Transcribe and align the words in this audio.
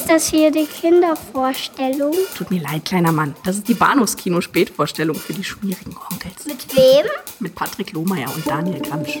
Ist 0.00 0.08
das 0.08 0.28
hier 0.30 0.50
die 0.50 0.64
Kindervorstellung? 0.64 2.14
Tut 2.34 2.50
mir 2.50 2.62
leid, 2.62 2.86
kleiner 2.86 3.12
Mann. 3.12 3.34
Das 3.44 3.56
ist 3.56 3.68
die 3.68 3.74
Bahnhofskino-Spätvorstellung 3.74 5.14
für 5.14 5.34
die 5.34 5.44
schmierigen 5.44 5.94
Onkels. 6.10 6.46
Mit 6.46 6.74
wem? 6.74 7.04
Mit 7.38 7.54
Patrick 7.54 7.92
Lohmeier 7.92 8.34
und 8.34 8.46
Daniel 8.46 8.80
Gramsch. 8.80 9.16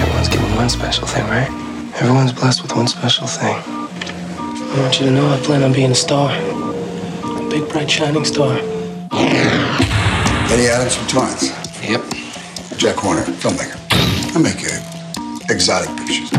Everyone's 0.00 0.30
given 0.30 0.56
one 0.56 0.70
special 0.70 1.06
thing, 1.06 1.28
right? 1.28 1.50
Everyone's 2.00 2.32
blessed 2.32 2.62
with 2.62 2.74
one 2.74 2.88
special 2.88 3.26
thing. 3.26 3.56
I 4.74 4.80
want 4.80 4.98
you 4.98 5.04
to 5.04 5.12
know 5.12 5.30
I 5.30 5.36
plan 5.42 5.62
on 5.62 5.74
being 5.74 5.90
a 5.90 5.94
star. 5.94 6.30
A 6.32 7.48
big, 7.50 7.68
bright, 7.68 7.90
shining 7.90 8.24
star. 8.24 8.56
Eddie 10.50 10.68
Adams 10.68 10.96
from 10.96 11.06
Torrance. 11.08 11.65
Yep. 11.88 12.02
Jack 12.78 12.96
Horner, 12.96 13.22
filmmaker. 13.22 13.78
I 14.34 14.38
make 14.40 14.58
uh, 14.66 15.52
exotic 15.54 15.88
pictures. 15.96 16.32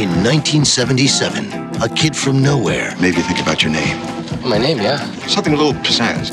In 0.00 0.08
1977, 0.24 1.82
a 1.82 1.88
kid 1.90 2.16
from 2.16 2.42
nowhere 2.42 2.94
Maybe 3.00 3.20
think 3.20 3.40
about 3.42 3.62
your 3.62 3.72
name. 3.72 3.98
My 4.48 4.56
name, 4.56 4.78
yeah. 4.78 5.04
Something 5.26 5.52
a 5.52 5.56
little 5.56 5.74
pizzazz. 5.74 6.30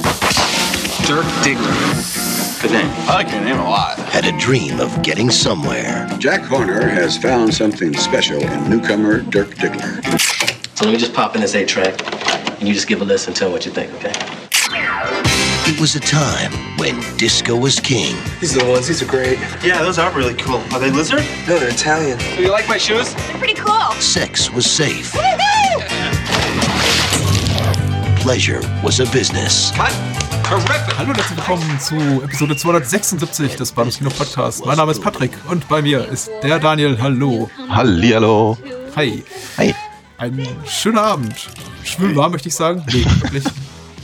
Dirk 1.05 1.25
Diggler. 1.43 2.61
Good 2.61 2.71
name. 2.71 2.89
I 3.09 3.15
like 3.15 3.31
your 3.31 3.41
name 3.41 3.59
a 3.59 3.69
lot. 3.69 3.99
had 3.99 4.25
a 4.25 4.39
dream 4.39 4.79
of 4.79 5.01
getting 5.03 5.29
somewhere. 5.29 6.07
Jack 6.17 6.43
Horner 6.43 6.87
has 6.87 7.17
found 7.17 7.53
something 7.53 7.93
special 7.93 8.41
in 8.41 8.69
newcomer 8.69 9.19
Dirk 9.19 9.49
Diggler. 9.55 10.01
So 10.77 10.85
let 10.85 10.93
me 10.93 10.97
just 10.97 11.13
pop 11.13 11.35
in 11.35 11.41
this 11.41 11.55
eight 11.55 11.67
track, 11.67 12.01
and 12.59 12.67
you 12.67 12.73
just 12.73 12.87
give 12.87 13.01
a 13.01 13.05
listen 13.05 13.33
tell 13.33 13.49
me 13.49 13.53
what 13.53 13.65
you 13.65 13.71
think, 13.73 13.93
okay? 13.95 14.34
It 15.67 15.81
was 15.81 15.95
a 15.95 15.99
time 15.99 16.51
when 16.77 17.01
disco 17.17 17.55
was 17.55 17.79
king. 17.79 18.15
These 18.39 18.55
are 18.55 18.59
the 18.59 18.69
ones. 18.69 18.87
These 18.87 19.01
are 19.01 19.07
great. 19.07 19.39
Yeah, 19.63 19.81
those 19.81 19.97
are 19.97 20.11
really 20.11 20.35
cool. 20.35 20.61
Are 20.71 20.79
they 20.79 20.91
lizard? 20.91 21.25
No, 21.47 21.57
they're 21.57 21.69
Italian. 21.69 22.19
Do 22.19 22.43
you 22.43 22.51
like 22.51 22.69
my 22.69 22.77
shoes? 22.77 23.15
Sex 23.99 24.53
was 24.53 24.69
safe. 24.69 25.11
Pleasure 28.21 28.61
was 28.83 28.99
a 28.99 29.05
business. 29.07 29.71
Cut. 29.71 29.91
Hallo 30.99 31.09
und 31.09 31.17
herzlich 31.17 31.37
willkommen 31.37 31.79
zu 31.79 31.95
Episode 32.23 32.55
276 32.55 33.55
des 33.55 33.71
Bahnhofs 33.71 33.97
Kino 33.97 34.11
Podcast. 34.11 34.63
Mein 34.67 34.77
Name 34.77 34.91
ist 34.91 35.01
Patrick 35.01 35.31
und 35.49 35.67
bei 35.67 35.81
mir 35.81 36.07
ist 36.07 36.29
der 36.43 36.59
Daniel. 36.59 36.95
Hallo. 37.01 37.49
Hallihallo. 37.69 38.55
Hi. 38.95 39.23
Hi. 39.57 39.73
Ein 40.19 40.47
schöner 40.67 41.01
Abend. 41.01 41.49
Schwül 41.83 42.15
warm, 42.15 42.33
möchte 42.33 42.49
ich 42.49 42.55
sagen. 42.55 42.83
Nee, 42.93 43.03
wirklich. 43.21 43.43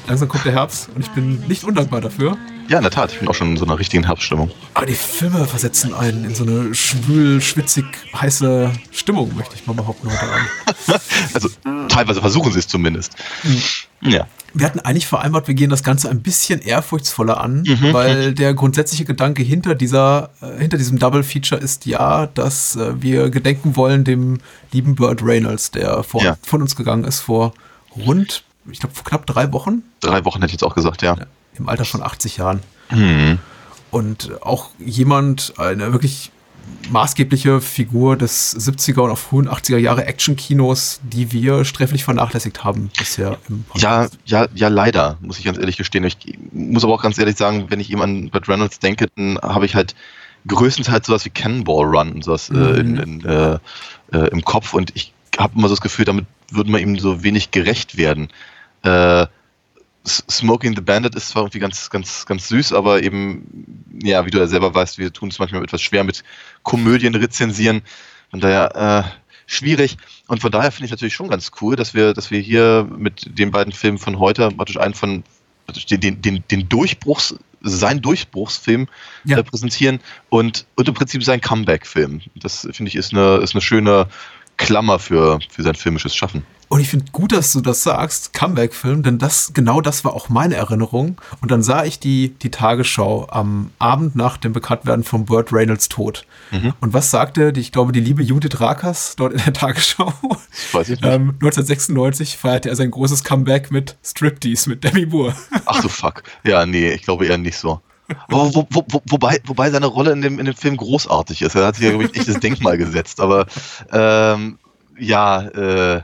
Langsam 0.08 0.28
kommt 0.28 0.46
der 0.46 0.54
Herbst 0.54 0.90
und 0.96 1.02
ich 1.02 1.10
bin 1.12 1.42
nicht 1.48 1.64
undankbar 1.64 2.02
dafür. 2.02 2.38
Ja, 2.68 2.78
in 2.78 2.84
der 2.84 2.92
Tat, 2.92 3.12
ich 3.12 3.20
bin 3.20 3.28
auch 3.28 3.34
schon 3.36 3.52
in 3.52 3.58
so 3.58 3.66
einer 3.66 3.78
richtigen 3.78 4.06
Herbststimmung. 4.06 4.50
Aber 4.74 4.86
die 4.86 4.94
Filme 4.94 5.46
versetzen 5.46 5.94
einen 5.94 6.24
in 6.26 6.36
so 6.36 6.44
eine 6.44 6.74
schwül, 6.74 7.42
schwitzig, 7.42 7.86
heiße 8.16 8.72
Stimmung, 8.92 9.36
möchte 9.36 9.56
ich 9.56 9.68
mal 9.68 9.74
behaupten 9.74 10.10
heute 10.10 10.22
Abend. 10.24 11.02
Also 11.34 11.50
teilweise 11.88 12.20
versuchen 12.22 12.52
sie 12.52 12.60
es 12.60 12.68
zumindest. 12.68 13.16
Ja. 14.02 14.28
Wir 14.54 14.66
hatten 14.66 14.80
eigentlich 14.82 15.08
vereinbart, 15.08 15.48
wir 15.48 15.56
gehen 15.56 15.70
das 15.70 15.84
Ganze 15.84 16.10
ein 16.10 16.22
bisschen 16.22 16.60
ehrfurchtsvoller 16.62 17.40
an, 17.40 17.64
Mhm. 17.66 17.94
weil 17.94 18.34
der 18.34 18.54
grundsätzliche 18.54 19.06
Gedanke 19.06 19.44
hinter 19.44 19.76
dieser, 19.76 20.32
äh, 20.42 20.60
hinter 20.60 20.78
diesem 20.78 21.00
Double 21.00 21.24
Feature 21.24 21.62
ist 21.62 21.86
ja, 21.86 22.28
dass 22.28 22.76
äh, 22.76 23.02
wir 23.02 23.30
gedenken 23.30 23.76
wollen 23.78 24.04
dem 24.04 24.40
lieben 24.74 24.96
Burt 24.96 25.22
Reynolds, 25.24 25.72
der 25.72 26.04
vor, 26.04 26.22
Ja. 26.24 26.38
von 26.42 26.62
uns 26.62 26.76
gegangen 26.76 27.06
ist 27.06 27.20
vor 27.22 27.54
rund, 27.96 28.44
ich 28.70 28.80
glaube, 28.80 28.96
vor 28.96 29.04
knapp 29.04 29.26
drei 29.26 29.52
Wochen, 29.52 29.84
Drei 30.02 30.26
Wochen 30.26 30.42
hätte 30.42 30.48
ich 30.48 30.54
jetzt 30.54 30.64
auch 30.64 30.76
gesagt, 30.76 31.02
ja. 31.02 31.16
im 31.58 31.70
Alter 31.70 31.86
von 31.86 32.02
80 32.02 32.38
Jahren. 32.38 32.60
Mhm. 32.90 33.40
Und 33.92 34.42
auch 34.42 34.70
jemand, 34.80 35.54
eine 35.58 35.92
wirklich 35.92 36.32
maßgebliche 36.90 37.62
Figur 37.62 38.18
des 38.18 38.56
70er 38.56 39.02
und 39.02 39.12
auch 39.12 39.18
frühen 39.18 39.50
80er 39.50 39.78
Jahre 39.78 40.06
Action-Kinos, 40.06 41.00
die 41.04 41.32
wir 41.32 41.66
sträflich 41.66 42.04
vernachlässigt 42.04 42.64
haben 42.64 42.90
bisher 42.98 43.38
im 43.50 43.66
Ja, 43.76 44.08
ja, 44.26 44.48
ja, 44.54 44.68
leider, 44.68 45.18
muss 45.22 45.40
ich 45.40 45.46
ganz 45.46 45.58
ehrlich 45.58 45.78
gestehen. 45.78 46.04
Ich 46.04 46.18
muss 46.52 46.84
aber 46.84 46.94
auch 46.94 47.04
ganz 47.04 47.18
ehrlich 47.18 47.38
sagen, 47.38 47.66
wenn 47.70 47.80
ich 47.80 47.92
eben 47.92 48.02
an 48.02 48.30
Burt 48.30 48.48
Reynolds 48.48 48.80
denke, 48.80 49.08
dann 49.16 49.38
habe 49.42 49.66
ich 49.66 49.76
halt 49.76 49.96
größtenteils 50.48 51.08
sowas 51.08 51.26
wie 51.26 51.30
Cannonball 51.30 51.86
Run 51.86 52.14
und 52.14 52.24
sowas 52.24 52.50
äh, 52.50 52.80
in, 52.80 52.98
in, 52.98 53.26
äh, 53.26 53.60
äh, 54.12 54.28
im 54.32 54.44
Kopf 54.44 54.74
und 54.74 54.92
ich 54.96 55.14
habe 55.38 55.54
immer 55.58 55.68
so 55.68 55.76
das 55.76 55.82
Gefühl, 55.82 56.06
damit 56.06 56.26
würde 56.54 56.72
man 56.72 56.82
ihm 56.82 57.00
so 57.00 57.24
wenig 57.24 57.52
gerecht 57.52 57.98
werden. 57.98 58.30
Äh, 58.84 59.28
Smoking 60.06 60.76
the 60.76 60.82
Bandit 60.82 61.14
ist 61.14 61.30
zwar 61.30 61.44
irgendwie 61.44 61.60
ganz, 61.60 61.90
ganz, 61.92 62.26
ganz 62.26 62.48
süß, 62.48 62.74
aber 62.74 63.04
eben, 63.04 63.86
ja, 64.02 64.26
wie 64.26 64.32
du 64.32 64.40
ja 64.40 64.48
selber 64.48 64.74
weißt, 64.74 64.98
wir 64.98 65.14
tun 65.14 65.30
es 65.30 65.38
manchmal 65.38 65.64
etwas 65.64 65.82
schwer 65.82 66.04
mit 66.04 66.24
Komödien 66.64 67.14
rezensieren. 67.14 67.84
Von 68.32 68.40
daher 68.40 69.06
äh, 69.06 69.22
schwierig. 69.46 69.98
Und 70.28 70.42
von 70.42 70.52
daher 70.52 70.72
finde 70.72 70.86
ich 70.86 70.92
natürlich 70.92 71.14
schon 71.14 71.30
ganz 71.30 71.52
cool, 71.62 71.76
dass 71.76 71.94
wir, 71.94 72.14
dass 72.14 72.32
wir 72.32 72.40
hier 72.40 72.88
mit 72.98 73.38
den 73.38 73.52
beiden 73.52 73.74
Filmen 73.74 74.00
von 74.00 74.18
heute 74.18 74.50
praktisch 74.50 74.78
einen 74.78 74.94
von 74.96 75.24
den, 75.90 76.22
den, 76.22 76.44
den, 76.50 76.70
Durchbruchs, 76.70 77.36
sein 77.62 78.02
Durchbruchsfilm 78.02 78.88
Ja. 79.24 79.44
präsentieren 79.44 80.00
und, 80.30 80.66
und 80.76 80.88
im 80.88 80.94
Prinzip 80.94 81.24
sein 81.24 81.42
Comeback-Film. 81.42 82.22
Das 82.36 82.68
finde 82.72 82.90
ich 82.90 82.96
ist 82.96 83.14
eine, 83.14 83.38
ist 83.38 83.54
eine 83.54 83.62
schöne 83.62 84.08
Klammer 84.62 85.00
für, 85.00 85.40
für 85.50 85.64
sein 85.64 85.76
filmisches 85.76 86.16
Schaffen. 86.16 86.44
Und 86.70 86.80
ich 86.80 86.88
finde 86.88 87.06
gut, 87.12 87.34
dass 87.34 87.52
du 87.52 87.60
das 87.60 87.84
sagst, 87.84 88.34
Comeback-Film, 88.34 89.04
denn 89.04 89.18
das, 89.18 89.52
genau 89.54 89.82
das 89.82 90.06
war 90.06 90.14
auch 90.14 90.30
meine 90.30 90.56
Erinnerung. 90.56 91.20
Und 91.42 91.52
dann 91.52 91.62
sah 91.62 91.84
ich 91.84 92.00
die, 92.00 92.30
die 92.30 92.50
Tagesschau 92.50 93.28
am 93.30 93.72
Abend 93.78 94.16
nach 94.16 94.38
dem 94.38 94.54
Bekanntwerden 94.54 95.04
von 95.04 95.26
Burt 95.26 95.52
Reynolds 95.52 95.90
Tod. 95.90 96.26
Und 96.80 96.94
was 96.94 97.12
sagte, 97.12 97.52
die, 97.52 97.60
ich 97.60 97.74
glaube, 97.74 97.92
die 97.92 98.00
liebe 98.00 98.24
Judith 98.24 98.62
Rakers 98.62 99.18
dort 99.18 99.34
in 99.34 99.40
der 99.44 99.52
Tagesschau? 99.52 100.14
Weiß 100.72 100.88
ich 100.88 101.02
nicht. 101.02 101.14
Ähm, 101.14 101.32
1996 101.42 102.38
feierte 102.38 102.70
er 102.70 102.78
sein 102.78 102.92
großes 102.92 103.26
Comeback 103.26 103.70
mit 103.70 103.98
Striptease, 104.02 104.70
mit 104.70 104.82
Demi 104.86 105.08
Moore. 105.08 105.36
Ach 105.66 105.82
du 105.82 105.90
Fuck. 105.90 106.24
Ja, 106.46 106.66
nee, 106.66 106.92
ich 106.92 107.02
glaube 107.02 107.26
eher 107.26 107.38
nicht 107.38 107.58
so. 107.58 107.82
Wo, 108.30 108.54
wo, 108.54 108.68
wo, 108.70 109.02
wobei, 109.08 109.40
wobei 109.46 109.70
seine 109.70 109.88
Rolle 109.88 110.12
in 110.12 110.22
dem, 110.22 110.40
in 110.40 110.46
dem 110.46 110.56
Film 110.56 110.78
großartig 110.78 111.42
ist. 111.42 111.56
Er 111.56 111.68
hat 111.68 111.76
sich 111.76 111.86
ja, 111.86 111.92
glaube 111.92 112.06
ich, 112.06 112.12
ein 112.12 112.16
echtes 112.16 112.40
Denkmal 112.40 112.78
gesetzt. 112.78 113.20
Aber 113.20 113.46
ähm, 113.92 114.58
ja, 114.98 115.42
äh, 115.48 116.02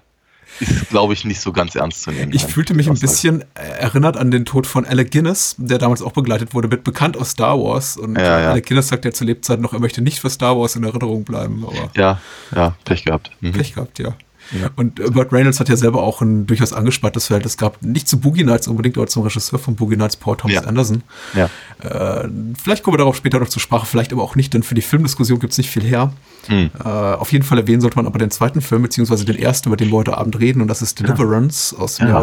ist, 0.60 0.90
glaube 0.90 1.14
ich, 1.14 1.26
nicht 1.26 1.40
so 1.40 1.52
ganz 1.52 1.76
ernst 1.76 2.02
zu 2.04 2.12
nehmen. 2.12 2.32
Ich 2.34 2.46
fühlte 2.46 2.74
mich 2.74 2.90
ein 2.90 2.98
bisschen 2.98 3.44
erinnert 3.54 4.18
an 4.18 4.32
den 4.32 4.46
Tod 4.46 4.66
von 4.66 4.86
Alec 4.86 5.12
Guinness, 5.12 5.56
der 5.58 5.78
damals 5.78 6.02
auch 6.02 6.14
begleitet 6.14 6.54
wurde, 6.54 6.72
wird 6.72 6.84
bekannt 6.84 7.18
aus 7.18 7.32
Star 7.32 7.60
Wars. 7.60 7.98
Und 7.98 8.18
Ja, 8.18 8.40
ja. 8.40 8.52
Alec 8.52 8.66
Guinness 8.66 8.88
sagt 8.88 9.06
ja 9.06 9.12
zu 9.12 9.24
Lebzeiten 9.24 9.62
noch, 9.62 9.74
er 9.74 9.80
möchte 9.80 10.02
nicht 10.02 10.20
für 10.20 10.30
Star 10.30 10.58
Wars 10.58 10.76
in 10.76 10.84
Erinnerung 10.84 11.24
bleiben. 11.24 11.66
Aber 11.66 11.90
Ja, 11.96 12.20
ja, 12.56 12.76
Pech 12.86 13.06
gehabt. 13.06 13.32
Mhm. 13.42 13.52
Pech 13.52 13.76
gehabt, 13.76 14.00
ja. 14.00 14.16
Und 14.76 15.00
äh, 15.00 15.10
Burt 15.10 15.32
Reynolds 15.34 15.60
hat 15.60 15.70
ja 15.70 15.76
selber 15.76 16.04
auch 16.04 16.22
ein 16.22 16.48
durchaus 16.48 16.74
angespanntes 16.74 17.28
Verhältnis 17.28 17.58
gehabt. 17.58 17.84
Nicht 17.84 18.08
zu 18.08 18.20
Boogie 18.20 18.44
Nights 18.44 18.68
unbedingt, 18.68 18.98
aber 18.98 19.08
zum 19.08 19.24
Regisseur 19.24 19.60
von 19.60 19.76
Boogie 19.76 19.98
Nights, 19.98 20.16
Paul 20.16 20.38
Thomas 20.38 20.56
Ja. 20.56 20.62
Anderson. 20.64 21.04
Ja. 21.34 21.50
Äh, 21.80 22.30
vielleicht 22.62 22.84
kommen 22.84 22.94
wir 22.94 23.00
darauf 23.00 23.16
später 23.16 23.40
noch 23.40 23.50
zur 23.50 23.62
Sprache, 23.62 23.86
vielleicht 23.86 24.14
aber 24.14 24.24
auch 24.24 24.36
nicht, 24.36 24.54
denn 24.54 24.64
für 24.64 24.76
die 24.76 24.82
Filmdiskussion 24.82 25.40
gibt 25.40 25.52
es 25.52 25.58
nicht 25.58 25.70
viel 25.70 25.84
her. 25.84 26.14
Hm. 26.48 26.70
Äh, 26.80 26.88
auf 26.88 27.32
jeden 27.32 27.44
Fall 27.44 27.58
erwähnen 27.60 27.82
sollte 27.82 27.98
man 27.98 28.06
aber 28.08 28.20
den 28.20 28.32
zweiten 28.32 28.62
Film, 28.62 28.82
beziehungsweise 28.84 29.26
den 29.26 29.38
ersten, 29.38 29.70
über 29.70 29.78
den 29.78 29.90
wir 29.90 29.98
heute 29.98 30.18
Abend 30.18 30.40
reden, 30.40 30.62
und 30.62 30.68
das 30.70 30.82
ist 30.82 31.00
Deliverance 31.00 31.76
aus 31.78 31.96
dem 31.96 32.08
Ja. 32.08 32.14
Jahr 32.14 32.22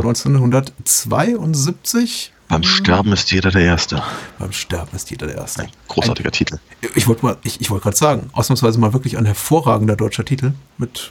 1972. 1.05 2.33
Beim 2.49 2.63
Sterben 2.63 3.13
ist 3.13 3.33
jeder 3.33 3.51
der 3.51 3.63
Erste. 3.63 4.03
Beim 4.39 4.53
Sterben 4.53 4.95
ist 4.95 5.11
jeder 5.11 5.27
der 5.27 5.37
Erste. 5.37 5.63
Ein 5.63 5.69
großartiger 5.89 6.31
Titel. 6.31 6.59
Ich 6.95 7.09
wollte 7.09 7.25
mal, 7.25 7.37
ich, 7.43 7.61
ich 7.61 7.71
wollte 7.71 7.85
gerade 7.85 7.97
sagen, 7.97 8.29
ausnahmsweise 8.33 8.79
mal 8.79 8.93
wirklich 8.93 9.17
ein 9.17 9.25
hervorragender 9.25 9.97
deutscher 9.97 10.25
Titel 10.25 10.53
mit 10.77 11.11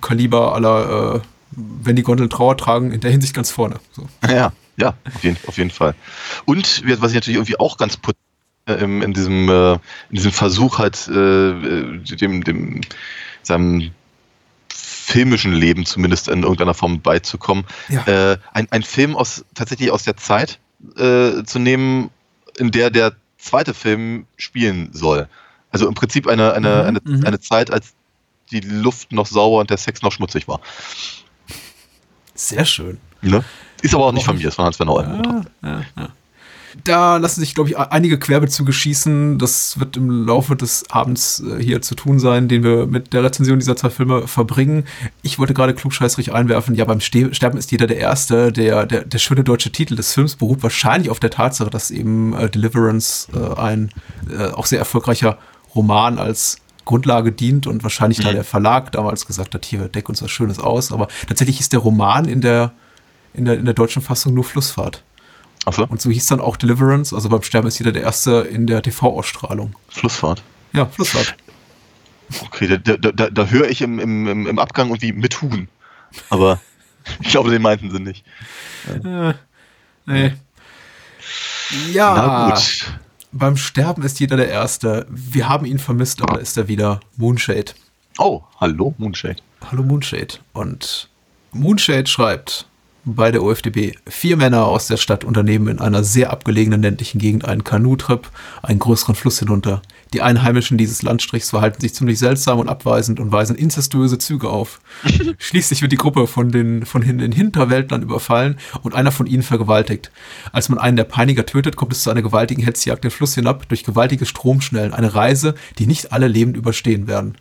Kaliber 0.00 0.54
aller, 0.54 1.16
äh, 1.16 1.20
wenn 1.52 1.96
die 1.96 2.02
Gondeln 2.02 2.30
Trauer 2.30 2.56
tragen, 2.56 2.92
in 2.92 3.00
der 3.00 3.10
Hinsicht 3.10 3.34
ganz 3.34 3.50
vorne. 3.50 3.76
So. 3.92 4.08
Ja, 4.28 4.52
ja, 4.76 4.94
auf 5.14 5.24
jeden, 5.24 5.36
auf 5.46 5.58
jeden 5.58 5.70
Fall. 5.70 5.94
Und 6.44 6.82
was 7.00 7.10
ich 7.10 7.16
natürlich 7.16 7.36
irgendwie 7.36 7.58
auch 7.58 7.76
ganz 7.78 7.96
put 7.96 8.16
äh, 8.66 8.74
im- 8.74 9.02
in 9.02 9.12
diesem 9.12 9.48
äh, 9.48 9.72
in 9.72 9.80
diesem 10.12 10.32
Versuch 10.32 10.78
halt 10.78 11.08
äh, 11.08 11.50
äh, 11.50 11.98
dem 12.16 12.44
dem 12.44 12.80
seinem 13.42 13.90
filmischen 14.68 15.52
Leben 15.52 15.86
zumindest 15.86 16.28
in 16.28 16.42
irgendeiner 16.42 16.74
Form 16.74 17.00
beizukommen. 17.00 17.64
Ja. 17.88 18.06
Äh, 18.06 18.38
ein, 18.52 18.68
ein 18.70 18.82
Film 18.82 19.16
aus 19.16 19.44
tatsächlich 19.54 19.90
aus 19.90 20.04
der 20.04 20.16
Zeit 20.16 20.58
äh, 20.96 21.44
zu 21.44 21.58
nehmen, 21.58 22.10
in 22.58 22.70
der 22.70 22.90
der 22.90 23.14
zweite 23.38 23.72
Film 23.72 24.26
spielen 24.36 24.90
soll. 24.92 25.28
Also 25.70 25.88
im 25.88 25.94
Prinzip 25.94 26.26
eine 26.26 26.52
eine 26.52 26.84
eine, 26.84 27.00
mhm. 27.02 27.24
eine 27.24 27.40
Zeit, 27.40 27.70
als 27.70 27.94
die 28.50 28.60
Luft 28.60 29.12
noch 29.12 29.26
sauber 29.26 29.58
und 29.58 29.70
der 29.70 29.76
Sex 29.76 30.02
noch 30.02 30.12
schmutzig 30.12 30.48
war. 30.48 30.60
Sehr 32.34 32.64
schön. 32.64 32.98
Ne? 33.20 33.44
Ist 33.82 33.94
aber 33.94 34.06
auch 34.06 34.12
nicht 34.12 34.24
von 34.24 34.36
mir, 34.36 34.48
ist 34.48 34.54
von 34.54 34.64
Hans 34.64 34.78
Werner 34.78 34.92
Oldenburg. 34.92 35.46
Ja, 35.62 35.80
ja. 35.96 36.08
da 36.84 37.16
lassen 37.16 37.40
sich, 37.40 37.54
glaube 37.54 37.70
ich, 37.70 37.78
einige 37.78 38.18
Querbezüge 38.18 38.72
schießen. 38.72 39.38
Das 39.38 39.78
wird 39.78 39.96
im 39.96 40.26
Laufe 40.26 40.56
des 40.56 40.90
Abends 40.90 41.40
äh, 41.40 41.62
hier 41.62 41.82
zu 41.82 41.94
tun 41.94 42.18
sein, 42.18 42.48
den 42.48 42.62
wir 42.62 42.86
mit 42.86 43.12
der 43.12 43.24
Rezension 43.24 43.58
dieser 43.58 43.76
zwei 43.76 43.90
Filme 43.90 44.28
verbringen. 44.28 44.84
Ich 45.22 45.38
wollte 45.38 45.54
gerade 45.54 45.74
klugscheißerig 45.74 46.32
einwerfen, 46.32 46.74
ja, 46.74 46.84
beim 46.84 47.00
Ste 47.00 47.34
Sterben 47.34 47.58
ist 47.58 47.72
jeder 47.72 47.86
der 47.86 47.98
Erste. 47.98 48.52
Der, 48.52 48.86
der, 48.86 49.04
der 49.04 49.18
schöne 49.18 49.44
deutsche 49.44 49.70
Titel 49.70 49.96
des 49.96 50.12
Films 50.12 50.36
beruht 50.36 50.62
wahrscheinlich 50.62 51.10
auf 51.10 51.20
der 51.20 51.30
Tatsache, 51.30 51.70
dass 51.70 51.90
eben 51.90 52.34
äh, 52.34 52.48
Deliverance 52.48 53.28
äh, 53.32 53.60
ein 53.60 53.90
äh, 54.30 54.48
auch 54.48 54.66
sehr 54.66 54.78
erfolgreicher 54.78 55.38
Roman 55.74 56.18
als 56.18 56.58
Grundlage 56.88 57.32
dient 57.32 57.66
und 57.66 57.82
wahrscheinlich 57.82 58.18
da 58.18 58.32
der 58.32 58.44
Verlag 58.44 58.92
damals 58.92 59.26
gesagt 59.26 59.54
hat, 59.54 59.66
hier, 59.66 59.88
deck 59.88 60.08
uns 60.08 60.22
was 60.22 60.30
Schönes 60.30 60.58
aus. 60.58 60.90
Aber 60.90 61.06
tatsächlich 61.28 61.60
ist 61.60 61.74
der 61.74 61.80
Roman 61.80 62.24
in 62.24 62.40
der, 62.40 62.72
in 63.34 63.44
der, 63.44 63.58
in 63.58 63.66
der 63.66 63.74
deutschen 63.74 64.00
Fassung 64.00 64.32
nur 64.32 64.42
Flussfahrt. 64.42 65.04
Ach 65.66 65.74
so. 65.74 65.86
Und 65.86 66.00
so 66.00 66.10
hieß 66.10 66.26
dann 66.26 66.40
auch 66.40 66.56
Deliverance, 66.56 67.14
also 67.14 67.28
beim 67.28 67.42
Sterben 67.42 67.68
ist 67.68 67.78
jeder 67.78 67.92
der 67.92 68.02
Erste 68.02 68.48
in 68.50 68.66
der 68.66 68.82
TV-Ausstrahlung. 68.82 69.74
Flussfahrt. 69.88 70.42
Ja, 70.72 70.86
Flussfahrt. 70.86 71.36
Okay, 72.46 72.78
da, 72.82 72.96
da, 72.96 73.12
da, 73.12 73.30
da 73.30 73.46
höre 73.46 73.68
ich 73.68 73.82
im, 73.82 73.98
im, 73.98 74.46
im 74.46 74.58
Abgang 74.58 74.88
irgendwie 74.88 75.12
mit 75.12 75.42
Huhn. 75.42 75.68
Aber 76.30 76.58
ich 77.20 77.28
glaube, 77.28 77.50
den 77.50 77.60
meinten 77.60 77.90
sie 77.90 78.00
nicht. 78.00 78.24
Äh, 79.04 79.34
nee. 80.06 80.32
Ja. 81.92 82.14
Na 82.14 82.50
gut. 82.50 82.98
Beim 83.32 83.56
Sterben 83.56 84.02
ist 84.02 84.20
jeder 84.20 84.36
der 84.36 84.48
Erste. 84.48 85.06
Wir 85.10 85.48
haben 85.48 85.66
ihn 85.66 85.78
vermisst, 85.78 86.22
aber 86.22 86.40
ist 86.40 86.56
er 86.56 86.68
wieder. 86.68 87.00
Moonshade. 87.16 87.72
Oh, 88.18 88.42
hallo, 88.58 88.94
Moonshade. 88.98 89.42
Hallo 89.70 89.82
Moonshade. 89.82 90.38
Und 90.52 91.10
Moonshade 91.52 92.06
schreibt 92.06 92.67
bei 93.14 93.30
der 93.30 93.42
OFDB, 93.42 93.94
vier 94.06 94.36
Männer 94.36 94.66
aus 94.66 94.86
der 94.86 94.96
Stadt 94.96 95.24
unternehmen 95.24 95.68
in 95.68 95.78
einer 95.80 96.04
sehr 96.04 96.30
abgelegenen 96.30 96.82
ländlichen 96.82 97.18
Gegend 97.18 97.44
einen 97.44 97.64
Kanutrip, 97.64 98.30
einen 98.62 98.78
größeren 98.78 99.14
Fluss 99.14 99.38
hinunter. 99.38 99.82
Die 100.12 100.22
Einheimischen 100.22 100.78
dieses 100.78 101.02
Landstrichs 101.02 101.50
verhalten 101.50 101.80
sich 101.80 101.94
ziemlich 101.94 102.18
seltsam 102.18 102.58
und 102.58 102.68
abweisend 102.68 103.20
und 103.20 103.30
weisen 103.30 103.56
inzestuöse 103.56 104.18
Züge 104.18 104.48
auf. 104.48 104.80
Schließlich 105.38 105.82
wird 105.82 105.92
die 105.92 105.96
Gruppe 105.96 106.26
von 106.26 106.50
den, 106.50 106.86
von 106.86 107.02
den 107.02 107.32
Hinterwäldlern 107.32 108.02
überfallen 108.02 108.58
und 108.82 108.94
einer 108.94 109.12
von 109.12 109.26
ihnen 109.26 109.42
vergewaltigt. 109.42 110.10
Als 110.52 110.68
man 110.68 110.78
einen 110.78 110.96
der 110.96 111.04
Peiniger 111.04 111.46
tötet, 111.46 111.76
kommt 111.76 111.92
es 111.92 112.02
zu 112.02 112.10
einer 112.10 112.22
gewaltigen 112.22 112.62
Hetzjagd 112.62 113.04
den 113.04 113.10
Fluss 113.10 113.34
hinab 113.34 113.68
durch 113.68 113.84
gewaltige 113.84 114.26
Stromschnellen. 114.26 114.94
Eine 114.94 115.14
Reise, 115.14 115.54
die 115.78 115.86
nicht 115.86 116.12
alle 116.12 116.28
lebend 116.28 116.56
überstehen 116.56 117.06
werden. 117.06 117.36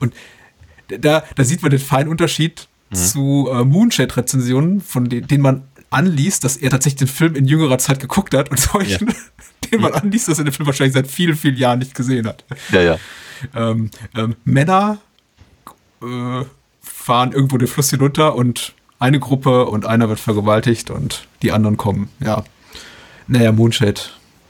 Und 0.00 0.14
da, 0.88 1.24
da 1.34 1.44
sieht 1.44 1.62
man 1.62 1.70
den 1.70 1.80
feinen 1.80 2.08
Unterschied 2.08 2.68
zu 2.92 3.48
äh, 3.52 3.64
Moonshade-Rezensionen, 3.64 4.80
von 4.80 5.08
de 5.08 5.20
denen 5.20 5.42
man 5.42 5.62
anliest, 5.90 6.44
dass 6.44 6.56
er 6.56 6.70
tatsächlich 6.70 6.98
den 6.98 7.08
Film 7.08 7.34
in 7.34 7.46
jüngerer 7.46 7.78
Zeit 7.78 8.00
geguckt 8.00 8.34
hat 8.34 8.50
und 8.50 8.58
solchen, 8.72 9.12
denen 9.70 9.82
man 9.82 9.92
anliest, 9.92 10.28
dass 10.28 10.38
er 10.38 10.44
den 10.44 10.52
Film 10.52 10.66
wahrscheinlich 10.66 10.94
seit 10.94 11.06
vielen, 11.06 11.36
vielen 11.36 11.56
Jahren 11.56 11.78
nicht 11.78 11.94
gesehen 11.94 12.26
hat. 12.26 12.44
Ja, 12.70 12.82
ja. 12.82 12.98
Ähm, 13.54 13.90
ähm, 14.14 14.36
Männer 14.44 14.98
äh, 16.02 16.44
fahren 16.80 17.32
irgendwo 17.32 17.58
den 17.58 17.68
Fluss 17.68 17.90
hinunter 17.90 18.34
und 18.34 18.74
eine 18.98 19.20
Gruppe 19.20 19.66
und 19.66 19.86
einer 19.86 20.08
wird 20.08 20.20
vergewaltigt 20.20 20.90
und 20.90 21.26
die 21.42 21.52
anderen 21.52 21.76
kommen. 21.76 22.08
Ja. 22.20 22.44
Naja, 23.26 23.52
Moonshade. 23.52 24.00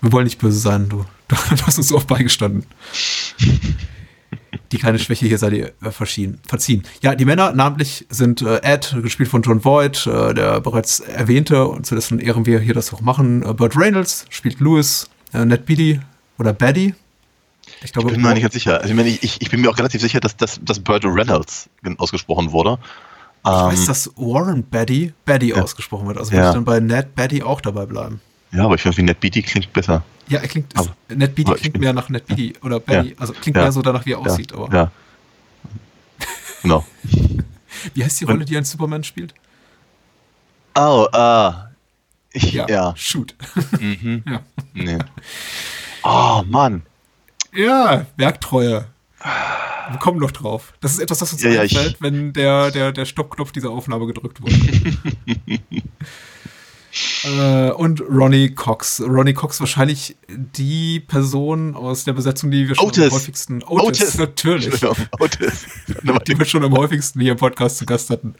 Wir 0.02 0.12
wollen 0.12 0.24
nicht 0.24 0.38
böse 0.38 0.58
sein, 0.58 0.88
du. 0.88 1.04
Du 1.28 1.66
hast 1.66 1.78
uns 1.78 1.88
so 1.88 1.96
oft 1.96 2.06
beigestanden. 2.06 2.64
Die 4.72 4.78
kleine 4.78 4.98
Schwäche 4.98 5.26
hier 5.26 5.38
sei 5.38 5.50
dir 5.50 5.72
äh, 5.82 5.90
verziehen. 5.90 6.84
Ja, 7.02 7.14
die 7.14 7.24
Männer 7.24 7.52
namentlich 7.52 8.06
sind 8.08 8.42
äh, 8.42 8.60
Ed, 8.62 8.96
gespielt 9.02 9.28
von 9.28 9.42
John 9.42 9.64
Voight, 9.64 10.06
äh, 10.06 10.34
der 10.34 10.60
bereits 10.60 11.00
erwähnte, 11.00 11.66
und 11.66 11.86
zu 11.86 11.94
dessen 11.94 12.18
Ehren 12.20 12.46
wir 12.46 12.60
hier 12.60 12.74
das 12.74 12.92
auch 12.92 13.00
machen. 13.00 13.42
Äh, 13.42 13.52
Burt 13.52 13.76
Reynolds 13.76 14.24
spielt 14.30 14.60
Lewis, 14.60 15.08
äh, 15.32 15.44
Ned 15.44 15.66
Beatty 15.66 16.00
oder 16.38 16.52
Baddy. 16.52 16.94
Ich 17.82 17.92
glaube, 17.92 18.08
Ich 18.08 18.14
bin 18.14 18.22
mir 18.22 18.32
nicht 18.32 18.42
ganz 18.42 18.54
sicher. 18.54 18.76
Also 18.80 18.88
ich, 18.90 18.94
meine, 18.94 19.08
ich, 19.08 19.40
ich 19.40 19.50
bin 19.50 19.60
mir 19.60 19.68
auch 19.70 19.78
relativ 19.78 20.00
sicher, 20.00 20.20
dass, 20.20 20.36
dass, 20.36 20.60
dass 20.62 20.80
Burt 20.80 21.04
Reynolds 21.04 21.68
ausgesprochen 21.98 22.52
wurde. 22.52 22.78
ich 23.44 23.50
Ähm, 23.50 23.52
weiß, 23.66 23.84
dass 23.86 24.10
Warren 24.16 24.62
Baddy 24.62 25.12
Baddy 25.24 25.50
Ja. 25.50 25.62
ausgesprochen 25.62 26.06
wird. 26.06 26.18
Also 26.18 26.32
Ja. 26.32 26.38
würde 26.38 26.48
ich 26.48 26.54
dann 26.54 26.64
bei 26.64 26.80
Ned 26.80 27.14
Baddy 27.14 27.42
auch 27.42 27.60
dabei 27.60 27.86
bleiben. 27.86 28.20
Ja, 28.52 28.64
aber 28.64 28.74
ich 28.76 28.82
finde, 28.82 28.96
wie 28.98 29.02
Ned 29.02 29.20
Beatty 29.20 29.42
klingt 29.42 29.72
besser. 29.72 30.02
Ja, 30.28 30.40
er 30.40 30.48
klingt, 30.48 30.76
Aber- 30.76 30.94
Ned 31.08 31.34
Beatty 31.34 31.48
aber 31.50 31.56
ich 31.56 31.62
klingt 31.62 31.78
mehr 31.78 31.92
nach 31.92 32.08
Ned 32.08 32.26
Beatty 32.26 32.54
oder 32.62 32.80
Baddy. 32.80 33.14
Also 33.18 33.32
klingt 33.32 33.56
Ja. 33.56 33.62
mehr 33.64 33.72
so 33.72 33.82
danach, 33.82 34.04
wie 34.06 34.12
er 34.12 34.20
Ja, 34.20 34.26
aussieht. 34.26 34.52
Aber 34.52 34.74
ja. 34.74 34.90
Genau. 36.62 36.84
wie 37.94 38.02
heißt 38.04 38.20
die 38.20 38.24
Rolle, 38.24 38.44
die 38.44 38.56
ein 38.56 38.64
Superman 38.64 39.04
spielt? 39.04 39.34
Oh, 40.74 41.06
ah. 41.12 41.70
Ich, 42.32 42.52
ja. 42.52 42.94
Shoot. 42.96 43.34
Mhm. 43.80 44.22
Ja. 44.26 44.40
Nee. 44.74 44.98
Oh, 46.02 46.42
Mann. 46.46 46.82
Ja, 47.54 48.06
Werktreue. 48.16 48.86
Wir 49.88 49.98
kommen 49.98 50.18
noch 50.18 50.32
drauf. 50.32 50.72
Das 50.80 50.92
ist 50.92 50.98
etwas, 50.98 51.18
das 51.18 51.32
uns 51.32 51.42
Ja, 51.42 51.50
ja, 51.50 51.62
ich- 51.62 51.76
einfällt, 51.76 51.96
wenn 52.00 52.32
der, 52.32 52.70
der, 52.72 52.92
der 52.92 53.04
Stoppknopf 53.06 53.52
dieser 53.52 53.70
Aufnahme 53.70 54.06
gedrückt 54.06 54.42
wurde. 54.42 54.54
äh, 57.24 57.70
und 57.70 58.00
Ronnie 58.00 58.50
Cox. 58.50 59.00
Ronnie 59.06 59.32
Cox 59.34 59.60
wahrscheinlich 59.60 60.16
die 60.28 61.00
Person 61.00 61.74
aus 61.74 62.04
der 62.04 62.12
Besetzung, 62.12 62.50
die 62.50 62.68
wir 62.68 62.74
schon 62.74 62.84
am 62.84 62.88
Otis. 62.90 63.12
häufigsten. 63.12 63.62
Otis, 63.64 63.86
Otis. 64.02 64.18
natürlich. 64.18 64.84
Otis. 65.20 65.66
Die 66.26 66.38
wir 66.38 66.44
schon 66.44 66.64
am 66.64 66.72
häufigsten 66.74 67.20
hier 67.20 67.32
im 67.32 67.38
Podcast 67.38 67.78
zu 67.78 67.86
Gast 67.86 68.10
hatten. 68.10 68.34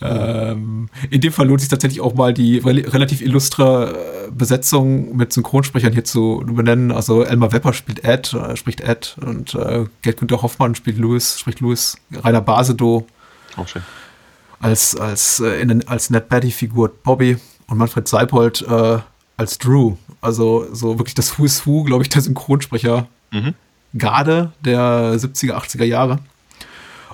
Ähm, 0.00 0.88
in 1.10 1.20
dem 1.20 1.32
Fall 1.32 1.46
lohnt 1.46 1.60
sich 1.60 1.68
tatsächlich 1.68 2.00
auch 2.00 2.14
mal 2.14 2.32
die 2.34 2.58
rel 2.58 2.88
relativ 2.88 3.20
illustre 3.20 4.26
äh, 4.26 4.30
Besetzung 4.30 5.16
mit 5.16 5.32
Synchronsprechern 5.32 5.92
hier 5.92 6.04
zu 6.04 6.42
benennen. 6.46 6.92
Also 6.92 7.22
Elmar 7.22 7.52
Wepper 7.52 7.72
spielt 7.72 8.04
Ed, 8.04 8.32
äh, 8.34 8.56
spricht 8.56 8.80
Ed 8.80 9.16
und 9.20 9.54
äh, 9.54 9.86
Gerd 10.02 10.18
Günther 10.18 10.42
Hoffmann 10.42 10.74
spielt 10.74 10.98
Louis, 10.98 11.38
spricht 11.38 11.60
Louis. 11.60 11.96
Rainer 12.12 12.40
Basedow 12.40 13.06
Oh, 13.56 13.66
schön. 13.66 13.82
als, 14.60 14.94
als, 14.96 15.40
äh, 15.40 15.60
in, 15.60 15.86
als 15.88 16.10
Ned 16.10 16.28
Batty-Figur 16.28 16.90
Bobby 17.02 17.38
und 17.68 17.78
Manfred 17.78 18.08
Seipold 18.08 18.62
äh, 18.68 18.98
als 19.36 19.58
Drew. 19.58 19.96
Also 20.20 20.66
so 20.72 20.98
wirklich 20.98 21.14
das 21.14 21.38
Who 21.38 21.44
is 21.44 21.66
Who, 21.66 21.84
glaube 21.84 22.02
ich, 22.02 22.08
der 22.08 22.22
Synchronsprecher 22.22 23.06
Mhm. 23.30 23.54
Garde 23.96 24.52
der 24.64 25.14
70er, 25.18 25.52
80er 25.52 25.84
Jahre. 25.84 26.18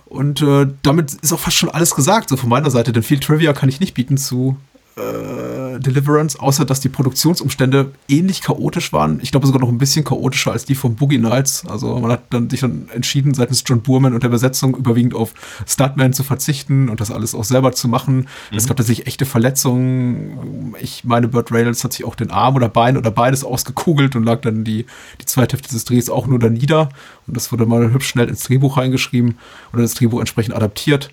Und 0.06 0.43
äh, 0.43 0.67
damit 0.83 1.12
ist 1.15 1.33
auch 1.33 1.41
fast 1.41 1.56
schon 1.56 1.71
alles 1.71 1.95
gesagt, 1.95 2.29
so 2.29 2.37
von 2.37 2.49
meiner 2.49 2.71
Seite, 2.71 2.93
denn 2.93 3.03
viel 3.03 3.19
Trivia 3.19 3.53
kann 3.53 3.69
ich 3.69 3.81
nicht 3.81 3.95
bieten 3.95 4.17
zu 4.17 4.56
äh, 4.96 5.81
Deliverance, 5.81 6.38
außer 6.38 6.64
dass 6.64 6.81
die 6.81 6.88
Produktionsumstände 6.88 7.91
ähnlich 8.08 8.43
chaotisch 8.43 8.93
waren. 8.93 9.19
Ich 9.23 9.32
glaube 9.32 9.46
sogar 9.46 9.61
noch 9.61 9.69
ein 9.69 9.79
bisschen 9.79 10.05
chaotischer 10.05 10.52
als 10.52 10.64
die 10.64 10.76
von 10.76 10.94
Boogie 10.94 11.19
Nights. 11.19 11.67
Also 11.67 11.99
man 11.99 12.12
hat 12.12 12.23
dann 12.31 12.49
sich 12.49 12.61
dann 12.61 12.88
entschieden, 12.94 13.35
seitens 13.35 13.64
John 13.67 13.82
Boorman 13.82 14.14
und 14.14 14.23
der 14.23 14.29
Besetzung 14.29 14.76
überwiegend 14.76 15.14
auf 15.14 15.35
Stuntman 15.67 16.12
zu 16.12 16.23
verzichten 16.23 16.88
und 16.88 17.00
das 17.00 17.11
alles 17.11 17.35
auch 17.35 17.44
selber 17.44 17.73
zu 17.73 17.88
machen. 17.88 18.29
Es 18.55 18.69
gab 18.69 18.76
tatsächlich 18.76 19.08
echte 19.08 19.26
Verletzungen. 19.26 20.75
Ich 20.81 21.05
meine, 21.05 21.26
Burt 21.26 21.50
Reynolds 21.50 21.82
hat 21.82 21.93
sich 21.93 22.05
auch 22.05 22.14
den 22.14 22.31
Arm 22.31 22.55
oder 22.55 22.69
Bein 22.69 22.96
oder 22.96 23.11
beides 23.11 23.43
ausgekugelt 23.43 24.14
und 24.14 24.25
lag 24.25 24.43
dann 24.43 24.63
die, 24.65 24.86
die 25.20 25.27
zweite 25.27 25.56
Hälfte 25.56 25.72
des 25.72 25.84
Drehs 25.84 26.08
auch 26.08 26.27
nur 26.27 26.39
da 26.39 26.48
nieder. 26.48 26.89
Und 27.27 27.36
das 27.36 27.51
wurde 27.51 27.67
mal 27.67 27.93
hübsch 27.93 28.08
schnell 28.08 28.29
ins 28.29 28.44
Drehbuch 28.44 28.77
reingeschrieben 28.77 29.39
oder 29.72 29.82
das 29.82 29.94
Drehbuch 29.94 30.20
entsprechend 30.20 30.55
adaptiert 30.55 31.10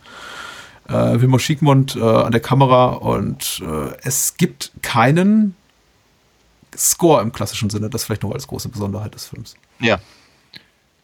äh, 0.91 1.21
Wilmar 1.21 1.39
Schickmund 1.39 1.95
äh, 1.95 2.01
an 2.01 2.31
der 2.31 2.41
Kamera 2.41 2.87
und 2.87 3.61
äh, 3.65 3.95
es 4.03 4.37
gibt 4.37 4.71
keinen 4.81 5.55
Score 6.75 7.21
im 7.21 7.31
klassischen 7.31 7.69
Sinne. 7.69 7.89
Das 7.89 8.03
vielleicht 8.05 8.23
noch 8.23 8.31
als 8.31 8.47
große 8.47 8.69
Besonderheit 8.69 9.13
des 9.13 9.25
Films. 9.25 9.55
Ja. 9.79 9.99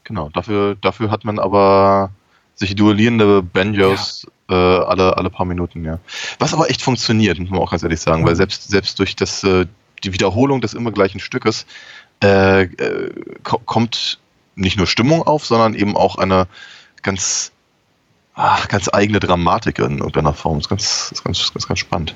Genau. 0.04 0.30
Dafür, 0.30 0.76
dafür 0.76 1.12
hat 1.12 1.26
man 1.26 1.40
aber 1.40 2.12
sich 2.56 2.76
duellierende 2.76 3.44
Banjos 3.44 4.26
äh, 4.50 4.54
alle, 4.54 5.18
alle 5.18 5.30
paar 5.30 5.46
Minuten, 5.46 5.84
ja. 5.84 6.00
Was 6.40 6.54
aber 6.54 6.70
echt 6.70 6.82
funktioniert, 6.82 7.38
muss 7.40 7.50
man 7.50 7.60
auch 7.60 7.72
ganz 7.72 7.84
ehrlich 7.84 8.00
sagen, 8.00 8.26
weil 8.26 8.36
selbst, 8.36 8.70
selbst 8.70 8.98
durch 9.00 9.16
das, 9.16 9.44
äh, 9.44 9.66
die 10.04 10.14
Wiederholung 10.14 10.62
des 10.62 10.74
immer 10.74 10.92
gleichen 10.92 11.20
Stückes 11.20 11.66
äh, 12.24 12.64
äh, 12.64 13.12
ko 13.44 13.60
kommt 13.60 14.20
nicht 14.56 14.78
nur 14.78 14.88
Stimmung 14.88 15.22
auf, 15.24 15.46
sondern 15.46 15.76
eben 15.76 15.96
auch 15.96 16.18
eine 16.18 16.48
ganz, 17.04 17.52
ach, 18.38 18.68
ganz 18.68 18.88
eigene 18.94 19.20
Dramatik 19.20 19.80
in 19.80 19.98
irgendeiner 19.98 20.34
Form. 20.34 20.60
Das 20.60 20.66
ist 20.66 20.70
ganz, 20.70 21.12
ist 21.12 21.24
ganz, 21.24 21.54
ganz, 21.54 21.68
ganz 21.68 21.80
spannend. 21.80 22.16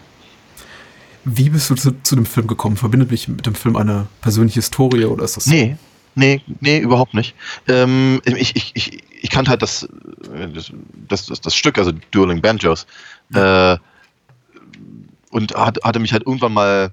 Wie 1.26 1.50
bist 1.50 1.70
du 1.70 1.76
zu, 1.76 1.92
zu 2.04 2.16
dem 2.16 2.26
Film 2.26 2.48
gekommen? 2.48 2.78
Verbindet 2.78 3.12
mich 3.12 3.28
mit 3.28 3.46
dem 3.46 3.56
Film 3.56 3.76
eine 3.76 4.08
persönliche 4.22 4.56
Historie 4.56 5.06
oder 5.06 5.24
ist 5.24 5.38
das 5.38 5.48
Nee, 5.48 5.76
nee, 6.16 6.42
nee, 6.62 6.80
überhaupt 6.80 7.14
nicht. 7.14 7.36
Ähm, 7.68 8.22
ich, 8.26 8.56
ich, 8.56 8.72
ich, 8.76 9.04
ich 9.22 9.30
kannte 9.30 9.52
halt 9.52 9.62
das, 9.62 9.88
das, 11.08 11.28
das, 11.28 11.42
das, 11.42 11.56
Stück, 11.56 11.78
also 11.78 11.92
Dueling 12.12 12.42
Banjos, 12.42 12.88
äh, 13.34 13.78
und 15.32 15.56
hat, 15.56 15.80
hatte 15.84 16.00
mich 16.00 16.14
halt 16.14 16.26
irgendwann 16.26 16.54
mal 16.54 16.92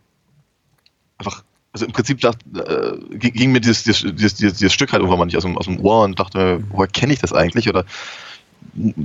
einfach, 1.19 1.43
also 1.73 1.87
im 1.87 1.93
Prinzip 1.93 2.21
dacht, 2.21 2.39
äh, 2.55 3.19
ging, 3.19 3.53
mir 3.53 3.61
dieses, 3.61 3.83
dieses, 3.85 4.15
dieses, 4.15 4.35
dieses, 4.35 4.59
dieses 4.59 4.73
Stück 4.73 4.93
halt 4.93 5.01
irgendwann 5.01 5.19
mal 5.19 5.25
nicht 5.25 5.37
aus 5.37 5.45
dem, 5.45 5.57
aus 5.57 5.67
dem 5.67 5.81
Ohr 5.81 6.05
und 6.05 6.19
dachte 6.19 6.39
mir, 6.39 6.65
woher 6.71 6.89
kenne 6.89 7.13
ich 7.13 7.19
das 7.19 7.33
eigentlich 7.33 7.69
oder 7.69 7.85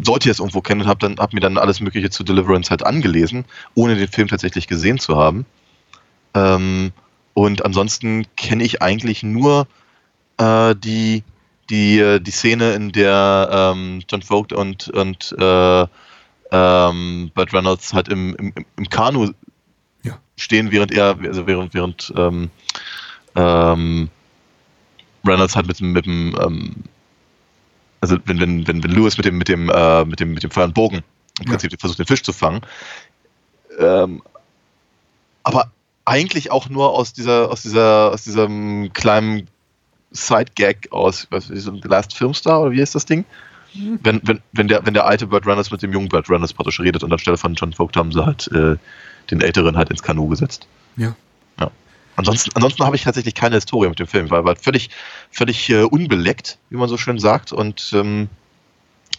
sollte 0.04 0.30
ich 0.30 0.34
es 0.34 0.40
irgendwo 0.40 0.62
kennen 0.62 0.82
und 0.82 0.88
habe 0.88 1.00
dann 1.00 1.18
hab 1.18 1.34
mir 1.34 1.40
dann 1.40 1.58
alles 1.58 1.80
Mögliche 1.80 2.10
zu 2.10 2.24
Deliverance 2.24 2.70
halt 2.70 2.86
angelesen, 2.86 3.46
ohne 3.76 3.96
den 3.96 4.08
Film 4.08 4.28
tatsächlich 4.28 4.68
gesehen 4.68 5.00
zu 5.00 5.18
haben. 5.18 5.46
Ähm, 6.36 6.92
Und 7.36 7.66
ansonsten 7.66 8.26
kenne 8.36 8.64
ich 8.64 8.82
eigentlich 8.84 9.24
nur 9.24 9.68
äh, 10.38 10.76
die, 10.76 11.24
die, 11.70 12.20
die 12.22 12.32
Szene, 12.32 12.74
in 12.74 12.92
der 12.92 13.50
ähm, 13.74 14.04
John 14.08 14.22
Vogt 14.22 14.54
und, 14.54 14.90
und 14.90 15.36
äh, 15.40 15.86
ähm, 16.52 17.32
Burt 17.34 17.52
Reynolds 17.54 17.94
halt 17.94 18.10
im, 18.10 18.36
im, 18.36 18.54
im 18.78 18.90
Kanu 18.90 19.32
Ja. 20.04 20.20
stehen, 20.38 20.72
während 20.72 20.92
er, 20.92 21.18
also 21.24 21.48
während, 21.48 21.74
während 21.74 22.14
ähm, 22.16 22.52
ähm, 23.36 24.10
Reynolds 25.26 25.56
halt 25.56 25.68
mit, 25.68 25.80
dem- 25.80 25.94
mit 25.94 26.06
dem, 26.06 26.38
ähm, 26.40 26.76
also 28.04 28.18
wenn, 28.26 28.38
wenn, 28.42 28.68
wenn, 28.68 28.84
wenn 28.84 28.92
Lewis 28.92 29.16
mit 29.16 29.26
dem, 29.26 29.38
mit 29.38 29.48
dem, 29.48 29.70
äh, 29.70 30.04
mit 30.04 30.20
dem, 30.20 30.34
mit 30.34 30.44
dem 30.44 30.52
und 30.52 30.74
Bogen 30.74 30.98
im 31.40 31.46
Ja. 31.46 31.52
Prinzip 31.52 31.80
versucht, 31.80 32.00
den 32.00 32.06
Fisch 32.06 32.22
zu 32.22 32.34
fangen. 32.34 32.60
Ähm, 33.80 34.22
aber 35.44 35.72
eigentlich 36.04 36.52
auch 36.52 36.68
nur 36.68 36.92
aus 36.92 37.14
dieser, 37.14 37.50
aus 37.50 37.62
dieser, 37.62 38.12
aus 38.12 38.26
diesem 38.26 38.92
kleinen 38.92 39.48
Side-Gag 40.12 40.92
aus, 40.92 41.28
was 41.30 41.50
ist 41.50 41.64
The 41.64 41.88
Last 41.88 42.14
Filmstar 42.14 42.62
oder 42.62 42.72
wie 42.72 42.82
heißt 42.82 42.94
das 42.94 43.06
Ding? 43.06 43.24
Wenn, 43.74 44.20
wenn, 44.26 44.42
wenn, 44.52 44.68
der, 44.68 44.86
wenn 44.86 44.94
der 44.94 45.06
alte 45.06 45.28
Burt 45.28 45.48
Reynolds 45.48 45.72
mit 45.72 45.82
dem 45.82 45.94
jungen 45.94 46.10
Burt 46.10 46.30
Reynolds 46.30 46.54
praktisch 46.54 46.82
redet 46.82 47.04
und 47.04 47.14
anstelle 47.14 47.38
von 47.38 47.56
John 47.56 47.72
Vogt 47.72 47.96
haben 47.96 48.12
sie 48.12 48.24
halt 48.24 48.50
äh, 48.52 48.76
den 49.32 49.40
Älteren 49.40 49.78
halt 49.78 49.90
ins 49.90 50.04
Kanu 50.04 50.28
gesetzt. 50.28 50.68
Ja. 50.98 51.16
Ansonsten, 52.16 52.52
ansonsten 52.54 52.84
habe 52.86 52.96
ich 52.96 53.04
tatsächlich 53.04 53.34
keine 53.34 53.56
Historie 53.56 53.90
mit 53.90 54.00
dem 54.00 54.08
Film, 54.08 54.30
weil 54.30 54.46
war 54.46 54.56
völlig, 54.56 54.90
völlig 55.32 55.70
äh, 55.70 55.84
unbeleckt, 55.84 56.60
wie 56.70 56.78
man 56.78 56.90
so 56.90 56.98
schön 56.98 57.18
sagt, 57.18 57.52
und 57.52 57.92
ähm, 57.94 58.30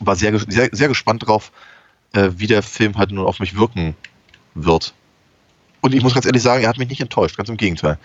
war 0.01 0.17
sehr, 0.17 0.39
sehr, 0.39 0.69
sehr 0.73 0.89
gespannt 0.89 1.27
drauf, 1.27 1.51
äh, 2.13 2.31
wie 2.37 2.47
der 2.47 2.63
Film 2.63 2.97
halt 2.97 3.11
nun 3.11 3.27
auf 3.27 3.41
mich 3.41 3.57
wirken 3.57 3.97
wird. 4.55 4.95
Und 5.81 5.95
ich 5.95 6.03
muss 6.03 6.15
ganz 6.15 6.25
ehrlich 6.27 6.43
sagen, 6.43 6.63
er 6.63 6.69
hat 6.69 6.79
mich 6.79 6.89
nicht 6.89 7.01
enttäuscht, 7.01 7.37
ganz 7.37 7.49
im 7.49 7.57
Gegenteil. 7.57 7.99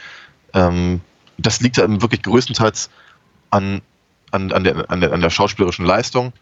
Ähm, 0.54 1.02
das 1.38 1.62
liegt 1.62 1.78
dann 1.78 2.02
wirklich 2.02 2.24
größtenteils 2.24 2.90
an, 3.52 3.82
an, 4.32 4.52
an, 4.52 4.64
der, 4.64 4.90
an, 4.90 5.02
der, 5.02 5.14
an 5.14 5.22
der 5.22 5.30
schauspielerischen 5.30 5.86
Leistung. 5.86 6.34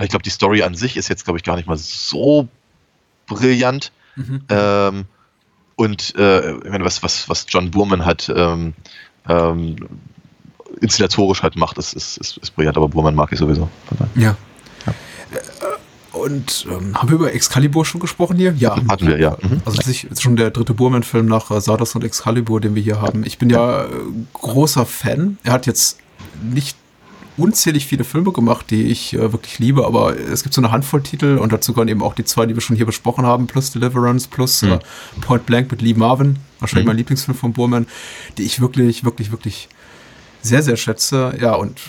Ich 0.00 0.10
glaube, 0.10 0.22
die 0.22 0.30
Story 0.30 0.62
an 0.62 0.74
sich 0.74 0.96
ist 0.96 1.08
jetzt, 1.08 1.24
glaube 1.24 1.38
ich, 1.38 1.44
gar 1.44 1.56
nicht 1.56 1.66
mal 1.66 1.76
so 1.76 2.48
brillant. 3.26 3.92
Mhm. 4.14 4.44
Ähm, 4.48 5.04
und 5.76 6.14
äh, 6.16 6.56
ich 6.56 6.70
meine, 6.70 6.84
was, 6.84 7.02
was, 7.02 7.28
was 7.28 7.46
John 7.48 7.70
Burman 7.70 8.04
halt 8.04 8.32
ähm, 8.34 8.74
ähm, 9.28 9.76
inszenatorisch 10.80 11.42
halt 11.42 11.56
macht, 11.56 11.78
ist, 11.78 11.92
ist, 11.92 12.16
ist, 12.16 12.38
ist 12.38 12.54
brillant, 12.54 12.76
aber 12.76 12.88
Burman 12.88 13.14
mag 13.14 13.30
ich 13.32 13.38
sowieso. 13.38 13.68
Daher. 13.90 14.08
Ja. 14.16 14.36
Äh, 15.32 16.18
Und 16.18 16.66
ähm, 16.70 16.96
haben 16.96 17.08
wir 17.10 17.16
über 17.16 17.32
Excalibur 17.34 17.84
schon 17.84 18.00
gesprochen 18.00 18.36
hier? 18.36 18.54
Ja. 18.58 18.76
Hatten 18.88 19.06
wir, 19.06 19.18
ja. 19.18 19.36
Mhm. 19.42 19.60
Also 19.64 19.76
das 19.76 19.86
ist 19.88 20.22
schon 20.22 20.36
der 20.36 20.50
dritte 20.50 20.72
Burman-Film 20.74 21.26
nach 21.26 21.50
äh, 21.50 21.60
Sardas 21.60 21.94
und 21.94 22.04
Excalibur, 22.04 22.60
den 22.60 22.74
wir 22.74 22.82
hier 22.82 23.00
haben. 23.00 23.24
Ich 23.24 23.38
bin 23.38 23.50
ja 23.50 23.84
äh, 23.84 23.88
großer 24.32 24.86
Fan. 24.86 25.38
Er 25.44 25.52
hat 25.52 25.66
jetzt 25.66 25.98
nicht 26.42 26.76
unzählig 27.36 27.86
viele 27.86 28.04
Filme 28.04 28.32
gemacht, 28.32 28.66
die 28.70 28.84
ich 28.84 29.14
äh, 29.14 29.32
wirklich 29.32 29.58
liebe, 29.58 29.84
aber 29.86 30.16
es 30.18 30.42
gibt 30.42 30.54
so 30.54 30.60
eine 30.60 30.70
Handvoll 30.70 31.02
Titel 31.02 31.38
und 31.38 31.52
dazu 31.52 31.72
gehören 31.72 31.88
eben 31.88 32.02
auch 32.02 32.14
die 32.14 32.24
zwei, 32.24 32.46
die 32.46 32.54
wir 32.54 32.60
schon 32.62 32.76
hier 32.76 32.86
besprochen 32.86 33.26
haben, 33.26 33.46
plus 33.46 33.70
Deliverance, 33.72 34.28
plus 34.28 34.62
Mhm. 34.62 34.72
äh, 34.72 34.78
Point 35.20 35.46
Blank 35.46 35.70
mit 35.70 35.82
Lee 35.82 35.94
Marvin, 35.94 36.38
wahrscheinlich 36.60 36.84
Mhm. 36.84 36.88
mein 36.90 36.96
Lieblingsfilm 36.96 37.36
von 37.36 37.52
Burman, 37.52 37.86
die 38.38 38.42
ich 38.44 38.60
wirklich, 38.60 39.04
wirklich, 39.04 39.30
wirklich 39.30 39.68
sehr, 40.42 40.62
sehr 40.62 40.76
schätze. 40.76 41.34
Ja, 41.40 41.54
und 41.54 41.80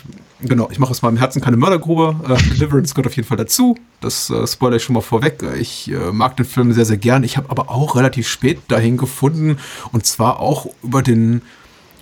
genau, 0.41 0.67
ich 0.71 0.79
mache 0.79 0.89
aus 0.91 1.01
meinem 1.03 1.17
Herzen 1.17 1.41
keine 1.41 1.57
Mördergrube. 1.57 2.15
Äh, 2.27 2.55
Deliverance 2.55 2.93
gehört 2.95 3.07
auf 3.07 3.15
jeden 3.15 3.27
Fall 3.27 3.37
dazu. 3.37 3.77
Das 4.01 4.29
äh, 4.29 4.47
spoilere 4.47 4.77
ich 4.77 4.83
schon 4.83 4.95
mal 4.95 5.01
vorweg. 5.01 5.43
Ich 5.59 5.91
äh, 5.91 6.11
mag 6.11 6.35
den 6.37 6.45
Film 6.45 6.73
sehr, 6.73 6.85
sehr 6.85 6.97
gern. 6.97 7.23
Ich 7.23 7.37
habe 7.37 7.49
aber 7.51 7.69
auch 7.69 7.95
relativ 7.95 8.27
spät 8.27 8.59
dahin 8.67 8.97
gefunden 8.97 9.57
und 9.91 10.05
zwar 10.05 10.39
auch 10.39 10.67
über 10.83 11.01
den, 11.03 11.41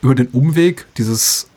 über 0.02 0.16
den 0.16 0.28
Umweg 0.28 0.86
dieses 0.98 1.48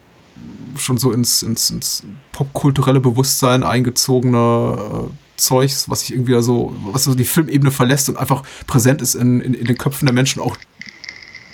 schon 0.80 0.98
so 0.98 1.12
ins, 1.12 1.42
ins, 1.42 1.70
ins 1.70 2.02
popkulturelle 2.32 3.00
Bewusstsein 3.00 3.62
eingezogene 3.62 5.08
äh, 5.08 5.12
Zeugs, 5.36 5.88
was 5.88 6.00
sich 6.00 6.12
irgendwie 6.12 6.40
so, 6.42 6.74
was 6.92 7.04
so 7.04 7.14
die 7.14 7.24
Filmebene 7.24 7.70
verlässt 7.70 8.08
und 8.08 8.16
einfach 8.16 8.42
präsent 8.66 9.00
ist 9.00 9.14
in, 9.14 9.40
in, 9.40 9.54
in 9.54 9.66
den 9.66 9.78
Köpfen 9.78 10.06
der 10.06 10.14
Menschen, 10.14 10.42
auch 10.42 10.56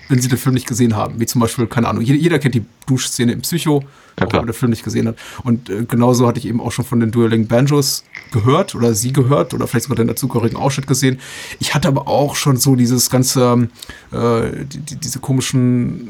wenn 0.09 0.21
sie 0.21 0.28
den 0.28 0.38
Film 0.38 0.54
nicht 0.54 0.66
gesehen 0.66 0.97
haben. 0.97 1.21
Wie 1.21 1.26
zum 1.26 1.40
Beispiel, 1.40 1.66
keine 1.66 1.88
Ahnung, 1.88 2.02
jeder, 2.02 2.19
jeder 2.19 2.38
kennt 2.38 2.54
die 2.54 2.64
Duschszene 2.87 3.33
im 3.33 3.40
Psycho, 3.40 3.83
Ja, 4.19 4.26
auch 4.26 4.33
wenn 4.33 4.40
man 4.40 4.47
den 4.47 4.54
Film 4.54 4.71
nicht 4.71 4.85
gesehen 4.85 5.09
hat. 5.09 5.16
Und 5.43 5.71
äh, 5.71 5.85
genauso 5.85 6.26
hatte 6.26 6.38
ich 6.38 6.47
eben 6.47 6.61
auch 6.61 6.73
schon 6.73 6.85
von 6.85 7.00
den 7.00 7.11
Dueling 7.11 7.47
Banjos 7.47 8.04
gehört 8.31 8.75
oder 8.75 8.95
sie 8.95 9.12
gehört 9.12 9.54
oder 9.54 9.66
vielleicht 9.66 9.85
sogar 9.85 9.97
den 9.97 10.09
dazugehörigen 10.09 10.57
Ausschnitt 10.57 10.87
gesehen. 10.87 11.21
Ich 11.59 11.75
hatte 11.75 11.88
aber 11.88 12.09
auch 12.09 12.37
schon 12.37 12.57
so 12.57 12.76
dieses 12.76 13.11
ganze, 13.11 13.69
äh, 14.12 14.64
die, 14.66 14.78
die, 14.78 14.97
diese 14.97 15.21
komischen 15.21 16.09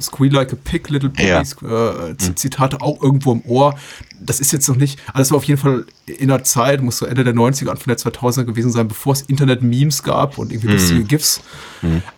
Squeal 0.00 0.32
like 0.32 0.52
a 0.52 0.56
pig, 0.56 0.88
little 0.90 1.10
Ja. 1.18 1.38
piggies, 1.42 1.52
äh, 1.62 2.16
Z- 2.16 2.38
Zitate 2.38 2.80
auch 2.80 3.02
irgendwo 3.02 3.32
im 3.32 3.42
Ohr. 3.46 3.74
Das 4.20 4.40
ist 4.40 4.52
jetzt 4.52 4.68
noch 4.68 4.76
nicht, 4.76 4.98
alles 5.12 5.30
war 5.30 5.36
auf 5.38 5.44
jeden 5.44 5.60
Fall 5.60 5.84
in 6.06 6.28
der 6.28 6.44
Zeit, 6.44 6.80
muss 6.82 6.98
so 6.98 7.06
Ende 7.06 7.24
der 7.24 7.34
90er, 7.34 7.70
Anfang 7.70 7.86
der 7.88 7.98
2000er 7.98 8.44
gewesen 8.44 8.70
sein, 8.72 8.88
bevor 8.88 9.12
es 9.12 9.22
Internet-Memes 9.22 10.02
gab 10.02 10.38
und 10.38 10.52
irgendwie 10.52 10.68
lustige 10.74 11.04
GIFs. 11.04 11.40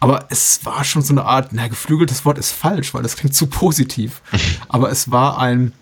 Aber 0.01 0.27
es 0.31 0.61
war 0.65 0.85
schon 0.85 1.03
so 1.03 1.13
eine 1.13 1.25
Art, 1.25 1.49
na, 1.53 1.67
geflügeltes 1.69 2.25
Wort 2.25 2.39
ist 2.39 2.51
falsch, 2.53 2.95
weil 2.95 3.03
das 3.03 3.17
klingt 3.17 3.35
zu 3.35 3.47
positiv. 3.49 4.23
Aber 4.69 4.91
es 4.91 5.11
war 5.11 5.39
ein, 5.39 5.73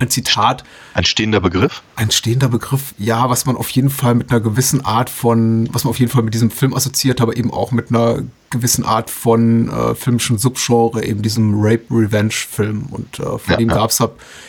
ein 0.00 0.08
Zitat, 0.10 0.64
Ein 0.94 1.04
stehender 1.04 1.40
Begriff. 1.40 1.82
ein 1.96 2.10
stehender 2.10 2.48
Begriff, 2.48 2.94
ja, 2.98 3.28
was 3.30 3.44
man 3.46 3.54
auf 3.56 3.68
jeden 3.70 3.90
Fall 3.90 4.14
mit 4.14 4.30
einer 4.30 4.40
gewissen 4.40 4.84
Art 4.84 5.10
von, 5.10 5.68
was 5.72 5.84
man 5.84 5.90
auf 5.90 5.98
jeden 5.98 6.10
Fall 6.10 6.22
mit 6.22 6.32
diesem 6.34 6.50
Film 6.50 6.74
assoziiert, 6.74 7.20
aber 7.20 7.36
eben 7.36 7.52
auch 7.52 7.70
mit 7.70 7.90
einer 7.90 8.22
gewissen 8.48 8.84
Art 8.84 9.10
von 9.10 9.68
äh, 9.68 9.94
filmischen 9.94 10.38
Subgenre, 10.38 11.04
eben 11.04 11.22
diesem 11.22 11.54
Rape-Revenge-Film. 11.62 12.86
Und 12.90 13.20
äh, 13.20 13.22
von 13.22 13.40
Ja, 13.48 13.56
dem 13.58 13.68
ja. 13.68 13.74
gab 13.76 13.90
es 13.90 14.02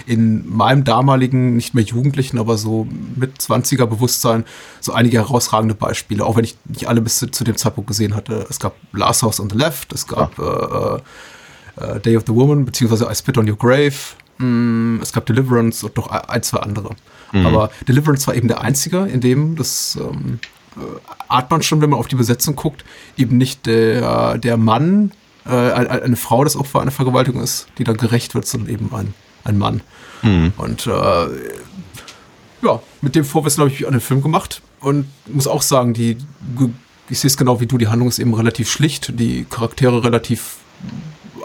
in 0.08 0.50
meinem 0.50 0.84
damaligen, 0.84 1.56
nicht 1.56 1.74
mehr 1.76 1.84
Jugendlichen, 1.84 2.40
aber 2.40 2.58
so 2.58 2.88
mit 3.16 3.38
20er 3.40 3.86
Bewusstsein 3.86 4.46
so 4.80 4.94
einige 4.94 5.18
herausragende 5.18 5.76
Beispiele, 5.76 6.26
auch 6.26 6.36
wenn 6.36 6.46
ich 6.46 6.58
nicht 6.66 6.88
alle 6.88 7.02
bis 7.02 7.20
zu, 7.20 7.28
zu 7.30 7.44
dem 7.44 7.58
Zeitpunkt 7.58 7.88
gesehen 7.90 8.16
hatte. 8.16 8.46
Es 8.50 8.60
gab 8.60 8.76
Last 8.94 9.22
House 9.22 9.40
on 9.40 9.50
the 9.50 9.58
Left, 9.58 9.94
es 9.94 10.08
gab 10.08 10.40
äh, 10.40 10.42
äh, 11.84 11.96
äh, 11.96 12.00
Day 12.00 12.18
of 12.18 12.24
the 12.26 12.34
Woman, 12.34 12.66
beziehungsweise 12.66 13.08
I 13.12 13.14
Spit 13.16 13.38
on 13.38 13.48
Your 13.50 13.58
Grave. 13.58 13.94
Mm, 14.38 15.00
es 15.02 15.12
gab 15.14 15.26
Deliverance 15.26 15.84
und 15.86 15.96
noch 15.98 16.08
ein, 16.08 16.44
zwei 16.44 16.60
andere. 16.60 16.96
Aber 17.46 17.72
Deliverance 17.88 18.28
war 18.28 18.36
eben 18.36 18.48
der 18.48 18.62
einzige, 18.62 19.06
in 19.06 19.22
dem 19.22 19.56
das 19.56 19.98
ähm, 20.00 20.40
äh, 20.76 20.80
ahnt 21.30 21.50
man 21.50 21.62
schon, 21.64 21.82
wenn 21.82 21.90
man 21.92 22.00
auf 22.00 22.08
die 22.08 22.16
Besetzung 22.16 22.56
guckt, 22.56 22.84
eben 23.18 23.38
nicht 23.38 23.66
der, 23.66 24.38
der 24.38 24.58
Mann, 24.58 25.12
äh, 25.46 25.50
ein- 25.50 25.88
ein- 25.88 26.04
eine 26.04 26.16
Frau 26.18 26.44
das 26.44 26.56
Opfer 26.56 26.82
einer 26.82 26.92
Vergewaltigung 26.92 27.42
ist, 27.42 27.68
die 27.78 27.84
dann 27.84 27.98
gerecht 27.98 28.36
wird, 28.36 28.46
sondern 28.48 28.70
eben 28.70 28.94
ein, 28.94 29.14
ein 29.44 29.58
Mann. 29.58 29.82
Und 30.58 30.88
äh, 30.88 30.92
ja, 32.64 32.80
mit 33.02 33.16
dem 33.16 33.26
Vorwissen 33.26 33.62
habe 33.62 33.72
ich 33.72 33.80
mich 33.80 33.88
an 33.88 33.94
den 33.94 34.02
Film 34.02 34.22
gemacht 34.22 34.62
und 34.82 35.06
muss 35.28 35.48
auch 35.48 35.62
sagen, 35.62 35.94
die, 35.94 36.18
ich 37.10 37.20
sehe 37.20 37.28
es 37.30 37.38
genau 37.38 37.60
wie 37.60 37.66
du, 37.66 37.78
die 37.78 37.88
Handlung 37.88 38.08
ist 38.10 38.20
eben 38.20 38.34
relativ 38.34 38.70
schlicht, 38.70 39.18
die 39.20 39.46
Charaktere 39.50 40.04
relativ 40.04 40.58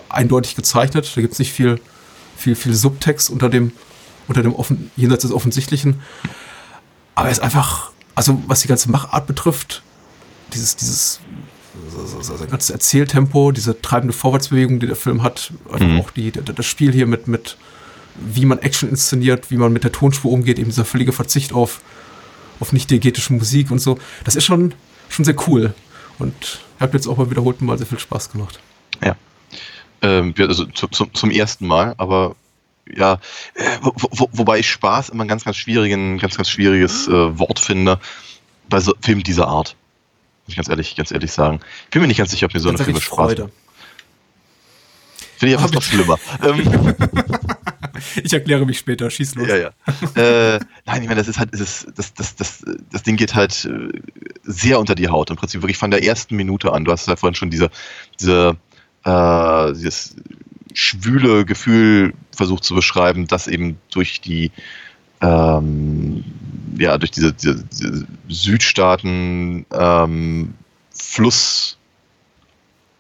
eindeutig 0.09 0.57
gezeichnet, 0.57 1.11
da 1.15 1.21
gibt 1.21 1.33
es 1.35 1.39
nicht 1.39 1.53
viel, 1.53 1.81
viel, 2.37 2.55
viel 2.55 2.75
Subtext 2.75 3.31
unter 3.31 3.49
dem, 3.49 3.73
unter 4.29 4.43
dem 4.43 4.55
offen, 4.55 4.91
jenseits 4.97 5.23
des 5.23 5.33
Offensichtlichen. 5.33 6.01
Aber 7.15 7.29
er 7.29 7.33
ist 7.33 7.41
einfach, 7.41 7.91
also 8.15 8.43
was 8.47 8.61
die 8.61 8.69
ganze 8.69 8.91
Machart 8.91 9.27
betrifft, 9.27 9.83
dieses, 10.53 10.77
dieses, 10.77 11.21
sein 12.21 12.49
ganzes 12.51 12.71
Erzähltempo, 12.71 13.53
diese 13.53 13.81
treibende 13.81 14.13
Vorwärtsbewegung, 14.13 14.81
die 14.81 14.87
der 14.87 14.97
Film 14.97 15.23
hat, 15.23 15.53
Mhm. 15.79 16.01
auch 16.01 16.11
die, 16.11 16.31
das 16.33 16.67
Spiel 16.67 16.93
hier 16.93 17.07
mit, 17.07 17.29
mit, 17.29 17.57
wie 18.15 18.47
man 18.47 18.59
Action 18.61 18.89
inszeniert, 18.89 19.51
wie 19.51 19.57
man 19.57 19.73
mit 19.73 19.85
der 19.85 19.93
Tonspur 19.93 20.33
umgeht, 20.33 20.59
eben 20.59 20.71
dieser 20.71 20.85
völlige 20.85 21.13
Verzicht 21.13 21.53
auf, 21.53 21.81
auf 22.61 22.73
nicht 22.73 22.91
diegetische 22.91 23.33
Musik 23.33 23.71
und 23.71 23.79
so. 23.79 23.99
Das 24.25 24.37
ist 24.37 24.45
schon, 24.45 24.75
schon 25.09 25.25
sehr 25.25 25.37
cool. 25.49 25.75
Und 26.19 26.35
ich 26.77 26.81
habe 26.81 26.97
jetzt 26.97 27.07
auch 27.07 27.17
mal 27.19 27.31
wiederholten 27.31 27.67
Mal 27.67 27.77
sehr 27.77 27.87
viel 27.87 27.99
Spaß 27.99 28.31
gemacht. 28.33 28.61
Ähm, 30.03 30.35
also 30.39 30.67
zu, 30.67 30.89
zu, 30.89 31.07
zum 31.07 31.31
ersten 31.31 31.67
Mal, 31.67 31.95
aber 31.97 32.37
ja, 32.95 33.15
äh, 33.55 33.63
wo, 33.81 33.93
wo, 33.97 34.29
wobei 34.33 34.59
ich 34.59 34.71
Spaß 34.71 35.09
immer 35.09 35.25
ein 35.25 35.29
ganz, 35.29 35.45
ganz 35.45 35.57
schwierigen, 35.57 36.19
ganz, 36.19 36.37
ganz 36.37 36.49
schwieriges 36.51 37.09
äh, 37.09 37.39
Wort 37.39 37.59
finde 37.59 37.99
bei 38.69 38.81
so 38.81 38.95
Filmen 39.01 39.23
dieser 39.23 39.49
Art. 39.49 39.77
Muss 40.45 40.53
ich 40.53 40.57
ganz 40.57 40.69
ehrlich, 40.69 40.95
ganz 40.97 41.11
ehrlich 41.11 41.33
sagen. 41.33 41.61
Ich 41.85 41.91
bin 41.91 42.03
mir 42.03 42.09
nicht 42.09 42.19
ganz 42.19 42.31
sicher, 42.31 42.47
ob 42.47 42.55
mir 42.55 42.61
so 42.61 42.69
eine 42.69 42.79
Filme 42.79 43.01
Spaß 43.01 43.17
Freude. 43.17 43.43
machen. 43.45 43.53
Finde 45.39 45.47
ich 45.47 45.53
ja 45.53 45.59
fast 45.59 45.75
noch 45.75 45.83
schlimmer. 45.83 46.19
ähm, 46.43 46.95
Ich 48.23 48.33
erkläre 48.33 48.65
mich 48.67 48.79
später, 48.79 49.11
schieß 49.11 49.35
los. 49.37 49.49
Ja, 49.49 49.57
ja. 49.57 49.71
äh, 50.15 50.61
nein, 50.85 51.03
ich 51.03 51.09
meine, 51.09 51.17
das 51.21 51.29
ist 51.29 51.39
halt, 51.39 51.51
das, 51.53 51.87
das, 51.95 52.15
das, 52.15 52.37
das, 52.37 52.65
das 52.91 53.03
Ding 53.03 53.17
geht 53.17 53.35
halt 53.35 53.65
äh, 53.65 54.01
sehr 54.43 54.79
unter 54.79 54.95
die 54.95 55.09
Haut. 55.09 55.31
Im 55.31 55.37
Prinzip 55.37 55.63
wirklich 55.63 55.79
von 55.79 55.91
der 55.91 56.05
ersten 56.05 56.37
Minute 56.37 56.73
an. 56.73 56.85
Du 56.85 56.93
hast 56.93 57.09
ja 57.09 57.17
vorhin 57.17 57.35
schon 57.35 57.51
diese, 57.51 57.71
diese, 58.21 58.57
äh, 59.07 59.73
dieses 59.73 60.17
schwüle 60.75 61.45
Gefühl 61.47 62.13
versucht 62.33 62.65
zu 62.65 62.75
beschreiben, 62.75 63.27
das 63.27 63.47
eben 63.49 63.79
durch 63.91 64.21
die, 64.21 64.51
ähm, 65.23 66.25
ja, 66.79 66.99
durch 66.99 67.13
diese, 67.13 67.33
diese, 67.33 67.65
diese 67.65 68.07
Südstaaten 68.29 69.65
ähm, 69.73 70.55
Fluss 70.95 71.79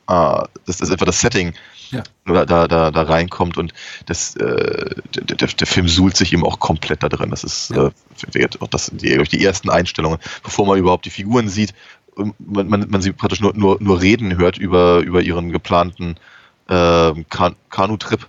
dass 0.06 0.78
das 0.78 0.90
einfach 0.90 1.06
das 1.06 1.20
Setting 1.20 1.52
Ja. 1.90 2.02
da, 2.26 2.44
da, 2.44 2.68
da, 2.68 2.90
da 2.90 3.02
reinkommt 3.02 3.56
und 3.58 3.72
das, 4.06 4.36
äh, 4.36 4.94
der, 5.14 5.36
der, 5.36 5.48
der 5.48 5.66
Film 5.66 5.88
suhlt 5.88 6.16
sich 6.16 6.32
eben 6.32 6.44
auch 6.44 6.58
komplett 6.60 7.02
da 7.02 7.08
drin. 7.08 7.30
Das 7.30 7.44
ist 7.44 7.70
Ja. 7.70 7.90
äh, 8.34 8.48
auch 8.60 8.68
das, 8.68 8.90
die, 8.94 9.16
die 9.24 9.44
ersten 9.44 9.70
Einstellungen, 9.70 10.18
bevor 10.42 10.66
man 10.66 10.78
überhaupt 10.78 11.04
die 11.06 11.10
Figuren 11.10 11.48
sieht, 11.48 11.74
man, 12.16 12.68
man, 12.68 12.86
man 12.88 13.02
sie 13.02 13.12
praktisch 13.12 13.40
nur, 13.40 13.54
nur, 13.54 13.78
nur 13.80 14.00
reden 14.00 14.36
hört 14.36 14.58
über, 14.58 15.00
über 15.00 15.22
ihren 15.22 15.52
geplanten 15.52 16.16
ähm, 16.68 17.26
kan 17.28 17.54
Kanu-Trip, 17.70 18.26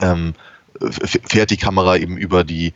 ähm, 0.00 0.34
fährt 0.90 1.50
die 1.50 1.56
Kamera 1.56 1.96
eben 1.96 2.16
über 2.18 2.44
die 2.44 2.74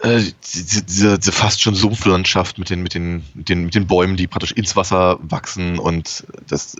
äh, 0.00 0.20
diese, 0.44 0.82
diese, 0.82 1.18
diese 1.18 1.32
fast 1.32 1.62
schon 1.62 1.74
Sumpflandschaft 1.74 2.58
mit 2.58 2.70
den, 2.70 2.82
mit, 2.82 2.94
den, 2.94 3.24
mit, 3.34 3.48
den, 3.48 3.64
mit 3.64 3.74
den 3.74 3.86
Bäumen, 3.86 4.16
die 4.16 4.26
praktisch 4.26 4.52
ins 4.52 4.76
Wasser 4.76 5.18
wachsen 5.22 5.78
und 5.78 6.26
das 6.48 6.76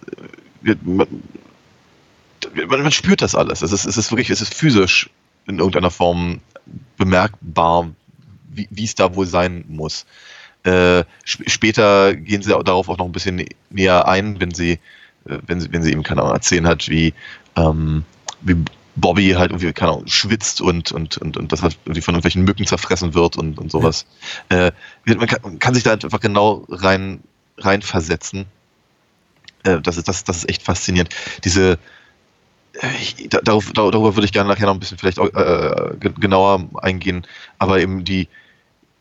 äh, 0.65 0.75
man, 0.85 2.83
man, 2.83 2.93
spürt 2.93 3.23
das 3.23 3.35
alles. 3.35 3.63
Es 3.63 3.73
ist, 3.73 3.85
es 3.85 3.97
ist 3.97 4.11
wirklich, 4.11 4.31
es 4.31 4.41
ist 4.41 4.55
physisch 4.55 5.11
in 5.47 5.59
irgendeiner 5.59 5.91
Form 5.91 6.41
bemerkbar, 6.97 7.91
wie 8.49 8.85
es 8.85 8.95
da 8.95 9.15
wohl 9.15 9.27
sein 9.27 9.65
muss. 9.69 10.07
Äh, 10.65 11.05
sp 11.25 11.49
später 11.49 12.15
gehen 12.15 12.43
sie 12.43 12.55
auch 12.55 12.63
darauf 12.63 12.89
auch 12.89 12.99
noch 12.99 13.07
ein 13.07 13.13
bisschen 13.13 13.39
nä- 13.41 13.55
näher 13.71 14.07
ein, 14.09 14.41
wenn 14.41 14.53
sie, 14.53 14.73
äh, 15.25 15.39
wenn 15.47 15.61
sie, 15.61 15.73
wenn 15.73 15.83
sie 15.83 15.93
eben, 15.93 16.03
keine 16.03 16.23
Ahnung, 16.23 16.35
erzählen 16.35 16.67
hat, 16.67 16.89
wie, 16.89 17.15
ähm, 17.57 18.05
wie 18.43 18.57
Bobby 18.97 19.31
halt 19.31 19.53
irgendwie, 19.53 19.73
keine 19.73 19.93
Ahnung, 19.93 20.07
schwitzt 20.07 20.61
und, 20.61 20.93
und, 20.93 21.17
und, 21.19 21.37
und 21.39 21.53
das 21.53 21.63
halt 21.63 21.79
irgendwie 21.85 22.03
von 22.03 22.15
irgendwelchen 22.15 22.45
Mücken 22.45 22.67
zerfressen 22.67 23.15
wird 23.15 23.37
und, 23.37 23.59
und 23.59 23.71
sowas. 23.73 24.05
Äh, 24.51 24.73
man, 25.07 25.27
kann, 25.27 25.39
man 25.43 25.59
kann 25.59 25.75
sich 25.75 25.83
da 25.85 25.93
einfach 25.93 26.21
genau 26.21 26.67
rein, 26.69 27.21
rein 27.59 27.81
versetzen. 27.83 28.47
Äh, 29.65 29.81
das, 29.81 29.97
ist, 29.97 30.09
das, 30.09 30.25
das 30.25 30.39
ist 30.39 30.49
echt 30.49 30.63
faszinierend. 30.63 31.15
Diese, 31.45 31.79
äh, 32.75 32.97
ich, 33.01 33.29
da- 33.29 33.41
darauf, 33.41 33.73
dar- 33.73 33.91
darüber 33.91 34.17
würde 34.17 34.27
ich 34.27 34.33
gerne 34.33 34.49
nachher 34.49 34.67
noch 34.67 34.75
ein 34.75 34.81
bisschen 34.81 34.99
vielleicht 34.99 35.19
äh, 35.19 35.97
ge- 35.99 36.13
genauer 36.19 36.69
eingehen, 36.83 37.27
aber 37.59 37.81
eben 37.81 38.05
die, 38.05 38.29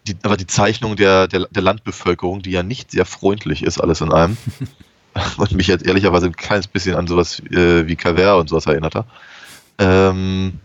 die, 0.08 0.16
aber 0.24 0.38
die 0.38 0.48
Zeichnung 0.48 0.96
der, 0.96 1.28
der, 1.28 1.48
der 1.50 1.62
Landbevölkerung, 1.62 2.42
die 2.42 2.52
ja 2.52 2.64
nicht 2.64 2.92
sehr 2.92 3.06
freundlich 3.06 3.64
ist, 3.64 3.80
alles 3.80 4.02
in 4.02 4.12
allem, 4.12 4.38
und 5.38 5.52
mich 5.54 5.68
jetzt 5.68 5.86
ehrlicherweise 5.86 6.28
ein 6.28 6.36
kleines 6.36 6.68
bisschen 6.68 6.96
an 6.96 7.08
sowas 7.08 7.40
äh, 7.52 7.88
wie 7.88 7.96
Calvert 7.96 8.40
und 8.40 8.50
sowas 8.50 8.66
erinnert 8.66 8.96
hat. 8.96 9.06
Ähm, 9.78 10.60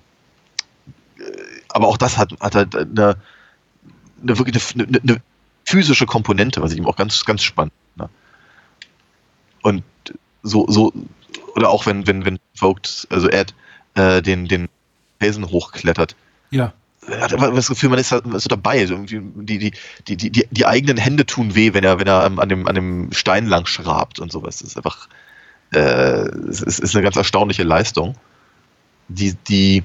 äh, 1.19 1.23
aber 1.69 1.89
auch 1.89 1.97
das 1.97 2.19
hat, 2.19 2.33
hat 2.41 2.55
halt 2.55 2.77
eine, 2.77 3.17
eine 4.23 4.39
wirklich 4.39 4.75
eine, 4.75 4.85
eine, 4.85 5.01
eine 5.01 5.23
physische 5.65 6.07
Komponente, 6.07 6.63
was 6.63 6.73
ich 6.73 6.79
eben 6.79 6.87
auch 6.87 6.97
ganz, 6.97 7.25
ganz 7.25 7.43
spannend. 7.43 7.73
Ne? 7.97 8.09
Und 9.63 9.83
so, 10.43 10.67
so, 10.69 10.93
oder 11.55 11.71
auch 11.71 11.87
wenn, 11.87 12.07
wenn, 12.07 12.25
wenn 12.25 12.39
Vogt, 12.55 13.07
also 13.11 13.29
Ed, 13.29 13.55
äh, 13.95 14.21
den, 14.21 14.47
den 14.47 14.69
Felsen 15.19 15.47
hochklettert, 15.47 16.17
Ja. 16.51 16.73
Man 17.09 17.21
hat 17.21 17.33
immer 17.33 17.51
das 17.51 17.69
Gefühl, 17.69 17.91
man 17.91 17.99
ist, 17.99 18.13
da- 18.13 18.23
so 18.25 18.49
dabei. 18.49 18.81
Irgendwie 18.81 19.21
die, 19.21 19.59
die, 19.59 20.17
die, 20.17 20.31
die, 20.31 20.47
die, 20.51 20.67
eigenen 20.67 20.97
Hände 20.97 21.27
tun 21.27 21.55
weh, 21.55 21.75
wenn 21.75 21.85
er, 21.85 21.99
wenn 21.99 22.07
er 22.07 22.27
ähm, 22.27 22.39
an 22.39 22.49
dem, 22.49 22.67
an 22.67 22.75
dem 22.75 23.13
Stein 23.13 23.47
lang 23.47 23.67
schrabt 23.67 24.19
und 24.19 24.33
sowas. 24.33 24.59
Das 24.59 24.69
ist 24.69 24.77
einfach, 24.77 25.09
äh, 25.73 26.29
es 26.49 26.61
ist, 26.61 26.95
eine 26.95 27.03
ganz 27.03 27.17
erstaunliche 27.17 27.63
Leistung, 27.63 28.17
die, 29.09 29.35
die 29.49 29.85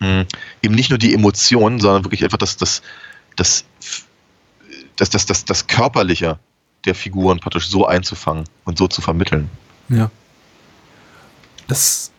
mh, 0.00 0.26
eben 0.62 0.74
nicht 0.74 0.90
nur 0.90 0.98
die 0.98 1.14
Emotionen, 1.14 1.80
sondern 1.80 2.04
wirklich 2.04 2.24
einfach 2.24 2.38
das, 2.38 2.56
das, 2.56 2.82
das, 3.36 3.64
das, 4.96 5.10
das, 5.10 5.26
das, 5.26 5.44
das 5.44 5.66
Körperliche 5.66 6.38
der 6.84 6.94
Figuren 6.94 7.40
praktisch 7.40 7.68
so 7.68 7.86
einzufangen 7.86 8.44
und 8.64 8.78
so 8.78 8.88
zu 8.88 9.02
vermitteln. 9.02 9.50
Ja. 9.88 10.10
Das, 11.66 12.12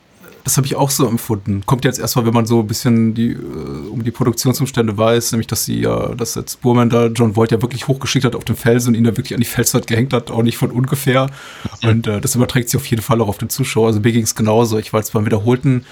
das 0.50 0.58
habe 0.58 0.66
ich 0.66 0.76
auch 0.76 0.90
so 0.90 1.08
empfunden. 1.08 1.62
Kommt 1.68 1.86
jetzt 1.86 2.00
erstmal, 2.00 2.26
wenn 2.26 2.34
man 2.34 2.48
so 2.48 2.62
ein 2.62 2.68
bisschen 2.68 3.14
die, 3.14 3.34
äh, 3.34 3.90
um 3.90 4.04
die 4.04 4.10
Produktionsumstände 4.10 4.98
weiß, 4.98 5.32
nämlich 5.32 5.46
dass 5.46 5.66
sie 5.66 5.82
ja, 5.82 6.16
dass 6.16 6.34
jetzt 6.34 6.62
Burman 6.62 6.90
da 6.90 7.06
John 7.06 7.36
Voight 7.36 7.52
ja 7.52 7.62
wirklich 7.62 7.88
hochgeschickt 7.88 8.26
hat 8.26 8.36
auf 8.36 8.46
den 8.46 8.56
Felsen 8.56 8.90
und 8.90 8.96
ihn 8.96 9.04
da 9.04 9.16
wirklich 9.16 9.36
an 9.36 9.42
die 9.42 9.46
Felswand 9.46 9.86
gehängt 9.86 10.12
hat, 10.12 10.32
auch 10.32 10.42
nicht 10.42 10.58
von 10.58 10.72
ungefähr. 10.72 11.30
Und 11.84 12.08
äh, 12.08 12.20
das 12.20 12.34
überträgt 12.34 12.70
sich 12.70 12.80
auf 12.80 12.86
jeden 12.88 13.04
Fall 13.04 13.22
auch 13.22 13.28
auf 13.28 13.38
den 13.38 13.50
Zuschauer. 13.50 13.88
Also 13.88 14.00
mir 14.00 14.12
ging 14.12 14.24
es 14.24 14.34
genauso. 14.34 14.80
Ich 14.80 14.92
war 14.92 15.00
jetzt 15.00 15.14
beim 15.14 15.26
wiederholten 15.26 15.86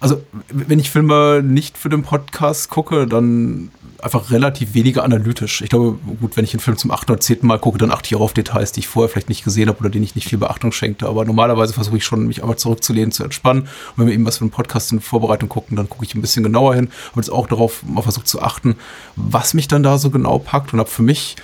also 0.00 0.22
wenn 0.48 0.80
ich 0.80 0.90
Filme 0.90 1.42
nicht 1.42 1.78
für 1.78 1.88
den 1.88 2.02
Podcast 2.02 2.68
gucke, 2.68 3.06
dann 3.06 3.70
einfach 4.00 4.30
relativ 4.30 4.74
weniger 4.74 5.02
analytisch. 5.04 5.60
Ich 5.60 5.70
glaube, 5.70 5.98
gut, 6.20 6.36
wenn 6.36 6.44
ich 6.44 6.54
einen 6.54 6.60
Film 6.60 6.76
zum 6.76 6.90
achten 6.90 7.10
oder 7.10 7.20
zehnten 7.20 7.46
Mal 7.46 7.58
gucke, 7.58 7.78
dann 7.78 7.90
achte 7.90 8.06
ich 8.06 8.16
auch 8.16 8.20
auf 8.20 8.32
Details, 8.32 8.72
die 8.72 8.80
ich 8.80 8.88
vorher 8.88 9.08
vielleicht 9.08 9.28
nicht 9.28 9.44
gesehen 9.44 9.68
habe 9.68 9.80
oder 9.80 9.90
denen 9.90 10.04
ich 10.04 10.14
nicht 10.14 10.28
viel 10.28 10.38
Beachtung 10.38 10.72
schenkte. 10.72 11.08
Aber 11.08 11.24
normalerweise 11.24 11.72
versuche 11.74 11.96
ich 11.96 12.04
schon, 12.04 12.26
mich 12.26 12.42
einfach 12.42 12.56
zurückzulehnen, 12.56 13.10
zu 13.10 13.24
entspannen. 13.24 13.62
Und 13.62 13.68
wenn 13.96 14.06
wir 14.06 14.14
eben 14.14 14.24
was 14.24 14.38
für 14.38 14.42
einen 14.42 14.50
Podcast 14.50 14.92
in 14.92 15.00
Vorbereitung 15.00 15.48
gucken, 15.48 15.76
dann 15.76 15.88
gucke 15.88 16.04
ich 16.04 16.14
ein 16.14 16.20
bisschen 16.20 16.44
genauer 16.44 16.74
hin. 16.74 16.90
Habe 17.10 17.20
jetzt 17.20 17.30
auch 17.30 17.46
darauf 17.46 17.82
mal 17.82 18.02
versucht 18.02 18.28
zu 18.28 18.40
achten, 18.40 18.76
was 19.16 19.54
mich 19.54 19.68
dann 19.68 19.82
da 19.82 19.98
so 19.98 20.10
genau 20.10 20.38
packt 20.38 20.72
und 20.72 20.78
habe 20.78 20.90
für 20.90 21.02
mich 21.02 21.36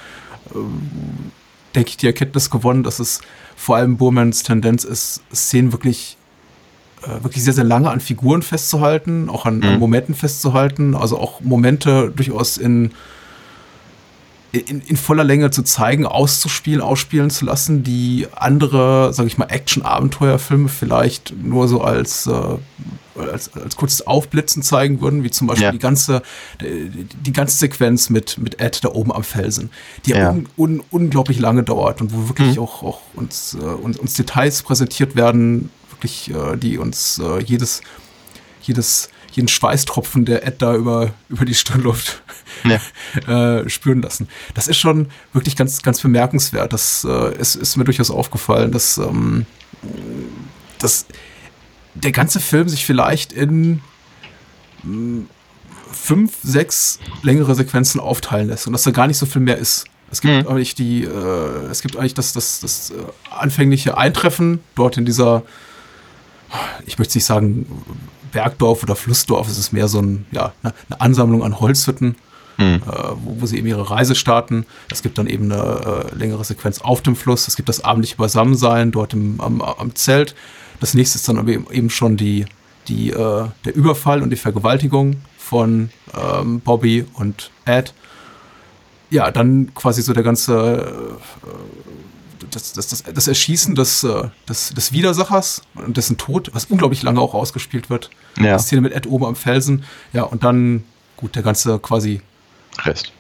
ähm, 0.55 1.33
denke 1.75 1.91
ich, 1.91 1.97
die 1.97 2.07
Erkenntnis 2.07 2.51
gewonnen, 2.51 2.83
dass 2.83 2.99
es 3.01 3.21
vor 3.57 3.77
allem 3.77 3.97
Burmans 3.97 4.43
Tendenz 4.43 4.85
ist, 4.85 5.23
Szenen 5.33 5.73
wirklich 5.73 6.17
wirklich 7.23 7.45
sehr, 7.45 7.53
sehr 7.53 7.65
lange 7.65 7.91
an 7.91 8.01
Figuren 8.01 8.43
festzuhalten, 8.43 9.29
auch 9.29 9.47
an, 9.47 9.63
an 9.63 9.79
Momenten 9.79 10.15
festzuhalten, 10.15 10.95
also 10.95 11.19
auch 11.19 11.41
Momente 11.41 12.13
durchaus 12.15 12.57
in, 12.57 12.91
in, 14.53 14.81
in 14.83 14.97
voller 14.97 15.25
Länge 15.25 15.51
zu 15.51 15.63
zeigen, 15.63 16.07
auszuspielen, 16.07 16.81
ausspielen 16.81 17.31
zu 17.31 17.45
lassen, 17.45 17.83
die 17.83 18.29
andere, 18.35 19.13
sage 19.13 19.27
ich 19.27 19.37
mal, 19.37 19.47
Action-Abenteuerfilme 19.47 20.69
vielleicht 20.69 21.35
nur 21.43 21.67
so 21.67 21.81
als, 21.81 22.27
äh, 22.29 22.33
als, 23.19 23.53
als 23.55 23.75
kurzes 23.77 24.07
Aufblitzen 24.07 24.63
zeigen 24.63 25.01
würden, 25.01 25.25
wie 25.25 25.31
zum 25.31 25.49
Beispiel 25.49 25.65
Ja. 25.65 25.73
die 25.73 25.79
ganze 25.79 26.23
die, 26.61 27.05
die 27.05 27.33
ganze 27.33 27.57
Sequenz 27.59 28.11
mit, 28.11 28.39
mit 28.39 28.61
Ed 28.61 28.85
da 28.85 28.91
oben 28.91 29.13
am 29.13 29.25
Felsen, 29.25 29.71
die 30.07 30.13
ja. 30.13 30.31
Un, 30.31 30.49
un, 30.57 30.83
unglaublich 30.91 31.41
lange 31.41 31.65
dauert 31.65 32.01
und 32.01 32.13
wo 32.13 32.29
wirklich 32.29 32.59
auch, 32.59 32.83
auch 32.85 33.01
uns, 33.15 33.57
äh, 33.61 33.65
uns, 33.65 33.99
uns 33.99 34.15
Details 34.15 34.63
präsentiert 34.63 35.17
werden, 35.17 35.71
wirklich, 35.95 36.31
äh, 36.31 36.57
die 36.57 36.79
uns 36.79 37.19
äh, 37.19 37.41
jedes, 37.43 37.83
jedes, 38.63 39.09
jeden 39.33 39.49
Schweißtropfen, 39.49 40.25
der 40.25 40.47
Ed 40.47 40.63
da 40.63 40.75
über, 40.75 41.13
über 41.29 41.45
die 41.45 41.55
Stirn 41.55 41.83
läuft, 41.83 42.23
äh, 43.27 43.69
spüren 43.69 44.03
lassen. 44.03 44.29
Das 44.55 44.69
ist 44.69 44.79
schon 44.79 45.09
wirklich 45.33 45.57
ganz, 45.57 45.83
ganz 45.83 46.01
bemerkenswert. 46.01 46.73
Das 46.73 47.05
äh, 47.09 47.37
ist, 47.37 47.57
ist 47.57 47.77
mir 47.77 47.85
durchaus 47.85 48.11
aufgefallen, 48.11 48.73
dass, 48.73 48.99
ähm, 48.99 49.47
dass 50.79 51.07
der 51.95 52.13
ganze 52.13 52.41
Film 52.41 52.69
sich 52.69 52.85
vielleicht 52.85 53.33
in 53.33 53.81
mh, 54.83 55.25
fünf, 55.93 56.37
sechs 56.43 56.99
längere 57.23 57.55
Sequenzen 57.55 58.01
aufteilen 58.01 58.49
lässt 58.49 58.67
und 58.67 58.73
dass 58.73 58.83
da 58.83 58.91
gar 58.91 59.07
nicht 59.07 59.19
so 59.19 59.27
viel 59.27 59.43
mehr 59.43 59.59
ist. 59.59 59.87
Es 60.11 60.21
gibt 60.21 60.47
eigentlich 60.47 60.75
die, 60.75 61.03
äh, 61.03 61.67
es 61.71 61.83
gibt 61.83 61.97
eigentlich 61.97 62.15
das, 62.15 62.33
das, 62.33 62.61
das 62.61 62.91
äh, 62.91 62.95
anfängliche 63.31 63.97
Eintreffen 63.97 64.61
dort 64.77 64.97
in 64.97 65.05
dieser, 65.05 65.43
ich 66.87 66.99
möchte 66.99 67.17
nicht 67.17 67.25
sagen 67.25 67.67
Bergdorf 68.33 68.83
oder 68.83 68.97
Flussdorf, 68.97 69.49
es 69.49 69.59
ist 69.59 69.73
mehr 69.73 69.89
so 69.89 70.01
ein, 70.01 70.27
ja, 70.33 70.53
eine 70.63 70.75
eine 70.89 71.01
Ansammlung 71.01 71.43
an 71.43 71.61
Holzhütten, 71.61 72.17
äh, 72.59 72.79
wo, 73.23 73.41
wo 73.41 73.47
sie 73.47 73.59
eben 73.59 73.67
ihre 73.67 73.91
Reise 73.91 74.15
starten. 74.15 74.67
Es 74.91 75.03
gibt 75.03 75.19
dann 75.19 75.27
eben 75.27 75.51
eine 75.51 75.63
äh, 76.13 76.15
längere 76.15 76.45
Sequenz 76.45 76.81
auf 76.81 77.03
dem 77.03 77.17
Fluss. 77.17 77.49
Es 77.49 77.57
gibt 77.57 77.69
das 77.69 77.85
abendliche 77.85 78.17
Beisammensein 78.17 78.93
dort 78.93 79.13
im, 79.13 79.41
am, 79.41 79.61
am 79.63 79.95
Zelt. 79.95 80.35
Das 80.81 80.95
nächste 80.95 81.17
ist 81.17 81.29
dann 81.29 81.39
aber 81.39 81.51
eben 81.51 81.67
eben 81.71 81.91
schon 81.91 82.17
die, 82.17 82.47
die, 82.89 83.11
äh, 83.11 83.47
der 83.65 83.75
Überfall 83.75 84.23
und 84.23 84.31
die 84.31 84.37
Vergewaltigung 84.37 85.17
von 85.39 85.91
ähm, 86.15 86.61
Bobby 86.61 87.07
und 87.15 87.51
Ed. 87.65 87.95
Ja, 89.11 89.31
dann 89.31 89.73
quasi 89.75 90.03
so 90.03 90.13
der 90.13 90.23
ganze 90.23 91.17
äh, 91.23 91.49
das, 92.51 92.73
das, 92.73 92.89
das, 92.89 93.03
das 93.03 93.29
Erschießen 93.29 93.75
des, 93.75 94.05
äh, 94.05 94.29
des, 94.49 94.71
des 94.71 94.93
Widersachers 94.93 95.63
und 95.75 95.97
dessen 95.97 96.17
Tod, 96.17 96.51
was 96.53 96.67
unglaublich 96.67 97.03
lange 97.03 97.21
auch 97.21 97.35
ausgespielt 97.35 97.91
wird. 97.91 98.11
Ja. 98.39 98.57
Die 98.57 98.63
Szene 98.63 98.81
mit 98.83 98.93
Ed 98.93 99.07
oben 99.07 99.25
am 99.25 99.37
Felsen. 99.37 99.85
Ja, 100.13 100.23
und 100.25 100.45
dann, 100.45 100.85
gut, 101.17 101.35
der 101.37 101.43
ganze 101.43 101.79
quasi 101.79 102.21
Rest. 102.83 103.13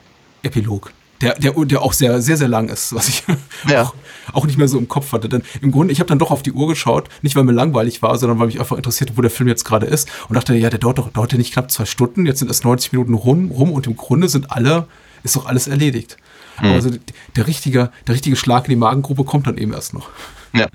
Epilog. 0.42 0.92
Der, 1.20 1.34
der, 1.38 1.52
der 1.52 1.80
auch 1.80 1.92
sehr, 1.92 2.20
sehr, 2.20 2.36
sehr 2.36 2.48
lang 2.48 2.68
ist, 2.68 2.94
was 2.94 3.08
ich 3.08 3.22
Ja. 3.68 3.82
auch, 3.82 3.94
auch 4.32 4.46
nicht 4.46 4.58
mehr 4.58 4.68
so 4.68 4.78
im 4.78 4.88
Kopf 4.88 5.12
hatte. 5.12 5.28
Denn 5.28 5.42
im 5.62 5.70
Grunde, 5.70 5.92
ich 5.92 6.00
habe 6.00 6.08
dann 6.08 6.18
doch 6.18 6.30
auf 6.30 6.42
die 6.42 6.52
Uhr 6.52 6.66
geschaut, 6.68 7.08
nicht 7.22 7.36
weil 7.36 7.44
mir 7.44 7.52
langweilig 7.52 8.02
war, 8.02 8.18
sondern 8.18 8.38
weil 8.40 8.46
mich 8.48 8.60
einfach 8.60 8.76
interessiert, 8.76 9.16
wo 9.16 9.22
der 9.22 9.30
Film 9.30 9.48
jetzt 9.48 9.64
gerade 9.64 9.86
ist. 9.86 10.08
Und 10.28 10.34
dachte, 10.34 10.54
ja, 10.54 10.70
der 10.70 10.80
dauert 10.80 10.98
doch 10.98 11.10
dauert 11.10 11.32
ja 11.32 11.38
nicht 11.38 11.52
knapp 11.52 11.70
zwei 11.70 11.84
Stunden, 11.84 12.26
jetzt 12.26 12.40
sind 12.40 12.50
es 12.50 12.64
90 12.64 12.92
Minuten 12.92 13.14
rum, 13.14 13.50
rum 13.52 13.72
und 13.72 13.86
im 13.86 13.96
Grunde 13.96 14.28
sind 14.28 14.50
alle, 14.50 14.86
ist 15.22 15.36
doch 15.36 15.46
alles 15.46 15.68
erledigt. 15.68 16.16
Mhm. 16.60 16.72
Also 16.72 16.90
der 17.36 17.46
richtige, 17.46 17.90
der 18.06 18.14
richtige 18.14 18.36
Schlag 18.36 18.64
in 18.64 18.70
die 18.70 18.76
Magengrube 18.76 19.24
kommt 19.24 19.46
dann 19.46 19.58
eben 19.58 19.72
erst 19.72 19.94
noch. 19.94 20.10
Ja. 20.52 20.66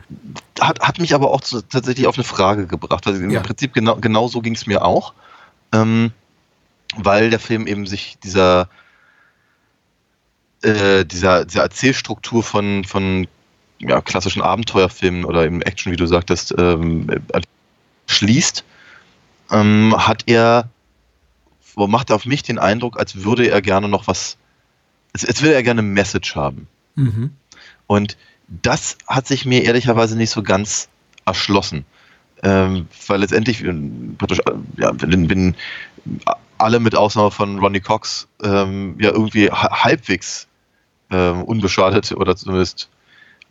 Hat, 0.60 0.82
hat 0.82 1.00
mich 1.00 1.16
aber 1.16 1.32
auch 1.32 1.42
zu, 1.42 1.62
tatsächlich 1.62 2.08
auf 2.08 2.16
eine 2.16 2.26
Frage 2.26 2.68
gebracht. 2.68 3.08
Also 3.08 3.22
im 3.22 3.30
Ja. 3.30 3.42
Prinzip 3.42 3.74
genau, 3.74 3.96
genau 3.96 4.28
so 4.28 4.42
ging 4.42 4.56
es 4.56 4.68
mir 4.68 4.84
auch. 4.84 5.14
Ähm, 5.72 6.12
weil 6.96 7.30
der 7.30 7.40
Film 7.40 7.68
eben 7.68 7.86
sich 7.86 8.18
dieser, 8.24 8.68
äh, 10.64 11.06
dieser, 11.06 11.46
dieser 11.46 11.62
Erzählstruktur 11.62 12.44
von, 12.44 12.84
von 12.84 13.28
ja, 13.80 14.02
klassischen 14.02 14.42
Abenteuerfilmen 14.42 15.24
oder 15.24 15.46
im 15.46 15.62
Action, 15.62 15.92
wie 15.92 15.98
du 15.98 16.06
sagtest, 16.06 16.54
ähm, 16.58 17.08
schließt, 18.08 18.64
ähm, 19.52 19.96
hat 19.98 20.24
er, 20.26 20.70
macht 21.76 22.10
er 22.10 22.18
auf 22.18 22.26
mich 22.26 22.44
den 22.44 22.60
Eindruck, 22.60 23.00
als 23.00 23.24
würde 23.24 23.50
er 23.50 23.62
gerne 23.62 23.88
noch 23.88 24.08
was, 24.08 24.38
als, 25.14 25.26
als 25.26 25.42
würde 25.42 25.56
er 25.56 25.64
gerne 25.64 25.82
eine 25.82 25.90
Message 25.90 26.36
haben. 26.36 26.68
Mhm. 26.96 27.32
Und 27.88 28.18
das 28.48 28.98
hat 29.08 29.28
sich 29.28 29.46
mir 29.46 29.64
ehrlicherweise 29.64 30.18
nicht 30.18 30.32
so 30.32 30.44
ganz 30.44 30.90
erschlossen. 31.26 31.86
Ähm, 32.42 32.88
weil 33.08 33.20
letztendlich, 33.20 33.64
äh, 33.64 33.74
praktisch, 34.18 34.40
äh, 34.40 34.82
ja, 34.82 34.92
wenn, 34.96 35.30
wenn 35.30 35.56
alle 36.58 36.80
mit 36.80 36.96
Ausnahme 36.96 37.32
von 37.32 37.60
Ronnie 37.60 37.82
Cox 37.82 38.28
ähm, 38.44 38.96
ja 39.00 39.12
irgendwie 39.12 39.50
halbwegs 39.52 40.48
ähm, 41.10 41.44
unbeschadet 41.44 42.12
oder 42.14 42.36
zumindest 42.36 42.90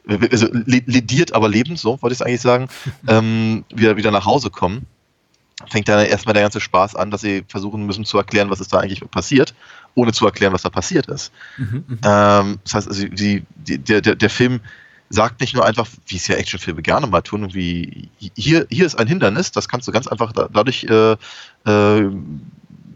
also 0.06 0.48
lediert, 0.50 1.34
aber 1.34 1.50
lebend, 1.50 1.78
so 1.78 2.00
wollte 2.00 2.14
ich 2.14 2.20
es 2.20 2.22
eigentlich 2.22 2.40
sagen, 2.40 2.68
ähm, 3.08 3.64
wieder, 3.68 3.96
wieder 3.96 4.10
nach 4.10 4.24
Hause 4.24 4.48
kommen, 4.48 4.86
fängt 5.70 5.88
dann 5.88 6.06
erstmal 6.06 6.32
der 6.32 6.44
ganze 6.44 6.60
Spaß 6.60 6.94
an, 6.94 7.10
dass 7.10 7.20
sie 7.20 7.44
versuchen 7.46 7.84
müssen 7.84 8.06
zu 8.06 8.16
erklären, 8.16 8.48
was 8.48 8.60
ist 8.60 8.72
da 8.72 8.78
eigentlich 8.78 9.02
passiert, 9.10 9.54
ohne 9.94 10.12
zu 10.12 10.24
erklären, 10.26 10.52
was 10.52 10.62
da 10.62 10.70
passiert 10.70 11.06
ist. 11.08 11.32
Mhm, 11.56 11.84
mhm. 11.86 11.98
ähm, 12.04 12.58
das 12.64 12.74
heißt, 12.74 12.88
also 12.88 13.08
die, 13.08 13.44
die, 13.56 13.78
der, 13.78 14.00
der, 14.00 14.30
Film 14.30 14.60
sagt 15.10 15.40
nicht 15.40 15.54
nur 15.54 15.64
einfach, 15.64 15.86
wie 16.06 16.16
es 16.16 16.26
ja 16.28 16.36
Actionfilme 16.36 16.82
gerne 16.82 17.06
mal 17.06 17.22
tun, 17.22 17.52
wie 17.54 18.10
hier, 18.36 18.66
hier 18.70 18.86
ist 18.86 18.94
ein 18.96 19.06
Hindernis, 19.06 19.52
das 19.52 19.68
kannst 19.68 19.88
du 19.88 19.92
ganz 19.92 20.06
einfach 20.06 20.32
da, 20.32 20.48
dadurch 20.52 20.84
äh, 20.84 21.16
äh, 21.66 22.10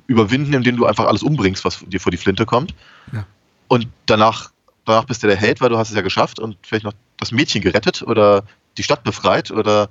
überwinden, 0.07 0.53
indem 0.53 0.77
du 0.77 0.87
einfach 0.87 1.07
alles 1.07 1.23
umbringst, 1.23 1.65
was 1.65 1.81
dir 1.87 2.01
vor 2.01 2.11
die 2.11 2.19
Flinte 2.19 2.47
kommt. 2.47 2.75
Ja. 3.13 3.27
Und 3.69 3.89
danach, 4.07 4.51
danach 4.85 5.05
bist 5.05 5.23
du 5.23 5.27
der 5.27 5.37
Held, 5.37 5.61
weil 5.61 5.71
du 5.71 5.79
hast 5.79 5.89
es 5.89 5.97
ja 5.97 6.03
geschafft 6.03 6.39
und 6.39 6.57
vielleicht 6.63 6.85
noch 6.85 6.95
das 7.19 7.33
Mädchen 7.33 7.63
gerettet 7.63 8.03
oder 8.03 8.45
die 8.77 8.83
Stadt 8.83 9.05
befreit 9.05 9.51
oder 9.51 9.89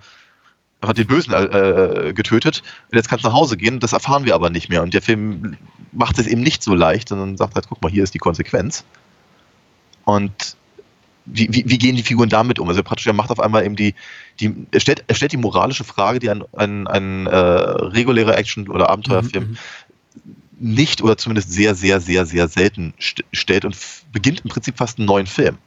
hat 0.81 0.97
den 0.97 1.07
Bösen 1.07 1.33
äh, 1.33 2.13
getötet 2.13 2.63
und 2.89 2.95
jetzt 2.95 3.09
kannst 3.09 3.23
du 3.23 3.29
nach 3.29 3.35
Hause 3.35 3.57
gehen. 3.57 3.79
Das 3.79 3.93
erfahren 3.93 4.25
wir 4.25 4.35
aber 4.35 4.49
nicht 4.49 4.69
mehr. 4.69 4.81
Und 4.81 4.93
der 4.93 5.01
Film 5.01 5.57
macht 5.91 6.17
es 6.17 6.27
eben 6.27 6.41
nicht 6.41 6.63
so 6.63 6.73
leicht, 6.73 7.09
sondern 7.09 7.37
sagt 7.37 7.55
halt, 7.55 7.67
guck 7.69 7.81
mal, 7.81 7.91
hier 7.91 8.03
ist 8.03 8.13
die 8.13 8.19
Konsequenz. 8.19 8.83
Und 10.05 10.55
wie, 11.25 11.47
wie, 11.51 11.63
wie, 11.67 11.77
gehen 11.77 11.95
die 11.95 12.03
Figuren 12.03 12.29
damit 12.29 12.57
um? 12.57 12.67
Also 12.67 12.81
praktisch, 12.81 13.07
er 13.07 13.13
macht 13.13 13.29
auf 13.29 13.39
einmal 13.39 13.63
eben 13.63 13.75
die, 13.75 13.93
die 14.39 14.53
er, 14.71 14.79
stellt, 14.79 15.03
er 15.07 15.15
stellt 15.15 15.31
die 15.31 15.37
moralische 15.37 15.83
Frage, 15.83 16.19
die 16.19 16.29
ein, 16.29 16.43
ein, 16.53 16.87
ein 16.87 17.27
äh, 17.27 17.35
regulärer 17.35 18.37
Action- 18.37 18.67
oder 18.69 18.89
Abenteuerfilm 18.89 19.43
mhm, 19.43 19.49
mhm, 19.51 20.75
nicht 20.75 21.01
oder 21.01 21.17
zumindest 21.17 21.51
sehr, 21.51 21.75
sehr, 21.75 21.99
sehr, 21.99 22.25
sehr 22.25 22.47
selten 22.47 22.93
st 22.99 23.23
stellt 23.33 23.65
und 23.65 23.77
beginnt 24.11 24.41
im 24.41 24.49
Prinzip 24.49 24.77
fast 24.77 24.97
einen 24.97 25.07
neuen 25.07 25.27
Film. 25.27 25.57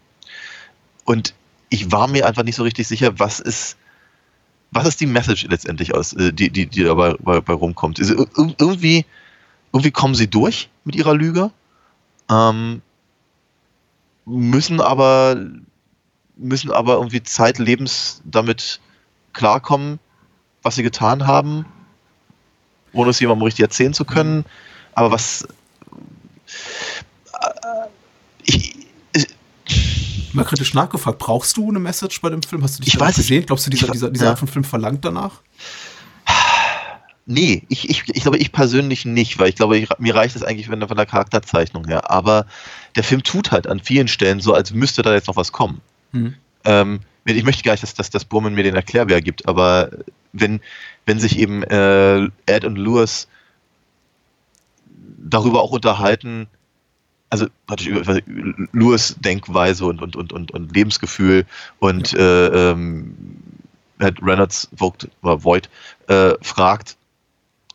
Und 1.04 1.34
ich 1.68 1.90
war 1.92 2.08
mir 2.08 2.26
einfach 2.26 2.44
nicht 2.44 2.56
so 2.56 2.62
richtig 2.62 2.86
sicher, 2.86 3.18
was 3.18 3.40
ist, 3.40 3.76
was 4.74 4.86
ist 4.86 5.00
die 5.00 5.06
Message 5.06 5.46
letztendlich 5.48 5.94
aus, 5.94 6.12
äh, 6.14 6.32
die, 6.32 6.50
die, 6.50 6.66
die 6.66 6.82
dabei 6.82 7.14
bei, 7.20 7.40
bei 7.40 7.52
rumkommt. 7.52 7.98
Also, 8.00 8.26
irgendwie, 8.36 9.06
irgendwie 9.72 9.90
kommen 9.92 10.14
sie 10.14 10.28
durch 10.28 10.68
mit 10.84 10.96
ihrer 10.96 11.14
Lüge. 11.14 11.50
Ähm, 12.30 12.82
müssen 14.24 14.80
aber 14.80 15.36
müssen 16.36 16.72
aber 16.72 16.94
irgendwie 16.94 17.22
zeitlebens 17.22 18.20
damit 18.24 18.80
klarkommen, 19.32 20.00
was 20.62 20.74
sie 20.74 20.82
getan 20.82 21.26
haben, 21.26 21.64
ohne 22.92 23.10
es 23.10 23.20
jemandem 23.20 23.44
richtig 23.44 23.62
erzählen 23.62 23.94
zu 23.94 24.04
können. 24.04 24.44
Aber 24.94 25.12
was 25.12 25.46
äh, 27.32 27.88
ich, 28.42 28.83
Mal 30.34 30.44
kritisch 30.44 30.74
nachgefragt, 30.74 31.18
brauchst 31.18 31.56
du 31.56 31.68
eine 31.68 31.78
Message 31.78 32.20
bei 32.20 32.30
dem 32.30 32.42
Film? 32.42 32.62
Hast 32.62 32.78
du 32.78 32.82
dich 32.82 32.94
ich 32.94 33.00
weiß 33.00 33.16
gesehen? 33.16 33.46
Glaubst 33.46 33.66
du, 33.66 33.70
dieser, 33.70 33.90
dieser, 33.90 34.10
dieser 34.10 34.24
ja. 34.24 34.30
Art 34.30 34.38
von 34.38 34.48
Film 34.48 34.64
verlangt 34.64 35.04
danach? 35.04 35.40
Nee, 37.26 37.62
ich, 37.68 37.88
ich, 37.88 38.04
ich 38.06 38.22
glaube, 38.22 38.36
ich 38.36 38.52
persönlich 38.52 39.06
nicht, 39.06 39.38
weil 39.38 39.48
ich 39.48 39.54
glaube, 39.54 39.78
ich, 39.78 39.88
mir 39.98 40.14
reicht 40.14 40.36
es 40.36 40.42
eigentlich 40.42 40.66
von 40.66 40.78
der, 40.78 40.88
von 40.88 40.96
der 40.96 41.06
Charakterzeichnung 41.06 41.86
her. 41.86 42.10
Aber 42.10 42.46
der 42.96 43.04
Film 43.04 43.22
tut 43.22 43.50
halt 43.50 43.66
an 43.66 43.80
vielen 43.80 44.08
Stellen 44.08 44.40
so, 44.40 44.52
als 44.52 44.72
müsste 44.72 45.02
da 45.02 45.14
jetzt 45.14 45.28
noch 45.28 45.36
was 45.36 45.50
kommen. 45.50 45.80
Mhm. 46.12 46.34
Ähm, 46.64 47.00
ich 47.24 47.44
möchte 47.44 47.62
gar 47.62 47.72
nicht, 47.72 47.82
dass, 47.82 47.94
dass, 47.94 48.10
dass 48.10 48.26
Burman 48.26 48.54
mir 48.54 48.64
den 48.64 48.74
Erklärbär 48.74 49.22
gibt, 49.22 49.48
aber 49.48 49.90
wenn, 50.32 50.60
wenn 51.06 51.18
sich 51.18 51.38
eben 51.38 51.62
äh, 51.62 52.28
Ed 52.44 52.64
und 52.64 52.76
Lewis 52.76 53.28
darüber 55.16 55.62
auch 55.62 55.70
unterhalten, 55.70 56.48
also 57.34 57.46
natürlich 57.68 58.00
über 58.00 58.20
Lewis 58.72 59.16
Denkweise 59.18 59.86
und, 59.86 60.00
und, 60.00 60.14
und, 60.14 60.32
und, 60.32 60.52
und 60.52 60.72
Lebensgefühl 60.72 61.44
und 61.80 62.14
äh, 62.14 62.70
ähm, 62.70 63.16
Reynolds 63.98 64.68
Vogt, 64.76 65.08
Voigt 65.22 65.68
äh, 66.06 66.34
fragt, 66.42 66.96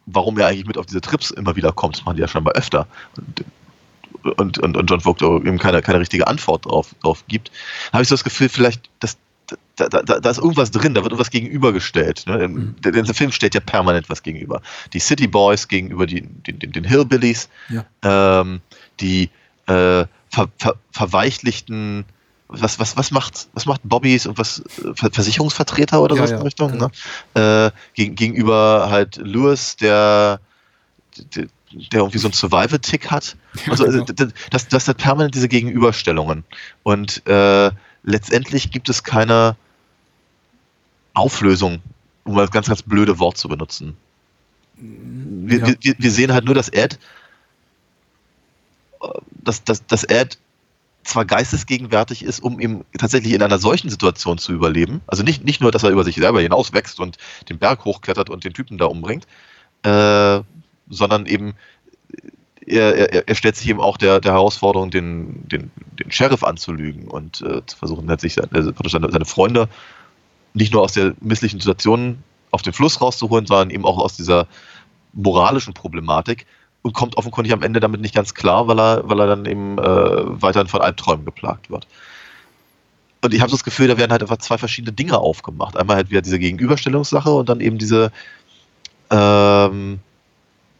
warum 0.05 0.37
er 0.37 0.47
eigentlich 0.47 0.65
mit 0.65 0.77
auf 0.77 0.85
diese 0.85 1.01
Trips 1.01 1.31
immer 1.31 1.57
wieder 1.57 1.73
kommt. 1.73 1.97
Das 1.97 2.05
machen 2.05 2.15
die 2.15 2.21
ja 2.21 2.29
schon 2.29 2.45
mal 2.45 2.53
öfter. 2.53 2.87
Und, 4.23 4.39
und, 4.39 4.59
und, 4.59 4.77
und 4.77 4.89
John 4.89 5.01
Vogt 5.01 5.21
eben 5.21 5.57
keine, 5.57 5.81
keine 5.81 5.99
richtige 5.99 6.27
Antwort 6.27 6.65
drauf, 6.65 6.95
drauf 7.01 7.25
gibt, 7.27 7.51
habe 7.91 8.03
ich 8.03 8.07
so 8.07 8.15
das 8.15 8.23
Gefühl, 8.23 8.47
vielleicht, 8.47 8.89
dass 9.01 9.17
da, 9.75 9.87
da, 9.89 10.19
da, 10.19 10.29
ist 10.29 10.37
irgendwas 10.37 10.71
drin, 10.71 10.93
da 10.93 11.01
wird 11.01 11.11
irgendwas 11.11 11.31
gegenübergestellt. 11.31 12.25
Ne? 12.27 12.47
Mhm. 12.47 12.75
Der, 12.81 12.91
der, 12.91 13.13
Film 13.13 13.31
steht 13.33 13.55
ja 13.55 13.59
permanent 13.59 14.09
was 14.09 14.23
gegenüber. 14.23 14.61
Die 14.93 14.99
City 14.99 15.27
Boys 15.27 15.67
gegenüber 15.67 16.05
die, 16.05 16.21
den, 16.21 16.59
den, 16.59 16.71
den 16.71 16.83
Hillbillies, 16.83 17.49
ja. 17.69 17.85
ähm, 18.03 18.61
die 18.99 19.29
äh, 19.69 20.05
ver, 20.29 20.49
ver, 20.57 20.75
verweichlichten 20.91 22.05
was, 22.49 22.79
was, 22.79 22.97
was 22.97 23.11
macht, 23.11 23.47
was 23.53 23.65
macht 23.67 23.81
Bobbys 23.83 24.25
und 24.25 24.37
was 24.37 24.63
Versicherungsvertreter 24.95 26.01
oder 26.01 26.15
ja, 26.15 26.25
so 26.25 26.33
ja, 26.33 26.39
in 26.39 26.43
Richtung? 26.43 26.71
genau. 26.71 26.89
Ne? 27.35 27.71
Äh, 27.71 27.71
geg 27.93 28.15
gegenüber 28.17 28.87
halt 28.89 29.17
Lewis, 29.17 29.75
der, 29.75 30.39
der, 31.35 31.45
der 31.71 31.99
irgendwie 31.99 32.17
so 32.17 32.27
einen 32.27 32.33
Survival-Tick 32.33 33.11
hat. 33.11 33.37
Ja, 33.65 33.71
also 33.71 33.85
genau. 33.85 34.31
das, 34.49 34.67
das 34.67 34.87
hat 34.87 34.97
permanent 34.97 35.35
diese 35.35 35.47
Gegenüberstellungen. 35.47 36.43
Und 36.81 37.25
äh, 37.27 37.69
letztendlich 38.01 38.71
gibt 38.71 38.89
es 38.89 39.03
keine 39.03 39.55
Auflösung, 41.13 41.83
um 42.23 42.33
mal 42.33 42.41
das 42.41 42.51
ganz, 42.51 42.67
ganz 42.67 42.81
blöde 42.81 43.19
Wort 43.19 43.37
zu 43.37 43.47
benutzen. 43.47 43.95
Wir, 44.75 45.67
wir, 45.67 45.95
wir 45.99 46.11
sehen 46.11 46.33
halt 46.33 46.45
nur, 46.45 46.55
dass 46.55 46.69
Ed, 46.69 46.93
äh, 46.93 46.97
dass, 49.31 49.63
dass, 49.63 49.85
dass 49.85 50.03
Ed 50.03 50.37
zwar 51.03 51.25
geistesgegenwärtig 51.25 52.23
ist, 52.23 52.41
um 52.41 52.59
ihm 52.59 52.83
tatsächlich 52.97 53.33
in 53.33 53.41
einer 53.41 53.57
solchen 53.57 53.89
Situation 53.89 54.37
zu 54.37 54.53
überleben. 54.53 55.01
Also 55.07 55.23
nicht, 55.23 55.43
nicht 55.43 55.61
nur, 55.61 55.71
dass 55.71 55.83
er 55.83 55.89
über 55.89 56.03
sich 56.03 56.15
selber 56.15 56.41
hinauswächst 56.41 56.99
und 56.99 57.17
den 57.49 57.57
Berg 57.57 57.85
hochklettert 57.85 58.29
und 58.29 58.43
den 58.43 58.53
Typen 58.53 58.77
da 58.77 58.85
umbringt, 58.85 59.25
äh, 59.83 60.41
sondern 60.89 61.25
eben 61.25 61.55
er, 62.65 62.95
er, 62.95 63.27
er 63.27 63.35
stellt 63.35 63.55
sich 63.55 63.67
eben 63.69 63.81
auch 63.81 63.97
der, 63.97 64.19
der 64.19 64.33
Herausforderung, 64.33 64.91
den, 64.91 65.47
den, 65.47 65.71
den 65.99 66.11
Sheriff 66.11 66.43
anzulügen 66.43 67.07
und 67.07 67.41
äh, 67.41 67.65
zu 67.65 67.77
versuchen, 67.77 68.15
sich 68.19 68.35
seine, 68.35 68.73
seine, 68.85 69.11
seine 69.11 69.25
Freunde 69.25 69.69
nicht 70.53 70.73
nur 70.73 70.83
aus 70.83 70.93
der 70.93 71.15
misslichen 71.21 71.59
Situation 71.59 72.23
auf 72.51 72.61
den 72.61 72.73
Fluss 72.73 73.01
rauszuholen, 73.01 73.45
sondern 73.45 73.69
eben 73.69 73.85
auch 73.85 73.97
aus 73.97 74.15
dieser 74.15 74.47
moralischen 75.13 75.73
Problematik 75.73 76.45
und 76.81 76.93
kommt 76.93 77.17
offenkundig 77.17 77.53
am 77.53 77.61
Ende 77.61 77.79
damit 77.79 78.01
nicht 78.01 78.15
ganz 78.15 78.33
klar, 78.33 78.67
weil 78.67 78.79
er, 78.79 79.01
weil 79.09 79.19
er 79.19 79.27
dann 79.27 79.45
eben 79.45 79.77
äh, 79.77 79.81
weiterhin 80.41 80.67
von 80.67 80.81
Albträumen 80.81 81.25
geplagt 81.25 81.69
wird. 81.69 81.87
Und 83.21 83.33
ich 83.33 83.41
habe 83.41 83.51
das 83.51 83.63
Gefühl, 83.63 83.87
da 83.87 83.97
werden 83.97 84.11
halt 84.11 84.21
einfach 84.21 84.37
zwei 84.37 84.57
verschiedene 84.57 84.93
Dinge 84.93 85.17
aufgemacht. 85.17 85.75
Einmal 85.75 85.97
halt 85.97 86.09
wieder 86.09 86.21
diese 86.21 86.39
Gegenüberstellungssache 86.39 87.29
und 87.29 87.49
dann 87.49 87.59
eben 87.59 87.77
diese, 87.77 88.11
ähm, 89.09 89.99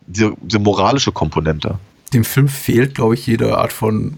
diese, 0.07 0.33
diese 0.41 0.59
moralische 0.59 1.12
Komponente. 1.12 1.79
Dem 2.13 2.23
Film 2.23 2.47
fehlt, 2.47 2.95
glaube 2.95 3.15
ich, 3.15 3.27
jede 3.27 3.57
Art 3.57 3.73
von 3.73 4.17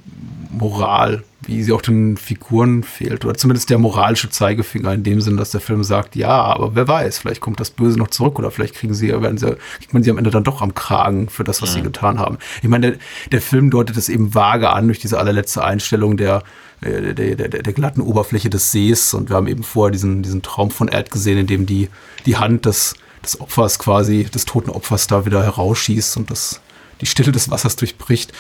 Moral, 0.52 1.24
wie 1.46 1.64
sie 1.64 1.72
auch 1.72 1.82
den 1.82 2.18
Figuren 2.18 2.84
fehlt. 2.84 3.26
Oder 3.26 3.36
zumindest 3.36 3.70
der 3.70 3.78
moralische 3.78 4.30
Zeigefinger 4.30 4.94
in 4.94 5.04
dem 5.04 5.22
Sinn, 5.22 5.38
dass 5.38 5.52
der 5.52 5.62
Film 5.62 5.84
sagt, 5.84 6.16
ja, 6.16 6.30
aber 6.30 6.76
wer 6.76 6.88
weiß, 6.88 7.20
vielleicht 7.20 7.42
kommt 7.42 7.60
das 7.60 7.72
Böse 7.72 7.98
noch 7.98 8.10
zurück 8.10 8.38
oder 8.38 8.52
vielleicht 8.52 8.76
kriegen 8.76 8.94
sie, 8.94 9.10
werden 9.10 9.38
sie, 9.38 9.56
kriegt 9.78 9.94
man 9.94 10.04
sie 10.04 10.12
am 10.12 10.18
Ende 10.18 10.30
dann 10.30 10.44
doch 10.44 10.62
am 10.62 10.76
Kragen 10.76 11.30
für 11.30 11.44
das, 11.44 11.62
was 11.62 11.74
sie 11.74 11.82
getan 11.82 12.20
haben. 12.20 12.38
Ich 12.62 12.70
meine, 12.70 12.92
der, 12.92 13.00
der 13.32 13.42
Film 13.42 13.70
deutet 13.70 13.98
es 13.98 14.10
eben 14.10 14.36
vage 14.36 14.70
an 14.72 14.88
durch 14.88 15.00
diese 15.00 15.20
allerletzte 15.20 15.64
Einstellung 15.64 16.18
der, 16.18 16.44
äh, 16.82 17.14
der, 17.14 17.36
der, 17.36 17.48
der, 17.48 17.64
der 17.64 17.74
glatten 17.74 18.02
Oberfläche 18.02 18.50
des 18.50 18.72
Sees 18.72 19.14
und 19.14 19.30
wir 19.30 19.36
haben 19.36 19.48
eben 19.48 19.64
vorher 19.64 19.92
diesen, 19.92 20.24
diesen 20.24 20.42
Traum 20.42 20.70
von 20.70 20.90
Erd 20.90 21.12
gesehen, 21.12 21.38
in 21.38 21.48
dem 21.48 21.66
die, 21.66 21.90
die 22.26 22.38
Hand 22.38 22.66
des, 22.66 22.96
des 23.24 23.40
Opfers 23.40 23.80
quasi, 23.80 24.26
des 24.26 24.46
toten 24.46 24.70
Opfers 24.70 25.08
da 25.08 25.26
wieder 25.26 25.44
herausschießt 25.44 26.18
und 26.18 26.30
das, 26.30 26.62
die 27.00 27.06
Stille 27.06 27.32
des 27.32 27.50
Wassers 27.50 27.78
durchbricht. 27.78 28.34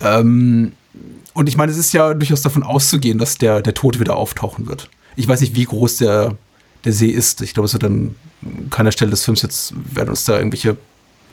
Ähm, 0.00 0.72
und 1.34 1.48
ich 1.48 1.56
meine, 1.56 1.72
es 1.72 1.78
ist 1.78 1.92
ja 1.92 2.14
durchaus 2.14 2.42
davon 2.42 2.62
auszugehen, 2.62 3.18
dass 3.18 3.38
der, 3.38 3.62
der 3.62 3.74
Tod 3.74 3.98
wieder 4.00 4.16
auftauchen 4.16 4.66
wird. 4.66 4.88
Ich 5.16 5.28
weiß 5.28 5.40
nicht, 5.40 5.54
wie 5.54 5.64
groß 5.64 5.98
der, 5.98 6.36
der 6.84 6.92
See 6.92 7.10
ist. 7.10 7.42
Ich 7.42 7.54
glaube, 7.54 7.66
es 7.66 7.72
wird 7.72 7.84
an 7.84 8.14
keiner 8.70 8.92
Stelle 8.92 9.10
des 9.10 9.24
Films 9.24 9.42
jetzt, 9.42 9.74
werden 9.94 10.10
uns 10.10 10.24
da 10.24 10.36
irgendwelche 10.36 10.76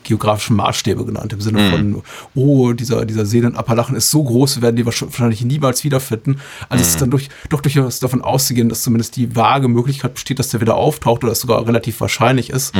geografischen 0.02 0.56
Maßstäbe 0.56 1.04
genannt, 1.04 1.32
im 1.34 1.42
Sinne 1.42 1.60
Mhm. 1.60 1.70
von, 1.70 2.02
oh, 2.34 2.72
dieser, 2.72 3.04
dieser 3.04 3.26
See 3.26 3.38
in 3.38 3.54
Appalachen 3.54 3.94
ist 3.96 4.10
so 4.10 4.24
groß, 4.24 4.56
wir 4.56 4.62
werden 4.62 4.76
die 4.76 4.86
wahrscheinlich 4.86 5.44
niemals 5.44 5.84
wiederfinden. 5.84 6.40
Also 6.70 6.82
es 6.82 6.88
ist 6.90 7.02
dann 7.02 7.10
durch, 7.10 7.28
doch 7.50 7.60
durchaus 7.60 8.00
davon 8.00 8.22
auszugehen, 8.22 8.70
dass 8.70 8.82
zumindest 8.82 9.16
die 9.16 9.36
vage 9.36 9.68
Möglichkeit 9.68 10.14
besteht, 10.14 10.38
dass 10.38 10.48
der 10.48 10.62
wieder 10.62 10.76
auftaucht 10.76 11.22
oder 11.22 11.32
es 11.32 11.40
sogar 11.40 11.66
relativ 11.66 12.00
wahrscheinlich 12.00 12.48
ist. 12.48 12.74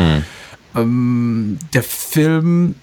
Ähm, 0.74 1.58
der 1.74 1.82
Film 1.82 2.74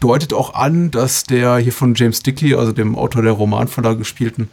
deutet 0.00 0.32
auch 0.32 0.54
an, 0.54 0.90
dass 0.90 1.24
der 1.24 1.56
hier 1.58 1.72
von 1.72 1.94
James 1.94 2.22
Dickey, 2.22 2.54
also 2.54 2.72
dem 2.72 2.96
Autor 2.96 3.22
der 3.22 3.32
Romanvorlage 3.32 3.98
gespielten, 3.98 4.48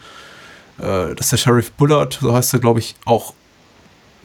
äh, 0.79 1.13
dass 1.15 1.29
der 1.29 1.37
Sheriff 1.37 1.71
Bullard, 1.71 2.17
so 2.21 2.33
heißt 2.33 2.53
er, 2.53 2.59
glaube 2.59 2.79
ich, 2.79 2.95
auch 3.05 3.33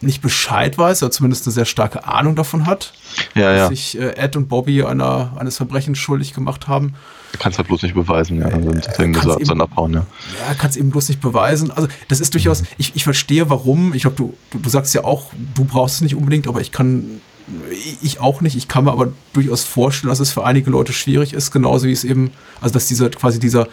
nicht 0.03 0.23
Bescheid 0.23 0.79
weiß, 0.79 1.03
oder 1.03 1.13
zumindest 1.13 1.47
eine 1.47 1.53
sehr 1.53 1.67
starke 1.67 2.07
Ahnung 2.07 2.35
davon 2.35 2.65
hat, 2.67 2.95
Ja, 3.35 3.51
dass 3.53 3.59
ja. 3.59 3.69
sich 3.69 3.99
äh, 4.01 4.17
Ed 4.17 4.35
und 4.35 4.49
Bobby 4.49 4.83
einer, 4.83 5.37
eines 5.39 5.59
Verbrechens 5.59 5.99
schuldig 5.99 6.33
gemacht 6.33 6.69
haben. 6.69 6.95
Du 7.33 7.39
kannst 7.39 7.59
halt 7.59 7.69
bloß 7.69 7.83
nicht 7.83 7.95
beweisen, 7.95 8.39
ja. 8.41 8.49
Dann 8.49 8.81
deswegen 8.81 9.13
muss 9.13 9.27
er 9.27 9.37
eben- 9.37 9.45
dann 9.45 9.61
abhauen, 9.61 9.93
ja. 9.93 10.07
Ja, 10.49 10.55
kann 10.55 10.71
es 10.71 10.77
eben 10.77 10.91
bloß 10.91 11.11
nicht 11.11 11.21
beweisen. 11.21 11.71
Also, 11.71 11.87
das 12.09 12.19
ist 12.21 12.33
durchaus, 12.33 12.63
ich, 12.79 12.97
ich 12.97 13.05
verstehe 13.05 13.51
warum. 13.51 13.93
Ich 13.93 14.03
glaube, 14.03 14.17
du, 14.17 14.33
du, 14.51 14.59
du 14.59 14.71
sagst 14.71 14.95
ja 14.95 15.05
auch, 15.05 15.33
du 15.55 15.65
brauchst 15.65 15.97
es 15.97 16.01
nicht 16.01 16.15
unbedingt, 16.15 16.49
aber 16.49 16.63
ich 16.63 16.73
kann, 16.73 17.21
ich 18.03 18.21
auch 18.21 18.41
nicht. 18.41 18.57
Ich 18.57 18.69
kann 18.69 18.85
mir 18.85 18.93
aber 18.93 19.13
durchaus 19.33 19.65
vorstellen, 19.65 20.11
dass 20.11 20.21
es 20.21 20.31
für 20.31 20.45
einige 20.45 20.71
Leute 20.71 20.93
schwierig 20.93 21.33
ist, 21.33 21.51
genauso 21.51 21.87
wie 21.87 21.93
es 21.93 22.05
eben, 22.05 22.31
also, 22.61 22.73
dass 22.73 22.87
dieser, 22.87 23.11
quasi 23.11 23.39
dieser, 23.39 23.69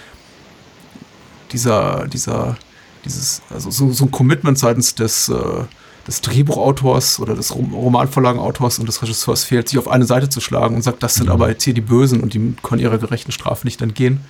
dieser, 1.51 2.08
dieser, 2.08 2.58
dieses, 3.06 3.41
also 3.49 3.71
so, 3.71 3.91
so 3.91 4.06
ein 4.06 4.12
Commitment 4.12 4.58
seitens 4.58 4.95
des, 4.95 5.30
äh, 5.30 5.63
des 6.08 6.21
Drehbuchautors 6.21 7.19
oder 7.19 7.36
des 7.36 7.53
Rom 7.53 7.73
Romanvorlagenautors 7.73 8.80
und 8.80 8.88
des 8.88 9.01
Regisseurs 9.01 9.43
fehlt, 9.43 9.67
sich 9.67 9.77
auf 9.77 9.89
eine 9.89 10.06
Seite 10.06 10.30
zu 10.30 10.39
schlagen 10.39 10.75
und 10.75 10.82
sagt, 10.82 11.03
das 11.03 11.15
sind 11.15 11.30
aber 11.30 11.49
jetzt 11.49 11.63
hier 11.63 11.73
die 11.73 11.82
Bösen 11.82 12.21
und 12.21 12.34
die 12.34 12.56
können 12.63 12.82
ihrer 12.82 12.97
gerechten 12.97 13.32
Strafe 13.34 13.67
nicht 13.67 13.82
entgehen. 13.82 14.21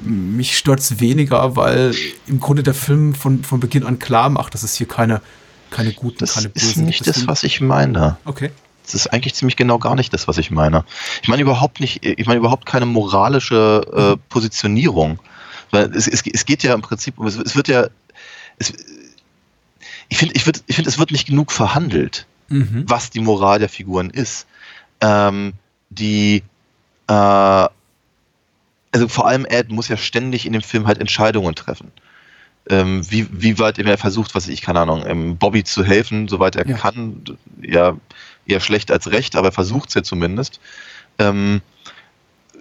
Mich 0.00 0.56
stört 0.56 0.78
es 0.78 1.00
weniger, 1.00 1.56
weil 1.56 1.92
im 2.26 2.38
Grunde 2.38 2.62
der 2.62 2.74
Film 2.74 3.14
von, 3.14 3.42
von 3.42 3.58
Beginn 3.58 3.84
an 3.84 3.98
klar 3.98 4.30
macht, 4.30 4.54
dass 4.54 4.62
es 4.62 4.74
hier 4.74 4.86
keine, 4.86 5.20
keine 5.72 5.92
guten, 5.92 6.18
Das 6.18 6.34
keine 6.34 6.46
ist 6.48 6.54
bösen 6.54 6.84
nicht 6.84 6.98
gibt. 6.98 7.08
das, 7.08 7.14
Deswegen- 7.16 7.28
was 7.30 7.42
ich 7.42 7.60
meine. 7.60 8.16
Okay. 8.24 8.50
Das 8.84 8.94
ist 8.94 9.06
eigentlich 9.12 9.34
ziemlich 9.34 9.56
genau 9.56 9.78
gar 9.78 9.94
nicht 9.94 10.12
das, 10.12 10.26
was 10.28 10.38
ich 10.38 10.50
meine. 10.50 10.84
Ich 11.22 11.28
meine 11.28 11.42
überhaupt 11.42 11.80
nicht, 11.80 12.04
ich 12.04 12.26
meine 12.26 12.38
überhaupt 12.38 12.66
keine 12.66 12.84
moralische 12.86 14.16
äh, 14.18 14.28
Positionierung. 14.28 15.18
Weil 15.70 15.84
es, 15.96 16.06
es, 16.08 16.22
es 16.26 16.44
geht 16.44 16.62
ja 16.64 16.74
im 16.74 16.82
Prinzip 16.82 17.18
um, 17.18 17.26
es, 17.26 17.36
es 17.36 17.54
wird 17.56 17.68
ja, 17.68 17.86
ich 20.08 20.18
finde, 20.18 20.34
ich, 20.34 20.42
würd- 20.44 20.62
ich 20.66 20.76
finde, 20.76 20.90
es 20.90 20.98
wird 20.98 21.10
nicht 21.12 21.26
genug 21.26 21.52
verhandelt, 21.52 22.26
Mhm. 22.48 22.84
was 22.86 23.10
die 23.10 23.20
Moral 23.20 23.58
der 23.60 23.68
Figuren 23.68 24.10
ist. 24.10 24.46
Ähm, 25.00 25.54
die, 25.90 26.42
äh, 27.08 27.12
also 27.12 29.08
vor 29.08 29.26
allem 29.26 29.46
Ed 29.46 29.70
muss 29.70 29.88
ja 29.88 29.96
ständig 29.96 30.44
in 30.44 30.52
dem 30.52 30.62
Film 30.62 30.86
halt 30.86 30.98
Entscheidungen 30.98 31.54
treffen. 31.54 31.90
Ähm, 32.68 33.02
wie, 33.10 33.26
wie 33.32 33.58
weit 33.58 33.78
er 33.78 33.98
versucht, 33.98 34.34
was 34.34 34.46
ich, 34.48 34.62
keine 34.62 34.80
Ahnung, 34.80 35.04
ähm, 35.06 35.36
Bobby 35.36 35.64
zu 35.64 35.84
helfen, 35.84 36.28
soweit 36.28 36.54
er 36.56 36.66
Ja. 36.66 36.76
kann. 36.76 37.24
Ja, 37.60 37.96
eher 38.46 38.60
schlecht 38.60 38.90
als 38.90 39.10
recht, 39.10 39.34
aber 39.36 39.48
er 39.48 39.52
versucht 39.52 39.88
es 39.88 39.94
ja 39.96 40.02
zumindest. 40.02 40.60
Ähm, 41.18 41.60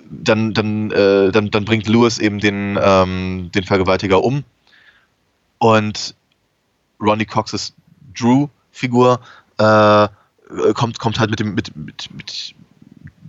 dann, 0.10 0.54
dann, 0.54 0.92
äh, 0.92 1.32
dann, 1.32 1.52
dann 1.52 1.66
bringt 1.66 1.88
Lewis 1.88 2.18
eben 2.18 2.40
den, 2.40 2.78
ähm, 2.82 3.50
den 3.54 3.64
Vergewaltiger 3.64 4.24
um. 4.24 4.44
Und 5.60 6.16
Ronnie 7.00 7.26
Coxes 7.26 7.74
Drew-Figur 8.18 9.22
äh, 9.58 10.08
kommt, 10.74 11.00
kommt 11.00 11.20
halt 11.20 11.30
mit 11.30 11.40
dem, 11.40 11.54
mit, 11.54 11.76
mit, 11.76 12.10
mit 12.14 12.56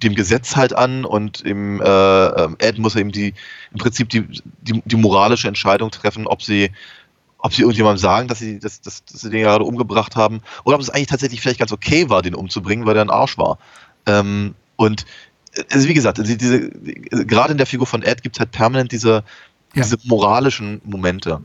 dem 0.03 0.15
Gesetz 0.15 0.57
halt 0.57 0.73
an 0.75 1.05
und 1.05 1.41
im 1.43 1.81
äh, 1.81 1.85
ähm, 1.85 2.57
Ed 2.59 2.79
muss 2.79 2.97
eben 2.97 3.13
die 3.13 3.35
im 3.73 3.79
Prinzip 3.79 4.09
die, 4.11 4.27
die, 4.63 4.83
die 4.85 4.97
moralische 4.97 5.49
Entscheidung 5.49 5.91
treffen, 5.91 6.27
ob 6.27 6.43
sie 6.43 6.71
ob 7.45 7.53
sie 7.53 7.63
irgendjemandem 7.63 7.99
sagen, 7.99 8.29
dass 8.29 8.39
sie, 8.39 8.61
dass, 8.61 8.81
dass, 8.83 9.05
dass 9.05 9.21
sie 9.21 9.29
den 9.31 9.43
gerade 9.43 9.65
umgebracht 9.65 10.15
haben, 10.15 10.43
oder 10.63 10.77
ob 10.77 10.81
es 10.81 10.91
eigentlich 10.91 11.09
tatsächlich 11.09 11.41
vielleicht 11.41 11.59
ganz 11.59 11.73
okay 11.73 12.09
war, 12.09 12.23
den 12.23 12.37
umzubringen, 12.37 12.87
weil 12.87 12.95
der 12.95 13.03
ein 13.03 13.11
Arsch 13.11 13.37
war. 13.37 13.59
Ähm, 14.07 14.55
und 14.77 15.07
äh, 15.57 15.65
also 15.73 15.89
wie 15.89 15.95
gesagt, 15.95 16.19
diese, 16.19 16.37
diese, 16.37 16.71
gerade 17.27 17.51
in 17.51 17.59
der 17.59 17.67
Figur 17.67 17.89
von 17.89 18.03
Ed 18.05 18.23
gibt 18.23 18.37
es 18.37 18.41
halt 18.41 18.53
permanent 18.53 18.93
diese, 18.93 19.25
Ja. 19.75 19.83
diese 19.83 19.99
moralischen 20.05 20.81
Momente. 20.85 21.41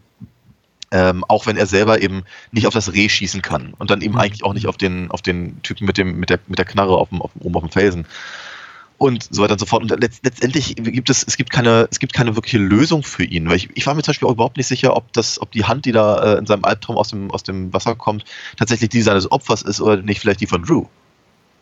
Ähm, 0.92 1.26
auch 1.28 1.48
wenn 1.48 1.58
er 1.58 1.66
selber 1.66 2.02
eben 2.02 2.24
nicht 2.52 2.68
auf 2.68 2.74
das 2.74 2.94
Reh 2.94 3.10
schießen 3.10 3.42
kann 3.42 3.74
und 3.78 3.90
dann 3.92 4.02
eben 4.02 4.14
Mhm. 4.14 4.20
eigentlich 4.20 4.44
auch 4.46 4.54
nicht 4.54 4.68
auf 4.68 4.78
den, 4.78 5.12
auf 5.12 5.22
den 5.22 5.62
Typen 5.62 5.86
mit, 5.86 5.98
dem, 5.98 6.18
mit, 6.18 6.30
der, 6.30 6.40
mit 6.48 6.60
der 6.60 6.66
Knarre 6.66 6.96
auf 6.96 7.10
dem, 7.10 7.22
auf, 7.22 7.32
oben 7.40 7.56
auf 7.56 7.64
dem 7.64 7.72
Felsen 7.72 8.06
und 8.98 9.28
so 9.32 9.42
weiter 9.44 9.54
und 9.54 9.60
so 9.60 9.66
fort. 9.66 9.84
Und 9.84 10.00
letzt, 10.02 10.24
letztendlich 10.26 10.76
gibt 10.76 11.10
es, 11.10 11.24
es 11.24 11.38
gibt 11.38 11.52
keine, 11.52 11.88
es 11.92 12.00
gibt 12.00 12.14
keine 12.14 12.36
wirkliche 12.36 12.58
Lösung 12.58 13.04
für 13.04 13.24
ihn. 13.24 13.48
Weil 13.50 13.58
ich, 13.58 13.70
ich 13.76 13.86
war 13.86 13.94
mir 13.94 14.02
zum 14.02 14.12
Beispiel 14.12 14.28
auch 14.28 14.34
überhaupt 14.34 14.58
nicht 14.58 14.68
sicher, 14.68 14.96
ob 14.96 15.12
das, 15.14 15.40
ob 15.42 15.52
die 15.52 15.66
Hand, 15.66 15.86
die 15.86 15.92
da 15.92 16.36
äh, 16.36 16.38
in 16.40 16.46
seinem 16.46 16.66
Albtraum 16.66 16.98
aus 16.98 17.10
dem, 17.10 17.30
aus 17.32 17.44
dem 17.44 17.72
Wasser 17.74 17.96
kommt, 17.96 18.26
tatsächlich 18.58 18.90
die 18.90 19.02
seines 19.02 19.32
Opfers 19.32 19.62
ist 19.62 19.82
oder 19.82 20.02
nicht 20.02 20.20
vielleicht 20.20 20.42
die 20.42 20.48
von 20.48 20.64
Drew. 20.64 20.86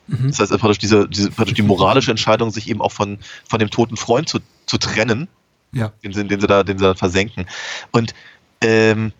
Mhm. 0.07 0.27
Das 0.27 0.39
heißt, 0.39 0.51
praktisch 0.51 0.77
diese, 0.77 1.09
diese 1.09 1.31
praktisch 1.31 1.55
die 1.55 1.61
moralische 1.61 2.11
Entscheidung, 2.11 2.51
sich 2.51 2.69
eben 2.69 2.81
auch 2.81 2.91
von, 2.91 3.17
von 3.49 3.59
dem 3.59 3.69
toten 3.69 3.97
Freund 3.97 4.29
zu, 4.29 4.39
zu 4.65 4.77
trennen, 4.77 5.27
Ja. 5.73 5.91
den, 6.03 6.13
sie- 6.13 6.25
den, 6.27 6.39
sie 6.39 6.47
da, 6.47 6.63
den 6.63 6.77
sie 6.77 6.83
da 6.85 6.95
versenken. 6.95 7.47
Und 7.91 8.13
ähm, 8.61 9.11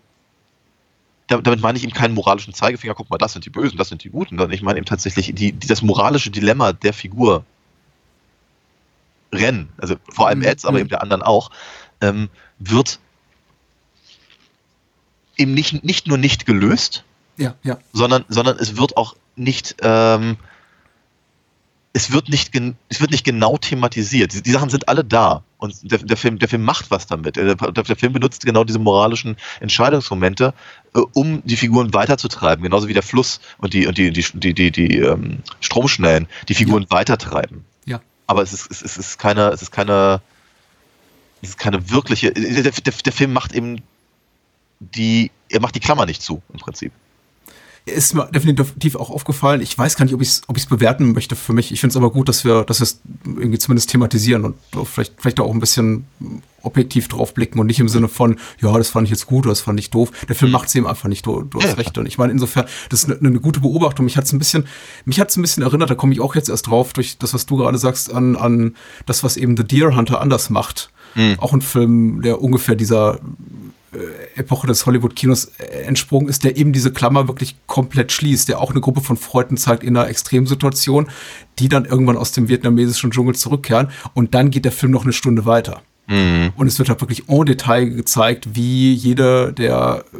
da- 1.26 1.40
damit 1.40 1.60
meine 1.60 1.76
ich 1.76 1.84
eben 1.84 1.92
keinen 1.92 2.14
moralischen 2.14 2.54
Zeigefinger, 2.54 2.94
guck 2.94 3.10
mal, 3.10 3.18
das 3.18 3.32
sind 3.32 3.44
die 3.44 3.50
Bösen, 3.50 3.76
das 3.76 3.88
sind 3.88 4.04
die 4.04 4.10
Guten, 4.10 4.38
sondern 4.38 4.52
ich 4.52 4.62
meine 4.62 4.78
eben 4.78 4.86
tatsächlich 4.86 5.34
die, 5.34 5.52
die, 5.52 5.66
das 5.66 5.82
moralische 5.82 6.30
Dilemma 6.30 6.72
der 6.72 6.92
Figur 6.92 7.44
Rennen, 9.32 9.68
also 9.78 9.96
vor 10.08 10.28
allem 10.28 10.38
Mhm. 10.40 10.44
Eds, 10.46 10.64
aber 10.64 10.74
Mhm. 10.74 10.80
eben 10.80 10.88
der 10.90 11.02
anderen 11.02 11.22
auch, 11.22 11.50
ähm, 12.00 12.28
wird 12.58 12.98
eben 15.36 15.54
nicht, 15.54 15.84
nicht 15.84 16.06
nur 16.06 16.18
nicht 16.18 16.46
gelöst, 16.46 17.04
Ja, 17.36 17.54
ja. 17.62 17.78
sondern, 17.92 18.24
sondern 18.28 18.58
es 18.58 18.76
wird 18.76 18.96
auch 18.96 19.16
nicht, 19.36 19.76
ähm, 19.82 20.36
es 21.92 22.12
wird 22.12 22.28
nicht, 22.28 22.52
gen- 22.52 22.76
es 22.88 23.00
wird 23.00 23.10
nicht 23.10 23.24
genau 23.24 23.56
thematisiert. 23.56 24.32
Die, 24.34 24.42
die 24.42 24.50
Sachen 24.50 24.68
sind 24.70 24.88
alle 24.88 25.02
da 25.04 25.42
und 25.58 25.74
der, 25.90 25.98
der, 25.98 26.16
Film, 26.16 26.38
der 26.38 26.48
Film 26.48 26.62
macht 26.62 26.90
was 26.90 27.06
damit. 27.06 27.36
Der, 27.36 27.54
der, 27.54 27.96
Film 27.96 28.12
benutzt 28.12 28.44
genau 28.44 28.64
diese 28.64 28.78
moralischen 28.78 29.36
Entscheidungsmomente, 29.60 30.52
äh, 30.94 31.00
um 31.14 31.42
die 31.44 31.56
Figuren 31.56 31.92
weiterzutreiben, 31.94 32.62
genauso 32.62 32.88
wie 32.88 32.94
der 32.94 33.02
Fluss 33.02 33.40
und 33.58 33.72
die, 33.72 33.86
und 33.86 33.96
die, 33.98 34.10
die, 34.10 34.24
die, 34.34 34.54
die, 34.54 34.70
die 34.70 34.98
ähm, 34.98 35.38
Stromschnellen 35.60 36.28
die 36.48 36.54
Figuren 36.54 36.86
weitertreiben. 36.90 37.64
Aber 38.26 38.42
es 38.42 38.52
ist, 38.52 38.70
es, 38.70 38.82
ist- 38.82 38.98
es 38.98 39.08
ist 39.10 39.18
keine, 39.18 39.48
es 39.50 39.62
ist 39.62 39.72
keine, 39.72 40.20
es 41.42 41.50
ist 41.50 41.58
keine 41.58 41.90
wirkliche, 41.90 42.32
der, 42.32 42.62
der, 42.72 42.72
der 42.72 43.12
Film 43.12 43.32
macht 43.32 43.52
eben 43.52 43.82
die, 44.80 45.30
er 45.48 45.60
macht 45.60 45.74
die 45.74 45.80
Klammer 45.80 46.06
nicht 46.06 46.22
zu, 46.22 46.42
im 46.52 46.58
Prinzip. 46.58 46.92
Ist 47.86 48.14
mir 48.14 48.26
definitiv 48.26 48.96
auch 48.96 49.10
aufgefallen. 49.10 49.60
Ich 49.60 49.78
weiß 49.78 49.96
gar 49.96 50.04
nicht, 50.04 50.14
ob 50.14 50.20
ich 50.20 50.28
es 50.28 50.42
ob 50.48 50.56
ich's 50.56 50.66
bewerten 50.66 51.12
möchte 51.12 51.36
für 51.36 51.52
mich. 51.52 51.70
Ich 51.70 51.80
finde 51.80 51.92
es 51.92 51.96
aber 51.96 52.10
gut, 52.10 52.28
dass 52.28 52.44
wir 52.44 52.64
dass 52.64 52.80
wir 52.80 52.84
es 52.84 53.00
irgendwie 53.24 53.58
zumindest 53.58 53.90
thematisieren 53.90 54.44
und 54.44 54.56
vielleicht, 54.86 55.14
vielleicht 55.18 55.38
auch 55.38 55.52
ein 55.52 55.60
bisschen 55.60 56.04
objektiv 56.62 57.06
drauf 57.06 57.32
blicken 57.32 57.60
und 57.60 57.68
nicht 57.68 57.78
im 57.78 57.88
Sinne 57.88 58.08
von, 58.08 58.40
ja, 58.60 58.76
das 58.76 58.90
fand 58.90 59.06
ich 59.06 59.12
jetzt 59.12 59.26
gut 59.26 59.46
oder 59.46 59.52
das 59.52 59.60
fand 59.60 59.78
ich 59.78 59.90
doof. 59.90 60.10
Der 60.28 60.34
Film 60.34 60.50
macht 60.50 60.66
es 60.68 60.74
eben 60.74 60.86
einfach 60.86 61.08
nicht, 61.08 61.24
du, 61.24 61.42
du 61.42 61.60
hast 61.60 61.68
Ja, 61.68 61.74
recht. 61.74 61.96
Und 61.96 62.06
ich 62.06 62.18
meine, 62.18 62.32
insofern, 62.32 62.66
das 62.88 63.04
ist 63.04 63.10
eine, 63.10 63.20
eine 63.20 63.40
gute 63.40 63.60
Beobachtung. 63.60 64.04
Mich 64.04 64.16
hat 64.16 64.24
es 64.24 64.32
ein 64.32 64.40
bisschen, 64.40 64.66
mich 65.04 65.20
hat 65.20 65.34
ein 65.36 65.42
bisschen 65.42 65.62
erinnert, 65.62 65.88
da 65.88 65.94
komme 65.94 66.12
ich 66.12 66.20
auch 66.20 66.34
jetzt 66.34 66.48
erst 66.48 66.66
drauf, 66.66 66.92
durch 66.92 67.18
das, 67.18 67.34
was 67.34 67.46
du 67.46 67.56
gerade 67.56 67.78
sagst, 67.78 68.12
an, 68.12 68.34
an 68.34 68.74
das, 69.06 69.22
was 69.22 69.36
eben 69.36 69.56
The 69.56 69.62
Deer 69.64 69.94
Hunter 69.94 70.20
anders 70.20 70.50
macht. 70.50 70.90
Auch 71.38 71.54
ein 71.54 71.62
Film, 71.62 72.20
der 72.20 72.42
ungefähr 72.42 72.74
dieser 72.74 73.20
Epoche 74.36 74.66
des 74.66 74.84
Hollywood-Kinos 74.86 75.52
äh, 75.58 75.82
entsprungen 75.82 76.28
ist, 76.28 76.44
der 76.44 76.56
eben 76.56 76.72
diese 76.72 76.92
Klammer 76.92 77.28
wirklich 77.28 77.56
komplett 77.66 78.12
schließt, 78.12 78.48
der 78.48 78.60
auch 78.60 78.70
eine 78.70 78.80
Gruppe 78.80 79.00
von 79.00 79.16
Freunden 79.16 79.56
zeigt 79.56 79.82
in 79.82 79.96
einer 79.96 80.08
Extremsituation, 80.08 81.08
die 81.58 81.68
dann 81.68 81.84
irgendwann 81.84 82.16
aus 82.16 82.32
dem 82.32 82.48
vietnamesischen 82.48 83.10
Dschungel 83.10 83.34
zurückkehren 83.34 83.88
und 84.14 84.34
dann 84.34 84.50
geht 84.50 84.64
der 84.64 84.72
Film 84.72 84.92
noch 84.92 85.04
eine 85.04 85.12
Stunde 85.12 85.46
weiter. 85.46 85.82
Und 86.08 86.68
es 86.68 86.78
wird 86.78 86.88
halt 86.88 87.00
wirklich 87.00 87.28
en 87.28 87.46
Detail 87.46 87.86
gezeigt, 87.86 88.54
wie 88.54 88.92
jede 88.92 89.52
der 89.52 90.04
äh, 90.12 90.18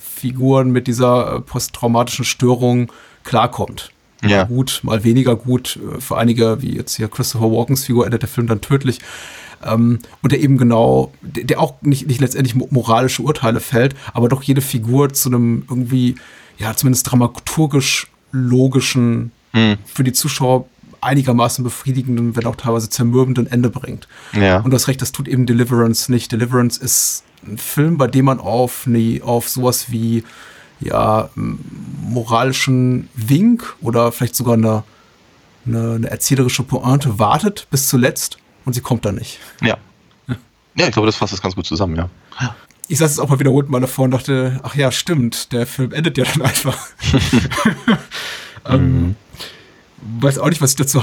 Figuren 0.00 0.72
mit 0.72 0.88
dieser 0.88 1.36
äh, 1.36 1.40
posttraumatischen 1.40 2.24
Störung 2.24 2.90
klarkommt. 3.22 3.92
Mal 4.22 4.30
Ja. 4.30 4.44
gut, 4.44 4.80
mal 4.82 5.04
weniger 5.04 5.36
gut. 5.36 5.78
Äh, 5.96 6.00
Für 6.00 6.18
einige, 6.18 6.62
wie 6.62 6.74
jetzt 6.74 6.96
hier 6.96 7.06
Christopher 7.08 7.50
Walkens 7.52 7.84
Figur, 7.84 8.06
endet 8.06 8.22
der 8.22 8.28
Film 8.28 8.48
dann 8.48 8.60
tödlich. 8.60 8.98
Ähm, 9.64 9.98
und 10.22 10.32
der 10.32 10.40
eben 10.40 10.58
genau, 10.58 11.12
der, 11.22 11.44
der 11.44 11.60
auch 11.60 11.74
nicht, 11.82 12.06
nicht 12.06 12.20
letztendlich 12.20 12.54
mo- 12.54 12.68
moralische 12.70 13.22
Urteile 13.22 13.60
fällt, 13.60 13.94
aber 14.12 14.28
doch 14.28 14.42
jede 14.42 14.60
Figur 14.60 15.12
zu 15.12 15.28
einem 15.28 15.64
irgendwie, 15.68 16.14
ja, 16.58 16.74
zumindest 16.76 17.10
dramaturgisch 17.10 18.06
logischen, 18.32 19.32
für 19.84 20.04
die 20.04 20.12
Zuschauer 20.12 20.66
einigermaßen 21.00 21.64
befriedigenden, 21.64 22.36
wenn 22.36 22.46
auch 22.46 22.54
teilweise 22.54 22.88
zermürbenden 22.88 23.48
Ende 23.48 23.68
bringt. 23.68 24.06
Ja. 24.32 24.60
Und 24.60 24.70
du 24.70 24.76
hast 24.76 24.86
recht, 24.86 25.02
das 25.02 25.10
tut 25.10 25.26
eben 25.26 25.44
Deliverance 25.44 26.12
nicht. 26.12 26.30
Deliverance 26.30 26.80
ist 26.80 27.24
ein 27.44 27.58
Film, 27.58 27.98
bei 27.98 28.06
dem 28.06 28.26
man 28.26 28.38
auf, 28.38 28.86
nee, 28.86 29.20
auf 29.20 29.48
sowas 29.48 29.90
wie 29.90 30.22
ja, 30.78 31.30
moralischen 31.34 33.08
Wink 33.16 33.74
oder 33.80 34.12
vielleicht 34.12 34.36
sogar 34.36 34.54
eine, 34.54 34.84
eine, 35.66 35.94
eine 35.94 36.08
erzählerische 36.08 36.62
Pointe 36.62 37.18
wartet 37.18 37.66
bis 37.72 37.88
zuletzt 37.88 38.38
und 38.64 38.72
sie 38.74 38.80
kommt 38.80 39.04
dann 39.04 39.16
nicht. 39.16 39.38
Ja. 39.62 39.76
Ja, 40.76 40.86
ich 40.86 40.92
glaube, 40.92 41.06
das 41.06 41.16
fasst 41.16 41.32
das 41.32 41.42
ganz 41.42 41.56
gut 41.56 41.66
zusammen, 41.66 41.96
ja. 41.96 42.08
Ich 42.88 42.98
saß 42.98 43.10
jetzt 43.10 43.18
auch 43.18 43.28
mal 43.28 43.40
wiederholt 43.40 43.68
mal 43.68 43.80
davor 43.80 44.04
und 44.04 44.12
dachte, 44.12 44.60
ach 44.62 44.74
ja, 44.76 44.90
stimmt, 44.92 45.52
der 45.52 45.66
Film 45.66 45.92
endet 45.92 46.16
ja 46.16 46.24
dann 46.24 46.42
einfach. 46.42 46.78
ähm, 48.66 49.16
weiß 50.20 50.38
auch 50.38 50.48
nicht, 50.48 50.60
was 50.60 50.70
ich 50.70 50.76
dazu 50.76 51.02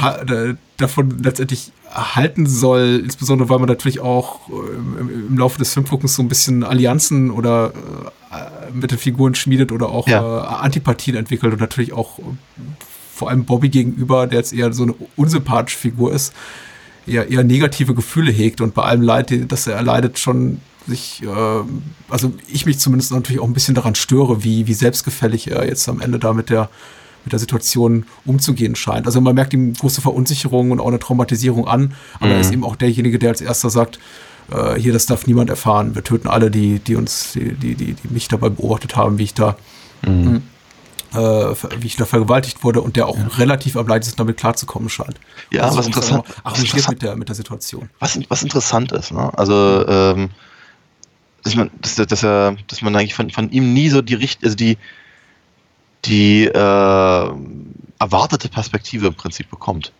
davon 0.77 1.19
letztendlich 1.21 1.71
halten 1.93 2.47
soll, 2.47 3.01
insbesondere 3.03 3.49
weil 3.49 3.59
man 3.59 3.69
natürlich 3.69 3.99
auch 3.99 4.49
äh, 4.49 4.75
im, 4.75 5.27
im 5.29 5.37
Laufe 5.37 5.57
des 5.59 5.73
Filmguckens 5.73 6.15
so 6.15 6.23
ein 6.23 6.29
bisschen 6.29 6.63
Allianzen 6.63 7.31
oder 7.31 7.73
äh, 8.31 8.71
mit 8.73 8.91
den 8.91 8.97
Figuren 8.97 9.35
schmiedet 9.35 9.71
oder 9.71 9.89
auch 9.89 10.07
Ja. 10.07 10.43
äh, 10.43 10.47
Antipathien 10.63 11.15
entwickelt 11.15 11.53
und 11.53 11.59
natürlich 11.59 11.93
auch 11.93 12.19
äh, 12.19 12.23
vor 13.13 13.29
allem 13.29 13.45
Bobby 13.45 13.69
gegenüber, 13.69 14.27
der 14.27 14.39
jetzt 14.39 14.53
eher 14.53 14.73
so 14.73 14.83
eine 14.83 14.95
unsympathische 15.15 15.77
Figur 15.77 16.13
ist, 16.13 16.33
eher, 17.07 17.29
eher 17.29 17.43
negative 17.43 17.93
Gefühle 17.93 18.31
hegt 18.31 18.61
und 18.61 18.73
bei 18.73 18.83
allem 18.83 19.01
Leid, 19.01 19.33
das 19.51 19.67
er 19.67 19.75
erleidet, 19.75 20.19
schon 20.19 20.59
sich, 20.87 21.21
äh, 21.23 21.27
also 22.09 22.33
ich 22.47 22.65
mich 22.65 22.79
zumindest 22.79 23.11
natürlich 23.11 23.41
auch 23.41 23.47
ein 23.47 23.53
bisschen 23.53 23.75
daran 23.75 23.95
störe, 23.95 24.43
wie, 24.43 24.67
wie 24.67 24.73
selbstgefällig 24.73 25.51
er 25.51 25.67
jetzt 25.67 25.87
am 25.89 26.01
Ende 26.01 26.19
da 26.19 26.33
mit 26.33 26.49
der, 26.49 26.69
mit 27.25 27.33
der 27.33 27.39
Situation 27.39 28.05
umzugehen 28.25 28.75
scheint. 28.75 29.05
Also 29.05 29.19
man 29.19 29.35
merkt 29.35 29.53
ihm 29.53 29.73
große 29.73 30.01
Verunsicherung 30.01 30.71
und 30.71 30.79
auch 30.79 30.87
eine 30.87 30.99
Traumatisierung 30.99 31.67
an, 31.67 31.93
aber 32.19 32.31
er 32.31 32.39
ist 32.39 32.53
eben 32.53 32.63
auch 32.63 32.75
derjenige, 32.75 33.19
der 33.19 33.29
als 33.29 33.41
erster 33.41 33.69
sagt, 33.69 33.99
äh, 34.51 34.79
hier, 34.79 34.93
das 34.93 35.05
darf 35.05 35.27
niemand 35.27 35.49
erfahren. 35.49 35.93
Wir 35.95 36.03
töten 36.03 36.27
alle, 36.27 36.49
die, 36.49 36.79
die 36.79 36.95
uns, 36.95 37.33
die, 37.33 37.53
die, 37.53 37.75
die, 37.75 37.93
die 37.93 38.07
mich 38.09 38.27
dabei 38.27 38.49
beobachtet 38.49 38.95
haben, 38.95 39.17
wie 39.17 39.23
ich 39.23 39.33
da 39.33 39.57
äh, 41.13 41.17
wie 41.17 41.87
ich 41.87 41.95
da 41.95 42.05
vergewaltigt 42.05 42.63
wurde 42.63 42.81
und 42.81 42.95
der 42.95 43.07
auch 43.07 43.17
relativ 43.37 43.75
am 43.77 43.87
leichtesten 43.87 44.17
damit 44.17 44.37
klarzukommen 44.37 44.89
scheint. 44.89 45.19
Ja, 45.51 45.63
also 45.63 45.77
was 45.77 45.87
interessant- 45.87 46.25
Arrangiert 46.43 46.73
interessant- 46.73 46.89
mit 46.89 47.01
der, 47.01 47.15
mit 47.15 47.27
der 47.29 47.35
Situation. 47.35 47.89
was, 47.99 48.19
was 48.29 48.43
interessant 48.43 48.91
ist, 48.91 49.11
ne? 49.11 49.31
Also, 49.37 49.85
ähm, 49.87 50.29
dass 51.43 51.55
man, 51.55 51.69
dass, 51.81 51.95
dass, 51.95 52.23
er, 52.23 52.57
dass 52.67 52.81
man 52.81 52.95
eigentlich 52.95 53.13
von, 53.13 53.29
von 53.29 53.51
ihm 53.51 53.73
nie 53.73 53.89
so 53.89 54.01
die 54.01 54.15
Richt, 54.15 54.43
also 54.43 54.55
die, 54.55 54.77
die 56.05 56.45
äh, 56.45 57.31
erwartete 57.99 58.49
Perspektive 58.49 59.07
im 59.07 59.15
Prinzip 59.15 59.49
bekommt. 59.49 59.91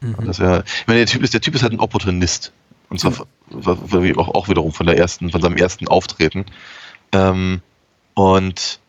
Dass 0.00 0.38
er, 0.38 0.64
ich 0.64 0.86
meine, 0.86 1.00
der 1.00 1.06
Typ 1.06 1.22
ist, 1.22 1.34
der 1.34 1.42
Typ 1.42 1.54
ist 1.54 1.62
halt 1.62 1.74
ein 1.74 1.80
Opportunist. 1.80 2.52
Und 2.88 3.00
zwar 3.00 3.12
mhm. 3.50 4.18
auch, 4.18 4.28
auch 4.34 4.48
wiederum 4.48 4.72
von 4.72 4.86
der 4.86 4.96
ersten, 4.96 5.30
von 5.30 5.42
seinem 5.42 5.58
ersten 5.58 5.88
Auftreten. 5.88 6.46
Ähm, 7.12 7.60
und 8.14 8.80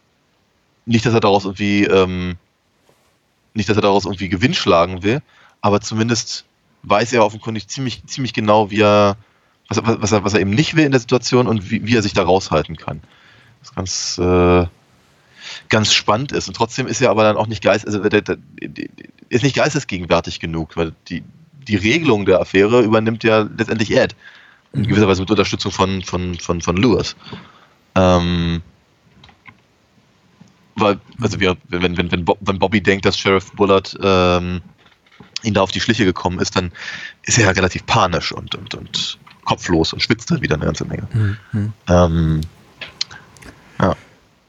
nicht, 0.92 1.06
dass 1.06 1.14
er 1.14 1.20
daraus 1.20 1.46
irgendwie, 1.46 1.86
ähm, 1.86 2.38
nicht, 3.54 3.70
dass 3.70 3.78
er 3.78 3.82
daraus 3.82 4.06
irgendwie 4.06 4.30
Gewinn 4.30 4.54
schlagen 4.54 5.04
will, 5.04 5.22
aber 5.62 5.82
zumindest 5.82 6.46
weiß 6.84 7.14
er 7.14 7.26
offenkundig 7.26 7.68
ziemlich, 7.68 8.06
ziemlich 8.06 8.34
genau, 8.34 8.72
wie 8.72 8.82
er, 8.82 9.18
was, 9.68 9.78
er- 9.78 10.02
was, 10.02 10.12
er, 10.12 10.24
was 10.24 10.34
er 10.34 10.40
eben 10.42 10.52
nicht 10.52 10.76
will 10.76 10.86
in 10.86 10.92
der 10.92 11.00
Situation 11.00 11.48
und 11.48 11.70
wie, 11.70 11.86
wie 11.86 11.96
er 11.96 12.02
sich 12.02 12.14
da 12.14 12.24
raushalten 12.24 12.76
kann. 12.78 13.02
Das 13.62 13.76
ganz, 13.76 14.18
äh, 14.18 14.66
ganz 15.70 15.94
spannend 15.94 16.32
ist. 16.32 16.48
Und 16.48 16.56
trotzdem 16.56 16.88
ist 16.88 17.02
er 17.02 17.10
aber 17.12 17.24
dann 17.24 17.38
auch 17.38 17.48
nicht 17.48 17.64
geist, 17.64 17.86
also 17.86 18.00
der, 18.00 18.22
der, 18.22 18.38
ist 19.30 19.44
nicht 19.44 19.56
geistesgegenwärtig 19.56 20.40
genug, 20.40 20.76
weil 20.76 20.94
die, 21.08 21.24
die 21.68 21.76
Regelung 21.76 22.26
der 22.26 22.40
Affäre 22.42 22.82
übernimmt 22.82 23.24
ja 23.24 23.48
letztendlich 23.58 23.96
Ed. 23.96 24.16
In 24.74 24.88
gewisser 24.88 25.08
Weise 25.08 25.22
mit 25.22 25.30
Unterstützung 25.30 25.72
von, 25.72 26.02
von, 26.02 26.40
von, 26.40 26.62
von 26.62 26.78
Lewis. 26.78 27.16
Ähm, 27.96 28.62
weil, 30.76 31.00
also 31.22 31.40
wir, 31.40 31.58
wenn, 31.68 31.98
wenn, 31.98 32.12
wenn, 32.12 32.26
Bob, 32.26 32.38
wenn 32.42 32.60
Bobby 32.60 32.82
denkt, 32.82 33.06
dass 33.06 33.18
Sheriff 33.18 33.52
Bullard 33.54 33.98
ähm, 34.02 34.62
ihn 35.44 35.54
da 35.54 35.62
auf 35.62 35.72
die 35.72 35.80
Schliche 35.80 36.06
gekommen 36.06 36.40
ist, 36.40 36.56
dann 36.56 36.72
ist 37.24 37.38
er 37.38 37.46
ja 37.46 37.52
relativ 37.52 37.86
panisch 37.86 38.32
und, 38.32 38.56
und, 38.56 38.76
und 38.76 39.20
kopflos 39.44 39.94
und 39.94 40.02
schwitzt 40.02 40.32
dann 40.32 40.42
wieder 40.42 40.56
eine 40.56 40.66
ganze 40.66 40.86
Menge. 40.86 41.08
Ähm, 41.88 42.42
ja. 43.80 43.96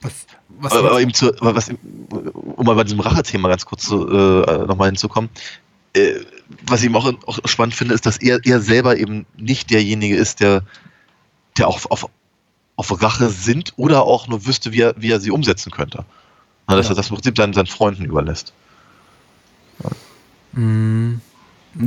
Was, 0.00 0.26
was 0.60 0.72
Aber, 0.72 0.90
aber 0.90 1.00
eben 1.00 1.14
zu, 1.14 1.34
aber 1.40 1.54
was, 1.54 1.70
um 2.10 2.66
mal 2.66 2.74
bei 2.74 2.84
diesem 2.84 3.00
Rache-Thema 3.00 3.48
ganz 3.48 3.64
kurz 3.64 3.84
zu, 3.84 4.08
äh, 4.08 4.66
nochmal 4.66 4.88
hinzukommen, 4.88 5.30
äh, 5.94 6.20
was 6.66 6.80
ich 6.80 6.86
eben 6.86 6.96
auch, 6.96 7.12
auch 7.26 7.38
spannend 7.46 7.74
finde, 7.74 7.94
ist, 7.94 8.06
dass 8.06 8.18
er, 8.18 8.40
er 8.44 8.60
selber 8.60 8.96
eben 8.96 9.26
nicht 9.36 9.70
derjenige 9.70 10.16
ist, 10.16 10.40
der, 10.40 10.62
der 11.58 11.68
auch 11.68 11.80
auf, 11.90 12.08
auf 12.76 13.02
Rache 13.02 13.28
sinnt 13.28 13.72
oder 13.76 14.02
auch 14.04 14.28
nur 14.28 14.46
wüsste, 14.46 14.72
wie 14.72 14.80
er, 14.80 14.94
wie 14.96 15.10
er 15.10 15.20
sie 15.20 15.30
umsetzen 15.30 15.70
könnte. 15.70 16.04
Na, 16.68 16.76
dass 16.76 16.86
Ja. 16.86 16.92
er 16.92 16.96
das 16.96 17.08
im 17.10 17.16
Prinzip 17.16 17.36
seinen, 17.36 17.52
seinen 17.52 17.66
Freunden 17.66 18.04
überlässt. 18.04 18.52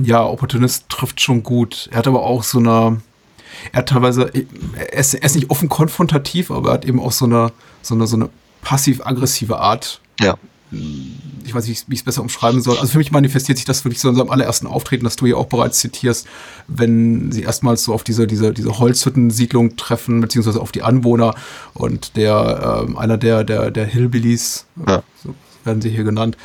Ja, 0.04 0.24
Opportunist 0.26 0.90
trifft 0.90 1.22
schon 1.22 1.44
gut. 1.44 1.88
Er 1.92 2.00
hat 2.00 2.08
aber 2.08 2.24
auch 2.24 2.44
so 2.44 2.58
eine, 2.58 3.02
er 3.72 3.80
hat 3.80 3.90
teilweise, 3.90 4.32
er 4.76 4.94
ist, 4.94 5.14
er 5.14 5.24
ist 5.24 5.36
nicht 5.36 5.50
offen 5.52 5.70
konfrontativ, 5.70 6.50
aber 6.50 6.70
er 6.70 6.74
hat 6.76 6.86
eben 6.86 7.00
auch 7.00 7.12
so 7.12 7.26
eine, 7.26 7.52
so 7.82 7.94
eine, 7.94 8.08
so 8.08 8.16
eine 8.16 8.30
passiv-aggressive 8.62 9.60
Art. 9.60 10.02
Ja. 10.20 10.36
Ich 10.72 11.54
weiß 11.54 11.68
nicht, 11.68 11.86
wie 11.88 11.94
ich 11.94 12.00
es 12.00 12.04
besser 12.06 12.22
umschreiben 12.22 12.60
soll. 12.62 12.78
Also 12.78 12.92
für 12.92 12.98
mich 12.98 13.12
manifestiert 13.12 13.58
sich 13.58 13.66
das 13.66 13.86
wirklich 13.86 14.02
so 14.02 14.10
in 14.10 14.16
seinem 14.16 14.32
allerersten 14.32 14.66
Auftreten, 14.68 15.04
das 15.04 15.16
du 15.16 15.26
ja 15.28 15.36
auch 15.36 15.46
bereits 15.46 15.80
zitierst, 15.80 16.28
wenn 16.68 17.32
sie 17.32 17.44
erstmals 17.44 17.84
so 17.84 17.94
auf 17.94 18.04
diese, 18.04 18.26
diese, 18.28 18.52
diese 18.52 18.80
Holzhüttensiedlung 18.80 19.76
treffen, 19.78 20.22
beziehungsweise 20.22 20.60
auf 20.60 20.72
die 20.72 20.82
Anwohner 20.82 21.36
und 21.74 22.16
der, 22.18 22.84
ähm, 22.88 22.98
einer 22.98 23.18
der, 23.18 23.44
der, 23.44 23.70
der 23.72 23.86
Hillbillies, 23.86 24.66
Ja. 24.88 25.04
so 25.24 25.36
werden 25.64 25.82
sie 25.82 25.90
hier 25.90 26.04
genannt, 26.04 26.36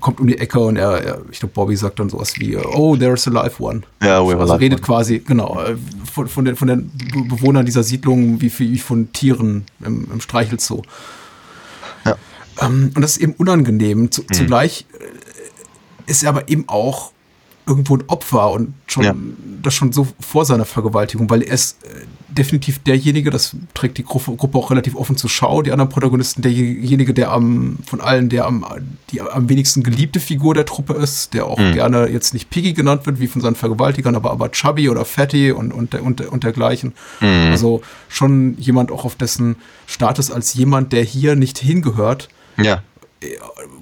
kommt 0.00 0.20
um 0.20 0.26
die 0.26 0.38
Ecke 0.38 0.60
und 0.60 0.76
er, 0.76 1.02
er 1.02 1.22
ich 1.30 1.40
glaube, 1.40 1.54
Bobby 1.54 1.76
sagt 1.76 1.98
dann 2.00 2.10
sowas 2.10 2.34
wie, 2.38 2.56
oh, 2.56 2.94
there's 2.96 3.26
a 3.26 3.30
live 3.30 3.58
one. 3.58 3.82
Ja, 4.02 4.22
we 4.24 4.32
have 4.32 4.40
also 4.40 4.52
live 4.52 4.60
redet 4.60 4.78
one. 4.80 4.86
quasi, 4.86 5.18
genau, 5.20 5.60
äh, 5.62 5.76
von, 6.12 6.28
von, 6.28 6.44
den, 6.44 6.56
von 6.56 6.68
den 6.68 6.90
Be- 6.90 7.36
Bewohnern 7.36 7.64
dieser 7.64 7.82
Siedlung 7.82 8.40
wie, 8.40 8.52
wie 8.58 8.78
von 8.78 9.12
Tieren 9.12 9.64
im, 9.84 10.08
im 10.12 10.20
Streichelzoo. 10.20 10.82
Ähm, 12.60 12.90
und 12.94 13.02
das 13.02 13.12
ist 13.12 13.22
eben 13.22 13.32
unangenehm. 13.34 14.10
Zu, 14.10 14.22
Zugleich 14.24 14.86
äh, 14.98 16.10
ist 16.10 16.22
er 16.22 16.30
aber 16.30 16.48
eben 16.48 16.64
auch 16.68 17.12
irgendwo 17.66 17.96
ein 17.96 18.04
Opfer 18.06 18.50
und 18.52 18.72
schon 18.86 19.04
Ja. 19.04 19.14
das 19.62 19.74
schon 19.74 19.92
so 19.92 20.08
vor 20.20 20.46
seiner 20.46 20.64
Vergewaltigung, 20.64 21.28
weil 21.28 21.42
er 21.42 21.52
ist 21.52 21.76
äh, 21.84 21.88
definitiv 22.30 22.78
derjenige, 22.78 23.28
das 23.28 23.54
trägt 23.74 23.98
die 23.98 24.04
Gruppe, 24.04 24.34
Gruppe 24.36 24.56
auch 24.56 24.70
relativ 24.70 24.94
offen 24.96 25.18
zur 25.18 25.28
Schau, 25.28 25.60
die 25.60 25.70
anderen 25.70 25.90
Protagonisten, 25.90 26.40
derjenige, 26.40 27.12
der 27.12 27.30
am, 27.30 27.76
von 27.86 28.00
allen, 28.00 28.30
der 28.30 28.46
am, 28.46 28.64
die 29.10 29.20
am 29.20 29.50
wenigsten 29.50 29.82
geliebte 29.82 30.18
Figur 30.18 30.54
der 30.54 30.64
Truppe 30.64 30.94
ist, 30.94 31.34
der 31.34 31.44
auch 31.46 31.56
gerne 31.58 32.08
jetzt 32.08 32.32
nicht 32.32 32.48
Piggy 32.48 32.72
genannt 32.72 33.04
wird, 33.04 33.20
wie 33.20 33.26
von 33.26 33.42
seinen 33.42 33.54
Vergewaltigern, 33.56 34.14
aber, 34.14 34.30
aber 34.30 34.50
Chubby 34.50 34.88
oder 34.88 35.04
Fatty 35.04 35.52
und, 35.52 35.70
und, 35.74 35.92
der- 35.92 36.02
und, 36.04 36.20
der- 36.20 36.32
und 36.32 36.44
dergleichen. 36.44 36.94
Also 37.20 37.82
schon 38.08 38.56
jemand 38.58 38.90
auch 38.90 39.04
auf 39.04 39.14
dessen 39.16 39.56
Status 39.86 40.30
als 40.30 40.54
jemand, 40.54 40.92
der 40.94 41.02
hier 41.02 41.36
nicht 41.36 41.58
hingehört, 41.58 42.28
Ja. 42.60 42.82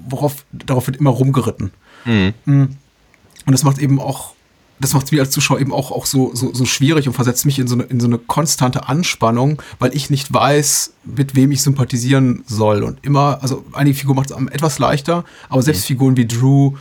worauf, 0.07 0.45
darauf 0.51 0.87
wird 0.87 0.97
immer 0.97 1.09
rumgeritten. 1.09 1.71
Mhm. 2.05 2.33
Und 2.45 3.51
das 3.51 3.63
macht 3.63 3.79
eben 3.79 3.99
auch, 3.99 4.33
das 4.79 4.93
macht 4.93 5.05
es 5.05 5.11
mir 5.11 5.21
als 5.21 5.31
Zuschauer 5.31 5.59
eben 5.59 5.73
auch, 5.73 5.91
auch 5.91 6.05
so, 6.05 6.35
so, 6.35 6.53
so 6.53 6.65
schwierig 6.65 7.07
und 7.07 7.13
versetzt 7.13 7.45
mich 7.45 7.59
in 7.59 7.67
so, 7.67 7.75
eine, 7.75 7.83
in 7.83 7.99
so 7.99 8.07
eine 8.07 8.17
konstante 8.17 8.87
Anspannung, 8.87 9.61
weil 9.79 9.95
ich 9.95 10.09
nicht 10.09 10.31
weiß, 10.31 10.93
mit 11.05 11.35
wem 11.35 11.51
ich 11.51 11.61
sympathisieren 11.61 12.43
soll. 12.45 12.83
Und 12.83 12.99
immer, 13.03 13.39
also 13.41 13.65
einige 13.73 13.97
Figuren 13.97 14.17
macht 14.17 14.31
es 14.31 14.37
etwas 14.51 14.79
leichter, 14.79 15.23
aber 15.49 15.61
selbst 15.61 15.85
Figuren 15.85 16.17
wie 16.17 16.27
Drew 16.27 16.73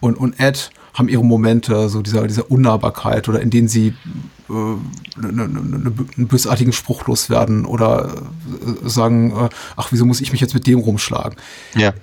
und, 0.00 0.16
und 0.16 0.38
Ed 0.40 0.70
haben 0.94 1.08
ihre 1.08 1.24
Momente, 1.24 1.88
so 1.88 2.02
dieser, 2.02 2.26
dieser 2.26 2.50
Unnahbarkeit 2.50 3.28
oder 3.28 3.40
in 3.40 3.50
denen 3.50 3.68
sie 3.68 3.94
äh, 4.48 4.52
ne, 4.52 5.32
ne, 5.32 5.48
ne, 5.48 5.60
ne, 5.78 5.92
einen 6.16 6.28
bösartigen 6.28 6.72
Spruch 6.72 7.06
loswerden 7.06 7.64
oder 7.64 8.14
äh, 8.84 8.88
sagen, 8.88 9.30
äh, 9.32 9.48
ach, 9.76 9.88
wieso 9.90 10.04
muss 10.04 10.20
ich 10.20 10.32
mich 10.32 10.40
jetzt 10.40 10.54
mit 10.54 10.66
dem 10.66 10.78
rumschlagen? 10.78 11.36
Ja. 11.74 11.94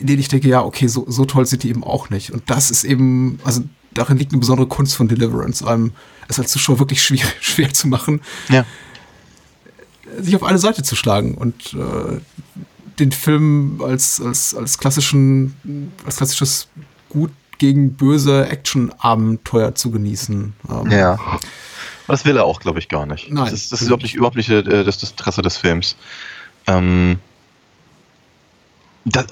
in 0.00 0.06
denen 0.06 0.20
ich 0.20 0.28
denke, 0.28 0.48
ja, 0.48 0.62
okay, 0.62 0.86
so, 0.88 1.04
so 1.08 1.24
toll 1.24 1.46
sind 1.46 1.62
die 1.62 1.68
eben 1.68 1.84
auch 1.84 2.10
nicht. 2.10 2.32
Und 2.32 2.42
das 2.50 2.70
ist 2.70 2.84
eben, 2.84 3.38
also 3.44 3.62
darin 3.92 4.18
liegt 4.18 4.32
eine 4.32 4.40
besondere 4.40 4.66
Kunst 4.66 4.96
von 4.96 5.08
Deliverance, 5.08 5.64
einem 5.66 5.92
es 6.28 6.38
als 6.40 6.50
Zuschauer 6.52 6.78
wirklich 6.78 7.02
schwer, 7.02 7.26
schwer 7.40 7.72
zu 7.72 7.86
machen, 7.88 8.20
Ja. 8.48 8.64
sich 10.20 10.34
auf 10.36 10.42
eine 10.42 10.58
Seite 10.58 10.82
zu 10.82 10.96
schlagen 10.96 11.34
und 11.34 11.74
äh, 11.74 12.20
den 12.98 13.12
Film 13.12 13.80
als, 13.84 14.20
als, 14.20 14.54
als 14.54 14.78
klassischen, 14.78 15.90
als 16.06 16.16
klassisches 16.16 16.68
Gut 17.08 17.30
gegen 17.58 17.94
böse 17.94 18.46
Action-Abenteuer 18.48 19.74
zu 19.74 19.90
genießen. 19.90 20.54
Ähm, 20.70 20.90
Ja. 20.90 21.18
Das 22.06 22.24
will 22.24 22.36
er 22.36 22.44
auch, 22.44 22.60
glaube 22.60 22.78
ich, 22.78 22.88
gar 22.88 23.06
nicht. 23.06 23.30
Nein. 23.30 23.44
Das 23.44 23.52
ist, 23.52 23.72
das 23.72 23.80
ist 23.80 23.86
überhaupt 23.86 24.02
nicht, 24.02 24.14
überhaupt 24.14 24.36
nicht 24.36 24.50
äh, 24.50 24.62
das, 24.84 24.98
das 24.98 25.10
Interesse 25.10 25.42
des 25.42 25.56
Films. 25.56 25.96
Ähm, 26.66 27.18
das, 29.04 29.26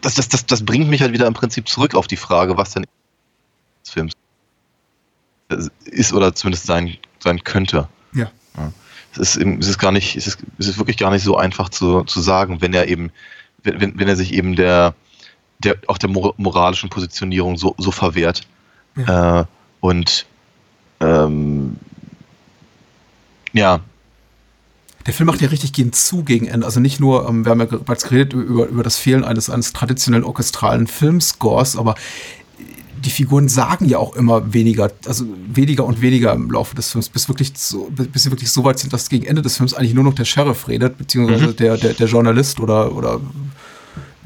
das, 0.00 0.14
das, 0.14 0.28
das, 0.28 0.46
das 0.46 0.64
bringt 0.64 0.88
mich 0.88 1.00
halt 1.02 1.12
wieder 1.12 1.26
im 1.26 1.34
Prinzip 1.34 1.68
zurück 1.68 1.94
auf 1.94 2.06
die 2.06 2.16
Frage, 2.16 2.56
was 2.56 2.72
denn 2.72 2.84
des 3.84 3.92
Films 3.92 4.12
ist 5.84 6.12
oder 6.12 6.34
zumindest 6.34 6.66
sein, 6.66 6.96
sein 7.20 7.44
könnte. 7.44 7.88
Ja. 8.14 8.30
Es 9.12 9.18
ist, 9.18 9.36
eben- 9.36 9.58
es 9.58 9.68
ist 9.68 9.78
gar 9.78 9.92
nicht, 9.92 10.16
es 10.16 10.26
ist, 10.26 10.38
es 10.58 10.68
ist 10.68 10.78
wirklich 10.78 10.96
gar 10.96 11.10
nicht 11.10 11.22
so 11.22 11.36
einfach 11.36 11.68
zu, 11.68 12.02
zu 12.04 12.20
sagen, 12.20 12.60
wenn 12.60 12.74
er 12.74 12.88
eben, 12.88 13.12
wenn, 13.62 13.98
wenn 13.98 14.08
er 14.08 14.16
sich 14.16 14.32
eben 14.32 14.56
der, 14.56 14.94
der, 15.58 15.76
auch 15.86 15.98
der 15.98 16.08
mor 16.10 16.34
moralischen 16.36 16.90
Positionierung 16.90 17.56
so, 17.56 17.74
so 17.78 17.90
verwehrt. 17.90 18.42
Ja. 18.96 19.40
Äh, 19.40 19.44
und 19.80 20.26
ähm, 21.00 21.76
ja. 23.54 23.80
Der 25.06 25.12
Film 25.12 25.26
macht 25.26 25.40
ja 25.42 25.48
richtig 25.48 25.72
gehen 25.72 25.92
zu 25.92 26.22
gegen 26.22 26.46
Ende. 26.46 26.64
Also 26.64 26.80
nicht 26.80 26.98
nur, 26.98 27.28
ähm, 27.28 27.44
wir 27.44 27.50
haben 27.50 27.60
ja 27.60 27.66
bereits 27.66 28.04
geredet 28.04 28.32
über, 28.32 28.66
über 28.66 28.82
das 28.82 28.96
Fehlen 28.96 29.24
eines, 29.24 29.50
eines 29.50 29.72
traditionellen 29.72 30.24
orchestralen 30.24 30.86
Filmscores, 30.86 31.76
aber 31.76 31.94
die 33.04 33.10
Figuren 33.10 33.48
sagen 33.48 33.86
ja 33.86 33.98
auch 33.98 34.16
immer 34.16 34.54
weniger, 34.54 34.90
also 35.06 35.26
weniger 35.52 35.84
und 35.84 36.00
weniger 36.00 36.32
im 36.32 36.50
Laufe 36.50 36.74
des 36.74 36.90
Films, 36.90 37.10
bis 37.10 37.28
wirklich 37.28 37.52
so, 37.54 37.90
bis 37.90 38.22
sie 38.22 38.30
wirklich 38.30 38.50
so 38.50 38.64
weit 38.64 38.78
sind, 38.78 38.92
dass 38.92 39.10
gegen 39.10 39.26
Ende 39.26 39.42
des 39.42 39.58
Films 39.58 39.74
eigentlich 39.74 39.94
nur 39.94 40.04
noch 40.04 40.14
der 40.14 40.24
Sheriff 40.24 40.68
redet, 40.68 40.96
beziehungsweise 40.96 41.48
mhm. 41.48 41.56
der, 41.56 41.76
der, 41.76 41.92
der 41.92 42.06
Journalist 42.06 42.60
oder, 42.60 42.94
oder 42.94 43.20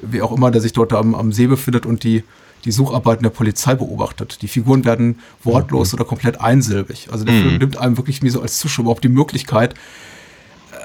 wie 0.00 0.22
auch 0.22 0.30
immer, 0.30 0.50
der 0.52 0.60
sich 0.60 0.72
dort 0.72 0.92
am, 0.92 1.14
am 1.16 1.32
See 1.32 1.48
befindet 1.48 1.86
und 1.86 2.04
die, 2.04 2.22
die 2.64 2.72
Sucharbeiten 2.72 3.22
der 3.22 3.30
Polizei 3.30 3.74
beobachtet. 3.74 4.42
Die 4.42 4.48
Figuren 4.48 4.84
werden 4.84 5.18
wortlos 5.42 5.92
mhm. 5.92 5.98
oder 5.98 6.08
komplett 6.08 6.40
einsilbig. 6.40 7.08
Also 7.10 7.24
der 7.24 7.34
mhm. 7.34 7.42
Film 7.42 7.58
nimmt 7.58 7.76
einem 7.76 7.96
wirklich 7.96 8.22
mir 8.22 8.30
so 8.30 8.42
als 8.42 8.58
Zuschauer 8.58 8.84
überhaupt 8.84 9.04
die 9.04 9.08
Möglichkeit, 9.08 9.74
äh, 10.72 10.76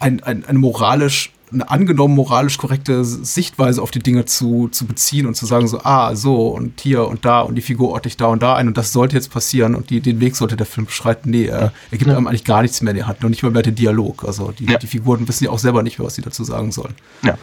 ein, 0.00 0.22
ein, 0.22 0.44
eine 0.44 0.58
moralisch, 0.58 1.32
eine 1.52 1.70
angenommen 1.70 2.14
moralisch 2.14 2.58
korrekte 2.58 3.04
Sichtweise 3.04 3.80
auf 3.80 3.90
die 3.90 4.00
Dinge 4.00 4.24
zu, 4.24 4.68
zu 4.68 4.86
beziehen 4.86 5.26
und 5.26 5.36
zu 5.36 5.46
sagen 5.46 5.68
so, 5.68 5.80
ah, 5.84 6.16
so 6.16 6.48
und 6.48 6.80
hier 6.80 7.06
und 7.06 7.24
da 7.24 7.40
und 7.40 7.54
die 7.54 7.62
Figur 7.62 7.90
orte 7.90 8.08
ich 8.08 8.16
da 8.16 8.26
und 8.26 8.42
da 8.42 8.54
ein 8.56 8.66
und 8.66 8.76
das 8.76 8.92
sollte 8.92 9.14
jetzt 9.14 9.30
passieren 9.30 9.74
und 9.74 9.90
die, 9.90 10.00
den 10.00 10.20
Weg 10.20 10.36
sollte 10.36 10.56
der 10.56 10.66
Film 10.66 10.86
beschreiten. 10.86 11.30
Nee, 11.30 11.46
er, 11.46 11.72
er 11.90 11.98
gibt 11.98 12.10
ja. 12.10 12.16
einem 12.16 12.26
eigentlich 12.26 12.44
gar 12.44 12.62
nichts 12.62 12.80
mehr 12.82 12.90
in 12.90 12.96
die 12.96 13.04
Hand, 13.04 13.22
noch 13.22 13.30
nicht 13.30 13.42
mal 13.42 13.50
mehr 13.52 13.62
den 13.62 13.76
Dialog. 13.76 14.24
Also 14.24 14.52
die, 14.52 14.66
ja. 14.66 14.78
die 14.78 14.86
Figuren 14.86 15.28
wissen 15.28 15.44
ja 15.44 15.50
auch 15.50 15.58
selber 15.58 15.82
nicht 15.82 15.98
mehr, 15.98 16.06
was 16.06 16.16
sie 16.16 16.22
dazu 16.22 16.42
sagen 16.44 16.72
sollen. 16.72 16.94
Ja. 17.22 17.38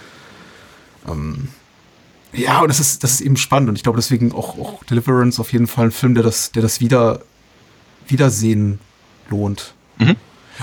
Ähm, 1.08 1.48
ja, 2.34 2.62
und 2.62 2.70
das 2.70 2.80
ist, 2.80 3.04
das 3.04 3.14
ist 3.14 3.22
eben 3.22 3.38
spannend. 3.38 3.70
Und 3.70 3.76
ich 3.76 3.84
glaube 3.84 3.98
deswegen 3.98 4.32
auch, 4.32 4.58
auch 4.58 4.84
Deliverance 4.86 5.40
auf 5.40 5.52
jeden 5.52 5.68
Fall 5.68 5.86
ein 5.86 5.92
Film, 5.92 6.14
der 6.14 6.24
das, 6.24 6.52
der 6.52 6.62
das 6.62 6.80
wieder, 6.80 7.22
Wiedersehen 8.08 8.80
lohnt. 9.30 9.74
Mhm. 9.98 10.16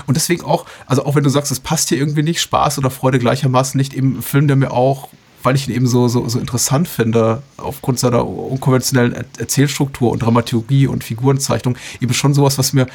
Und 0.05 0.15
deswegen 0.15 0.43
auch, 0.43 0.65
also 0.85 1.05
auch 1.05 1.15
wenn 1.15 1.23
du 1.23 1.29
sagst, 1.29 1.51
es 1.51 1.59
passt 1.59 1.89
hier 1.89 1.97
irgendwie 1.97 2.23
nicht, 2.23 2.41
Spaß 2.41 2.77
oder 2.77 2.89
Freude 2.89 3.19
gleichermaßen 3.19 3.77
nicht, 3.77 3.93
eben 3.93 4.17
ein 4.19 4.21
Film, 4.21 4.47
der 4.47 4.55
mir 4.55 4.71
auch, 4.71 5.09
weil 5.43 5.55
ich 5.55 5.67
ihn 5.67 5.75
eben 5.75 5.87
so, 5.87 6.07
so, 6.07 6.27
so 6.27 6.39
interessant 6.39 6.87
finde, 6.87 7.41
aufgrund 7.57 7.99
seiner 7.99 8.25
unkonventionellen 8.25 9.13
Erzählstruktur 9.37 10.11
und 10.11 10.21
Dramaturgie 10.21 10.87
und 10.87 11.03
Figurenzeichnung, 11.03 11.77
eben 11.99 12.13
schon 12.13 12.33
sowas, 12.33 12.57
was 12.57 12.73
mir, 12.73 12.87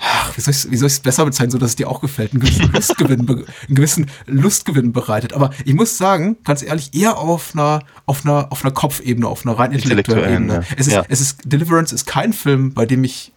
ach, 0.00 0.36
wie 0.36 0.40
soll 0.40 0.52
ich 0.70 0.82
es 0.82 1.00
besser 1.00 1.24
bezeichnen, 1.24 1.50
so 1.50 1.58
dass 1.58 1.70
es 1.70 1.76
dir 1.76 1.88
auch 1.88 2.00
gefällt, 2.00 2.32
einen 2.32 2.40
gewissen 2.40 2.72
Lustgewinn, 2.72 3.28
einen 3.28 3.74
gewissen 3.74 4.06
Lustgewinn 4.26 4.92
bereitet. 4.92 5.32
Aber 5.32 5.50
ich 5.64 5.74
muss 5.74 5.98
sagen, 5.98 6.36
ganz 6.44 6.62
ehrlich, 6.62 6.94
eher 6.94 7.18
auf 7.18 7.54
einer, 7.54 7.80
auf 8.06 8.24
einer, 8.24 8.50
auf 8.50 8.64
einer 8.64 8.72
Kopfebene, 8.72 9.26
auf 9.26 9.46
einer 9.46 9.58
rein 9.58 9.72
intellektuellen 9.72 10.44
Ebene. 10.44 10.54
Ja. 10.54 10.76
Es 10.76 10.86
ist, 10.86 10.92
ja. 10.92 11.04
es 11.08 11.20
ist, 11.20 11.40
Deliverance 11.44 11.94
ist 11.94 12.06
kein 12.06 12.32
Film, 12.32 12.72
bei 12.74 12.86
dem 12.86 13.04
ich 13.04 13.32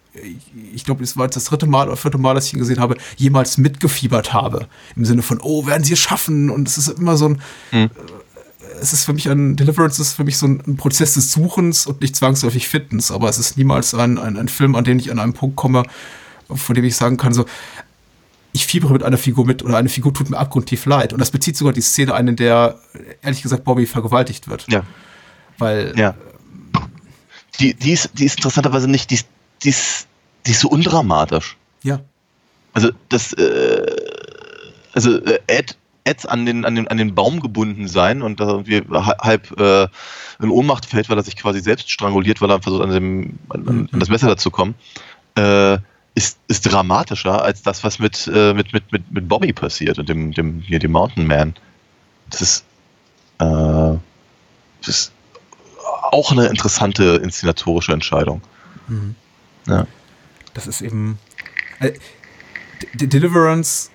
ich 0.74 0.86
glaube, 0.86 1.04
es 1.04 1.18
war 1.18 1.26
jetzt 1.26 1.36
das 1.36 1.46
dritte 1.46 1.68
Mal 1.68 1.88
oder 1.88 1.98
vierte 1.98 2.18
Mal, 2.18 2.34
dass 2.34 2.48
ich 2.48 2.54
ihn 2.54 2.60
gesehen 2.60 2.80
habe, 2.80 2.98
jemals 3.18 3.58
mitgefiebert 3.58 4.34
habe. 4.34 4.68
Im 4.96 5.06
Sinne 5.06 5.22
von, 5.22 5.40
oh, 5.42 5.66
werden 5.66 5.84
sie 5.84 5.94
es 5.94 6.00
schaffen? 6.00 6.50
Und 6.50 6.68
es 6.68 6.78
ist 6.78 6.88
immer 6.88 7.16
so 7.16 7.30
ein, 7.30 7.42
hm. 7.72 7.90
es 8.82 8.94
ist 8.94 9.06
für 9.06 9.14
mich 9.14 9.30
ein, 9.30 9.56
Deliverance 9.56 10.02
ist 10.02 10.14
für 10.14 10.24
mich 10.24 10.38
so 10.38 10.48
ein, 10.48 10.62
ein, 10.66 10.78
Prozess 10.78 11.14
des 11.14 11.32
Suchens 11.32 11.86
und 11.86 12.02
nicht 12.02 12.16
zwangsläufig 12.16 12.68
Fitness, 12.68 13.12
aber 13.12 13.30
es 13.30 13.38
ist 13.38 13.58
niemals 13.58 13.94
ein, 13.94 14.18
ein, 14.18 14.38
ein 14.38 14.48
Film, 14.48 14.76
an 14.76 14.84
den 14.84 15.00
ich 15.00 15.12
an 15.12 15.20
einem 15.20 15.34
Punkt 15.34 15.56
komme, 15.56 15.84
von 16.54 16.76
dem 16.76 16.86
ich 16.86 16.96
sagen 16.96 17.18
kann, 17.18 17.34
so, 17.34 17.46
ich 18.52 18.66
fiebere 18.66 18.94
mit 18.94 19.04
einer 19.04 19.18
Figur 19.18 19.46
mit 19.46 19.64
oder 19.64 19.78
eine 19.78 19.90
Figur 19.90 20.14
tut 20.14 20.30
mir 20.30 20.38
abgrundtief 20.38 20.86
leid. 20.86 21.14
Und 21.14 21.20
das 21.20 21.32
bezieht 21.32 21.56
sogar 21.56 21.74
die 21.74 21.82
Szene 21.82 22.14
ein, 22.14 22.28
in 22.28 22.36
der, 22.36 22.80
ehrlich 23.22 23.42
gesagt, 23.42 23.64
Bobby 23.64 23.86
vergewaltigt 23.86 24.48
wird. 24.48 24.66
Ja. 24.70 24.84
Weil. 25.58 25.94
Ja. 25.96 26.16
Die, 27.60 27.74
die, 27.74 27.92
ist, 27.92 28.12
die 28.14 28.26
ist 28.26 28.38
interessanterweise 28.38 28.90
nicht, 28.90 29.12
die, 29.12 29.20
die, 29.64 29.70
ist, 29.70 30.08
die 30.46 30.52
ist 30.52 30.62
so 30.62 30.70
undramatisch. 30.70 31.58
Ja. 31.84 32.00
Also, 32.74 32.90
das, 33.10 33.34
äh, 33.34 33.86
also, 34.94 35.18
äh, 35.18 35.40
Ed, 35.48 35.78
Ed 36.06 36.28
an 36.30 36.46
den, 36.46 36.64
an, 36.64 36.76
den, 36.76 36.88
an 36.88 36.98
den 36.98 37.14
Baum 37.16 37.42
gebunden 37.42 37.88
sein 37.88 38.22
und 38.22 38.40
da 38.40 38.48
irgendwie 38.48 38.82
halb 38.90 39.60
äh, 39.60 39.88
in 40.42 40.50
Ohnmacht 40.50 40.86
fällt, 40.86 41.10
weil 41.10 41.18
er 41.18 41.24
sich 41.24 41.36
quasi 41.36 41.60
selbst 41.60 41.92
stranguliert, 41.92 42.42
weil 42.42 42.50
er 42.50 42.62
versucht, 42.62 42.82
an, 42.82 42.92
dem, 42.92 43.40
an, 43.50 43.90
an 43.92 44.00
das 44.00 44.10
Messer 44.10 44.28
dazu 44.28 44.50
kommen. 44.50 44.76
Äh, 45.36 45.80
ist, 46.16 46.40
ist 46.48 46.62
dramatischer 46.62 47.42
als 47.42 47.62
das, 47.62 47.84
was 47.84 48.00
mit, 48.00 48.30
äh, 48.34 48.54
mit, 48.54 48.74
mit, 48.74 48.92
mit, 48.92 49.12
mit 49.12 49.28
Bobby 49.28 49.54
passiert 49.54 50.00
und 50.00 50.10
dem, 50.10 50.32
dem, 50.34 50.60
hier, 50.62 50.80
dem 50.80 50.92
Mountain 50.92 51.28
Man. 51.28 51.56
Das 52.30 52.42
ist, 52.42 52.66
äh, 53.40 53.46
das 53.46 54.88
ist 54.88 55.12
auch 56.12 56.32
eine 56.32 56.48
interessante 56.48 57.20
inszenatorische 57.24 57.94
Entscheidung. 57.94 58.42
Mhm. 58.88 59.16
Ja. 59.68 59.88
Das 60.54 60.68
ist 60.68 60.82
eben. 60.82 61.20
Äh, 61.80 61.94
Deliverance 62.96 63.92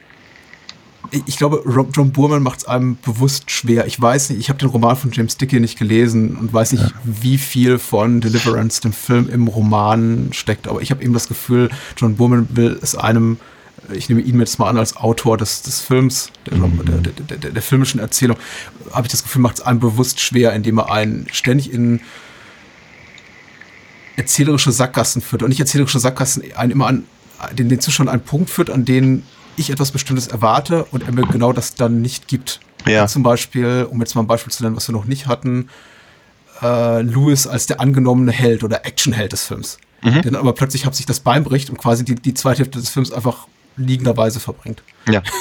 ich 1.11 1.36
glaube, 1.36 1.62
John 1.92 2.12
Burman 2.12 2.42
macht 2.42 2.61
es 2.61 2.64
einem 2.64 2.96
bewusst 2.96 3.50
schwer. 3.50 3.86
Ich 3.86 4.00
weiß 4.00 4.30
nicht, 4.30 4.40
ich 4.40 4.48
habe 4.48 4.59
den 4.59 4.68
Roman 4.68 4.96
von 4.96 5.12
James 5.12 5.36
Dickey 5.36 5.61
nicht 5.61 5.78
gelesen 5.78 6.36
und 6.36 6.52
weiß 6.52 6.72
nicht, 6.72 6.84
ja. 6.84 6.92
wie 7.05 7.38
viel 7.38 7.78
von 7.78 8.20
Deliverance, 8.20 8.80
dem 8.80 8.92
Film, 8.92 9.28
im 9.28 9.46
Roman 9.48 10.30
steckt. 10.32 10.66
Aber 10.66 10.80
ich 10.82 10.90
habe 10.90 11.02
eben 11.02 11.12
das 11.12 11.28
Gefühl, 11.28 11.70
John 11.96 12.16
Burman 12.16 12.48
will 12.50 12.78
es 12.80 12.94
einem, 12.94 13.38
ich 13.92 14.09
nehme 14.09 14.22
ihn 14.22 14.38
jetzt 14.40 14.59
mal 14.59 14.68
an 14.68 14.78
als 14.78 14.96
Autor 14.96 15.36
des, 15.36 15.62
des 15.62 15.80
Films, 15.80 16.30
der, 16.46 16.59
mhm. 16.59 16.84
der, 16.84 17.12
der, 17.12 17.36
der, 17.36 17.50
der 17.50 17.62
filmischen 17.62 18.00
Erzählung, 18.00 18.36
habe 18.92 19.07
ich 19.07 19.11
das 19.11 19.22
Gefühl, 19.22 19.42
macht 19.42 19.59
es 19.59 19.62
einem 19.62 19.80
bewusst 19.80 20.20
schwer, 20.20 20.52
indem 20.55 20.78
er 20.78 20.90
einen 20.90 21.26
ständig 21.32 21.72
in 21.72 22.00
erzählerische 24.16 24.72
Sackgassen 24.72 25.22
führt. 25.22 25.42
Und 25.42 25.50
nicht 25.50 25.61
erzählerische 25.61 25.98
Sackgassen, 25.98 26.42
einen 26.57 26.72
immer 26.72 26.86
an 26.86 27.05
den, 27.52 27.68
den 27.68 27.80
Zuschauern 27.80 28.09
einen 28.09 28.22
Punkt 28.22 28.48
führt, 28.48 28.70
an 28.70 28.84
denen 28.84 29.24
ich 29.57 29.70
etwas 29.70 29.90
Bestimmtes 29.90 30.26
erwarte 30.28 30.84
und 30.84 31.05
er 31.05 31.12
mir 31.12 31.26
genau 31.26 31.52
das 31.52 31.74
dann 31.74 32.02
nicht 32.02 32.28
gibt. 32.28 32.61
Ja. 32.86 33.07
Zum 33.07 33.22
Beispiel, 33.22 33.86
um 33.90 34.00
jetzt 34.00 34.14
mal 34.14 34.22
ein 34.22 34.26
Beispiel 34.26 34.52
zu 34.52 34.62
nennen, 34.62 34.76
was 34.76 34.88
wir 34.88 34.92
noch 34.92 35.07
nicht 35.07 35.26
hatten, 35.26 35.68
äh, 36.62 37.02
Louis 37.02 37.46
als 37.46 37.66
der 37.66 37.80
angenommene 37.80 38.32
Held 38.32 38.64
oder 38.64 38.84
Actionheld 38.84 39.32
des 39.32 39.44
Films. 39.44 39.78
Mhm. 40.02 40.22
Der 40.22 40.22
dann 40.22 40.36
aber 40.36 40.52
plötzlich 40.52 40.84
hat 40.86 40.94
sich 40.94 41.07
das 41.07 41.20
Bein 41.20 41.44
bricht 41.44 41.70
und 41.70 41.78
quasi 41.78 42.05
die, 42.05 42.14
die 42.14 42.34
zweite 42.34 42.59
Hälfte 42.59 42.78
des 42.78 42.90
Films 42.90 43.12
einfach 43.12 43.46
liegenderweise 43.76 44.40
verbringt. 44.40 44.82
Ja. 45.09 45.22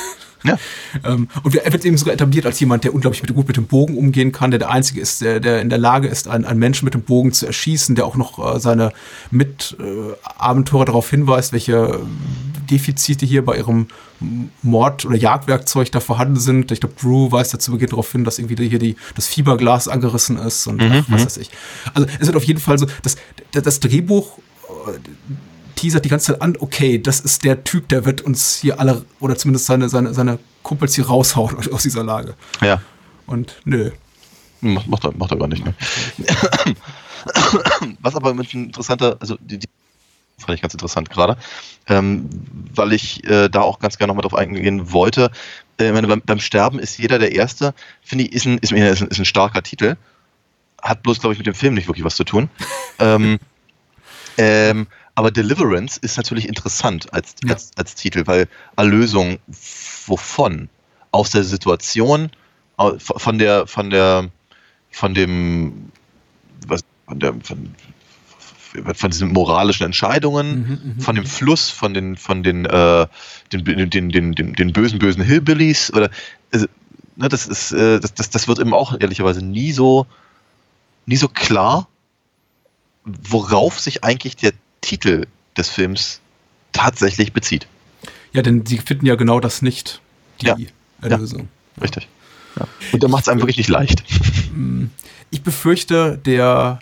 Ja. 0.44 0.58
ähm, 1.04 1.28
und 1.44 1.56
er 1.56 1.72
wird 1.72 1.86
eben 1.86 1.98
sogar 1.98 2.14
etabliert 2.14 2.46
als 2.46 2.60
jemand, 2.60 2.84
der 2.84 2.94
unglaublich 2.94 3.22
mit, 3.22 3.34
gut 3.34 3.48
mit 3.48 3.58
dem 3.58 3.66
Bogen 3.66 3.98
umgehen 3.98 4.32
kann, 4.32 4.52
der 4.52 4.60
der 4.60 4.70
Einzige 4.70 5.00
ist, 5.00 5.22
der, 5.22 5.40
der 5.40 5.62
in 5.62 5.70
der 5.70 5.80
Lage 5.80 6.08
ist, 6.08 6.28
einen, 6.28 6.46
einen 6.46 6.60
Menschen 6.60 6.86
mit 6.86 6.94
dem 6.94 7.04
Bogen 7.04 7.32
zu 7.32 7.46
erschießen, 7.46 7.96
der 7.96 8.06
auch 8.06 8.16
noch 8.16 8.56
äh, 8.56 8.60
seine 8.60 8.92
Mitabenteurer 9.32 10.84
äh, 10.84 10.86
darauf 10.86 11.10
hinweist, 11.10 11.54
welche 11.54 12.02
Defizite 12.70 13.26
hier 13.26 13.46
bei 13.46 13.58
ihrem 13.58 13.88
Mord- 14.62 15.06
oder 15.06 15.16
Jagdwerkzeug 15.16 15.92
da 15.92 16.00
vorhanden 16.00 16.40
sind. 16.40 16.72
Ich 16.72 16.80
glaube, 16.80 16.96
Drew 17.00 17.32
weist 17.32 17.54
ja 17.54 17.60
zu 17.60 17.72
Beginn 17.72 17.90
darauf 17.90 18.12
hin, 18.12 18.24
dass 18.24 18.40
irgendwie 18.40 18.70
hier 18.70 18.80
die, 18.80 18.96
das 19.16 19.28
Fieberglas 19.28 19.88
angerissen 19.88 20.38
ist 20.38 20.68
und 20.68 20.82
mhm, 20.82 21.06
was 21.08 21.22
mhm. 21.22 21.26
weiß 21.26 21.38
ich. 21.38 21.50
Also 21.94 22.08
es 22.20 22.28
wird 22.28 22.38
auf 22.38 22.44
jeden 22.44 22.60
Fall 22.60 22.78
so, 22.78 22.88
das, 23.02 23.18
das 23.52 23.80
Drehbuch 23.80 24.38
äh, 24.88 25.00
teasert 25.84 26.06
die 26.06 26.10
ganze 26.10 26.32
Zeit 26.32 26.42
an, 26.42 26.56
okay, 26.60 26.98
das 26.98 27.20
ist 27.20 27.44
der 27.44 27.66
Typ, 27.66 27.90
der 27.90 28.06
wird 28.06 28.22
uns 28.22 28.56
hier 28.62 28.80
alle, 28.80 29.04
oder 29.20 29.36
zumindest 29.36 29.66
seine, 29.66 29.90
seine, 29.90 30.14
seine 30.14 30.40
Kumpels 30.62 30.96
hier 30.96 31.08
raushauen 31.08 31.58
aus 31.74 31.84
dieser 31.84 32.06
Lage. 32.06 32.36
Ja. 32.62 32.82
Und 33.26 33.58
nö. 33.66 33.92
Macht, 34.62 34.88
macht, 34.88 35.04
er, 35.04 35.12
macht 35.18 35.32
er 35.32 35.38
gar 35.38 35.48
nicht, 35.50 35.66
ne? 35.66 35.74
Was 38.00 38.16
aber 38.16 38.34
mit 38.34 38.54
ein 38.54 38.66
interessanter, 38.66 39.18
also 39.20 39.38
die, 39.42 39.60
die 39.60 39.68
fand 40.38 40.56
ich 40.56 40.62
ganz 40.62 40.74
interessant 40.74 41.10
gerade, 41.10 41.36
ähm, 41.88 42.30
weil 42.74 42.94
ich 42.94 43.22
äh, 43.26 43.50
da 43.50 43.62
auch 43.62 43.80
ganz 43.80 43.98
gerne 43.98 44.12
nochmal 44.12 44.22
drauf 44.22 44.36
eingehen 44.36 44.94
wollte. 44.94 45.32
Äh, 45.80 45.92
meine, 45.92 46.08
beim, 46.08 46.22
beim, 46.22 46.40
Sterben 46.40 46.80
ist 46.80 46.98
jeder 46.98 47.20
der 47.20 47.34
Erste, 47.34 47.74
finde 48.02 48.24
ich, 48.24 48.32
ist 48.32 48.46
ein, 48.46 48.58
ist, 48.60 48.72
ist, 48.72 49.02
ein, 49.02 49.08
ist 49.10 49.20
ein 49.20 49.26
starker 49.26 49.64
Titel. 49.64 49.98
Hat 50.82 51.04
bloß, 51.04 51.20
glaube 51.20 51.34
ich, 51.34 51.40
mit 51.40 51.48
dem 51.48 51.56
Film 51.56 51.74
nicht 51.74 51.88
wirklich 51.88 52.06
was 52.06 52.16
zu 52.16 52.24
tun. 52.24 52.50
ähm, 53.00 53.40
ähm, 54.38 54.88
aber 55.16 55.32
Deliverance 55.32 56.00
ist 56.02 56.18
natürlich 56.18 56.48
interessant 56.48 57.14
als, 57.14 57.36
ja. 57.44 57.54
als, 57.54 57.72
als 57.76 57.96
Titel, 57.96 58.26
weil 58.26 58.48
Erlösung 58.76 59.40
wovon? 60.08 60.70
Aus 61.12 61.30
der 61.30 61.44
Situation, 61.44 62.32
von 62.98 63.38
der, 63.38 63.68
von 63.68 63.92
der, 63.92 64.30
von 64.90 65.14
dem, 65.14 65.92
was, 66.68 66.82
von 67.06 67.20
der, 67.20 67.36
von, 67.44 67.76
von 68.96 69.12
diesen 69.12 69.32
moralischen 69.32 69.86
Entscheidungen, 69.86 70.56
mhm, 70.56 70.96
mhm 70.96 71.00
von 71.02 71.16
dem 71.16 71.26
mhm. 71.26 71.30
Fluss, 71.30 71.70
von 71.70 71.94
den, 71.94 72.18
von 72.18 72.42
den, 72.42 72.66
äh, 72.66 73.06
den, 73.52 73.64
den, 73.64 74.10
den, 74.10 74.32
den, 74.34 74.54
den, 74.54 74.74
bösen, 74.74 74.98
bösen 74.98 75.24
Hillbillies 75.24 75.94
oder, 75.94 76.10
also, 76.52 76.66
ne, 77.16 77.30
das 77.30 77.46
ist, 77.46 77.72
äh, 77.74 78.00
das, 78.00 78.16
das, 78.16 78.32
das 78.32 78.48
wird 78.48 78.58
eben 78.58 78.74
auch 78.74 79.00
ehrlicherweise 79.00 79.46
nie 79.46 79.72
so, 79.72 80.08
nie 81.06 81.18
so 81.18 81.28
klar, 81.28 81.88
worauf 83.04 83.80
sich 83.80 84.04
eigentlich 84.04 84.36
der 84.36 84.54
Titel 84.84 85.26
des 85.58 85.70
Films 85.70 86.20
tatsächlich 86.72 87.34
bezieht. 87.34 87.68
Ja, 88.34 88.42
denn 88.42 88.66
sie 88.66 88.78
finden 88.78 89.06
ja 89.06 89.16
genau 89.16 89.40
das 89.40 89.62
nicht, 89.62 90.02
die 90.42 90.46
ja. 90.48 90.58
Erlösung. 91.02 91.48
Ja, 91.78 91.84
richtig. 91.84 92.08
Ja. 92.60 92.68
Und 92.92 93.02
da 93.04 93.08
macht 93.08 93.24
es 93.24 93.30
einem 93.30 93.42
wirklich 93.42 93.58
nicht 93.58 93.70
leicht. 93.70 94.04
Ich 95.32 95.42
befürchte, 95.42 96.20
der, 96.24 96.78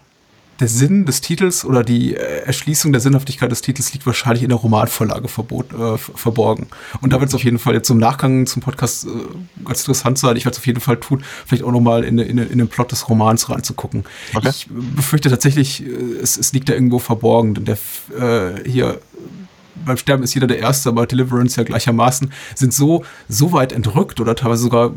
der 0.61 0.69
Sinn 0.69 1.05
des 1.05 1.19
Titels 1.19 1.65
oder 1.65 1.83
die 1.83 2.15
äh, 2.15 2.43
Erschließung 2.45 2.93
der 2.93 3.01
Sinnhaftigkeit 3.01 3.51
des 3.51 3.61
Titels 3.61 3.91
liegt 3.91 4.05
wahrscheinlich 4.05 4.43
in 4.43 4.49
der 4.49 4.59
Romanvorlage 4.59 5.27
verbot, 5.27 5.73
äh, 5.73 5.97
ver- 5.97 6.13
verborgen. 6.15 6.67
Und 7.01 7.11
da 7.11 7.19
wird 7.19 7.29
es 7.29 7.35
auf 7.35 7.43
jeden 7.43 7.59
Fall 7.59 7.73
jetzt 7.73 7.87
zum 7.87 7.97
Nachgang 7.97 8.45
zum 8.45 8.61
Podcast 8.61 9.05
äh, 9.05 9.09
ganz 9.65 9.79
interessant 9.81 10.17
sein. 10.17 10.37
Ich 10.37 10.45
werde 10.45 10.53
es 10.53 10.59
auf 10.59 10.67
jeden 10.67 10.79
Fall 10.79 10.97
tun, 10.97 11.23
vielleicht 11.45 11.63
auch 11.63 11.71
nochmal 11.71 12.05
in, 12.05 12.17
in, 12.19 12.37
in 12.37 12.57
den 12.59 12.67
Plot 12.69 12.93
des 12.93 13.09
Romans 13.09 13.49
reinzugucken. 13.49 14.05
Okay. 14.33 14.49
Ich 14.49 14.67
befürchte 14.69 15.29
tatsächlich, 15.29 15.83
äh, 15.85 15.89
es, 16.21 16.37
es 16.37 16.53
liegt 16.53 16.69
da 16.69 16.73
irgendwo 16.73 16.99
verborgen, 16.99 17.55
denn 17.55 17.65
der 17.65 17.77
äh, 18.17 18.69
hier 18.69 19.01
beim 19.83 19.97
Sterben 19.97 20.21
ist 20.21 20.35
jeder 20.35 20.47
der 20.47 20.59
Erste, 20.59 20.89
aber 20.89 21.07
Deliverance 21.07 21.57
ja 21.57 21.63
gleichermaßen, 21.63 22.31
sind 22.53 22.71
so, 22.71 23.03
so 23.27 23.51
weit 23.51 23.71
entrückt 23.73 24.19
oder 24.19 24.35
teilweise 24.35 24.61
sogar 24.61 24.93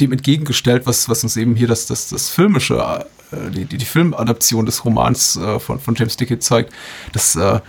dem 0.00 0.12
entgegengestellt, 0.12 0.86
was, 0.86 1.08
was 1.08 1.22
uns 1.22 1.36
eben 1.36 1.54
hier 1.54 1.68
das, 1.68 1.86
das, 1.86 2.08
das 2.08 2.28
filmische, 2.28 2.74
äh, 2.74 3.04
die, 3.50 3.64
die, 3.64 3.78
die 3.78 3.84
Filmadaption 3.84 4.66
des 4.66 4.84
Romans 4.84 5.36
äh, 5.36 5.58
von, 5.60 5.80
von 5.80 5.94
James 5.94 6.16
Dickey 6.16 6.38
zeigt, 6.38 6.72
dass 7.12 7.36
äh, 7.36 7.60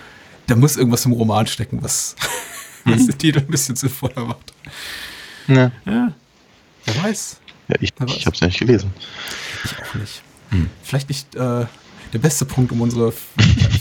da 0.47 0.55
muss 0.55 0.77
irgendwas 0.77 1.05
im 1.05 1.11
Roman 1.11 1.45
stecken, 1.47 1.79
was, 1.81 2.15
was 2.85 3.05
den 3.05 3.17
Titel 3.17 3.39
ein 3.39 3.47
bisschen 3.47 3.75
sinnvoller 3.75 4.25
macht. 4.25 4.53
Ja, 5.47 5.71
Ja, 5.85 6.13
wer 6.85 7.03
weiß. 7.03 7.39
ja 7.67 7.75
ich, 7.79 7.91
Wer 7.97 8.07
weiß. 8.07 8.17
ich 8.17 8.25
habe 8.25 8.33
es 8.33 8.39
ja 8.39 8.47
nicht 8.47 8.59
gelesen. 8.59 8.93
Ich 9.63 9.71
auch 9.77 9.95
nicht. 9.95 10.21
Vielleicht 10.83 11.09
nicht 11.09 11.35
äh, 11.35 11.65
der 12.13 12.19
beste 12.19 12.45
Punkt, 12.45 12.71
um 12.71 12.81
unsere 12.81 13.11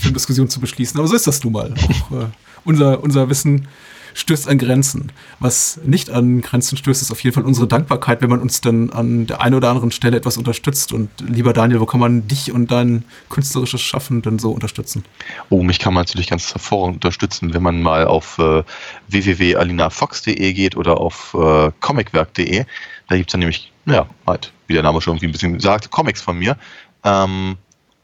Filmdiskussion 0.01 0.49
zu 0.49 0.59
beschließen, 0.59 0.99
aber 0.99 1.07
so 1.07 1.15
ist 1.15 1.25
das 1.25 1.43
nun 1.43 1.53
mal. 1.53 1.73
Auch, 1.73 2.11
äh, 2.11 2.25
unser, 2.65 3.01
unser 3.01 3.29
Wissen 3.29 3.67
stößt 4.13 4.47
an 4.47 4.57
Grenzen. 4.57 5.11
Was 5.39 5.79
nicht 5.83 6.09
an 6.09 6.41
Grenzen 6.41 6.77
stößt, 6.77 7.01
ist 7.01 7.11
auf 7.11 7.23
jeden 7.23 7.33
Fall 7.33 7.43
unsere 7.43 7.67
Dankbarkeit, 7.67 8.21
wenn 8.21 8.29
man 8.29 8.39
uns 8.39 8.61
dann 8.61 8.89
an 8.89 9.27
der 9.27 9.41
einen 9.41 9.55
oder 9.55 9.69
anderen 9.69 9.91
Stelle 9.91 10.17
etwas 10.17 10.37
unterstützt. 10.37 10.93
Und 10.93 11.09
lieber 11.19 11.53
Daniel, 11.53 11.79
wo 11.79 11.85
kann 11.85 11.99
man 11.99 12.27
dich 12.27 12.51
und 12.51 12.71
dein 12.71 13.03
künstlerisches 13.29 13.81
Schaffen 13.81 14.21
denn 14.21 14.39
so 14.39 14.51
unterstützen? 14.51 15.03
Oh, 15.49 15.63
mich 15.63 15.79
kann 15.79 15.93
man 15.93 16.01
natürlich 16.01 16.29
ganz 16.29 16.53
hervorragend 16.53 16.95
unterstützen, 16.95 17.53
wenn 17.53 17.63
man 17.63 17.81
mal 17.81 18.05
auf 18.05 18.37
äh, 18.39 18.63
www.alinafox.de 19.07 20.53
geht 20.53 20.75
oder 20.75 20.97
auf 20.97 21.33
äh, 21.33 21.71
comicwerk.de. 21.79 22.65
Da 23.07 23.15
gibt 23.15 23.29
es 23.29 23.31
dann 23.31 23.39
nämlich, 23.39 23.71
ja, 23.85 24.07
halt, 24.27 24.51
wie 24.67 24.73
der 24.73 24.83
Name 24.83 25.01
schon 25.01 25.13
irgendwie 25.13 25.27
ein 25.27 25.31
bisschen 25.31 25.59
sagt, 25.59 25.89
Comics 25.91 26.21
von 26.21 26.37
mir. 26.37 26.57
Ähm, 27.03 27.57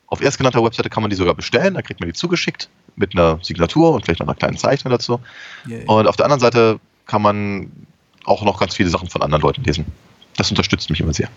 auf 0.08 0.22
erstgenannter 0.22 0.64
Webseite 0.64 0.90
kann 0.90 1.04
man 1.04 1.10
die 1.10 1.16
sogar 1.16 1.34
bestellen, 1.34 1.74
da 1.74 1.82
kriegt 1.82 2.00
man 2.00 2.08
die 2.08 2.14
zugeschickt 2.14 2.70
mit 2.96 3.14
einer 3.14 3.40
Signatur 3.42 3.94
und 3.94 4.06
vielleicht 4.06 4.20
noch 4.20 4.28
einer 4.28 4.36
kleinen 4.36 4.58
Zeichnung 4.58 4.92
dazu. 4.92 5.20
Und 5.88 6.08
auf 6.08 6.16
der 6.16 6.26
anderen 6.26 6.40
Seite 6.40 6.80
kann 7.06 7.22
man 7.22 7.72
auch 8.26 8.44
noch 8.44 8.60
ganz 8.60 8.76
viele 8.76 8.90
Sachen 8.90 9.10
von 9.10 9.22
anderen 9.22 9.42
Leuten 9.42 9.64
lesen. 9.64 9.86
Das 10.38 10.50
unterstützt 10.50 10.90
mich 10.90 11.00
immer 11.00 11.14
sehr. 11.14 11.30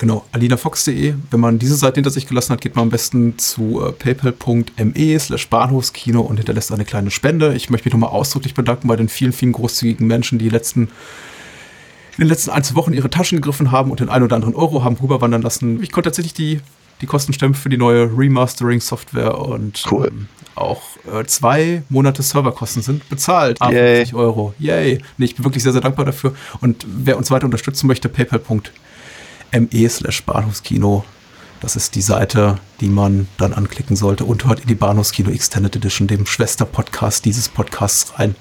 Genau, 0.00 0.24
alinafox.de. 0.32 1.14
Wenn 1.30 1.40
man 1.40 1.58
diese 1.58 1.76
Seite 1.76 1.96
hinter 1.96 2.08
sich 2.08 2.26
gelassen 2.26 2.54
hat, 2.54 2.62
geht 2.62 2.74
man 2.74 2.84
am 2.84 2.88
besten 2.88 3.36
zu 3.36 3.84
äh, 3.84 3.92
paypal.me 3.92 5.18
slash 5.20 5.48
Bahnhofskino 5.48 6.22
und 6.22 6.38
hinterlässt 6.38 6.72
eine 6.72 6.86
kleine 6.86 7.10
Spende. 7.10 7.54
Ich 7.54 7.68
möchte 7.68 7.86
mich 7.86 7.92
nochmal 7.92 8.08
ausdrücklich 8.08 8.54
bedanken 8.54 8.88
bei 8.88 8.96
den 8.96 9.10
vielen, 9.10 9.34
vielen 9.34 9.52
großzügigen 9.52 10.06
Menschen, 10.06 10.38
die 10.38 10.48
letzten, 10.48 10.84
in 10.84 12.20
den 12.20 12.28
letzten 12.28 12.50
ein, 12.50 12.64
zwei 12.64 12.76
Wochen 12.76 12.94
ihre 12.94 13.10
Taschen 13.10 13.36
gegriffen 13.36 13.72
haben 13.72 13.90
und 13.90 14.00
den 14.00 14.08
ein 14.08 14.22
oder 14.22 14.36
anderen 14.36 14.54
Euro 14.54 14.82
haben 14.82 14.96
rüberwandern 14.96 15.42
lassen. 15.42 15.82
Ich 15.82 15.92
konnte 15.92 16.08
tatsächlich 16.08 16.32
die, 16.32 16.60
die 17.00 17.06
Kosten 17.06 17.32
stemmen 17.32 17.54
für 17.54 17.68
die 17.68 17.76
neue 17.76 18.04
Remastering-Software 18.16 19.38
und 19.38 19.82
Cool. 19.90 20.08
ähm, 20.08 20.28
auch 20.54 20.82
äh, 21.12 21.24
zwei 21.24 21.82
Monate 21.88 22.22
Serverkosten 22.22 22.82
sind 22.82 23.08
bezahlt. 23.08 23.56
Ah, 23.60 23.70
Yay. 23.70 23.96
50 23.98 24.14
Euro. 24.14 24.54
Yay. 24.58 25.02
Nee, 25.16 25.24
ich 25.24 25.36
bin 25.36 25.44
wirklich 25.44 25.62
sehr, 25.62 25.72
sehr 25.72 25.80
dankbar 25.80 26.04
dafür. 26.04 26.34
Und 26.60 26.84
wer 26.86 27.16
uns 27.16 27.30
weiter 27.30 27.46
unterstützen 27.46 27.86
möchte, 27.86 28.08
paypal.me 28.08 28.62
me 29.52 29.88
slash 29.88 30.22
Bahnhofskino. 30.24 31.04
Das 31.60 31.76
ist 31.76 31.94
die 31.94 32.02
Seite, 32.02 32.58
die 32.80 32.88
man 32.88 33.28
dann 33.36 33.52
anklicken 33.52 33.96
sollte 33.96 34.24
und 34.24 34.46
hört 34.46 34.60
in 34.60 34.66
die 34.68 34.74
Bahnhofskino 34.74 35.30
Extended 35.30 35.76
Edition, 35.76 36.08
dem 36.08 36.24
Schwesterpodcast 36.26 37.24
dieses 37.24 37.48
Podcasts 37.48 38.18
rein. 38.18 38.34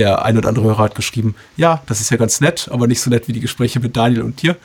Der 0.00 0.24
ein 0.24 0.36
oder 0.38 0.48
andere 0.48 0.64
Hörer 0.64 0.78
hat 0.84 0.94
geschrieben, 0.96 1.34
ja, 1.56 1.82
das 1.86 2.00
ist 2.00 2.10
ja 2.10 2.16
ganz 2.16 2.40
nett, 2.40 2.68
aber 2.72 2.86
nicht 2.88 3.00
so 3.00 3.10
nett 3.10 3.28
wie 3.28 3.32
die 3.32 3.40
Gespräche 3.40 3.78
mit 3.80 3.96
Daniel 3.96 4.22
und 4.22 4.40
dir, 4.42 4.56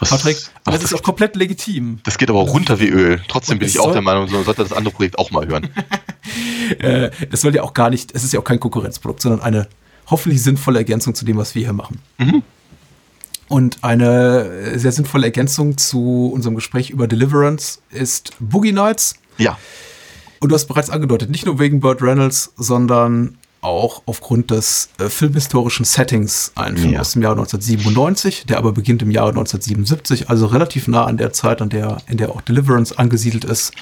Was- 0.00 0.10
Patrick. 0.10 0.36
Aber 0.64 0.74
Ach, 0.76 0.80
das 0.80 0.90
ist 0.90 0.94
auch 0.94 1.02
komplett 1.02 1.36
legitim. 1.36 2.00
Das 2.04 2.18
geht 2.18 2.28
aber 2.28 2.40
auch 2.40 2.52
runter 2.52 2.80
wie 2.80 2.88
Öl. 2.88 3.20
Trotzdem 3.28 3.58
bin 3.58 3.68
ich 3.68 3.78
auch 3.78 3.92
der 3.92 4.02
Meinung, 4.02 4.26
so 4.28 4.42
sollte 4.42 4.62
das 4.62 4.72
andere 4.72 4.94
Projekt 4.94 5.18
auch 5.18 5.30
mal 5.30 5.46
hören. 5.46 5.70
Äh, 6.78 7.10
das 7.30 7.42
soll 7.42 7.54
ja 7.54 7.62
auch 7.62 7.74
gar 7.74 7.90
nicht, 7.90 8.14
es 8.14 8.24
ist 8.24 8.32
ja 8.32 8.40
auch 8.40 8.44
kein 8.44 8.58
Konkurrenzprodukt, 8.58 9.20
sondern 9.20 9.42
eine 9.42 9.68
hoffentlich 10.10 10.42
sinnvolle 10.42 10.78
Ergänzung 10.78 11.14
zu 11.14 11.26
dem, 11.26 11.36
was 11.36 11.54
wir 11.54 11.62
hier 11.62 11.74
machen. 11.74 12.00
Und 13.48 13.84
eine 13.84 14.78
sehr 14.78 14.90
sinnvolle 14.92 15.26
Ergänzung 15.26 15.76
zu 15.76 16.30
unserem 16.32 16.54
Gespräch 16.54 16.88
über 16.88 17.06
Deliverance 17.06 17.80
ist 17.90 18.32
Boogie 18.40 18.72
Nights. 18.72 19.14
Ja, 19.36 19.58
Und 20.40 20.48
du 20.48 20.54
hast 20.54 20.66
bereits 20.66 20.88
angedeutet, 20.88 21.28
nicht 21.30 21.44
nur 21.44 21.58
wegen 21.58 21.80
Burt 21.80 22.00
Reynolds, 22.00 22.54
sondern 22.56 23.36
auch 23.64 24.02
aufgrund 24.06 24.50
des 24.50 24.90
äh, 24.98 25.08
filmhistorischen 25.08 25.84
Settings. 25.84 26.52
Ein 26.54 26.76
Film 26.76 26.92
Ja. 26.92 27.00
aus 27.00 27.12
dem 27.12 27.22
Jahr 27.22 27.32
1997, 27.32 28.44
der 28.46 28.58
aber 28.58 28.72
beginnt 28.72 29.02
im 29.02 29.10
Jahre 29.10 29.30
1977, 29.30 30.28
also 30.30 30.46
relativ 30.46 30.86
nah 30.88 31.04
an 31.04 31.16
der 31.16 31.32
Zeit, 31.32 31.62
an 31.62 31.70
der, 31.70 31.98
in 32.08 32.16
der 32.18 32.30
auch 32.30 32.40
Deliverance 32.42 32.96
angesiedelt 32.98 33.44
ist. 33.44 33.72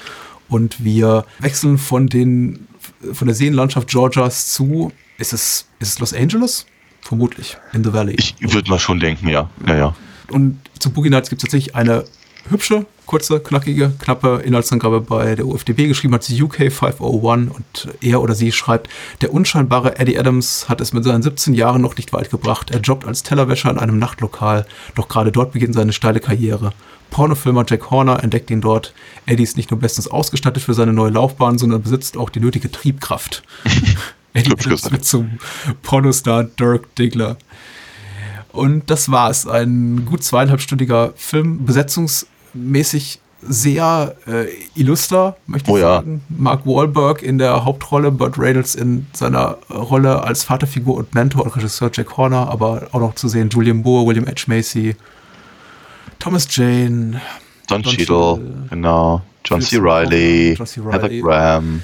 Und 0.49 0.83
wir 0.83 1.25
wechseln 1.39 1.77
von 1.77 2.07
den, 2.07 2.67
von 3.13 3.27
der 3.27 3.35
Seenlandschaft 3.35 3.87
Georgias 3.89 4.53
zu, 4.53 4.91
ist 5.17 5.33
es, 5.33 5.65
ist 5.79 5.89
es 5.89 5.99
Los 5.99 6.13
Angeles? 6.13 6.65
Vermutlich, 7.01 7.57
in 7.73 7.83
the 7.83 7.91
Valley. 7.91 8.15
ich 8.15 8.35
würde 8.53 8.69
mal 8.69 8.79
schon 8.79 8.99
denken, 8.99 9.27
ja. 9.27 9.49
Ja, 9.67 9.75
ja. 9.75 9.95
Und 10.31 10.59
zu 10.79 10.89
Boogie 10.89 11.09
Nights 11.09 11.29
gibt 11.29 11.41
es 11.41 11.47
tatsächlich 11.49 11.75
eine 11.75 12.05
hübsche, 12.49 12.85
kurze, 13.13 13.39
knackige, 13.39 13.91
knappe 13.99 14.41
Inhaltsangabe 14.43 14.99
bei 14.99 15.35
der 15.35 15.45
UFDB. 15.45 15.87
Geschrieben 15.87 16.15
hat 16.15 16.23
sie 16.23 16.41
UK 16.41 16.71
501 16.71 17.51
und 17.55 17.93
er 18.01 18.19
oder 18.23 18.33
sie 18.33 18.51
schreibt, 18.51 18.89
der 19.21 19.31
unscheinbare 19.31 19.99
Eddie 19.99 20.17
Adams 20.17 20.67
hat 20.67 20.81
es 20.81 20.93
mit 20.93 21.03
seinen 21.03 21.21
17 21.21 21.53
Jahren 21.53 21.83
noch 21.83 21.95
nicht 21.95 22.11
weit 22.11 22.31
gebracht. 22.31 22.71
Er 22.71 22.79
jobbt 22.79 23.05
als 23.05 23.21
Tellerwäscher 23.21 23.69
in 23.69 23.77
einem 23.77 23.99
Nachtlokal, 23.99 24.65
doch 24.95 25.09
gerade 25.09 25.31
dort 25.31 25.51
beginnt 25.51 25.75
seine 25.75 25.93
steile 25.93 26.21
Karriere. 26.21 26.73
Pornofilmer 27.11 27.65
Jack 27.69 27.91
Horner 27.91 28.23
entdeckt 28.23 28.49
ihn 28.49 28.61
dort. 28.61 28.95
Eddie 29.27 29.43
ist 29.43 29.57
nicht 29.57 29.69
nur 29.69 29.79
bestens 29.79 30.07
ausgestattet 30.07 30.63
für 30.63 30.73
seine 30.73 30.91
neue 30.91 31.11
Laufbahn, 31.11 31.59
sondern 31.59 31.83
besitzt 31.83 32.17
auch 32.17 32.31
die 32.31 32.39
nötige 32.39 32.71
Triebkraft. 32.71 33.43
Eddie 34.33 34.53
Adams 34.53 34.91
wird 34.91 35.05
zum 35.05 35.37
Pornostar 35.83 36.45
Dirk 36.45 36.95
Diggler. 36.95 37.37
Und 38.53 38.89
das 38.89 39.11
war's. 39.11 39.47
Ein 39.47 40.05
gut 40.05 40.23
zweieinhalbstündiger 40.23 41.13
Film, 41.15 41.65
besetzungsmäßig 42.53 43.19
sehr 43.45 44.15
äh, 44.25 44.45
illuster, 44.75 45.35
möchte 45.47 45.69
ich 45.69 45.75
Oh 45.75 45.77
ja. 45.77 45.95
sagen. 45.95 46.23
Mark 46.29 46.65
Wahlberg 46.65 47.21
in 47.21 47.37
der 47.37 47.65
Hauptrolle, 47.65 48.09
Burt 48.11 48.37
Reynolds 48.37 48.73
in 48.73 49.05
seiner 49.11 49.57
Rolle 49.69 50.23
als 50.23 50.45
Vaterfigur 50.45 50.95
und 50.95 51.13
Mentor 51.13 51.43
und 51.43 51.55
Regisseur 51.55 51.91
Jack 51.93 52.15
Horner, 52.15 52.49
aber 52.49 52.87
auch 52.93 53.01
noch 53.01 53.15
zu 53.15 53.27
sehen 53.27 53.49
Julian 53.49 53.77
Moore, 53.77 54.07
William 54.07 54.25
H. 54.27 54.45
Macy, 54.47 54.95
Thomas 56.19 56.47
Jane, 56.49 57.19
Don 57.67 57.81
Don 57.81 57.91
Cheadle, 57.91 58.35
Cheadle, 58.35 58.67
genau. 58.69 59.21
John 59.43 59.61
C. 59.61 59.77
Riley. 59.77 60.55
Heather. 60.57 61.09
Graham. 61.09 61.83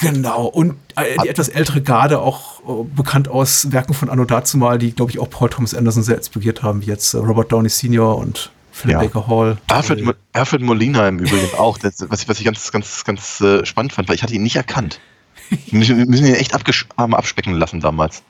Genau, 0.00 0.46
und 0.46 0.74
äh, 0.96 1.16
die 1.22 1.28
etwas 1.28 1.48
ältere 1.48 1.80
Garde, 1.80 2.18
auch 2.20 2.60
äh, 2.60 2.84
bekannt 2.96 3.28
aus 3.28 3.70
Werken 3.70 3.94
von 3.94 4.10
Anno 4.10 4.24
dazumal, 4.24 4.78
die, 4.78 4.92
glaube 4.92 5.12
ich, 5.12 5.20
auch 5.20 5.30
Paul 5.30 5.48
Thomas 5.48 5.74
Anderson 5.74 6.02
sehr 6.02 6.16
inspiriert 6.16 6.64
haben, 6.64 6.82
wie 6.82 6.86
jetzt 6.86 7.14
äh, 7.14 7.18
Robert 7.18 7.52
Downey 7.52 7.68
Sr. 7.68 8.18
und 8.18 8.50
Philip 8.74 8.94
Ja. 8.94 8.98
Baker 9.02 9.26
Hall. 9.28 9.56
Alfred, 9.68 10.00
Äh, 10.00 10.02
Mo- 10.02 10.12
Alfred 10.32 10.60
Molina 10.62 11.06
im 11.08 11.20
Übrigen 11.20 11.54
auch. 11.56 11.78
Das, 11.78 12.04
was, 12.08 12.22
ich, 12.22 12.28
was 12.28 12.38
ich 12.40 12.44
ganz, 12.44 12.72
ganz, 12.72 13.04
ganz 13.04 13.40
äh, 13.40 13.64
spannend 13.64 13.92
fand, 13.92 14.08
weil 14.08 14.16
ich 14.16 14.22
hatte 14.24 14.34
ihn 14.34 14.42
nicht 14.42 14.56
erkannt. 14.56 15.00
Wir 15.48 15.58
müssen, 15.78 15.96
wir 15.98 16.06
müssen 16.06 16.26
ihn 16.26 16.34
echt 16.34 16.52
Arme 16.96 17.16
abspecken 17.16 17.54
lassen 17.54 17.80
damals. 17.80 18.22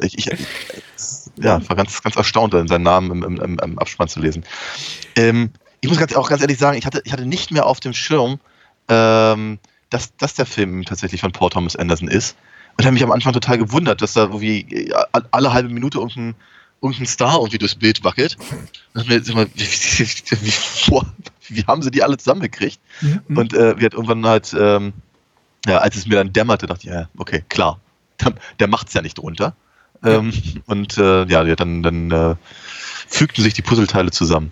Ich, 0.00 0.18
ich, 0.18 0.26
ich 0.32 0.46
ja, 1.36 1.66
war 1.68 1.76
ganz, 1.76 2.02
ganz 2.02 2.16
erstaunt, 2.16 2.52
seinen 2.68 2.82
Namen 2.82 3.10
im, 3.12 3.22
im, 3.22 3.40
im, 3.40 3.58
im 3.60 3.78
Abspann 3.78 4.08
zu 4.08 4.20
lesen. 4.20 4.44
Ähm, 5.16 5.50
ich 5.80 5.88
muss 5.88 5.98
ganz, 5.98 6.14
auch 6.14 6.28
ganz 6.28 6.42
ehrlich 6.42 6.58
sagen, 6.58 6.76
ich 6.76 6.84
hatte, 6.86 7.00
ich 7.04 7.12
hatte 7.12 7.26
nicht 7.26 7.50
mehr 7.52 7.66
auf 7.66 7.78
dem 7.80 7.92
Schirm, 7.94 8.40
ähm, 8.88 9.58
dass, 9.90 10.16
dass 10.16 10.34
der 10.34 10.46
Film 10.46 10.84
tatsächlich 10.84 11.20
von 11.20 11.32
Paul 11.32 11.50
Thomas 11.50 11.76
Anderson 11.76 12.08
ist. 12.08 12.36
Und 12.78 12.84
habe 12.86 12.94
mich 12.94 13.02
am 13.04 13.12
Anfang 13.12 13.32
total 13.34 13.58
gewundert, 13.58 14.00
dass 14.00 14.14
da 14.14 14.22
irgendwie 14.22 14.60
äh, 14.88 14.94
alle 15.30 15.52
halbe 15.52 15.68
Minute 15.68 15.98
irgendein, 15.98 16.34
irgendein 16.82 17.06
Star 17.06 17.36
irgendwie 17.36 17.58
durchs 17.58 17.76
Bild 17.76 18.02
wackelt. 18.04 18.36
Und 18.94 19.08
jetzt 19.08 19.30
immer, 19.30 19.46
wie, 19.54 19.60
wie, 19.60 20.06
wie, 20.40 21.02
wie, 21.48 21.64
haben 21.64 21.82
sie 21.82 21.90
die 21.90 22.02
alle 22.02 22.16
zusammengekriegt? 22.16 22.80
Mhm. 23.00 23.36
Und 23.36 23.54
äh, 23.54 23.78
wir 23.78 23.86
hat 23.86 23.94
irgendwann 23.94 24.26
halt, 24.26 24.54
ähm, 24.58 24.92
ja, 25.66 25.78
als 25.78 25.96
es 25.96 26.06
mir 26.06 26.16
dann 26.16 26.32
dämmerte, 26.32 26.66
dachte 26.66 26.88
ich, 26.88 26.92
ja, 26.92 27.08
okay, 27.16 27.44
klar, 27.48 27.80
der, 28.20 28.34
der 28.58 28.68
macht's 28.68 28.94
ja 28.94 29.02
nicht 29.02 29.18
drunter. 29.18 29.54
Ähm, 30.04 30.32
und 30.66 30.98
äh, 30.98 31.24
ja, 31.26 31.44
dann, 31.54 31.82
dann 31.84 32.10
äh, 32.10 32.34
fügten 33.06 33.42
sich 33.44 33.54
die 33.54 33.62
Puzzleteile 33.62 34.10
zusammen. 34.10 34.50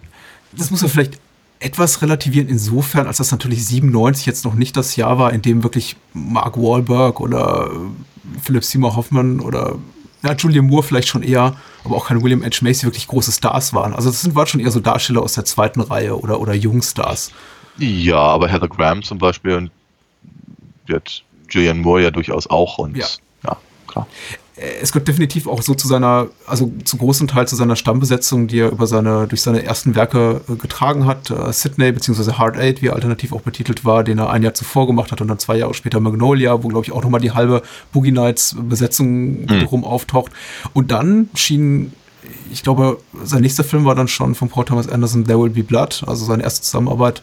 das 0.53 0.71
muss 0.71 0.83
man 0.83 0.91
vielleicht 0.91 1.19
etwas 1.59 2.01
relativieren, 2.01 2.49
insofern, 2.49 3.07
als 3.07 3.19
das 3.19 3.33
natürlich 3.33 3.67
97 3.67 4.25
jetzt 4.27 4.45
noch 4.45 4.55
nicht 4.55 4.77
das 4.77 4.97
Jahr 4.97 5.19
war, 5.19 5.33
in 5.33 5.43
dem 5.43 5.63
wirklich 5.63 5.97
Mark 6.15 6.57
Wahlberg 6.57 7.21
oder 7.21 7.71
äh, 7.71 8.41
Philip 8.41 8.65
Seymour 8.65 8.97
Hoffman 8.97 9.41
oder 9.41 9.77
ja, 10.23 10.35
Julian 10.35 10.67
Moore 10.67 10.83
vielleicht 10.83 11.09
schon 11.09 11.23
eher, 11.23 11.57
aber 11.85 11.97
auch 11.97 12.07
kein 12.07 12.23
William 12.23 12.43
H. 12.43 12.63
Macy 12.63 12.85
wirklich 12.85 13.07
große 13.07 13.33
Stars 13.33 13.73
waren. 13.73 13.95
Also 13.95 14.11
das 14.11 14.23
sind 14.23 14.35
waren 14.35 14.47
schon 14.47 14.61
eher 14.61 14.71
so 14.71 14.81
Darsteller 14.81 15.23
aus 15.23 15.35
der 15.35 15.45
zweiten 15.45 15.81
Reihe 15.81 16.19
oder, 16.19 16.41
oder 16.41 16.55
Jungstars. 16.55 17.33
Ja, 17.79 18.19
aber 18.19 18.49
Heather 18.49 18.69
Graham 18.69 19.03
zum 19.03 19.19
Beispiel 19.19 19.55
und 19.55 19.71
wird 20.87 21.25
Julian 21.49 21.79
Moore 21.79 22.03
ja 22.03 22.11
durchaus 22.11 22.49
auch 22.49 22.79
und 22.79 22.97
Ja. 22.97 23.07
ja 23.45 23.57
klar. 23.87 24.07
Es 24.83 24.93
gehört 24.93 25.09
definitiv 25.09 25.47
auch 25.47 25.63
so 25.63 25.75
zu 25.75 25.89
seiner, 25.89 26.29
also 26.47 26.71
zu 26.85 26.99
großen 26.99 27.27
Teil 27.29 27.49
zu 27.49 27.57
seiner 27.57 27.77
Stammbesetzung, 27.77 28.47
die 28.47 28.59
er 28.59 28.71
über 28.71 28.87
seine, 28.87 29.27
durch 29.27 29.41
seine 29.43 29.65
ersten 29.65 29.95
Werke 29.95 30.43
äh, 30.49 30.55
getragen 30.55 31.07
hat. 31.07 31.31
Äh, 31.31 31.53
Sydney 31.53 31.93
bzw. 31.93 32.33
Hard 32.33 32.57
Eight, 32.57 32.83
wie 32.83 32.89
er 32.89 32.95
alternativ 32.95 33.33
auch 33.33 33.41
betitelt 33.41 33.85
war, 33.85 34.05
den 34.05 34.19
er 34.19 34.31
ein 34.31 34.43
Jahr 34.43 34.53
zuvor 34.53 34.87
gemacht 34.87 35.13
hat 35.13 35.21
und 35.21 35.29
dann 35.29 35.39
zwei 35.39 35.57
Jahre 35.57 35.73
später 35.73 36.01
Magnolia, 36.01 36.63
wo 36.63 36.69
glaube 36.69 36.85
ich 36.85 36.93
auch 36.93 37.03
nochmal 37.03 37.21
die 37.21 37.33
halbe 37.33 37.63
Boogie 37.93 38.13
Nights 38.13 38.57
Besetzung 38.61 39.47
rum 39.71 39.85
auftaucht. 39.85 40.33
Und 40.75 40.91
dann 40.91 41.31
schien, 41.35 41.93
ich 42.53 42.63
glaube, 42.63 42.99
sein 43.25 43.41
nächster 43.41 43.65
Film 43.65 43.85
war 43.87 43.95
dann 43.95 44.09
schon 44.09 44.35
von 44.35 44.49
Paul 44.49 44.65
Thomas 44.67 44.89
Anderson, 44.89 45.25
There 45.25 45.41
Will 45.41 45.51
Be 45.51 45.63
Blood, 45.63 46.05
also 46.07 46.25
seine 46.25 46.43
erste 46.43 46.63
Zusammenarbeit 46.63 47.23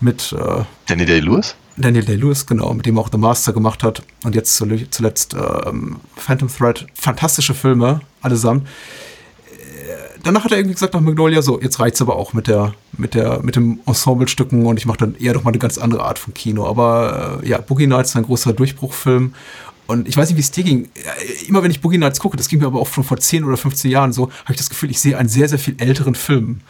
mit 0.00 0.32
äh, 0.32 0.62
Danny 0.86 1.04
Day-Lewis? 1.04 1.54
Daniel 1.76 2.04
Day-Lewis, 2.04 2.44
genau, 2.46 2.74
mit 2.74 2.84
dem 2.84 2.96
er 2.98 3.00
auch 3.02 3.08
The 3.10 3.16
Master 3.18 3.52
gemacht 3.54 3.82
hat. 3.82 4.02
Und 4.24 4.34
jetzt 4.34 4.60
zule- 4.60 4.90
zuletzt 4.90 5.34
ähm, 5.34 5.96
Phantom 6.16 6.48
Thread. 6.48 6.86
Fantastische 6.94 7.54
Filme, 7.54 8.00
allesamt. 8.20 8.66
Äh, 8.66 10.18
Danach 10.22 10.44
hat 10.44 10.52
er 10.52 10.58
irgendwie 10.58 10.74
gesagt 10.74 10.92
nach 10.92 11.00
Magnolia, 11.00 11.40
so, 11.40 11.60
jetzt 11.60 11.80
reicht's 11.80 12.02
aber 12.02 12.16
auch 12.16 12.32
mit 12.34 12.46
der, 12.48 12.74
mit 12.98 13.14
der, 13.14 13.40
mit 13.42 13.56
dem 13.56 13.80
Ensemblestücken 13.86 14.66
und 14.66 14.76
ich 14.78 14.84
mache 14.84 14.98
dann 14.98 15.14
eher 15.18 15.32
doch 15.32 15.42
mal 15.44 15.50
eine 15.50 15.58
ganz 15.58 15.78
andere 15.78 16.04
Art 16.04 16.18
von 16.18 16.34
Kino. 16.34 16.66
Aber 16.66 17.40
äh, 17.42 17.48
ja, 17.48 17.58
Boogie 17.58 17.86
Nights 17.86 18.10
ist 18.10 18.16
ein 18.16 18.24
großer 18.24 18.52
Durchbruchfilm. 18.52 19.34
Und 19.86 20.06
ich 20.06 20.16
weiß 20.16 20.28
nicht, 20.28 20.36
wie 20.36 20.42
es 20.42 20.50
dir 20.50 20.64
ging. 20.64 20.84
Äh, 20.84 21.46
Immer 21.48 21.62
wenn 21.62 21.70
ich 21.70 21.80
Boogie 21.80 21.98
Nights 21.98 22.20
gucke, 22.20 22.36
das 22.36 22.48
ging 22.48 22.58
mir 22.60 22.66
aber 22.66 22.80
auch 22.80 22.92
schon 22.92 23.04
vor 23.04 23.16
10 23.16 23.44
oder 23.44 23.56
15 23.56 23.90
Jahren 23.90 24.12
so, 24.12 24.24
habe 24.44 24.52
ich 24.52 24.58
das 24.58 24.68
Gefühl, 24.68 24.90
ich 24.90 25.00
sehe 25.00 25.16
einen 25.16 25.28
sehr, 25.30 25.48
sehr 25.48 25.58
viel 25.58 25.76
älteren 25.78 26.14
Film. 26.14 26.60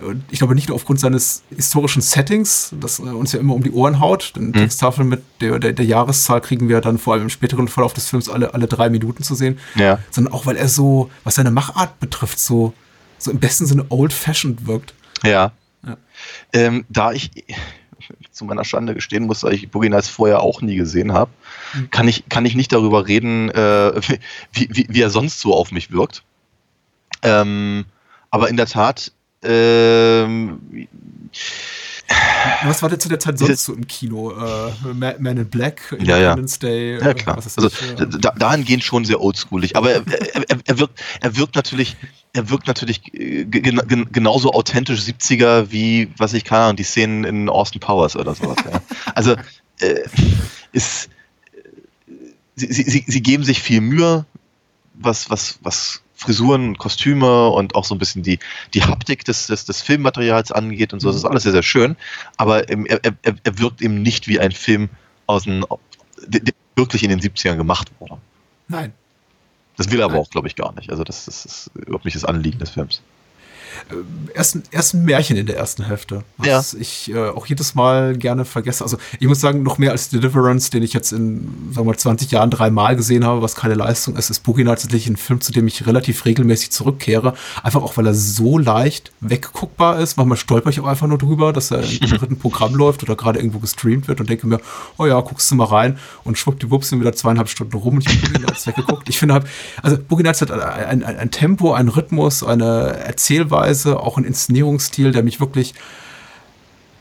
Und 0.00 0.24
ich 0.30 0.38
glaube 0.38 0.54
nicht 0.54 0.68
nur 0.68 0.76
aufgrund 0.76 1.00
seines 1.00 1.42
historischen 1.54 2.02
Settings, 2.02 2.74
das 2.80 2.98
äh, 2.98 3.02
uns 3.02 3.32
ja 3.32 3.40
immer 3.40 3.54
um 3.54 3.62
die 3.62 3.72
Ohren 3.72 4.00
haut. 4.00 4.32
Denn 4.36 4.52
Texttafel 4.52 5.04
mit 5.04 5.22
der, 5.40 5.58
der, 5.58 5.72
der 5.72 5.84
Jahreszahl 5.84 6.40
kriegen 6.40 6.68
wir 6.68 6.80
dann 6.80 6.98
vor 6.98 7.14
allem 7.14 7.24
im 7.24 7.30
späteren 7.30 7.68
Verlauf 7.68 7.94
des 7.94 8.08
Films 8.08 8.28
alle, 8.28 8.54
alle 8.54 8.66
drei 8.66 8.90
Minuten 8.90 9.22
zu 9.22 9.34
sehen. 9.34 9.58
Ja. 9.74 9.98
Sondern 10.10 10.32
auch, 10.32 10.46
weil 10.46 10.56
er 10.56 10.68
so, 10.68 11.10
was 11.24 11.34
seine 11.34 11.50
Machart 11.50 11.98
betrifft, 12.00 12.38
so, 12.38 12.72
so 13.18 13.30
im 13.30 13.38
besten 13.38 13.66
Sinne 13.66 13.86
old-fashioned 13.88 14.66
wirkt. 14.66 14.94
Ja. 15.24 15.52
Ja. 15.86 15.96
Ähm, 16.52 16.84
da 16.88 17.12
ich 17.12 17.30
zu 18.30 18.44
meiner 18.44 18.64
Schande 18.64 18.94
gestehen 18.94 19.26
muss, 19.26 19.40
dass 19.40 19.52
ich 19.52 19.70
Boogie 19.70 19.88
Nights 19.88 20.08
vorher 20.08 20.40
auch 20.40 20.62
nie 20.62 20.76
gesehen 20.76 21.12
habe, 21.12 21.30
kann, 21.90 22.08
ich, 22.08 22.28
kann 22.28 22.46
ich 22.46 22.54
nicht 22.54 22.72
darüber 22.72 23.06
reden, 23.06 23.50
äh, 23.50 24.00
wie, 24.52 24.68
wie, 24.70 24.86
wie 24.88 25.02
er 25.02 25.10
sonst 25.10 25.40
so 25.40 25.54
auf 25.54 25.72
mich 25.72 25.90
wirkt. 25.90 26.22
Ähm, 27.22 27.84
aber 28.30 28.48
in 28.48 28.56
der 28.56 28.66
Tat, 28.66 29.12
ähm, 29.42 30.88
Was 32.64 32.82
war 32.82 32.88
denn 32.88 32.98
zu 33.00 33.08
der 33.08 33.20
Zeit 33.20 33.38
sonst 33.38 33.64
so 33.64 33.74
im 33.74 33.86
Kino? 33.86 34.32
Äh, 34.32 34.72
Ma- 34.94 35.14
Man 35.18 35.36
in 35.36 35.48
Black, 35.48 35.94
Ja, 36.00 36.16
ja. 36.16 36.32
Independence 36.32 36.58
Day, 36.58 36.98
Ja, 36.98 37.14
klar. 37.14 37.36
was 37.36 37.46
ist 37.46 37.58
Also 37.58 37.68
da, 38.18 38.30
dahingehend 38.32 38.82
schon 38.82 39.04
sehr 39.04 39.20
oldschoolig. 39.20 39.76
Aber 39.76 39.92
er, 39.92 40.02
er, 40.34 40.58
er, 40.64 40.78
wirkt, 40.78 41.00
er 41.20 41.36
wirkt 41.36 41.54
natürlich, 41.54 41.96
er 42.32 42.50
wirkt 42.50 42.66
natürlich 42.66 43.12
äh, 43.14 43.44
gen, 43.44 43.80
gen, 43.86 44.08
genauso 44.10 44.52
authentisch 44.52 45.00
70er 45.00 45.70
wie, 45.70 46.10
was 46.16 46.32
ich 46.34 46.44
keine 46.44 46.64
Ahnung, 46.64 46.76
die 46.76 46.84
Szenen 46.84 47.24
in 47.24 47.48
Austin 47.48 47.80
Powers 47.80 48.16
oder 48.16 48.34
sowas. 48.34 48.56
Ja. 48.70 48.80
Also 49.14 49.36
äh, 49.80 50.00
ist, 50.72 51.10
äh, 52.06 52.10
sie, 52.56 52.72
sie, 52.72 52.82
sie- 52.90 53.04
sie 53.06 53.22
geben 53.22 53.44
sich 53.44 53.60
viel 53.62 53.80
Mühe, 53.82 54.24
was, 54.94 55.30
was, 55.30 55.58
was 55.62 56.02
Frisuren, 56.18 56.76
Kostüme 56.76 57.48
und 57.48 57.76
auch 57.76 57.84
so 57.84 57.94
ein 57.94 57.98
bisschen 57.98 58.24
die, 58.24 58.40
die 58.74 58.82
Haptik 58.82 59.24
des, 59.24 59.46
des, 59.46 59.64
des 59.64 59.82
Filmmaterials 59.82 60.50
angeht 60.50 60.92
und 60.92 60.98
so. 60.98 61.08
Das 61.08 61.16
ist 61.16 61.24
alles 61.24 61.44
sehr, 61.44 61.52
sehr 61.52 61.62
schön. 61.62 61.96
Aber 62.36 62.68
er, 62.68 63.00
er, 63.04 63.14
er 63.22 63.58
wirkt 63.58 63.80
eben 63.80 64.02
nicht 64.02 64.26
wie 64.26 64.40
ein 64.40 64.50
Film 64.50 64.88
aus 65.26 65.44
den, 65.44 65.64
der 66.26 66.52
wirklich 66.74 67.04
in 67.04 67.10
den 67.10 67.20
70ern 67.20 67.56
gemacht 67.56 67.92
wurde. 68.00 68.18
Nein. 68.66 68.92
Das 69.76 69.92
will 69.92 70.00
er 70.00 70.06
aber 70.06 70.14
Nein. 70.14 70.22
auch, 70.22 70.30
glaube 70.30 70.48
ich, 70.48 70.56
gar 70.56 70.74
nicht. 70.74 70.90
Also 70.90 71.04
das, 71.04 71.26
das 71.26 71.44
ist 71.44 71.70
überhaupt 71.74 72.04
nicht 72.04 72.16
das 72.16 72.24
Anliegen 72.24 72.58
des 72.58 72.70
Films. 72.70 73.00
Erst, 74.34 74.56
ein- 74.56 74.62
erst 74.70 74.94
ein 74.94 75.04
Märchen 75.04 75.36
in 75.36 75.46
der 75.46 75.56
ersten 75.56 75.84
Hälfte, 75.84 76.22
was 76.36 76.74
ich 76.74 77.10
äh, 77.12 77.28
auch 77.28 77.46
jedes 77.46 77.74
Mal 77.74 78.16
gerne 78.16 78.44
vergesse. 78.44 78.84
Also 78.84 78.98
ich 79.20 79.26
muss 79.26 79.40
sagen, 79.40 79.62
noch 79.62 79.78
mehr 79.78 79.92
als 79.92 80.08
Deliverance, 80.10 80.70
den 80.70 80.82
ich 80.82 80.92
jetzt 80.92 81.12
in, 81.12 81.48
sagen 81.72 81.86
wir 81.86 81.92
mal, 81.92 81.96
20 81.98 82.30
Jahren 82.30 82.50
dreimal 82.50 82.96
gesehen 82.96 83.24
habe, 83.24 83.42
was 83.42 83.54
keine 83.54 83.74
Leistung 83.74 84.16
ist, 84.16 84.30
ist 84.30 84.40
Boogie 84.42 84.64
Nights 84.64 84.82
tatsächlich 84.82 85.08
ein 85.12 85.16
Film, 85.16 85.40
zu 85.40 85.52
dem 85.52 85.66
ich 85.66 85.86
relativ 85.86 86.24
regelmäßig 86.24 86.70
zurückkehre. 86.70 87.34
Einfach 87.62 87.82
auch, 87.82 87.96
weil 87.96 88.06
er 88.06 88.14
so 88.14 88.58
leicht 88.58 89.12
wegguckbar 89.20 89.98
ist. 90.00 90.16
Manchmal 90.16 90.36
stolper 90.38 90.70
ich 90.70 90.80
auch 90.80 90.86
einfach 90.86 91.06
nur 91.06 91.18
drüber, 91.18 91.52
dass 91.52 91.70
er 91.70 91.82
im 91.82 92.00
dritten 92.00 92.38
Programm 92.38 92.74
läuft 92.74 93.02
oder 93.02 93.16
gerade 93.16 93.38
irgendwo 93.38 93.58
gestreamt 93.58 94.08
wird 94.08 94.20
und 94.20 94.28
denke 94.30 94.46
mir, 94.46 94.60
oh 94.96 95.06
ja, 95.06 95.20
guckst 95.20 95.50
du 95.50 95.54
mal 95.54 95.64
rein 95.64 95.98
und 96.24 96.38
schwuppdiwupps 96.38 96.90
sind 96.90 97.00
wieder 97.00 97.12
zweieinhalb 97.12 97.48
Stunden 97.48 97.76
rum 97.76 97.94
und 97.96 98.06
ich 98.06 98.14
habe 98.16 98.28
Boogie 98.32 98.44
Nights 98.46 98.66
weggeguckt. 98.66 99.08
Ich 99.08 99.18
finde 99.18 99.34
halt, 99.34 99.46
also 99.82 99.96
Boogie 99.98 100.22
Nights 100.22 100.40
hat 100.40 100.50
ein, 100.50 101.02
ein, 101.02 101.16
ein 101.18 101.30
Tempo, 101.30 101.72
einen 101.72 101.88
Rhythmus, 101.88 102.42
eine 102.42 102.96
Erzählweise, 102.98 103.57
auch 103.86 104.16
einen 104.16 104.26
Inszenierungsstil, 104.26 105.12
der 105.12 105.22
mich 105.22 105.40
wirklich 105.40 105.74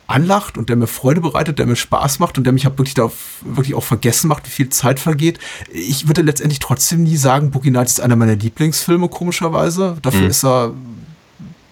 anlacht 0.07 0.57
und 0.57 0.69
der 0.69 0.77
mir 0.77 0.87
Freude 0.87 1.19
bereitet, 1.19 1.59
der 1.59 1.65
mir 1.65 1.75
Spaß 1.75 2.19
macht 2.19 2.37
und 2.37 2.45
der 2.45 2.53
mich 2.53 2.65
halt 2.65 2.77
wirklich 2.77 2.93
darauf 2.93 3.41
wirklich 3.43 3.75
auch 3.75 3.83
vergessen 3.83 4.29
macht, 4.29 4.45
wie 4.45 4.51
viel 4.51 4.69
Zeit 4.69 4.99
vergeht. 5.01 5.37
Ich 5.71 6.07
würde 6.07 6.21
letztendlich 6.21 6.59
trotzdem 6.59 7.03
nie 7.03 7.17
sagen, 7.17 7.51
Boogie 7.51 7.71
Nights 7.71 7.93
ist 7.93 7.99
einer 7.99 8.15
meiner 8.15 8.35
Lieblingsfilme, 8.35 9.09
komischerweise. 9.09 9.97
Dafür 10.01 10.21
Mhm. 10.21 10.27
ist 10.29 10.45
er, 10.45 10.73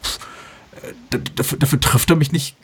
pff, 0.03 0.19
äh, 1.13 1.19
dafür, 1.35 1.57
dafür 1.59 1.79
trifft 1.79 2.09
er 2.09 2.17
mich 2.17 2.33
nicht 2.33 2.57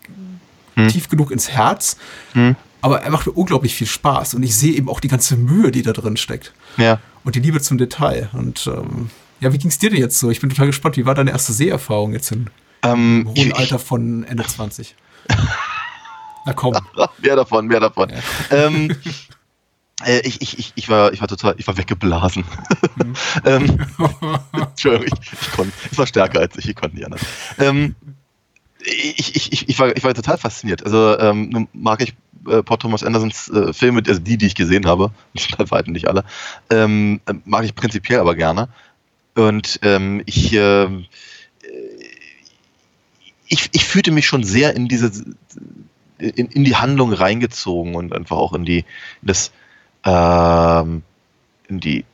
Mhm. 0.76 0.90
tief 0.90 1.08
genug 1.08 1.32
ins 1.32 1.50
Herz. 1.50 1.96
Mhm. 2.34 2.58
Aber 2.82 3.02
er 3.04 3.12
macht 3.12 3.28
mir 3.28 3.34
unglaublich 3.34 3.76
viel 3.76 3.88
Spaß 3.88 4.34
und 4.34 4.44
ich 4.44 4.56
sehe 4.56 4.74
eben 4.74 4.90
auch 4.90 5.00
die 5.00 5.08
ganze 5.08 5.38
Mühe, 5.38 5.72
die 5.72 5.84
da 5.84 5.94
drin 5.94 6.18
steckt. 6.18 6.52
Ja. 6.78 7.00
Und 7.24 7.36
die 7.36 7.40
Liebe 7.40 7.62
zum 7.62 7.78
Detail. 7.78 8.30
Und 8.34 8.68
ähm, 8.68 9.10
ja, 9.42 9.52
wie 9.52 9.58
ging 9.58 9.70
es 9.70 9.80
dir 9.80 9.90
denn 9.90 10.00
jetzt 10.00 10.20
so? 10.20 10.30
Ich 10.30 10.40
bin 10.40 10.50
total 10.50 10.68
gespannt. 10.68 10.98
Wie 10.98 11.06
war 11.06 11.16
deine 11.16 11.32
erste 11.32 11.52
Seherfahrung 11.52 12.14
jetzt 12.14 12.32
im 12.32 12.48
Ähm, 12.84 13.26
hohen 13.28 13.36
ich, 13.36 13.56
Alter 13.56 13.80
von 13.80 14.24
Ende 14.24 14.46
20? 14.46 14.96
Na 16.46 16.54
komm. 16.54 16.76
mehr 17.18 17.36
davon, 17.36 17.66
mehr 17.68 17.80
davon. 17.80 18.12
Ähm, 18.52 18.96
äh, 20.06 20.20
ich, 20.22 20.42
ich, 20.42 20.60
ich, 20.60 20.74
ich, 20.76 20.90
war, 20.90 21.12
ich 21.12 21.22
war 21.22 21.28
total, 21.28 21.56
ich 21.58 21.68
war 21.68 21.76
weggeblasen. 21.76 22.46
ähm, 23.46 23.80
Entschuldigung, 24.54 25.08
ich, 25.08 25.34
ich 25.34 25.52
konnte, 25.52 25.74
es 25.92 25.98
war 25.98 26.08
stärker 26.08 26.40
als 26.40 26.56
ich, 26.58 26.70
ich 26.70 26.76
konnte 26.76 26.96
nicht 26.96 27.06
anders. 27.06 27.22
Ähm, 27.58 27.96
ich, 28.84 29.36
ich, 29.36 29.52
ich, 29.52 29.70
ich, 29.70 29.80
war, 29.80 29.96
ich 29.96 30.04
war 30.04 30.14
total 30.14 30.38
fasziniert. 30.38 30.86
Also 30.86 31.18
ähm, 31.20 31.50
nun 31.50 31.68
mag 31.74 32.02
ich 32.02 32.14
äh, 32.48 32.64
Paul 32.64 32.78
Thomas 32.78 33.04
Andersons 33.04 33.50
äh, 33.50 33.74
Filme, 33.74 34.02
also 34.08 34.20
die, 34.20 34.38
die 34.38 34.48
ich 34.48 34.56
gesehen 34.56 34.86
habe, 34.86 35.12
bei 35.58 35.70
weitem 35.70 35.94
nicht 35.94 36.08
alle, 36.08 36.24
ähm, 36.70 37.22
äh, 37.26 37.34
mag 37.46 37.66
ich 37.66 37.76
prinzipiell 37.76 38.20
aber 38.20 38.36
gerne. 38.36 38.70
Und 39.36 39.80
ähm, 39.84 40.24
ich, 40.26 40.54
ähm, 40.54 41.06
äh, 41.64 41.68
ich, 43.48 43.70
ich 43.72 43.86
fühlte 43.86 44.12
mich 44.12 44.28
schon 44.28 44.44
sehr 44.44 44.76
in 44.76 44.88
diese 44.88 45.12
in, 46.18 46.48
in 46.48 46.64
die 46.64 46.76
Handlung 46.76 47.14
reingezogen 47.14 47.96
und 47.96 48.14
einfach 48.14 48.38
auch 48.38 48.54
in 48.54 48.66
die 48.66 48.80
in 48.80 49.28
das 49.28 49.52
ähm, 50.06 51.04
in 51.68 51.80
die 51.80 52.06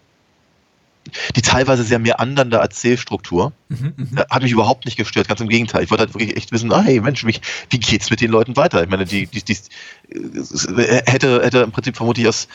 die 1.35 1.41
teilweise 1.41 1.83
sehr 1.83 1.99
meandernde 1.99 2.57
Erzählstruktur 2.57 3.53
Mhm, 3.69 3.93
mhm. 3.97 4.17
äh, 4.17 4.25
hat 4.29 4.43
mich 4.43 4.51
überhaupt 4.51 4.85
nicht 4.85 4.97
gestört, 4.97 5.27
ganz 5.27 5.41
im 5.41 5.49
Gegenteil. 5.49 5.83
Ich 5.83 5.91
wollte 5.91 6.05
halt 6.05 6.13
wirklich 6.13 6.37
echt 6.37 6.51
wissen, 6.51 6.71
ah, 6.71 6.81
hey 6.81 7.01
Mensch, 7.01 7.23
mich, 7.23 7.41
wie 7.69 7.79
geht's 7.79 8.09
mit 8.09 8.21
den 8.21 8.31
Leuten 8.31 8.55
weiter? 8.55 8.81
Ich 8.81 8.89
meine, 8.89 9.05
die, 9.05 9.27
die, 9.27 9.43
die 9.43 9.57
äh, 10.09 11.01
hätte, 11.05 11.41
hätte 11.43 11.59
im 11.59 11.71
Prinzip 11.71 11.97
vermutlich 11.97 12.27
aus 12.27 12.47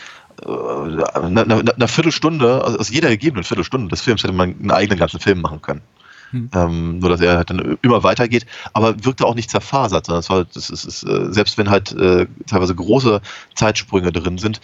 äh, 0.42 0.48
einer, 0.48 1.42
einer, 1.42 1.74
einer 1.74 1.88
Viertelstunde, 1.88 2.64
also 2.64 2.78
aus 2.78 2.88
jeder 2.88 3.11
gegebenen 3.11 3.44
Viertelstunde 3.44 3.88
des 3.88 4.00
Films 4.00 4.22
hätte 4.22 4.32
man 4.32 4.55
einen 4.59 4.70
eigenen 4.70 4.98
ganzen 4.98 5.20
Film 5.20 5.42
machen 5.42 5.61
können. 5.61 5.82
Hm. 6.30 6.48
Ähm, 6.55 6.98
nur 7.00 7.11
dass 7.11 7.20
er 7.20 7.36
halt 7.36 7.50
dann 7.50 7.76
immer 7.82 8.03
weitergeht, 8.03 8.46
aber 8.72 9.05
wirkte 9.05 9.26
auch 9.26 9.34
nicht 9.34 9.50
zerfasert, 9.50 10.07
sondern 10.07 10.20
es 10.20 10.30
war, 10.30 10.46
das 10.46 10.70
ist, 10.70 10.84
ist, 10.86 11.03
äh, 11.03 11.30
selbst 11.30 11.59
wenn 11.59 11.68
halt 11.68 11.92
äh, 11.92 12.26
teilweise 12.46 12.74
große 12.74 13.20
Zeitsprünge 13.55 14.12
drin 14.12 14.38
sind, 14.38 14.62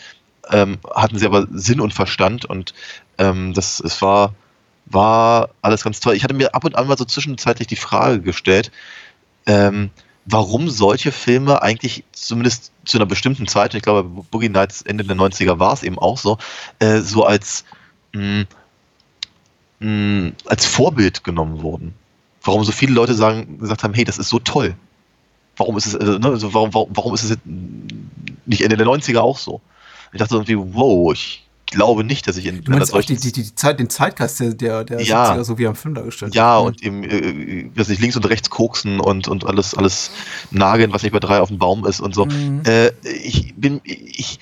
ähm, 0.51 0.79
hatten 0.95 1.19
sie 1.19 1.27
aber 1.27 1.47
Sinn 1.51 1.81
und 1.81 1.93
Verstand 1.93 2.47
und 2.47 2.73
ähm, 3.19 3.55
das 3.55 3.81
es 3.81 4.01
war 4.03 4.35
war 4.87 5.51
alles 5.61 5.85
ganz 5.85 6.01
toll. 6.01 6.15
Ich 6.15 6.25
hatte 6.25 6.35
mir 6.35 6.55
ab 6.55 6.65
und 6.65 6.77
an 6.77 6.87
mal 6.87 6.97
so 6.97 7.05
zwischenzeitlich 7.05 7.69
die 7.69 7.77
Frage 7.77 8.21
gestellt, 8.21 8.71
ähm, 9.47 9.91
warum 10.25 10.69
solche 10.71 11.13
Filme 11.13 11.63
eigentlich 11.63 12.05
zumindest 12.13 12.73
zu 12.85 12.99
einer 12.99 13.07
bestimmten 13.07 13.47
Zeit, 13.47 13.75
ich 13.75 13.83
glaube 13.83 14.05
Boogie 14.31 14.49
Nights 14.49 14.83
Ende 14.83 15.05
der 15.05 15.17
90er 15.17 15.59
war 15.59 15.73
es 15.73 15.83
eben 15.83 15.99
auch 15.99 16.19
so, 16.19 16.39
äh, 16.79 17.01
so 17.01 17.25
als 17.25 17.65
mh, 18.13 18.45
mh, 19.81 20.33
als 20.47 20.67
Vorbild 20.67 21.25
genommen 21.25 21.63
wurden. 21.63 21.95
Warum 22.43 22.65
so 22.65 22.73
viele 22.73 22.93
Leute 22.93 23.15
sagen, 23.15 23.59
gesagt 23.59 23.83
haben, 23.83 23.95
hey, 23.95 24.05
das 24.05 24.19
ist 24.19 24.29
so 24.29 24.39
toll. 24.39 24.75
Warum 25.57 25.77
ist 25.77 25.87
es, 25.87 25.95
äh, 25.95 26.19
ne, 26.19 26.29
also 26.29 26.55
warum, 26.55 26.73
warum, 26.73 26.91
warum 26.95 27.15
ist 27.15 27.25
es 27.25 27.39
nicht 28.47 28.63
Ende 28.63 28.77
der 28.77 28.87
90er 28.87 29.19
auch 29.19 29.39
so? 29.39 29.61
Ich 30.13 30.19
dachte 30.19 30.35
irgendwie, 30.35 30.57
wow, 30.57 31.13
ich, 31.13 31.45
glaube 31.69 32.05
nicht, 32.05 32.27
dass 32.27 32.37
ich 32.37 32.47
in 32.47 32.63
Du 32.65 32.73
meinst 32.73 32.93
auch 32.93 33.01
die, 33.03 33.17
die, 33.17 33.33
die 33.33 33.55
Zeit, 33.55 33.79
den 33.79 33.89
Zeitgeist 33.89 34.41
der, 34.41 34.55
der, 34.55 34.85
der 34.85 35.01
Ja. 35.03 35.35
70er, 35.35 35.45
so 35.45 35.59
wie 35.59 35.65
im 35.65 35.75
Film 35.75 35.95
dargestellt 35.95 36.35
Ja, 36.35 36.57
wird. 36.65 36.67
und 36.77 36.83
eben, 36.83 37.05
äh, 37.05 37.71
weiß 37.75 37.89
nicht, 37.89 38.01
links 38.01 38.17
und 38.17 38.29
rechts 38.29 38.51
koksen 38.51 39.01
und, 39.01 39.29
und 39.29 39.45
alles, 39.47 39.75
alles 39.75 40.11
nageln, 40.51 40.93
was 40.93 41.03
nicht 41.03 41.13
bei 41.13 41.21
drei 41.21 41.41
auf 41.41 41.49
dem 41.49 41.59
Baum 41.59 41.87
ist 41.87 42.01
und 42.01 42.15
so. 42.15 42.27
Mhm. 42.27 42.63
Äh, 42.67 42.91
ich 43.05 43.55
bin, 43.57 43.81
ich, 43.85 44.39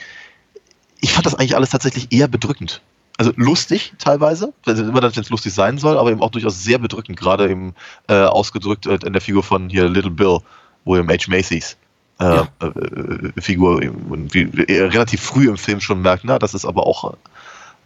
ich 1.00 1.12
fand 1.12 1.26
das 1.26 1.34
eigentlich 1.34 1.56
alles 1.56 1.70
tatsächlich 1.70 2.12
eher 2.12 2.28
bedrückend. 2.28 2.80
Also 3.18 3.32
lustig 3.36 3.94
teilweise, 3.98 4.52
also 4.66 4.82
immer 4.82 5.00
dann, 5.00 5.14
wenn 5.16 5.22
es 5.22 5.30
lustig 5.30 5.54
sein 5.54 5.78
soll, 5.78 5.96
aber 5.96 6.10
eben 6.10 6.20
auch 6.20 6.30
durchaus 6.30 6.62
sehr 6.62 6.78
bedrückend, 6.78 7.18
gerade 7.18 7.48
eben 7.50 7.74
äh, 8.08 8.14
ausgedrückt 8.14 8.86
äh, 8.86 8.98
in 9.06 9.12
der 9.14 9.22
Figur 9.22 9.42
von 9.42 9.70
hier 9.70 9.88
Little 9.88 10.10
Bill, 10.10 10.38
William 10.84 11.08
H. 11.08 11.28
Macy's. 11.28 11.76
Äh, 12.18 12.24
Ja. 12.24 12.48
äh, 12.60 12.66
äh, 12.66 13.40
Figur, 13.40 13.82
er 13.82 14.92
relativ 14.92 15.20
früh 15.20 15.48
im 15.48 15.58
Film 15.58 15.80
schon 15.80 16.00
merkt, 16.00 16.24
na, 16.24 16.38
das 16.38 16.54
ist 16.54 16.64
aber 16.64 16.86
auch 16.86 17.12
äh, 17.12 17.16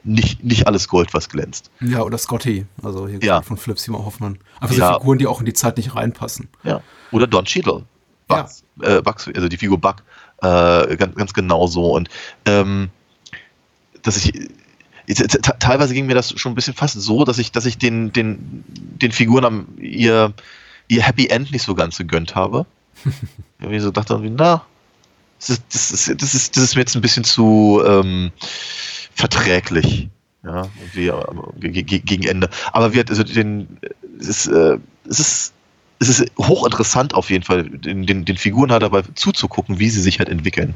nicht, 0.05 0.45
nicht 0.45 0.67
alles 0.67 0.89
Gold, 0.89 1.13
was 1.15 1.29
glänzt. 1.29 1.71
Ja, 1.81 2.03
oder 2.03 2.17
Scotty, 2.17 2.65
also 2.83 3.09
hier 3.09 3.19
Ja. 3.23 3.43
von 3.43 3.57
Philipp 3.57 3.79
Seymour 3.79 4.05
Hoffmann. 4.05 4.39
Einfach 4.61 4.77
Ja. 4.77 4.93
so 4.95 5.01
Figuren, 5.01 5.19
die 5.19 5.27
auch 5.27 5.41
in 5.41 5.47
die 5.47 5.53
Zeit 5.53 5.77
nicht 5.77 5.95
reinpassen. 5.95 6.49
Ja. 6.63 6.81
Oder 7.11 7.27
Don 7.27 7.45
Cheadle. 7.45 7.85
Bugs, 8.29 8.63
äh, 8.83 9.03
Bugs, 9.03 9.27
also 9.27 9.49
die 9.49 9.57
Figur 9.57 9.79
Bug. 9.79 9.97
Äh, 10.43 10.97
ganz, 10.97 11.17
ganz 11.17 11.35
genau 11.35 11.67
so. 11.67 11.93
Und 11.93 12.09
ähm, 12.47 12.89
dass 14.03 14.17
ich. 14.17 14.33
Teilweise 15.59 15.93
ging 15.93 16.07
mir 16.07 16.15
das 16.15 16.39
schon 16.39 16.53
ein 16.53 16.55
bisschen 16.55 16.75
fast 16.75 16.95
so, 17.01 17.25
dass 17.25 17.39
ich, 17.39 17.51
dass 17.51 17.67
ich 17.67 17.79
den, 17.79 18.13
den, 18.13 18.63
den 18.69 19.11
Figuren 19.11 19.45
am, 19.45 19.67
ihr, 19.79 20.33
ihr 20.87 21.03
Happy 21.03 21.27
End 21.27 21.51
nicht 21.51 21.65
so 21.65 21.75
ganz 21.75 21.99
gegönnt 21.99 22.37
habe. 22.37 22.65
Irgendwie 23.59 23.81
so 23.81 23.91
dachte, 23.91 24.15
irgendwie, 24.15 24.35
na, 24.37 24.65
das 25.39 25.51
ist, 25.51 25.63
das, 25.73 25.91
ist, 25.91 26.23
das, 26.23 26.35
ist, 26.35 26.57
das 26.57 26.65
ist 26.65 26.75
mir 26.75 26.83
jetzt 26.83 26.95
ein 26.95 27.01
bisschen 27.03 27.25
zu 27.25 27.83
ähm, 27.87 28.31
verträglich. 29.15 30.09
Ja, 30.43 30.69
irgendwie, 30.95 31.13
ge- 31.61 31.83
ge- 31.83 31.99
gegen 31.99 32.23
Ende. 32.25 32.49
Aber 32.73 32.93
wir, 32.95 33.05
also 33.09 33.23
den, 33.23 33.79
es 34.19 34.29
ist, 34.29 34.47
äh, 34.47 34.79
es 35.09 35.21
ist, 35.21 35.53
es 35.99 36.09
ist 36.09 36.33
hochinteressant 36.39 37.13
auf 37.13 37.29
jeden 37.29 37.45
Fall, 37.45 37.65
den, 37.65 38.07
den, 38.07 38.25
den 38.25 38.37
Figuren 38.39 38.73
halt 38.73 38.83
dabei 38.83 39.03
zuzugucken, 39.15 39.79
wie 39.79 39.91
sie 39.91 40.01
sich 40.01 40.19
halt 40.19 40.31
entwickeln. 40.31 40.75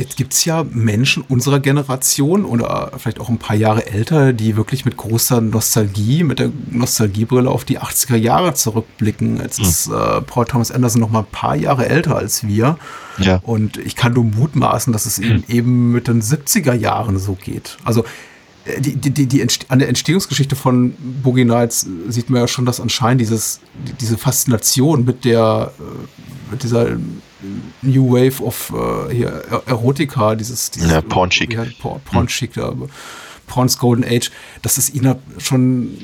Jetzt 0.00 0.16
gibt's 0.16 0.44
ja 0.46 0.64
Menschen 0.72 1.22
unserer 1.28 1.60
Generation 1.60 2.44
oder 2.46 2.90
vielleicht 2.96 3.20
auch 3.20 3.28
ein 3.28 3.36
paar 3.38 3.54
Jahre 3.54 3.86
älter, 3.86 4.32
die 4.32 4.56
wirklich 4.56 4.84
mit 4.86 4.96
großer 4.96 5.40
Nostalgie, 5.42 6.24
mit 6.24 6.38
der 6.38 6.50
Nostalgiebrille 6.70 7.50
auf 7.50 7.64
die 7.64 7.78
80er 7.78 8.16
Jahre 8.16 8.54
zurückblicken. 8.54 9.36
Jetzt 9.40 9.58
Hm. 9.58 9.64
ist 9.66 9.86
äh, 9.88 10.20
Paul 10.22 10.46
Thomas 10.46 10.70
Anderson 10.72 11.00
noch 11.00 11.10
mal 11.10 11.20
ein 11.20 11.26
paar 11.30 11.54
Jahre 11.54 11.86
älter 11.88 12.16
als 12.16 12.44
wir. 12.46 12.78
Ja. 13.18 13.40
Und 13.44 13.76
ich 13.76 13.94
kann 13.94 14.14
nur 14.14 14.24
mutmaßen, 14.24 14.92
dass 14.92 15.04
es 15.04 15.18
ihm 15.18 15.44
eben 15.48 15.92
mit 15.92 16.08
den 16.08 16.22
70er 16.22 16.72
Jahren 16.72 17.18
so 17.18 17.34
geht. 17.34 17.76
Also 17.84 18.04
äh, 18.64 18.80
die, 18.80 18.96
die, 18.96 19.10
die, 19.10 19.26
die 19.26 19.46
an 19.68 19.78
der 19.80 19.88
Entstehungsgeschichte 19.88 20.56
von 20.56 20.94
Boogie 21.22 21.44
Nights 21.44 21.84
äh, 21.84 22.10
sieht 22.10 22.30
man 22.30 22.40
ja 22.40 22.48
schon, 22.48 22.64
dass 22.64 22.80
anscheinend 22.80 23.20
dieses, 23.20 23.60
die- 23.86 23.92
diese 23.92 24.16
Faszination 24.16 25.04
mit 25.04 25.26
der, 25.26 25.72
äh, 25.78 26.52
mit 26.52 26.62
dieser 26.62 26.86
New 27.82 28.10
Wave 28.12 28.42
of 28.42 28.72
äh, 29.10 29.14
hier, 29.14 29.28
Er- 29.50 29.62
Erotika, 29.66 30.34
dieses, 30.34 30.70
dieses 30.70 30.90
Ja, 30.90 31.00
Porn-Chic. 31.00 31.52
Ja, 31.52 31.64
Por- 31.80 32.00
Porn-Chic, 32.00 32.54
da, 32.54 32.74
Porns 33.46 33.78
Golden 33.78 34.04
Age, 34.04 34.30
dass 34.62 34.78
es 34.78 34.90
ihn 34.94 35.12
schon 35.38 35.96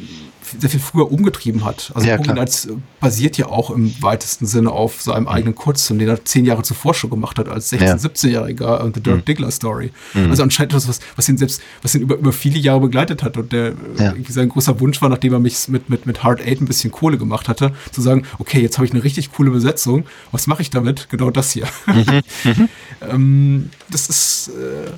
sehr 0.59 0.71
viel 0.71 0.81
früher 0.81 1.11
umgetrieben 1.11 1.65
hat. 1.65 1.93
Also 1.95 2.07
Ja, 2.09 2.19
klar. 2.19 2.37
Nights 2.37 2.69
basiert 3.01 3.37
ja 3.39 3.47
auch 3.47 3.71
im 3.71 3.95
weitesten 4.03 4.47
Sinne 4.47 4.71
auf 4.71 5.03
seinem 5.03 5.29
eigenen 5.29 5.55
Kurzfilm, 5.55 5.99
den 5.99 6.09
er 6.09 6.25
zehn 6.25 6.45
Jahre 6.45 6.63
zuvor 6.63 6.95
schon 6.95 7.11
gemacht 7.11 7.39
hat, 7.39 7.49
als 7.49 7.73
16-, 7.73 7.85
Ja. 7.85 7.95
17-Jähriger 7.95 8.81
und 8.83 8.95
The 8.97 9.03
Dirk 9.03 9.27
Diggler 9.27 9.51
Story. 9.51 9.91
Also 10.15 10.43
anscheinend 10.43 10.73
etwas, 10.73 10.89
was, 10.89 11.01
was 11.17 11.29
ihn 11.29 11.39
selbst, 11.39 11.61
was 11.83 11.95
ihn 11.95 12.03
über, 12.03 12.17
über 12.17 12.33
viele 12.33 12.59
Jahre 12.59 12.81
begleitet 12.81 13.23
hat 13.23 13.37
und 13.37 13.53
der 13.53 13.73
Ja. 13.99 14.13
äh, 14.13 14.23
sein 14.29 14.49
großer 14.49 14.79
Wunsch 14.81 15.01
war, 15.03 15.09
nachdem 15.09 15.33
er 15.33 15.41
mich 15.41 15.69
mit, 15.69 15.89
mit, 15.91 16.07
mit 16.07 16.23
Hard 16.23 16.41
Eight 16.41 16.61
ein 16.61 16.67
bisschen 16.67 16.91
Kohle 16.91 17.19
gemacht 17.19 17.49
hatte, 17.49 17.73
zu 17.93 18.01
sagen, 18.01 18.25
okay, 18.39 18.61
jetzt 18.61 18.79
habe 18.79 18.87
ich 18.87 18.93
eine 18.93 19.03
richtig 19.05 19.33
coole 19.33 19.51
Besetzung, 19.51 20.05
was 20.33 20.47
mache 20.47 20.63
ich 20.63 20.71
damit? 20.71 21.09
Genau 21.11 21.31
das 21.31 21.53
hier. 21.53 21.67
ähm, 23.11 23.71
das 23.91 24.09
ist, 24.09 24.49
äh, 24.49 24.91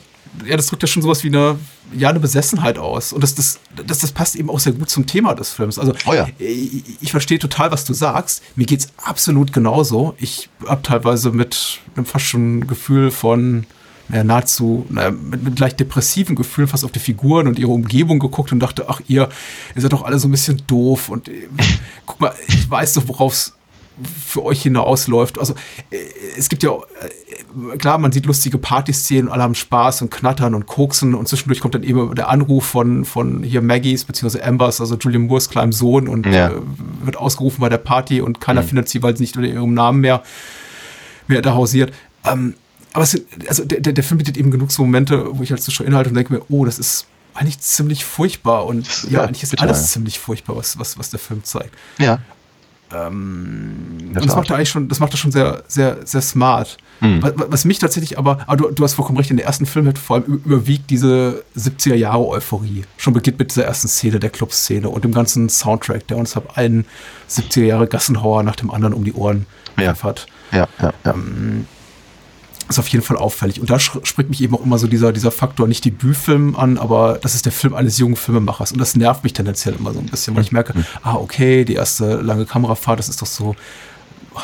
ja, 0.46 0.56
das 0.56 0.66
drückt 0.66 0.82
ja 0.82 0.86
schon 0.88 1.02
sowas 1.02 1.24
wie 1.24 1.28
eine, 1.28 1.58
ja, 1.92 2.08
eine 2.08 2.20
Besessenheit 2.20 2.78
aus. 2.78 3.12
Und 3.12 3.22
das, 3.22 3.34
das, 3.34 3.58
das, 3.86 3.98
das 3.98 4.12
passt 4.12 4.36
eben 4.36 4.50
auch 4.50 4.60
sehr 4.60 4.72
gut 4.72 4.90
zum 4.90 5.06
Thema 5.06 5.34
des 5.34 5.50
Films. 5.50 5.78
Also, 5.78 5.92
Oh 6.06 6.12
ja. 6.14 6.28
ich, 6.38 6.82
ich 7.00 7.10
verstehe 7.10 7.38
total, 7.38 7.70
was 7.70 7.84
du 7.84 7.94
sagst. 7.94 8.42
Mir 8.56 8.66
geht's 8.66 8.88
absolut 8.96 9.52
genauso. 9.52 10.14
Ich 10.18 10.48
habe 10.66 10.82
teilweise 10.82 11.30
mit 11.30 11.80
einem 11.96 12.06
fast 12.06 12.26
schon 12.26 12.66
Gefühl 12.66 13.10
von, 13.10 13.66
naja, 14.08 14.24
nahezu, 14.24 14.86
naja, 14.88 15.10
mit, 15.10 15.42
mit 15.42 15.58
leicht 15.58 15.80
depressiven 15.80 16.36
Gefühlen 16.36 16.68
fast 16.68 16.84
auf 16.84 16.92
die 16.92 16.98
Figuren 16.98 17.46
und 17.46 17.58
ihre 17.58 17.70
Umgebung 17.72 18.18
geguckt 18.18 18.52
und 18.52 18.60
dachte, 18.60 18.86
ach, 18.88 19.00
ihr, 19.08 19.28
ihr 19.74 19.82
seid 19.82 19.92
doch 19.92 20.02
alle 20.02 20.18
so 20.18 20.28
ein 20.28 20.30
bisschen 20.30 20.62
doof 20.66 21.08
und 21.08 21.28
äh, 21.28 21.48
guck 22.06 22.20
mal, 22.20 22.32
ich 22.46 22.70
weiß 22.70 22.94
doch, 22.94 23.08
worauf's 23.08 23.54
für 24.04 24.44
euch 24.44 24.62
hinausläuft. 24.62 25.38
Also 25.38 25.54
äh, 25.90 25.96
es 26.36 26.48
gibt 26.48 26.62
ja, 26.62 26.70
äh, 26.72 27.76
klar, 27.78 27.98
man 27.98 28.12
sieht 28.12 28.26
lustige 28.26 28.58
Partyszenen, 28.58 29.28
alle 29.28 29.42
haben 29.42 29.54
Spaß 29.54 30.02
und 30.02 30.10
knattern 30.10 30.54
und 30.54 30.66
koksen 30.66 31.14
und 31.14 31.28
zwischendurch 31.28 31.60
kommt 31.60 31.74
dann 31.74 31.82
eben 31.82 32.14
der 32.14 32.28
Anruf 32.28 32.64
von, 32.66 33.04
von 33.04 33.42
hier 33.42 33.62
Maggies 33.62 34.04
bzw. 34.04 34.42
Ambers, 34.42 34.80
also 34.80 34.96
Julian 34.96 35.22
Moores 35.22 35.48
kleinem 35.48 35.72
Sohn 35.72 36.08
und 36.08 36.26
Ja. 36.26 36.48
äh, 36.48 36.52
wird 37.02 37.16
ausgerufen 37.16 37.60
bei 37.60 37.68
der 37.68 37.78
Party 37.78 38.20
und 38.20 38.40
keiner 38.40 38.62
findet 38.62 38.88
sie, 38.88 39.02
weil 39.02 39.16
sie 39.16 39.22
nicht 39.22 39.36
unter 39.36 39.48
ihrem 39.48 39.74
Namen 39.74 40.00
mehr, 40.00 40.22
mehr 41.26 41.42
da 41.42 41.54
hausiert. 41.54 41.92
Ähm, 42.24 42.54
aber 42.92 43.04
es 43.04 43.20
also 43.48 43.64
der, 43.64 43.92
der, 43.92 44.04
Film 44.04 44.18
bietet 44.18 44.36
eben 44.36 44.50
genug 44.50 44.72
so 44.72 44.82
Momente, 44.82 45.26
wo 45.32 45.42
ich 45.42 45.50
halt 45.50 45.62
so 45.62 45.70
schon 45.70 45.86
inhalte 45.86 46.10
und 46.10 46.16
denke 46.16 46.32
mir, 46.32 46.42
oh, 46.48 46.64
das 46.64 46.78
ist 46.78 47.06
eigentlich 47.34 47.60
ziemlich 47.60 48.04
furchtbar 48.04 48.66
und 48.66 49.04
ja, 49.04 49.10
ja, 49.10 49.24
eigentlich 49.24 49.42
ist 49.42 49.50
bitter, 49.50 49.62
alles 49.62 49.92
ziemlich 49.92 50.18
furchtbar, 50.18 50.56
was, 50.56 50.78
was, 50.78 50.98
was 50.98 51.10
der 51.10 51.20
Film 51.20 51.44
zeigt. 51.44 51.74
Ja. 51.98 52.18
Und 52.90 54.14
das 54.14 54.34
macht 54.34 54.50
er 54.50 54.56
eigentlich 54.56 54.70
schon, 54.70 54.88
das 54.88 55.00
macht 55.00 55.12
er 55.12 55.16
schon 55.18 55.30
sehr, 55.30 55.62
sehr, 55.68 55.98
sehr 56.06 56.22
smart. 56.22 56.78
Hm. 57.00 57.22
Was, 57.22 57.32
was 57.36 57.64
mich 57.64 57.78
tatsächlich 57.78 58.18
aber, 58.18 58.38
aber 58.46 58.56
du, 58.56 58.70
du 58.70 58.82
hast 58.82 58.94
vollkommen 58.94 59.18
recht, 59.18 59.30
in 59.30 59.36
der 59.36 59.46
ersten 59.46 59.66
Filmhälfte 59.66 60.00
vor 60.00 60.16
allem 60.16 60.42
überwiegt 60.44 60.90
diese 60.90 61.44
70er 61.56 61.94
Jahre 61.94 62.26
Euphorie. 62.26 62.84
Schon 62.96 63.12
beginnt 63.14 63.38
mit 63.38 63.50
dieser 63.50 63.64
ersten 63.64 63.88
Szene, 63.88 64.18
der 64.18 64.30
Clubszene 64.30 64.88
und 64.88 65.04
dem 65.04 65.12
ganzen 65.12 65.48
Soundtrack, 65.48 66.06
der 66.08 66.16
uns 66.16 66.36
ab 66.36 66.56
einen 66.56 66.86
70er 67.30 67.64
Jahre 67.64 67.86
Gassenhauer 67.86 68.42
nach 68.42 68.56
dem 68.56 68.70
anderen 68.70 68.94
um 68.94 69.04
die 69.04 69.12
Ohren 69.12 69.46
Ja. 69.76 69.94
pfeffert. 69.94 70.26
Ja, 70.50 70.66
ja, 70.80 70.92
ja. 71.04 71.14
Ist 72.68 72.78
auf 72.78 72.88
jeden 72.88 73.02
Fall 73.04 73.16
auffällig. 73.16 73.60
Und 73.60 73.70
da 73.70 73.78
springt 73.78 74.28
mich 74.28 74.42
eben 74.42 74.54
auch 74.54 74.64
immer 74.64 74.78
so 74.78 74.86
dieser, 74.86 75.12
dieser 75.12 75.30
Faktor, 75.30 75.66
nicht 75.66 75.84
Debütfilm 75.84 76.54
an, 76.54 76.76
aber 76.76 77.18
das 77.22 77.34
ist 77.34 77.46
der 77.46 77.52
Film 77.52 77.74
eines 77.74 77.96
jungen 77.96 78.16
Filmemachers. 78.16 78.72
Und 78.72 78.78
das 78.78 78.94
nervt 78.94 79.24
mich 79.24 79.32
tendenziell 79.32 79.74
immer 79.74 79.94
so 79.94 80.00
ein 80.00 80.06
bisschen, 80.06 80.36
weil 80.36 80.42
ich 80.42 80.52
merke, 80.52 80.74
ah, 81.02 81.14
okay, 81.14 81.64
die 81.64 81.74
erste 81.74 82.16
lange 82.16 82.44
Kamerafahrt, 82.44 82.98
das 82.98 83.08
ist 83.08 83.22
doch 83.22 83.26
so 83.26 83.56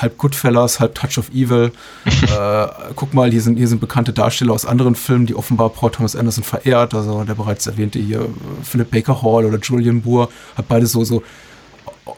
halb 0.01 0.16
Goodfellas, 0.18 0.81
halb 0.81 0.95
Touch 0.95 1.18
of 1.18 1.31
Evil. 1.31 1.72
äh, 2.07 2.66
guck 2.97 3.14
mal, 3.14 3.31
hier 3.31 3.43
sind, 3.43 3.57
hier 3.57 3.68
sind 3.68 3.81
bekannte 3.81 4.12
Darsteller 4.12 4.53
aus 4.53 4.64
anderen 4.66 4.95
Filmen, 4.95 5.27
die 5.27 5.35
offenbar 5.35 5.70
Paul 5.70 5.91
Thomas 5.91 6.16
Anderson 6.16 6.45
verehrt. 6.45 6.95
Also 6.95 7.25
der 7.25 7.35
bereits 7.35 7.66
erwähnte 7.66 7.99
hier 7.99 8.20
äh, 8.20 8.29
Philip 8.62 8.91
Baker 8.91 9.22
Hall 9.22 9.45
oder 9.45 9.59
Julian 9.59 10.03
Moore, 10.05 10.29
hat 10.57 10.68
beide 10.68 10.87
so, 10.87 11.05
so 11.05 11.22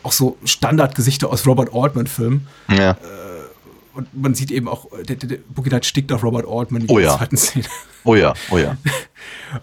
auch 0.03 0.13
so 0.13 0.37
Standardgesichter 0.45 1.31
aus 1.31 1.47
Robert 1.47 1.71
Altman-Filmen. 1.73 2.47
ja. 2.69 2.97
Und 3.97 4.09
man 4.15 4.35
sieht 4.35 4.51
eben 4.51 4.69
auch, 4.69 4.93
äh, 4.93 5.03
der, 5.03 5.17
der, 5.17 5.39
der 5.39 5.83
stickt 5.83 6.13
auf 6.13 6.23
Robert 6.23 6.47
Altman 6.49 6.83
in 6.83 6.91
Oh 6.91 6.99
der 6.99 7.07
ja. 7.07 7.17
zweiten 7.17 7.37
Szene. 7.37 7.65
Oh 8.05 8.15
ja, 8.15 8.35
oh 8.51 8.59
ja. 8.59 8.77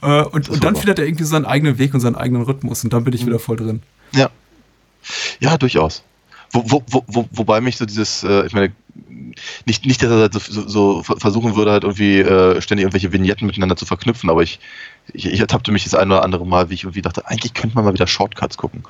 Äh, 0.02 0.24
und, 0.24 0.50
und 0.50 0.64
dann 0.64 0.76
findet 0.76 0.98
er 1.00 1.06
irgendwie 1.06 1.24
seinen 1.26 1.46
eigenen 1.46 1.78
Weg 1.78 1.94
und 1.94 2.00
seinen 2.00 2.16
eigenen 2.16 2.42
Rhythmus 2.44 2.84
und 2.84 2.92
dann 2.94 3.04
bin 3.04 3.14
ich 3.14 3.26
wieder 3.26 3.38
voll 3.38 3.58
drin. 3.58 3.82
Ja. 4.14 4.30
Ja, 5.40 5.58
durchaus. 5.58 6.04
Wo, 6.52 6.64
wo, 6.68 6.84
wo, 6.90 7.04
wo, 7.08 7.30
wobei 7.32 7.62
mich 7.62 7.78
so 7.78 7.86
dieses, 7.86 8.24
äh, 8.24 8.46
ich 8.46 8.54
meine, 8.54 8.72
nicht, 9.66 9.86
nicht, 9.86 10.02
dass 10.02 10.10
er 10.10 10.18
halt 10.20 10.34
so, 10.34 10.40
so, 10.40 10.68
so 10.68 11.04
ver- 11.04 11.18
versuchen 11.18 11.56
würde, 11.56 11.72
halt 11.72 11.84
irgendwie 11.84 12.20
äh, 12.20 12.62
ständig 12.62 12.84
irgendwelche 12.84 13.12
Vignetten 13.12 13.46
miteinander 13.48 13.76
zu 13.76 13.86
verknüpfen, 13.86 14.30
aber 14.30 14.42
ich, 14.44 14.60
ich, 15.14 15.26
ich 15.26 15.40
ertappte 15.40 15.72
mich 15.72 15.84
das 15.84 15.96
ein 15.96 16.12
oder 16.12 16.24
andere 16.24 16.46
Mal, 16.46 16.70
wie 16.70 16.76
ich 16.76 16.84
irgendwie 16.84 17.02
dachte, 17.02 17.28
eigentlich 17.28 17.54
könnte 17.54 17.76
man 17.76 17.86
mal 17.86 17.94
wieder 17.94 18.08
Shortcuts 18.08 18.58
gucken. 18.58 18.84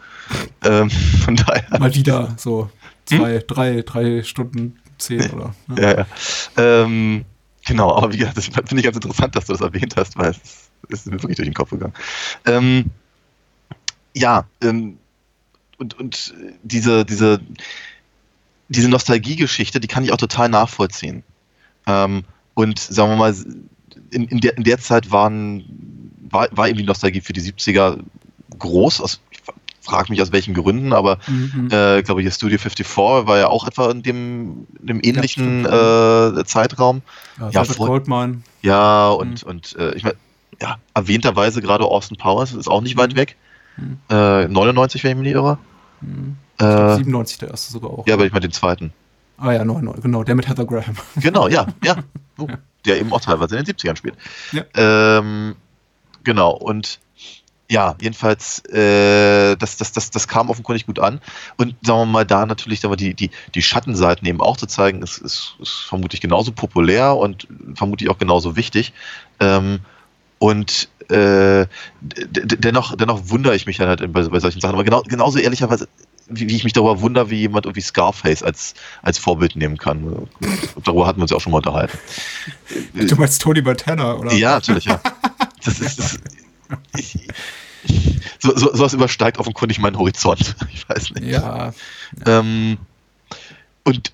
Ähm, 0.64 0.90
von 0.90 1.36
daher. 1.36 1.80
Mal 1.80 1.96
wieder 1.96 2.34
so 2.38 2.70
zwei, 3.06 3.40
drei, 3.46 3.82
drei 3.82 4.24
Stunden, 4.24 4.78
zehn 4.98 5.30
oder. 5.32 5.56
ne? 5.68 5.82
Ja, 5.82 5.98
ja. 5.98 6.08
Ähm, 6.58 7.26
genau, 7.66 7.96
aber 7.96 8.14
wie 8.14 8.18
gesagt, 8.18 8.38
das 8.38 8.46
finde 8.46 8.78
ich 8.78 8.84
ganz 8.84 8.98
interessant, 8.98 9.36
dass 9.36 9.46
du 9.46 9.54
das 9.54 9.62
erwähnt 9.62 9.96
hast, 9.98 10.18
weil 10.18 10.32
es 10.32 10.70
ist 10.90 11.08
mir 11.08 11.22
wirklich 11.22 11.38
durch 11.38 11.48
den 11.48 11.54
Kopf 11.54 11.72
gegangen. 11.72 11.94
Ähm, 12.46 12.92
ja, 14.16 14.46
ähm, 14.62 14.98
und, 15.78 16.00
und 16.00 16.34
diese, 16.64 17.06
diese, 17.06 17.42
diese 18.70 18.90
Nostalgiegeschichte, 18.90 19.80
die 19.80 19.88
kann 19.88 20.04
ich 20.04 20.12
auch 20.12 20.18
total 20.18 20.50
nachvollziehen. 20.50 21.24
Ähm, 21.88 22.24
und 22.54 22.80
sagen 22.80 23.12
wir 23.12 23.18
mal, 23.18 23.36
in, 24.12 24.28
in, 24.28 24.40
der, 24.40 24.58
in 24.58 24.64
der 24.64 24.80
Zeit 24.80 25.12
waren, 25.12 26.12
war, 26.30 26.48
war 26.52 26.70
eben 26.70 26.78
die 26.78 26.86
Nostalgie 26.86 27.22
für 27.22 27.34
die 27.34 27.42
70er 27.42 28.00
groß. 28.58 29.02
Aus, 29.02 29.22
ich 29.84 29.90
frage 29.90 30.12
mich 30.12 30.22
aus 30.22 30.32
welchen 30.32 30.54
Gründen, 30.54 30.94
aber 30.94 31.18
Mhm. 31.28 31.68
äh, 31.72 32.00
ich 32.00 32.06
glaube, 32.06 32.22
hier 32.22 32.32
Studio 32.32 32.58
54 32.58 32.98
war 33.28 33.38
ja 33.38 33.48
auch 33.48 33.68
etwa 33.68 33.92
in 33.92 34.02
dem, 34.02 34.66
in 34.80 34.88
dem 34.88 35.00
ähnlichen 35.04 35.66
stimmt. 35.66 36.40
äh, 36.40 36.46
Zeitraum. 36.46 37.02
Ja, 37.40 37.50
ja, 37.50 37.64
voll- 37.66 37.88
Goldmine. 37.88 38.42
Ja, 38.62 39.10
und, 39.10 39.44
und 39.44 39.76
äh, 39.78 39.94
ich 39.96 40.04
meine, 40.04 40.16
ja, 40.62 40.78
erwähnterweise 40.94 41.62
gerade 41.62 41.84
Austin 41.84 42.18
Powers 42.18 42.54
ist 42.54 42.68
auch 42.70 42.82
nicht 42.82 42.96
Mhm. 42.96 43.00
weit 43.02 43.16
weg. 43.18 43.36
Äh, 44.10 44.48
99, 44.48 45.04
wenn 45.04 45.12
ich 45.12 45.18
mich 45.18 45.24
nicht 45.26 45.34
irre. 45.36 45.58
Ich 46.02 46.58
glaub, 46.60 46.92
Äh, 46.92 46.96
97 46.98 47.38
der 47.40 47.50
erste 47.50 47.74
sogar 47.74 47.90
auch. 47.92 48.08
ja, 48.08 48.14
aber 48.14 48.26
ich 48.26 48.32
meine 48.32 48.42
den 48.48 48.52
zweiten. 48.54 48.94
Ah 49.38 49.52
ja, 49.52 49.66
99, 49.66 50.02
genau, 50.04 50.24
der 50.24 50.36
mit 50.36 50.48
Heather 50.48 50.66
Graham. 50.66 50.96
Genau, 51.18 51.48
ja, 51.50 51.66
ja. 51.84 51.96
Oh, 52.38 52.48
der 52.86 53.00
eben 53.00 53.12
auch 53.14 53.22
teilweise 53.22 53.58
in 53.58 53.64
den 53.66 53.76
70ern 53.76 53.96
spielt. 53.96 54.16
Ja. 54.54 54.64
Ähm, 54.76 55.56
genau, 56.24 56.52
und 56.52 57.00
ja, 57.74 57.96
jedenfalls, 58.00 58.64
äh, 58.66 59.56
das, 59.56 59.78
das, 59.78 59.92
das, 59.92 60.12
das 60.12 60.28
kam 60.28 60.52
offenkundig 60.52 60.86
gut 60.86 61.00
an. 61.00 61.20
Und 61.58 61.76
sagen 61.82 62.02
wir 62.02 62.06
mal, 62.06 62.24
da 62.24 62.46
natürlich 62.46 62.80
sagen 62.80 62.92
wir, 62.92 62.98
die, 62.98 63.16
die, 63.16 63.32
die 63.56 63.64
Schattenseiten 63.64 64.28
eben 64.28 64.42
auch 64.42 64.58
zu 64.58 64.68
zeigen, 64.68 65.02
ist, 65.02 65.18
ist, 65.18 65.56
ist 65.60 65.86
vermutlich 65.88 66.22
genauso 66.22 66.52
populär 66.52 67.16
und 67.16 67.48
vermutlich 67.74 68.12
auch 68.12 68.20
genauso 68.20 68.56
wichtig. 68.56 68.94
Ähm, 69.40 69.80
und 70.38 70.88
äh, 71.10 71.66
dennoch, 72.12 72.96
dennoch 72.96 73.22
wundere 73.26 73.56
ich 73.56 73.66
mich 73.66 73.78
dann 73.78 73.88
halt 73.88 74.14
bei, 74.14 74.22
bei 74.22 74.40
solchen 74.40 74.62
Sachen. 74.62 74.76
Aber 74.76 74.84
genau, 74.84 75.02
genauso 75.02 75.40
ehrlicherweise, 75.40 75.88
wie, 76.28 76.48
wie 76.48 76.56
ich 76.56 76.64
mich 76.64 76.74
darüber 76.74 77.02
wundere, 77.02 77.32
wie 77.32 77.40
jemand 77.40 77.66
irgendwie 77.66 77.82
Scarface 77.82 78.44
als, 78.44 78.76
als 79.02 79.18
Vorbild 79.18 79.56
nehmen 79.56 79.80
kann. 79.80 80.28
Darüber 80.84 81.08
hatten 81.08 81.18
wir 81.18 81.24
uns 81.24 81.32
ja 81.32 81.38
auch 81.38 81.42
schon 81.42 81.54
mal 81.54 81.58
unterhalten. 81.58 81.98
Du 82.94 83.16
meinst 83.16 83.42
Tony 83.42 83.64
Montana, 83.64 84.14
oder? 84.14 84.32
Ja, 84.32 84.52
natürlich, 84.52 84.86
ja. 84.86 85.02
Das 85.66 85.80
ist, 85.80 85.98
das, 85.98 86.20
ich, 86.98 87.28
so, 88.44 88.58
so, 88.58 88.76
sowas 88.76 88.94
übersteigt 88.94 89.38
offenkundig 89.40 89.80
meinen 89.80 89.98
Horizont. 89.98 90.56
Ich 90.74 90.88
weiß 90.90 91.12
nicht. 91.12 91.28
Ja, 91.28 91.74
Ähm, 92.26 92.78
und 93.84 94.12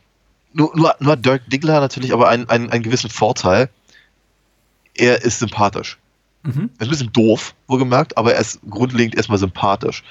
nur, 0.53 0.75
nur, 0.75 0.95
nur 0.99 1.11
hat 1.13 1.25
Dirk 1.25 1.49
Diggler 1.49 1.79
natürlich 1.79 2.13
aber 2.13 2.29
einen, 2.29 2.47
einen, 2.49 2.69
einen 2.69 2.83
gewissen 2.83 3.09
Vorteil. 3.09 3.69
Er 4.93 5.23
ist 5.23 5.39
sympathisch. 5.39 5.97
Mhm. 6.43 6.69
Er 6.77 6.81
ist 6.81 6.87
ein 6.87 6.89
bisschen 6.89 7.13
doof, 7.13 7.55
wohlgemerkt, 7.67 8.17
aber 8.17 8.35
er 8.35 8.41
ist 8.41 8.59
grundlegend 8.69 9.15
erstmal 9.15 9.39
sympathisch. 9.39 10.03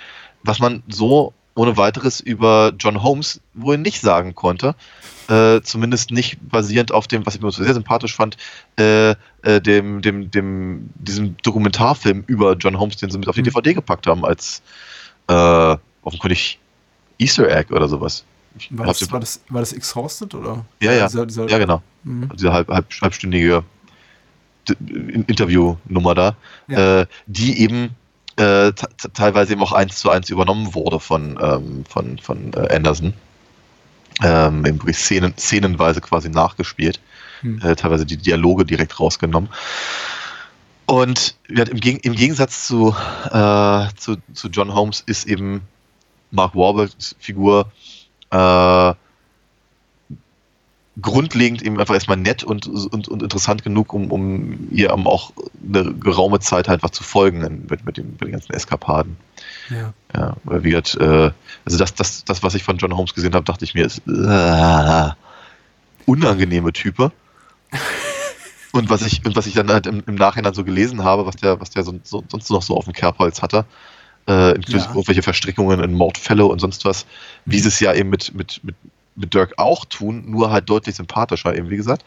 Was 0.43 0.59
man 0.59 0.83
so 0.89 1.33
ohne 1.55 1.77
weiteres 1.77 2.21
über 2.21 2.73
John 2.79 3.03
Holmes 3.03 3.41
wohl 3.55 3.79
nicht 3.79 4.01
sagen 4.01 4.35
konnte. 4.35 4.75
Äh, 5.29 5.61
zumindest 5.62 6.11
nicht 6.11 6.39
basierend 6.41 6.93
auf 6.93 7.07
dem, 7.07 7.27
was 7.27 7.35
ich 7.35 7.43
mir 7.43 7.51
sehr 7.51 7.75
sympathisch 7.75 8.14
fand, 8.14 8.37
äh, 8.77 9.14
äh, 9.49 9.61
dem, 9.61 10.03
dem, 10.03 10.30
dem, 10.30 10.90
diesem 10.96 11.36
Dokumentarfilm 11.42 12.24
über 12.26 12.55
John 12.57 12.78
Holmes, 12.78 12.96
den 12.96 13.11
sie 13.11 13.18
mit 13.18 13.28
auf 13.28 13.34
die 13.34 13.40
Mhm. 13.40 13.46
DVD 13.46 13.74
gepackt 13.74 14.07
haben, 14.07 14.24
als 14.24 14.61
äh, 15.28 15.76
offenkundig 16.03 16.59
Easter 17.18 17.49
Egg 17.49 17.72
oder 17.72 17.88
sowas. 17.88 18.24
War 18.70 18.86
das, 18.86 19.11
war, 19.12 19.20
das, 19.20 19.40
war 19.49 19.61
das 19.61 19.72
Exhausted, 19.72 20.34
oder? 20.34 20.64
Ja, 20.80 20.92
ja. 20.92 21.07
Dieser, 21.07 21.26
dieser, 21.26 21.49
ja, 21.49 21.59
genau. 21.59 21.82
Mhm. 22.05 22.28
Diese 22.34 22.53
halb, 22.53 22.68
halb, 22.68 22.86
halbstündige 23.01 23.62
Interviewnummer 25.26 26.14
da, 26.14 26.36
Ja. 26.68 27.01
äh, 27.03 27.07
die 27.26 27.61
eben 27.61 27.90
äh, 28.36 28.72
te- 28.72 28.88
te- 28.96 29.12
teilweise 29.12 29.53
eben 29.53 29.62
auch 29.62 29.72
eins 29.72 29.99
zu 29.99 30.11
eins 30.11 30.30
übernommen 30.30 30.74
wurde 30.74 31.01
von, 31.01 31.38
ähm, 31.40 31.84
von, 31.88 32.18
von 32.18 32.53
äh, 32.55 32.74
Anderson. 32.74 33.14
Ähm, 34.22 34.64
eben 34.66 34.80
Szenen, 34.92 35.34
szenenweise 35.36 36.01
quasi 36.01 36.28
nachgespielt. 36.28 37.01
Hm. 37.41 37.61
Äh, 37.62 37.76
teilweise 37.76 38.07
die 38.07 38.16
Dialoge 38.16 38.64
direkt 38.64 38.99
rausgenommen. 38.99 39.51
Und 40.86 41.36
im, 41.49 41.80
Geg 41.80 42.05
im 42.05 42.14
Gegensatz 42.14 42.66
zu, 42.66 42.95
äh, 43.30 43.86
zu, 43.97 44.16
zu 44.32 44.49
John 44.49 44.74
Holmes 44.74 45.03
ist 45.05 45.26
eben 45.26 45.61
Mark 46.30 46.55
Wahlbergs 46.55 47.14
Figur 47.18 47.70
äh, 48.30 48.95
grundlegend 51.01 51.62
eben 51.62 51.78
einfach 51.78 51.95
erstmal 51.95 52.16
nett 52.16 52.43
und, 52.43 52.66
und, 52.66 53.09
und 53.09 53.22
interessant 53.22 53.62
genug, 53.62 53.93
um, 53.93 54.11
um 54.11 54.68
ihr 54.70 54.93
auch 54.93 55.32
eine 55.62 55.95
geraume 55.95 56.41
Zeit 56.41 56.68
einfach 56.68 56.91
zu 56.91 57.05
folgen 57.05 57.66
mit, 57.68 57.84
mit, 57.84 57.97
den, 57.97 58.12
mit 58.12 58.20
den 58.22 58.32
ganzen 58.32 58.53
Eskapaden. 58.53 59.16
Ja. 59.70 59.93
Ja, 60.14 60.36
weil 60.45 60.64
wie 60.64 60.70
gesagt, 60.70 60.97
äh, 60.97 61.30
also 61.64 61.78
das, 61.78 61.95
das, 61.95 62.24
das, 62.24 62.43
was 62.43 62.55
ich 62.55 62.64
von 62.64 62.78
John 62.78 62.97
Holmes 62.97 63.14
gesehen 63.14 63.34
habe, 63.34 63.45
dachte 63.45 63.64
ich 63.64 63.74
mir, 63.74 63.84
ist 63.84 64.03
äh, 64.09 65.11
unangenehme 66.07 66.72
Type. 66.72 67.12
Und 68.73 68.91
was 68.91 69.03
ich, 69.03 69.25
und 69.25 69.35
was 69.35 69.47
ich 69.47 69.55
dann 69.55 69.69
halt 69.69 69.87
im, 69.87 70.03
im 70.07 70.14
Nachhinein 70.14 70.55
so 70.55 70.62
gelesen 70.62 71.03
habe, 71.03 71.27
was 71.27 71.37
der, 71.37 71.61
was 71.61 71.71
der 71.71 71.85
so, 71.85 71.99
so, 72.03 72.23
sonst 72.29 72.51
noch 72.51 72.62
so 72.62 72.77
auf 72.77 72.85
dem 72.85 72.93
Kerbholz 72.93 73.41
hatte, 73.41 73.64
äh, 74.29 74.55
inklusive 74.55 74.85
Ja. 74.85 74.95
irgendwelche 74.95 75.23
Verstrickungen 75.23 75.81
in 75.81 75.95
Mordfälle 75.95 76.45
und 76.45 76.61
sonst 76.61 76.85
was, 76.85 77.07
wie 77.47 77.59
sie 77.59 77.69
es 77.69 77.81
ja 77.81 77.95
eben 77.95 78.11
mit, 78.11 78.35
mit, 78.35 78.62
mit, 78.62 78.77
mit 79.16 79.35
Dirk 79.35 79.55
auch 79.57 79.85
tun, 79.87 80.31
nur 80.31 80.51
halt 80.51 80.69
deutlich 80.69 80.97
sympathischer, 80.97 81.57
eben 81.57 81.71
wie 81.71 81.77
gesagt. 81.77 82.05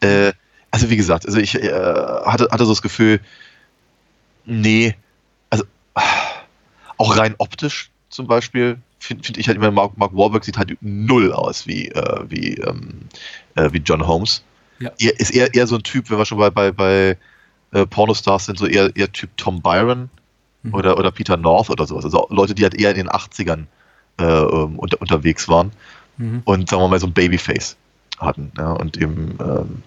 Äh, 0.00 0.32
also 0.72 0.90
wie 0.90 0.96
gesagt, 0.96 1.26
also 1.26 1.38
ich 1.38 1.54
äh, 1.54 1.70
hatte, 1.70 2.48
hatte 2.50 2.64
so 2.64 2.72
das 2.72 2.82
Gefühl, 2.82 3.20
nee, 4.44 4.96
also 5.48 5.64
auch 6.96 7.16
rein 7.16 7.34
optisch 7.38 7.90
zum 8.08 8.26
Beispiel 8.26 8.78
finde 8.98 9.24
find 9.24 9.38
ich 9.38 9.48
halt 9.48 9.56
immer, 9.56 9.70
Mark, 9.70 9.96
Mark 9.96 10.14
Wahlberg 10.14 10.44
sieht 10.44 10.58
halt 10.58 10.76
null 10.80 11.32
aus 11.32 11.66
wie, 11.66 11.88
äh, 11.88 12.24
wie, 12.28 12.54
ähm, 12.56 13.08
äh, 13.54 13.70
wie 13.72 13.78
John 13.78 14.06
Holmes. 14.06 14.44
Ja. 14.80 14.90
Er 14.98 15.20
ist 15.20 15.30
eher, 15.30 15.54
eher 15.54 15.66
so 15.66 15.76
ein 15.76 15.82
Typ, 15.82 16.10
wenn 16.10 16.18
wir 16.18 16.24
schon 16.26 16.38
bei, 16.38 16.50
bei, 16.50 16.72
bei 16.72 17.16
äh, 17.72 17.86
Pornostars 17.86 18.46
sind, 18.46 18.58
so 18.58 18.66
eher, 18.66 18.94
eher 18.96 19.12
Typ 19.12 19.30
Tom 19.36 19.60
Byron 19.62 20.10
Mhm. 20.62 20.74
oder, 20.74 20.98
oder 20.98 21.10
Peter 21.10 21.38
North 21.38 21.70
oder 21.70 21.86
sowas. 21.86 22.04
Also 22.04 22.26
Leute, 22.28 22.54
die 22.54 22.62
halt 22.64 22.74
eher 22.74 22.90
in 22.90 22.96
den 22.96 23.08
80ern 23.08 23.64
äh, 24.20 24.24
ähm, 24.24 24.78
unter, 24.78 25.00
unterwegs 25.00 25.48
waren 25.48 25.72
Mhm. 26.18 26.42
und 26.44 26.68
sagen 26.68 26.82
wir 26.82 26.88
mal 26.88 27.00
so 27.00 27.06
ein 27.06 27.14
Babyface 27.14 27.76
hatten. 28.18 28.52
Ja, 28.58 28.72
und 28.72 28.98
eben, 28.98 29.38
ähm, 29.40 29.82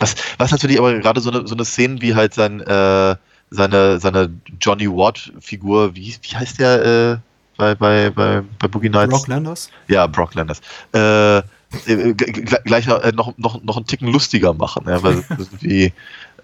was, 0.00 0.16
was 0.38 0.50
natürlich 0.50 0.76
aber 0.78 0.98
gerade 0.98 1.20
so 1.20 1.30
eine, 1.30 1.46
so 1.46 1.54
eine 1.54 1.64
Szene 1.64 2.02
wie 2.02 2.16
halt 2.16 2.34
sein, 2.34 2.60
äh, 2.62 3.14
seine, 3.50 4.00
seine 4.00 4.30
Johnny 4.60 4.88
Watt-Figur, 4.88 5.94
wie, 5.94 6.16
wie 6.20 6.36
heißt 6.36 6.58
der 6.58 6.84
äh, 6.84 7.16
bei, 7.56 7.76
bei, 7.76 8.10
bei, 8.10 8.42
bei 8.58 8.66
Boogie 8.66 8.88
Nights? 8.88 9.10
Brock 9.12 9.28
Landers? 9.28 9.70
Ja, 9.86 10.08
Brock 10.08 10.34
Landers. 10.34 10.60
Äh, 10.92 11.42
äh, 11.86 12.14
gleich 12.14 12.86
noch, 12.86 13.02
äh, 13.02 13.12
noch, 13.12 13.36
noch, 13.38 13.62
noch 13.62 13.76
einen 13.76 13.86
Ticken 13.86 14.08
lustiger 14.08 14.54
machen, 14.54 14.84
ja, 14.86 15.02
weil 15.02 15.22
wie, 15.60 15.92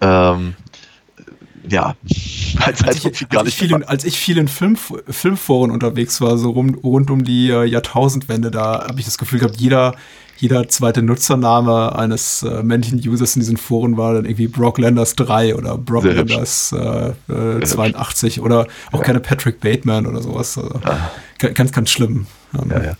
ähm, 0.01 0.55
ja, 1.67 1.95
als, 2.59 2.83
als, 2.83 3.03
ich, 3.05 3.29
gar 3.29 3.39
als, 3.41 3.49
ich 3.49 3.55
viel 3.55 3.71
in, 3.71 3.83
als 3.83 4.03
ich 4.03 4.17
viel 4.19 4.37
in 4.37 4.47
Film, 4.47 4.77
Filmforen 5.09 5.71
unterwegs 5.71 6.21
war, 6.21 6.37
so 6.37 6.51
rum, 6.51 6.75
rund 6.75 7.09
um 7.09 7.23
die 7.23 7.49
äh, 7.49 7.63
Jahrtausendwende, 7.65 8.51
da 8.51 8.85
habe 8.87 8.99
ich 8.99 9.05
das 9.05 9.17
Gefühl 9.17 9.39
gehabt, 9.39 9.57
jeder, 9.59 9.95
jeder 10.37 10.67
zweite 10.67 11.01
Nutzername 11.01 11.95
eines 11.97 12.43
äh, 12.43 12.61
männlichen 12.61 12.99
Users 12.99 13.35
in 13.35 13.39
diesen 13.39 13.57
Foren 13.57 13.97
war 13.97 14.13
dann 14.13 14.25
irgendwie 14.25 14.47
Brock 14.47 14.77
Landers 14.77 15.15
3 15.15 15.55
oder 15.55 15.77
Brock 15.77 16.03
Sehr. 16.03 16.13
Landers 16.13 16.71
äh, 16.73 17.09
äh, 17.09 17.13
hübsch. 17.55 17.69
82 17.69 18.41
oder 18.41 18.67
auch 18.91 19.01
keine 19.01 19.21
Patrick 19.21 19.59
Bateman 19.61 20.05
oder 20.05 20.21
sowas. 20.21 20.57
Also, 20.57 20.79
ga- 21.39 21.49
Ganz, 21.49 21.71
ganz 21.71 21.89
schlimm. 21.89 22.27
Ähm, 22.53 22.69
Ja, 22.69 22.83
ja. 22.83 22.93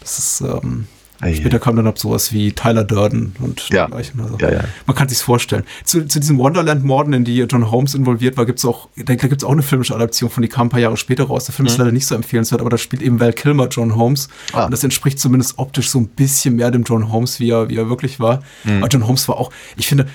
Das 0.00 0.18
ist, 0.18 0.40
ähm, 0.40 0.86
Ei, 1.20 1.34
später 1.34 1.58
kam 1.58 1.74
dann 1.74 1.86
ab 1.88 1.98
sowas 1.98 2.32
wie 2.32 2.52
Tyler 2.52 2.84
Durden 2.84 3.34
und 3.40 3.68
Ja. 3.70 3.86
dergleichen. 3.86 4.20
Also, 4.20 4.36
Ja, 4.38 4.52
ja. 4.52 4.60
Man 4.86 4.94
kann 4.96 5.08
sich's 5.08 5.20
vorstellen. 5.22 5.64
Zu, 5.84 6.06
zu 6.06 6.20
diesen 6.20 6.38
Wonderland-Morden, 6.38 7.12
in 7.12 7.24
die 7.24 7.40
John 7.40 7.70
Holmes 7.70 7.94
involviert 7.94 8.36
war, 8.36 8.46
gibt's 8.46 8.64
auch, 8.64 8.88
da, 8.96 9.14
da 9.14 9.26
gibt's 9.28 9.42
auch 9.42 9.50
eine 9.52 9.62
filmische 9.62 9.94
Adaption 9.94 10.30
von, 10.30 10.42
die 10.42 10.48
kam 10.48 10.68
ein 10.68 10.70
paar 10.70 10.80
Jahre 10.80 10.96
später 10.96 11.24
raus. 11.24 11.46
Der 11.46 11.54
Film 11.54 11.66
ist 11.66 11.76
leider 11.78 11.90
nicht 11.92 12.06
so 12.06 12.14
empfehlenswert, 12.14 12.60
aber 12.60 12.70
da 12.70 12.78
spielt 12.78 13.02
eben 13.02 13.18
Val 13.18 13.32
Kilmer 13.32 13.68
John 13.68 13.96
Holmes. 13.96 14.28
Ah. 14.52 14.66
Und 14.66 14.70
das 14.70 14.84
entspricht 14.84 15.18
zumindest 15.18 15.58
optisch 15.58 15.90
so 15.90 15.98
ein 15.98 16.06
bisschen 16.06 16.54
mehr 16.56 16.70
dem 16.70 16.84
John 16.84 17.10
Holmes, 17.10 17.40
wie 17.40 17.50
er, 17.50 17.68
wie 17.68 17.76
er 17.76 17.88
wirklich 17.88 18.20
war. 18.20 18.42
Aber 18.78 18.86
John 18.88 19.06
Holmes 19.06 19.28
war 19.28 19.38
auch, 19.38 19.50
ich 19.76 19.88
finde, 19.88 20.06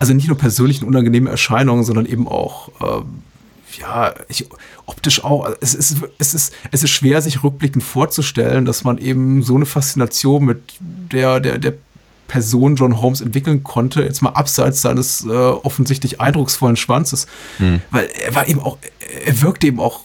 also 0.00 0.12
nicht 0.14 0.28
nur 0.28 0.38
persönlich 0.38 0.78
eine 0.78 0.86
unangenehme 0.88 1.30
Erscheinung, 1.30 1.82
sondern 1.84 2.06
eben 2.06 2.26
auch, 2.28 2.70
ähm, 2.80 3.22
ja, 3.76 4.14
ich, 4.28 4.48
optisch 4.86 5.24
auch. 5.24 5.48
Es 5.60 5.74
ist, 5.74 5.96
es, 6.18 6.34
ist, 6.34 6.54
es 6.70 6.82
ist 6.82 6.90
schwer, 6.90 7.20
sich 7.22 7.42
rückblickend 7.42 7.84
vorzustellen, 7.84 8.64
dass 8.64 8.84
man 8.84 8.98
eben 8.98 9.42
so 9.42 9.56
eine 9.56 9.66
Faszination 9.66 10.44
mit 10.44 10.62
der, 10.80 11.40
der, 11.40 11.58
der 11.58 11.74
Person 12.28 12.76
John 12.76 13.00
Holmes 13.00 13.20
entwickeln 13.20 13.64
konnte, 13.64 14.02
jetzt 14.02 14.22
mal 14.22 14.30
abseits 14.30 14.82
seines 14.82 15.24
äh, 15.24 15.28
offensichtlich 15.28 16.20
eindrucksvollen 16.20 16.76
Schwanzes. 16.76 17.26
Weil 17.90 18.08
er 18.22 18.34
war 18.34 18.46
eben 18.46 18.60
auch, 18.60 18.78
er 19.24 19.42
wirkte 19.42 19.66
eben 19.66 19.80
auch, 19.80 20.02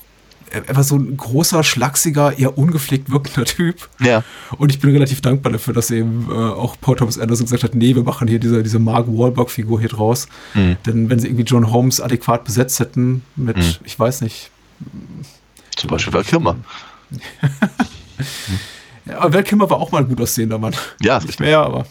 war 0.68 0.84
so 0.84 0.96
ein 0.96 1.18
großer, 1.18 1.64
schlachsiger, 1.64 2.38
eher 2.38 2.58
ungepflegt 2.58 3.12
wirkender 3.12 3.46
Typ. 3.46 3.90
Ja. 4.00 4.24
Und 4.58 4.72
ich 4.72 4.80
bin 4.80 4.92
relativ 4.92 5.22
dankbar 5.22 5.52
dafür, 5.52 5.74
dass 5.74 5.92
eben 5.92 6.28
äh, 6.30 6.34
auch 6.34 6.76
Paul 6.80 6.96
Thomas 6.96 7.20
Anderson 7.20 7.46
gesagt 7.46 7.64
hat, 7.64 7.76
nee, 7.76 7.96
wir 7.96 8.04
machen 8.04 8.28
hier 8.28 8.40
diese, 8.40 8.64
diese 8.64 8.80
Mark 8.80 9.08
Wahlberg-Figur 9.08 9.80
hier 9.80 9.90
draus. 9.90 10.28
Denn 10.86 11.10
wenn 11.10 11.20
sie 11.20 11.28
irgendwie 11.28 11.46
John 11.46 11.72
Holmes 11.72 12.00
adäquat 12.00 12.44
besetzt 12.44 12.80
hätten 12.80 13.24
mit, 13.36 13.82
ich 13.84 13.98
weiß 13.98 14.22
nicht, 14.22 14.52
Zum 15.76 15.90
Beispiel 15.90 16.14
Val 16.14 16.24
Kilmer. 16.24 16.56
ja, 19.06 19.34
Val 19.34 19.44
Kilmer 19.44 19.70
war 19.70 19.78
auch 19.78 19.92
mal 19.92 20.00
ein 20.00 20.08
gut 20.08 20.22
aussehender 20.22 20.58
Mann. 20.58 20.76
Ja, 21.02 21.20
nicht 21.20 21.40
mehr, 21.40 21.60
aber 21.60 21.86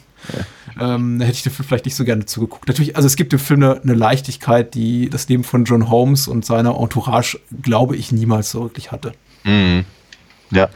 ähm, 0.80 1.18
da 1.18 1.24
hätte 1.24 1.36
ich 1.36 1.42
dem 1.42 1.52
Film 1.52 1.66
vielleicht 1.66 1.84
nicht 1.84 1.94
so 1.94 2.04
gerne 2.04 2.26
zugeguckt. 2.26 2.68
Natürlich, 2.68 2.96
also 2.96 3.06
es 3.06 3.16
gibt 3.16 3.32
im 3.32 3.38
Film 3.38 3.62
eine, 3.62 3.80
eine 3.82 3.94
Leichtigkeit, 3.94 4.74
die 4.74 5.10
das 5.10 5.28
Leben 5.28 5.44
von 5.44 5.64
John 5.64 5.90
Holmes 5.90 6.28
und 6.28 6.44
seiner 6.44 6.78
Entourage, 6.78 7.38
glaube 7.62 7.96
ich, 7.96 8.12
niemals 8.12 8.50
so 8.50 8.62
wirklich 8.62 8.92
hatte. 8.92 9.12
Mhm. 9.44 9.84
Ja. 10.50 10.68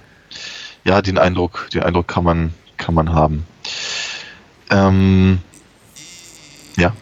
Ja, 0.85 1.03
den 1.03 1.19
Eindruck, 1.19 1.69
den 1.73 1.83
Eindruck 1.83 2.09
kann 2.09 2.25
man, 2.25 2.55
kann 2.77 2.95
man 2.95 3.13
haben. 3.13 3.45
Ähm, 4.71 5.39
ja. 6.77 6.93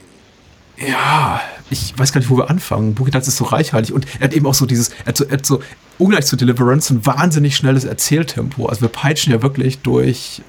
Ja, 0.77 1.41
ich 1.71 1.97
weiß 1.97 2.13
gar 2.13 2.21
nicht, 2.21 2.31
wo 2.31 2.37
wir 2.37 2.51
anfangen. 2.51 2.95
Nights 2.99 3.29
ist 3.29 3.37
so 3.37 3.45
reichhaltig 3.45 3.95
und 3.95 4.07
er 4.19 4.25
hat 4.25 4.35
eben 4.35 4.47
auch 4.47 4.55
so 4.55 4.67
dieses, 4.67 4.91
er 4.91 5.07
hat 5.07 5.17
so, 5.17 5.25
er 5.25 5.33
hat 5.33 5.47
so 5.47 5.63
ungleich 5.99 6.27
zu 6.27 6.37
Deliverance 6.37 6.93
ein 6.93 7.05
wahnsinnig 7.07 7.57
schnelles 7.57 7.85
Erzähltempo. 7.85 8.67
Also 8.67 8.83
wir 8.83 8.89
peitschen 8.89 9.33
ja 9.33 9.43
wirklich 9.43 9.79
durch, 9.79 10.43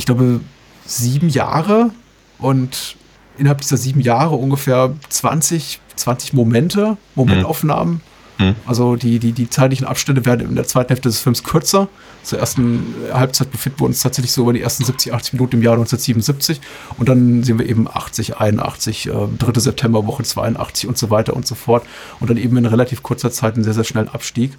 ich 0.00 0.06
glaube, 0.06 0.40
sieben 0.86 1.28
Jahre 1.28 1.90
und 2.38 2.96
innerhalb 3.36 3.60
dieser 3.60 3.76
sieben 3.76 4.00
Jahre 4.00 4.34
ungefähr 4.34 4.94
20, 5.10 5.78
20 5.94 6.32
Momente, 6.32 6.96
Momentaufnahmen. 7.14 8.00
Mhm. 8.38 8.54
Also 8.64 8.96
die, 8.96 9.18
die, 9.18 9.32
die 9.32 9.50
zeitlichen 9.50 9.86
Abstände 9.86 10.24
werden 10.24 10.48
in 10.48 10.54
der 10.54 10.66
zweiten 10.66 10.88
Hälfte 10.88 11.10
des 11.10 11.20
Films 11.20 11.44
kürzer. 11.44 11.88
Zur 12.22 12.38
ersten 12.38 12.94
Halbzeit 13.12 13.50
befinden 13.50 13.80
wir 13.80 13.86
uns 13.86 14.00
tatsächlich 14.00 14.32
so 14.32 14.40
über 14.40 14.54
die 14.54 14.62
ersten 14.62 14.84
70, 14.84 15.12
80 15.12 15.34
Minuten 15.34 15.56
im 15.56 15.62
Jahr 15.62 15.74
1977. 15.74 16.62
Und 16.96 17.10
dann 17.10 17.42
sehen 17.42 17.58
wir 17.58 17.68
eben 17.68 17.86
80, 17.86 18.38
81, 18.38 19.08
äh, 19.08 19.12
3. 19.38 19.60
September, 19.60 20.06
Woche 20.06 20.22
82 20.22 20.88
und 20.88 20.96
so 20.96 21.10
weiter 21.10 21.36
und 21.36 21.46
so 21.46 21.54
fort. 21.54 21.84
Und 22.20 22.30
dann 22.30 22.38
eben 22.38 22.56
in 22.56 22.64
relativ 22.64 23.02
kurzer 23.02 23.30
Zeit 23.30 23.54
einen 23.54 23.64
sehr, 23.64 23.74
sehr 23.74 23.84
schnellen 23.84 24.08
Abstieg. 24.08 24.52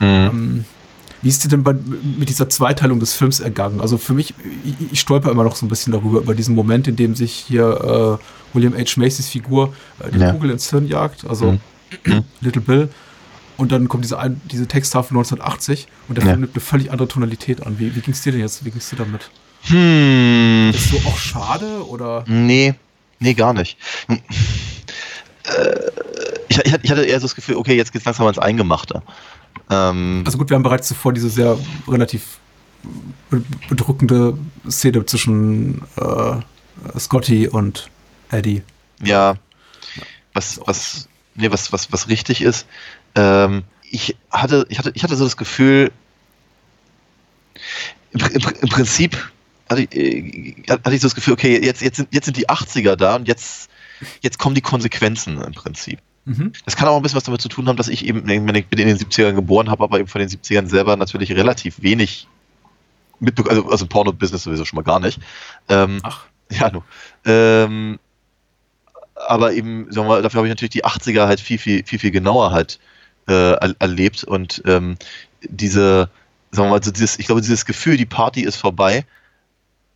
Mhm. 0.00 0.06
Ähm, 0.06 0.64
wie 1.24 1.30
ist 1.30 1.42
dir 1.42 1.48
denn 1.48 1.62
bei, 1.62 1.72
mit 1.72 2.28
dieser 2.28 2.50
Zweiteilung 2.50 3.00
des 3.00 3.14
Films 3.14 3.40
ergangen? 3.40 3.80
Also 3.80 3.96
für 3.96 4.12
mich, 4.12 4.34
ich, 4.62 4.92
ich, 4.92 5.00
stolper 5.00 5.30
immer 5.30 5.42
noch 5.42 5.56
so 5.56 5.64
ein 5.64 5.70
bisschen 5.70 5.94
darüber, 5.94 6.20
über 6.20 6.34
diesen 6.34 6.54
Moment, 6.54 6.86
in 6.86 6.96
dem 6.96 7.14
sich 7.14 7.32
hier 7.32 8.20
äh, 8.20 8.54
William 8.54 8.74
H. 8.74 9.00
Macys 9.00 9.28
Figur 9.28 9.72
äh, 10.00 10.10
die 10.10 10.18
ja. 10.18 10.32
Kugel 10.32 10.50
ins 10.50 10.68
Hirn 10.68 10.86
jagt, 10.86 11.26
also 11.26 11.58
mhm. 12.04 12.24
Little 12.42 12.60
Bill. 12.60 12.90
Und 13.56 13.72
dann 13.72 13.88
kommt 13.88 14.04
diese, 14.04 14.18
diese 14.50 14.68
Texttafel 14.68 15.16
1980 15.16 15.86
und 16.08 16.18
der 16.18 16.24
ja. 16.24 16.30
Film 16.32 16.42
nimmt 16.42 16.54
eine 16.54 16.60
völlig 16.60 16.92
andere 16.92 17.08
Tonalität 17.08 17.66
an. 17.66 17.78
Wie, 17.78 17.96
wie 17.96 18.00
ging 18.00 18.12
es 18.12 18.20
dir 18.20 18.32
denn 18.32 18.42
jetzt? 18.42 18.62
Wie 18.66 18.70
ging 18.70 18.80
es 18.80 18.90
dir 18.90 18.96
damit? 18.96 19.30
Hm. 19.62 20.72
Ist 20.74 20.90
so 20.90 20.98
auch 21.08 21.16
schade 21.16 21.88
oder? 21.88 22.24
Nee, 22.26 22.74
nee, 23.18 23.32
gar 23.32 23.54
nicht. 23.54 23.78
Hm. 24.08 24.18
Äh, 25.44 25.74
ich, 26.50 26.58
ich, 26.82 26.90
hatte 26.90 27.04
eher 27.04 27.18
so 27.18 27.24
das 27.24 27.34
Gefühl, 27.34 27.56
okay, 27.56 27.76
jetzt 27.76 27.92
geht 27.92 28.02
es 28.02 28.04
langsam 28.04 28.26
ans 28.26 28.38
Eingemachte. 28.38 29.02
Ähm, 29.70 30.22
also 30.26 30.38
gut, 30.38 30.50
wir 30.50 30.56
haben 30.56 30.62
bereits 30.62 30.88
zuvor 30.88 31.12
diese 31.12 31.30
sehr 31.30 31.58
relativ 31.88 32.38
bedrückende 33.68 34.36
Szene 34.68 35.04
zwischen 35.06 35.82
äh, 35.96 36.98
Scotty 36.98 37.48
und 37.48 37.88
Eddie. 38.30 38.62
Ja, 39.02 39.36
was, 40.34 40.60
was, 40.64 41.08
nee, 41.34 41.50
was, 41.50 41.72
was, 41.72 41.92
was 41.92 42.08
richtig 42.08 42.42
ist, 42.42 42.66
ähm, 43.14 43.64
ich, 43.82 44.16
hatte, 44.30 44.66
ich, 44.68 44.78
hatte, 44.78 44.92
ich 44.94 45.02
hatte 45.02 45.16
so 45.16 45.24
das 45.24 45.36
Gefühl, 45.36 45.92
im, 48.12 48.20
im, 48.20 48.42
im 48.60 48.68
Prinzip 48.68 49.16
hatte 49.70 49.82
ich, 49.82 49.94
äh, 49.94 50.54
hatte 50.68 50.94
ich 50.94 51.00
so 51.00 51.06
das 51.06 51.14
Gefühl, 51.14 51.34
okay, 51.34 51.64
jetzt, 51.64 51.80
jetzt, 51.80 51.96
sind, 51.96 52.08
jetzt 52.12 52.26
sind 52.26 52.36
die 52.36 52.48
80er 52.48 52.96
da 52.96 53.16
und 53.16 53.28
jetzt, 53.28 53.70
jetzt 54.20 54.38
kommen 54.38 54.54
die 54.54 54.60
Konsequenzen 54.60 55.40
im 55.40 55.52
Prinzip. 55.52 56.00
Mhm. 56.24 56.52
Das 56.64 56.76
kann 56.76 56.88
auch 56.88 56.96
ein 56.96 57.02
bisschen 57.02 57.16
was 57.16 57.24
damit 57.24 57.42
zu 57.42 57.48
tun 57.48 57.68
haben, 57.68 57.76
dass 57.76 57.88
ich 57.88 58.06
eben, 58.06 58.26
wenn 58.26 58.54
ich 58.54 58.66
bin 58.66 58.78
in 58.78 58.88
den 58.88 58.96
70ern 58.96 59.34
geboren 59.34 59.70
habe, 59.70 59.84
aber 59.84 59.98
eben 59.98 60.08
von 60.08 60.20
den 60.20 60.28
70ern 60.28 60.68
selber 60.68 60.96
natürlich 60.96 61.32
relativ 61.32 61.82
wenig 61.82 62.28
mitbekommen, 63.20 63.58
also, 63.58 63.70
also 63.70 63.86
Porno-Business 63.86 64.44
sowieso 64.44 64.64
schon 64.64 64.76
mal 64.76 64.82
gar 64.82 65.00
nicht. 65.00 65.20
Ähm, 65.68 66.00
Ach. 66.02 66.24
Ja, 66.50 66.70
nur. 66.70 66.84
Ähm, 67.24 67.98
aber 69.14 69.52
eben, 69.52 69.90
sagen 69.90 70.06
wir 70.06 70.14
mal, 70.14 70.22
dafür 70.22 70.38
habe 70.38 70.48
ich 70.48 70.52
natürlich 70.52 70.72
die 70.72 70.84
80er 70.84 71.26
halt 71.26 71.40
viel, 71.40 71.58
viel, 71.58 71.84
viel, 71.84 71.98
viel 71.98 72.10
genauer 72.10 72.52
halt 72.52 72.78
äh, 73.28 73.54
erlebt 73.78 74.24
und 74.24 74.62
ähm, 74.66 74.96
diese, 75.42 76.10
sagen 76.50 76.68
wir 76.68 76.70
mal, 76.70 76.82
so 76.82 76.90
dieses, 76.90 77.18
ich 77.18 77.26
glaube, 77.26 77.40
dieses 77.40 77.64
Gefühl, 77.64 77.96
die 77.96 78.06
Party 78.06 78.42
ist 78.42 78.56
vorbei, 78.56 79.04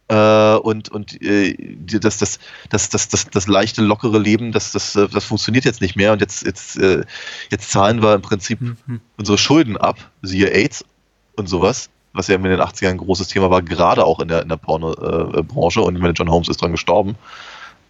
äh, 0.08 0.54
und, 0.56 0.88
und 0.88 1.20
äh, 1.22 1.54
das, 2.00 2.18
das, 2.18 2.38
das, 2.70 2.88
das, 2.88 3.08
das, 3.08 3.28
das 3.28 3.46
leichte, 3.46 3.82
lockere 3.82 4.18
Leben, 4.18 4.52
das, 4.52 4.72
das, 4.72 4.96
äh, 4.96 5.06
das 5.08 5.24
funktioniert 5.24 5.64
jetzt 5.64 5.80
nicht 5.80 5.96
mehr 5.96 6.12
und 6.12 6.20
jetzt, 6.20 6.44
jetzt, 6.46 6.78
äh, 6.78 7.04
jetzt 7.50 7.70
zahlen 7.70 8.02
wir 8.02 8.14
im 8.14 8.22
Prinzip 8.22 8.60
mhm. 8.60 9.00
unsere 9.18 9.36
Schulden 9.36 9.76
ab, 9.76 10.10
siehe 10.22 10.50
AIDS 10.50 10.84
und 11.36 11.48
sowas, 11.48 11.90
was 12.14 12.28
ja 12.28 12.36
in 12.36 12.42
den 12.42 12.60
80ern 12.60 12.90
ein 12.90 12.96
großes 12.98 13.28
Thema 13.28 13.50
war, 13.50 13.60
gerade 13.62 14.04
auch 14.04 14.20
in 14.20 14.28
der, 14.28 14.42
in 14.42 14.48
der 14.48 14.56
Porno-Branche 14.56 15.82
und 15.82 15.94
ich 15.94 16.00
meine, 16.00 16.14
John 16.14 16.30
Holmes 16.30 16.48
ist 16.48 16.62
dran 16.62 16.72
gestorben. 16.72 17.16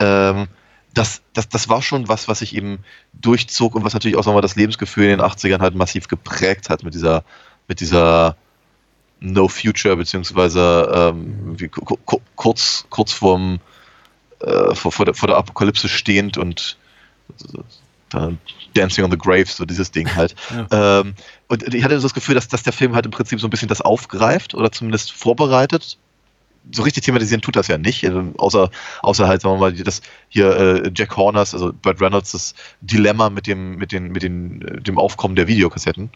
Ähm, 0.01 0.49
das, 0.95 1.23
das, 1.35 1.49
das 1.49 1.69
war 1.69 1.83
schon 1.83 2.09
was, 2.09 2.27
was 2.27 2.41
sich 2.41 2.57
eben 2.57 2.81
durchzog 3.13 3.77
und 3.77 3.85
was 3.85 3.95
natürlich 3.95 4.17
auch 4.17 4.27
wir, 4.27 4.43
das 4.43 4.57
Lebensgefühl 4.57 5.05
in 5.05 5.11
den 5.11 5.21
80ern 5.21 5.61
halt 5.61 5.77
massiv 5.77 6.09
geprägt 6.09 6.69
hat 6.69 6.83
mit 6.83 6.95
dieser, 6.95 7.23
mit 7.69 7.79
dieser 7.79 8.37
No 9.21 9.49
Future, 9.49 9.97
beziehungsweise 9.97 11.17
ähm, 11.17 11.57
kurz, 12.37 12.87
kurz 12.89 13.13
vorm, 13.13 13.61
äh, 14.41 14.75
vor, 14.75 14.93
vor, 14.93 15.05
der, 15.05 15.15
vor 15.15 15.27
der 15.27 15.37
Apokalypse 15.37 15.89
stehend 15.89 16.39
und 16.39 16.77
äh, 18.15 18.29
Dancing 18.75 19.05
on 19.05 19.11
the 19.11 19.19
Graves, 19.19 19.57
so 19.57 19.65
dieses 19.65 19.91
Ding 19.91 20.15
halt. 20.15 20.35
Ja. 20.51 21.01
Ähm, 21.01 21.15
und 21.49 21.75
ich 21.75 21.83
hatte 21.83 21.99
so 21.99 22.07
das 22.07 22.15
Gefühl, 22.15 22.35
dass, 22.35 22.49
dass 22.49 22.63
der 22.63 22.73
Film 22.73 22.95
halt 22.95 23.07
im 23.07 23.11
Prinzip 23.11 23.41
so 23.41 23.47
ein 23.47 23.51
bisschen 23.51 23.69
das 23.69 23.81
aufgreift 23.81 24.55
oder 24.55 24.71
zumindest 24.71 25.13
vorbereitet. 25.13 25.99
So 26.73 26.83
richtig 26.83 27.05
thematisieren 27.05 27.41
tut 27.41 27.57
das 27.57 27.69
ja 27.69 27.79
nicht, 27.79 28.05
äh, 28.05 28.13
außer, 28.37 28.71
außer 29.03 29.27
halt, 29.27 29.41
sagen 29.41 29.55
wir 29.55 29.61
mal, 29.61 29.73
das 29.73 30.03
hier 30.29 30.57
äh, 30.57 30.91
Jack 30.95 31.17
Horners, 31.17 31.55
also 31.55 31.73
Brad 31.73 32.01
Reynolds, 32.01 32.33
das 32.33 32.55
Dilemma 32.81 33.31
mit 33.31 33.47
dem, 33.47 33.77
mit 33.77 33.93
den, 33.93 34.13
mit 34.13 34.23
den, 34.23 34.63
äh, 34.63 34.81
dem 34.81 34.99
Aufkommen 34.99 35.37
der 35.37 35.49
Videokassetten. 35.49 36.11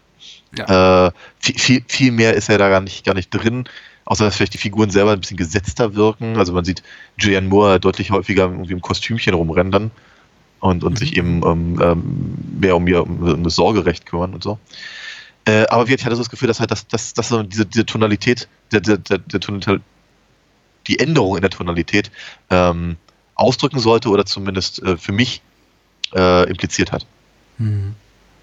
Ja. 0.57 1.07
Äh, 1.07 1.12
viel, 1.40 1.59
viel, 1.59 1.84
viel 1.88 2.12
mehr 2.12 2.34
ist 2.34 2.48
ja 2.48 2.59
da 2.59 2.68
gar 2.68 2.80
nicht, 2.80 3.05
gar 3.05 3.14
nicht 3.14 3.30
drin, 3.30 3.68
außer 4.05 4.24
dass 4.24 4.36
vielleicht 4.36 4.55
die 4.55 4.59
Figuren 4.59 4.90
selber 4.90 5.12
ein 5.12 5.20
bisschen 5.20 5.36
gesetzter 5.36 5.94
wirken. 5.94 6.36
Also 6.36 6.53
man 6.53 6.64
sieht 6.64 6.82
Julianne 7.18 7.48
Moore 7.48 7.80
deutlich 7.80 8.11
häufiger 8.11 8.44
irgendwie 8.44 8.72
im 8.72 8.82
Kostümchen 8.82 9.34
rumrennen 9.34 9.90
und, 10.61 10.84
und 10.84 10.92
mhm. 10.92 10.96
sich 10.96 11.16
eben 11.16 11.42
ähm, 11.44 11.80
ähm, 11.82 12.34
mehr 12.61 12.76
um 12.76 12.86
ihr 12.86 13.03
um, 13.03 13.22
um 13.22 13.42
das 13.42 13.57
Sorgerecht 13.57 14.07
kümmern 14.07 14.34
und 14.34 14.42
so. 14.42 14.59
Äh, 15.44 15.66
aber 15.68 15.88
wir 15.88 15.96
hatten 15.96 16.14
so 16.14 16.20
das 16.20 16.30
Gefühl, 16.30 16.48
dass 16.48 16.61
halt 16.61 16.70
das, 16.70 16.86
das, 16.86 17.14
das 17.14 17.34
diese, 17.48 17.66
diese 17.66 17.84
Tonalität, 17.84 18.48
der, 18.70 18.80
der, 18.80 18.98
der, 18.98 19.18
der 19.18 19.40
Tonalität, 19.40 19.80
die 20.87 20.99
Änderung 20.99 21.37
in 21.37 21.43
der 21.43 21.51
Tonalität 21.51 22.11
ähm, 22.51 22.97
ausdrücken 23.35 23.78
sollte 23.78 24.09
oder 24.09 24.26
zumindest 24.26 24.83
äh, 24.83 24.97
für 24.97 25.12
mich 25.12 25.43
äh, 26.14 26.49
impliziert 26.49 26.93
hat. 26.93 27.07
Mhm 27.59 27.95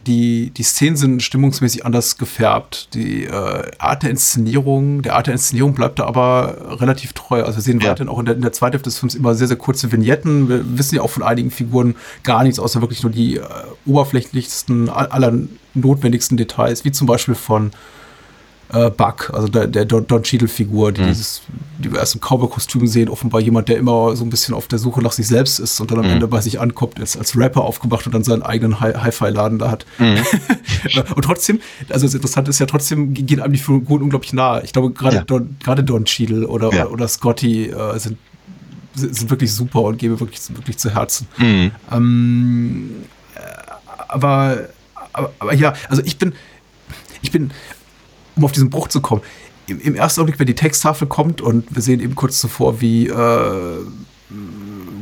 die, 0.08 0.52
die 0.52 0.64
Szenen 0.64 0.96
sind 0.96 1.22
stimmungsmäßig 1.22 1.86
anders 1.86 2.18
gefärbt. 2.18 2.94
Die 2.94 3.26
äh, 3.26 3.72
Art 3.78 4.04
der 4.04 4.10
Inszenierung, 4.10 5.02
der 5.02 5.16
Art 5.16 5.28
der 5.28 5.34
Inszenierung 5.34 5.74
bleibt 5.74 6.00
da 6.00 6.06
aber 6.06 6.80
relativ 6.80 7.14
treu. 7.14 7.44
Also 7.44 7.58
wir 7.58 7.64
sehen 7.64 7.80
ja. 7.80 7.90
weiterhin 7.90 8.10
auch 8.10 8.20
in 8.20 8.26
der, 8.26 8.36
in 8.36 8.42
der 8.42 8.54
zweiten 8.54 8.74
Hälfte 8.74 8.90
des 8.90 8.98
Films 8.98 9.16
immer 9.16 9.36
sehr, 9.36 9.48
sehr 9.48 9.58
kurze 9.58 9.92
Vignetten. 9.92 10.48
Wir 10.48 10.78
wissen 10.78 10.96
ja 10.96 11.02
auch 11.02 11.10
von 11.10 11.24
einigen 11.24 11.52
Figuren 11.52 11.96
gar 12.24 12.44
nichts, 12.44 12.60
außer 12.60 12.82
wirklich 12.82 13.04
nur 13.04 13.12
die 13.12 13.38
äh, 13.38 13.44
oberflächlichsten, 13.86 14.90
aller 14.90 15.34
notwendigsten 15.74 16.38
Details, 16.38 16.86
wie 16.86 16.92
zum 16.92 17.06
Beispiel 17.06 17.36
von 17.36 17.72
äh, 18.72 18.90
Buck, 18.92 19.32
also 19.34 19.48
der, 19.48 19.68
der 19.68 19.86
Don, 19.86 20.06
Don 20.06 20.22
Cheadle-Figur, 20.22 20.92
die 20.92 21.02
mhm. 21.02 21.08
dieses, 21.08 21.42
die 21.80 21.92
wir 21.92 22.00
erst 22.00 22.16
im 22.16 22.22
Cowboy-Kostüm 22.22 22.86
sehen, 22.88 23.10
offenbar 23.10 23.42
jemand, 23.42 23.68
der 23.68 23.78
immer 23.78 24.16
so 24.16 24.24
ein 24.24 24.30
bisschen 24.30 24.54
auf 24.54 24.68
der 24.68 24.78
Suche 24.78 25.02
nach 25.02 25.12
sich 25.12 25.28
selbst 25.28 25.60
ist 25.60 25.80
und 25.80 25.90
dann 25.90 26.00
am 26.00 26.06
mhm. 26.06 26.14
Ende 26.14 26.28
bei 26.28 26.42
sich 26.42 26.60
ankommt, 26.60 27.00
ist 27.00 27.18
als 27.18 27.36
Rapper 27.36 27.62
aufgemacht 27.62 28.06
und 28.06 28.14
dann 28.14 28.24
seinen 28.24 28.44
eigenen 28.44 28.80
Hi-Fi-Laden 28.80 29.60
da 29.60 29.72
hat. 29.72 29.86
Mhm. 29.98 30.18
und 31.16 31.24
trotzdem, 31.24 31.60
also 31.90 32.06
das 32.06 32.14
Interessante 32.14 32.52
ist 32.52 32.60
ja 32.60 32.68
trotzdem, 32.68 33.14
gehen 33.14 33.42
einem 33.42 33.54
die 33.54 33.60
Figuren 33.60 34.04
unglaublich 34.04 34.34
nah. 34.34 34.62
Ich 34.64 34.72
glaube, 34.72 34.92
gerade 34.92 35.18
ja. 35.18 35.24
Don, 35.24 35.58
gerade 35.64 35.84
Don 35.84 36.06
Cheadle 36.06 36.48
oder, 36.48 36.72
ja. 36.74 36.88
oder, 36.88 37.08
Scotty 37.08 37.70
äh, 37.70 37.98
sind 38.00 38.18
sind 38.96 39.30
wirklich 39.30 39.54
super 39.54 39.82
und 39.82 39.98
geben 39.98 40.20
wirklich, 40.20 40.42
wirklich 40.50 40.78
zu 40.78 40.94
Herzen. 40.94 41.28
Mhm. 41.38 41.72
Ähm, 41.92 42.90
äh, 43.36 43.40
aber, 44.10 44.68
aber, 45.14 45.32
aber 45.40 45.54
ja, 45.54 45.74
also 45.88 46.02
ich 46.04 46.18
bin, 46.18 46.34
ich 47.22 47.32
bin 47.32 47.52
um 48.40 48.46
auf 48.46 48.52
diesen 48.52 48.70
Bruch 48.70 48.88
zu 48.88 49.02
kommen. 49.02 49.22
Im, 49.68 49.80
im 49.82 49.96
ersten 49.96 50.22
Augenblick, 50.22 50.40
wenn 50.40 50.48
die 50.48 50.56
Texttafel 50.56 51.08
kommt 51.08 51.42
und 51.42 51.76
wir 51.76 51.82
sehen 51.82 52.00
eben 52.00 52.16
kurz 52.16 52.40
zuvor, 52.40 52.82
wie 52.82 53.08
äh, 53.08 53.78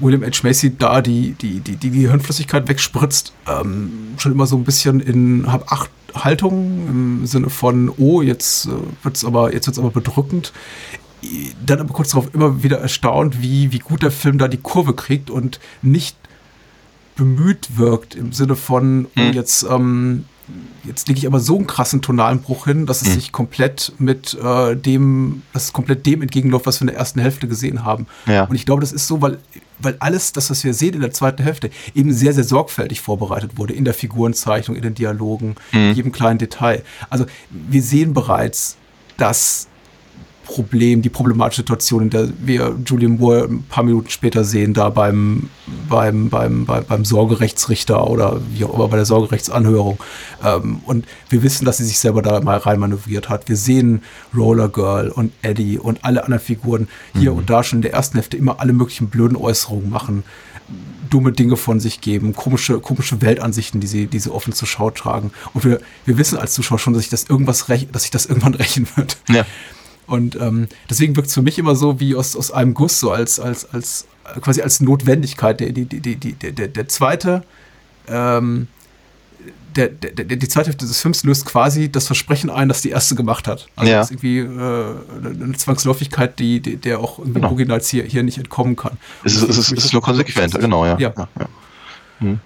William 0.01 0.23
H. 0.23 0.41
Macy 0.43 0.77
da 0.77 1.01
die, 1.01 1.33
die, 1.33 1.59
die, 1.59 1.75
die 1.75 1.91
Gehirnflüssigkeit 1.91 2.67
wegspritzt, 2.67 3.33
ähm, 3.47 4.13
schon 4.17 4.31
immer 4.31 4.45
so 4.45 4.57
ein 4.57 4.63
bisschen 4.63 4.99
in 4.99 5.51
hab 5.51 5.71
acht 5.71 5.89
Haltung 6.13 6.87
im 6.87 7.25
Sinne 7.27 7.49
von, 7.49 7.91
oh, 7.97 8.21
jetzt 8.21 8.65
äh, 8.65 8.71
wird's 9.03 9.23
aber, 9.23 9.53
jetzt 9.53 9.67
wird's 9.67 9.79
aber 9.79 9.91
bedrückend. 9.91 10.51
Dann 11.65 11.79
aber 11.79 11.93
kurz 11.93 12.11
darauf 12.11 12.33
immer 12.33 12.63
wieder 12.63 12.79
erstaunt, 12.79 13.41
wie, 13.41 13.71
wie 13.71 13.79
gut 13.79 14.03
der 14.03 14.11
Film 14.11 14.37
da 14.37 14.47
die 14.47 14.57
Kurve 14.57 14.93
kriegt 14.93 15.29
und 15.29 15.59
nicht 15.81 16.15
bemüht 17.15 17.77
wirkt 17.77 18.15
im 18.15 18.31
Sinne 18.31 18.55
von, 18.55 19.07
oh, 19.17 19.21
jetzt 19.33 19.63
ähm, 19.63 20.25
jetzt 20.83 21.07
lege 21.07 21.19
ich 21.19 21.27
aber 21.27 21.39
so 21.39 21.57
einen 21.57 21.67
krassen 21.67 22.01
tonalen 22.01 22.41
Bruch 22.41 22.65
hin, 22.65 22.85
dass 22.85 23.01
es 23.01 23.09
mhm. 23.09 23.13
sich 23.13 23.31
komplett 23.31 23.93
mit 23.97 24.33
äh, 24.41 24.75
dem, 24.75 25.43
dass 25.53 25.65
es 25.65 25.73
komplett 25.73 26.05
dem 26.05 26.21
entgegenläuft, 26.21 26.65
was 26.65 26.79
wir 26.79 26.83
in 26.83 26.87
der 26.87 26.97
ersten 26.97 27.19
Hälfte 27.19 27.47
gesehen 27.47 27.83
haben. 27.83 28.07
Ja. 28.25 28.43
Und 28.43 28.55
ich 28.55 28.65
glaube, 28.65 28.81
das 28.81 28.91
ist 28.91 29.07
so, 29.07 29.21
weil, 29.21 29.39
weil 29.79 29.97
alles, 29.99 30.31
das, 30.31 30.49
was 30.49 30.63
wir 30.63 30.73
sehen 30.73 30.93
in 30.93 31.01
der 31.01 31.11
zweiten 31.11 31.43
Hälfte, 31.43 31.69
eben 31.93 32.13
sehr, 32.13 32.33
sehr 32.33 32.43
sorgfältig 32.43 33.01
vorbereitet 33.01 33.57
wurde 33.57 33.73
in 33.73 33.85
der 33.85 33.93
Figurenzeichnung, 33.93 34.77
in 34.77 34.83
den 34.83 34.95
Dialogen, 34.95 35.55
mhm. 35.71 35.79
in 35.89 35.95
jedem 35.95 36.11
kleinen 36.11 36.39
Detail. 36.39 36.83
Also 37.09 37.25
wir 37.49 37.81
sehen 37.81 38.13
bereits, 38.13 38.77
dass 39.17 39.67
Problem, 40.47 41.01
die 41.01 41.09
problematische 41.09 41.61
Situation, 41.61 42.03
in 42.03 42.09
der 42.09 42.29
wir 42.39 42.75
Julian 42.85 43.17
Moore 43.17 43.47
ein 43.49 43.63
paar 43.63 43.83
Minuten 43.83 44.09
später 44.09 44.43
sehen, 44.43 44.73
da 44.73 44.89
beim, 44.89 45.49
beim, 45.89 46.29
beim, 46.29 46.65
beim, 46.65 46.85
beim 46.85 47.05
Sorgerechtsrichter 47.05 48.09
oder 48.09 48.39
wie 48.53 48.63
auch 48.63 48.73
immer 48.73 48.87
bei 48.87 48.97
der 48.97 49.05
Sorgerechtsanhörung. 49.05 49.99
Ähm, 50.43 50.79
und 50.85 51.05
wir 51.29 51.43
wissen, 51.43 51.65
dass 51.65 51.77
sie 51.77 51.85
sich 51.85 51.99
selber 51.99 52.21
da 52.21 52.39
mal 52.39 52.57
reinmanövriert 52.57 53.29
hat. 53.29 53.49
Wir 53.49 53.57
sehen 53.57 54.01
Roller 54.35 54.69
Girl 54.69 55.09
und 55.09 55.33
Eddie 55.41 55.77
und 55.77 56.03
alle 56.03 56.23
anderen 56.23 56.43
Figuren 56.43 56.87
hier 57.13 57.33
und 57.33 57.49
da 57.49 57.63
schon 57.63 57.79
in 57.79 57.83
der 57.83 57.93
ersten 57.93 58.17
Hälfte 58.17 58.37
immer 58.37 58.59
alle 58.59 58.73
möglichen 58.73 59.09
blöden 59.09 59.37
Äußerungen 59.37 59.89
machen 59.89 60.23
dumme 61.09 61.31
Dinge 61.31 61.55
von 61.55 61.79
sich 61.79 62.01
geben, 62.01 62.33
komische, 62.33 62.79
komische 62.79 63.21
Weltansichten, 63.21 63.79
die 63.79 63.87
sie, 63.87 64.07
die 64.07 64.19
sie 64.19 64.29
offen 64.29 64.53
zur 64.53 64.67
Schau 64.67 64.89
tragen. 64.91 65.31
Und 65.53 65.63
wir, 65.63 65.79
wir 66.05 66.17
wissen 66.17 66.37
als 66.37 66.53
Zuschauer 66.53 66.79
schon, 66.79 66.93
dass 66.93 67.03
sich 67.03 67.09
das 67.09 67.25
irgendwas 67.25 67.69
rech, 67.69 67.87
dass 67.91 68.03
sich 68.03 68.11
das 68.11 68.25
irgendwann 68.27 68.53
rächen 68.53 68.87
wird. 68.95 69.17
Ja. 69.29 69.45
Und 70.07 70.35
ähm, 70.39 70.67
deswegen 70.89 71.15
wirkt 71.15 71.27
es 71.27 71.33
für 71.33 71.41
mich 71.41 71.59
immer 71.59 71.75
so 71.75 71.99
wie 71.99 72.15
aus, 72.15 72.35
aus 72.35 72.51
einem 72.51 72.73
Guss, 72.73 72.99
so 72.99 73.11
als, 73.11 73.39
als, 73.39 73.65
als 73.73 74.07
quasi 74.41 74.61
als 74.61 74.79
Notwendigkeit. 74.79 75.59
Der, 75.59 75.71
die, 75.71 75.85
die, 75.85 75.99
die, 75.99 76.15
die, 76.15 76.33
der, 76.33 76.67
der 76.69 76.87
zweite, 76.87 77.43
ähm, 78.07 78.67
der, 79.75 79.89
der, 79.89 80.11
der, 80.11 80.37
die 80.37 80.47
zweite 80.47 80.67
Hälfte 80.67 80.85
des 80.87 81.01
Films 81.01 81.23
löst 81.23 81.45
quasi 81.45 81.91
das 81.91 82.07
Versprechen 82.07 82.49
ein, 82.49 82.67
das 82.69 82.81
die 82.81 82.89
erste 82.89 83.15
gemacht 83.15 83.47
hat. 83.47 83.67
Also 83.75 83.91
Ja. 83.91 83.99
das 83.99 84.09
ist 84.11 84.23
irgendwie 84.23 84.39
äh, 84.39 85.39
eine 85.43 85.53
Zwangsläufigkeit, 85.55 86.39
die, 86.39 86.61
die, 86.61 86.77
der 86.77 86.99
auch 86.99 87.19
irgendwie 87.19 87.41
Genau. 87.41 87.53
Nights 87.75 87.89
hier, 87.89 88.03
hier 88.05 88.23
nicht 88.23 88.37
entkommen 88.37 88.75
kann. 88.75 88.97
Es 89.23 89.35
ist, 89.35 89.43
es 89.43 89.57
ist, 89.57 89.71
es 89.73 89.85
ist 89.85 89.93
nur 89.93 90.01
konsequent, 90.01 90.57
genau, 90.59 90.85
ja. 90.85 90.97
Ja. 90.97 91.13
ja, 91.17 91.27
ja. 92.21 92.37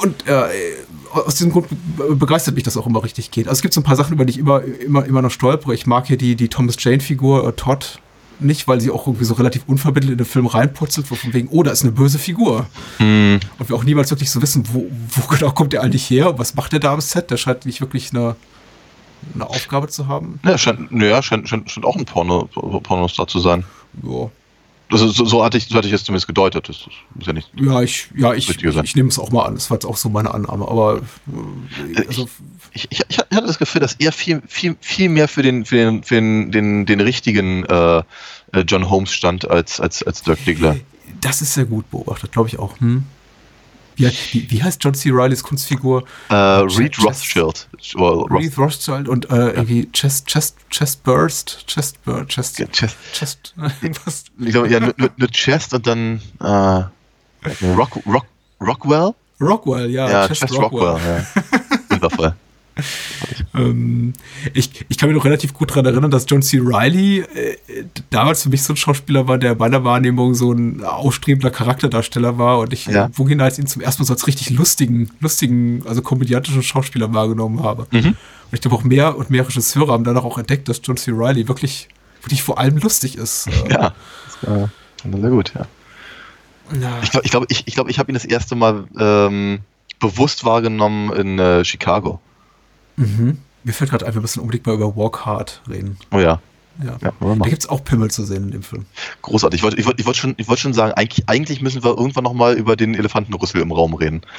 Und 0.00 0.26
äh, 0.26 0.48
aus 1.24 1.36
diesem 1.36 1.52
Grund 1.52 1.68
be- 1.96 2.14
begeistert 2.16 2.54
mich 2.54 2.64
das 2.64 2.76
auch 2.76 2.86
immer 2.86 3.02
richtig 3.02 3.30
geht. 3.30 3.48
Also 3.48 3.58
es 3.58 3.62
gibt 3.62 3.74
so 3.74 3.80
ein 3.80 3.84
paar 3.84 3.96
Sachen, 3.96 4.12
über 4.12 4.24
die 4.24 4.32
ich 4.32 4.38
immer, 4.38 4.62
immer, 4.62 5.04
immer 5.04 5.22
noch 5.22 5.30
stolpere. 5.30 5.74
Ich 5.74 5.86
mag 5.86 6.06
hier 6.06 6.16
die, 6.16 6.36
die 6.36 6.48
Thomas 6.48 6.76
Jane-Figur, 6.78 7.48
äh, 7.48 7.52
Todd, 7.52 8.00
nicht, 8.38 8.68
weil 8.68 8.82
sie 8.82 8.90
auch 8.90 9.06
irgendwie 9.06 9.24
so 9.24 9.32
relativ 9.32 9.62
unvermittelt 9.66 10.12
in 10.12 10.18
den 10.18 10.26
Film 10.26 10.44
reinputzelt, 10.44 11.10
wo 11.10 11.14
von 11.14 11.32
wegen, 11.32 11.48
oh, 11.48 11.62
da 11.62 11.70
ist 11.70 11.84
eine 11.84 11.92
böse 11.92 12.18
Figur. 12.18 12.66
Hm. 12.98 13.40
Und 13.58 13.68
wir 13.68 13.76
auch 13.76 13.84
niemals 13.84 14.10
wirklich 14.10 14.30
so 14.30 14.42
wissen, 14.42 14.64
wo, 14.72 14.86
wo 15.08 15.26
genau 15.34 15.52
kommt 15.52 15.72
der 15.72 15.82
eigentlich 15.82 16.10
her 16.10 16.30
und 16.30 16.38
was 16.38 16.54
macht 16.54 16.72
der 16.72 16.80
da 16.80 16.92
am 16.92 17.00
Set. 17.00 17.30
Der 17.30 17.38
scheint 17.38 17.64
nicht 17.64 17.80
wirklich 17.80 18.10
eine, 18.12 18.36
eine 19.34 19.48
Aufgabe 19.48 19.88
zu 19.88 20.06
haben. 20.06 20.38
Ja, 20.44 20.58
scheint, 20.58 20.92
naja, 20.92 21.22
scheint, 21.22 21.48
scheint, 21.48 21.70
scheint 21.70 21.86
auch 21.86 21.96
ein 21.96 22.04
Porno, 22.04 22.46
Pornostar 22.82 23.26
zu 23.26 23.40
sein. 23.40 23.64
Ja, 24.02 24.28
Also, 24.90 25.08
so, 25.08 25.24
so, 25.24 25.44
hatte 25.44 25.58
ich, 25.58 25.66
so 25.66 25.74
hatte 25.74 25.88
ich 25.88 25.94
es 25.94 26.04
zumindest 26.04 26.28
gedeutet. 26.28 26.68
Das 26.68 26.76
ist 26.76 27.26
ja 27.26 27.32
nicht. 27.32 27.50
ja 27.56 27.82
ich, 27.82 28.08
ja, 28.16 28.34
ich, 28.34 28.48
ich, 28.48 28.64
ich 28.64 28.96
nehme 28.96 29.08
es 29.08 29.18
auch 29.18 29.30
mal 29.30 29.44
an. 29.44 29.54
Das 29.54 29.68
war 29.70 29.76
jetzt 29.76 29.84
auch 29.84 29.96
so 29.96 30.08
meine 30.08 30.32
Annahme. 30.32 30.68
Aber 30.68 31.00
äh, 31.96 32.06
also, 32.06 32.28
Ich, 32.72 32.86
ich, 32.90 33.00
ich 33.08 33.18
hatte 33.18 33.46
das 33.46 33.58
Gefühl, 33.58 33.80
dass 33.80 33.94
er 33.94 34.12
viel, 34.12 34.42
viel, 34.46 34.76
viel 34.80 35.08
mehr 35.08 35.28
für 35.28 35.42
den, 35.42 35.64
für 35.64 35.76
den, 35.76 36.02
für 36.02 36.16
den, 36.16 36.52
den, 36.52 36.86
den 36.86 37.00
richtigen 37.00 37.64
äh, 37.64 38.02
äh, 38.52 38.60
John 38.66 38.90
Holmes 38.90 39.12
stand 39.12 39.48
als, 39.50 39.80
als, 39.80 40.02
als 40.02 40.22
Dirk 40.22 40.44
Diggler. 40.44 40.76
das 41.20 41.40
ist 41.42 41.54
sehr 41.54 41.64
gut 41.64 41.90
beobachtet, 41.90 42.32
glaube 42.32 42.48
ich 42.48 42.58
auch. 42.58 42.78
Hm? 42.80 43.04
Wie, 43.96 44.10
wie, 44.32 44.50
wie 44.50 44.62
heißt 44.62 44.82
John 44.84 44.94
C. 44.94 45.10
Rileys 45.10 45.42
Kunstfigur? 45.42 46.04
Äh, 46.28 46.34
Reed 46.34 46.98
Rothschild. 47.02 47.66
Reed 47.94 48.58
Rothschild 48.58 49.08
und 49.08 49.30
äh, 49.30 49.50
irgendwie 49.50 49.90
Chest, 49.92 50.26
Chest, 50.26 50.56
Chest 50.70 51.02
Burst, 51.02 51.66
Chest 51.66 52.02
Burst, 52.04 52.28
Chest, 52.28 52.58
Ja, 52.58 52.66
Chest. 52.66 52.96
Chest. 53.12 53.54
Ich 54.38 54.50
glaube, 54.52 54.68
ja, 54.68 54.80
nur, 54.80 54.94
nur, 54.96 55.10
nur 55.16 55.28
Chest 55.28 55.72
und 55.74 55.86
dann 55.86 56.20
äh, 56.40 56.44
Rock, 57.74 57.98
Rock, 58.06 58.26
Rockwell? 58.60 59.14
Rockwell, 59.40 59.90
ja, 59.90 60.08
Ja, 60.10 60.26
Chest, 60.28 60.42
Chest 60.42 60.54
Rockwell. 60.54 60.88
Rockwell. 60.88 61.26
ja. 61.34 61.42
Wundervoll. 61.90 62.34
Ähm, 63.54 64.12
ich, 64.52 64.84
ich 64.88 64.98
kann 64.98 65.08
mich 65.08 65.16
noch 65.16 65.24
relativ 65.24 65.54
gut 65.54 65.70
daran 65.70 65.86
erinnern, 65.86 66.10
dass 66.10 66.26
John 66.28 66.42
C. 66.42 66.58
Riley 66.58 67.20
äh, 67.20 67.56
damals 68.10 68.42
für 68.42 68.50
mich 68.50 68.62
so 68.62 68.74
ein 68.74 68.76
Schauspieler 68.76 69.26
war, 69.26 69.38
der 69.38 69.52
in 69.52 69.58
meiner 69.58 69.82
Wahrnehmung 69.84 70.34
so 70.34 70.52
ein 70.52 70.84
ausstrebender 70.84 71.50
Charakterdarsteller 71.50 72.38
war 72.38 72.58
und 72.58 72.72
ich 72.72 72.86
Ja. 72.86 73.08
Boogie 73.08 73.34
Nights 73.34 73.58
ihn 73.58 73.66
zum 73.66 73.82
ersten 73.82 74.02
Mal 74.02 74.06
so 74.06 74.12
als 74.12 74.26
richtig 74.26 74.50
lustigen, 74.50 75.10
lustigen, 75.20 75.82
also 75.86 76.02
komödiantischen 76.02 76.62
Schauspieler 76.62 77.12
wahrgenommen 77.14 77.62
habe. 77.62 77.86
Mhm. 77.90 78.08
Und 78.08 78.16
ich 78.52 78.60
glaube 78.60 78.76
auch 78.76 78.84
mehr 78.84 79.16
und 79.16 79.30
mehr 79.30 79.46
Regisseure 79.48 79.92
haben 79.92 80.04
danach 80.04 80.24
auch 80.24 80.38
entdeckt, 80.38 80.68
dass 80.68 80.80
John 80.82 80.96
C. 80.96 81.10
Riley 81.12 81.48
wirklich, 81.48 81.88
wirklich 82.22 82.42
vor 82.42 82.58
allem 82.58 82.76
lustig 82.78 83.16
ist. 83.16 83.48
Ja, 83.70 83.94
das 84.42 85.12
war 85.12 85.20
sehr 85.20 85.30
gut, 85.30 85.52
ja. 85.54 85.66
ja. 86.78 86.98
Ich 87.02 87.10
glaube, 87.10 87.24
ich, 87.24 87.30
glaub, 87.30 87.46
ich, 87.48 87.66
ich, 87.66 87.74
glaub, 87.74 87.88
ich 87.88 87.98
habe 87.98 88.10
ihn 88.10 88.14
das 88.14 88.24
erste 88.24 88.54
Mal 88.54 88.84
ähm, 88.98 89.60
bewusst 89.98 90.44
wahrgenommen 90.44 91.12
in 91.12 91.38
äh, 91.38 91.64
Chicago. 91.64 92.20
Mhm. 92.96 93.38
Mir 93.64 93.72
fällt 93.72 93.90
gerade 93.90 94.06
ein, 94.06 94.14
wir 94.14 94.20
müssen 94.22 94.40
unbedingt 94.40 94.66
mal 94.66 94.74
über 94.74 94.96
Walk 94.96 95.26
Hard 95.26 95.60
reden. 95.68 95.96
Oh 96.12 96.18
ja, 96.18 96.40
Ja. 96.82 96.96
ja 97.02 97.12
wir 97.20 97.36
Da 97.36 97.48
gibt 97.48 97.62
es 97.62 97.68
auch 97.68 97.82
Pimmel 97.84 98.10
zu 98.10 98.24
sehen 98.24 98.44
in 98.44 98.50
dem 98.52 98.62
Film. 98.62 98.86
großartig. 99.22 99.58
Ich 99.58 99.62
wollte 99.64 99.76
ich 99.78 99.86
wollt, 99.86 99.98
ich 100.00 100.06
wollt 100.06 100.16
schon, 100.16 100.34
ich 100.36 100.48
wollt 100.48 100.60
schon 100.60 100.72
sagen, 100.72 100.92
eigentlich, 100.92 101.28
eigentlich 101.28 101.60
müssen 101.62 101.82
wir 101.82 101.90
irgendwann 101.90 102.24
nochmal 102.24 102.54
über 102.54 102.76
den 102.76 102.94
Elefantenrüssel 102.94 103.60
im 103.60 103.72
Raum 103.72 103.94
reden. 103.94 104.22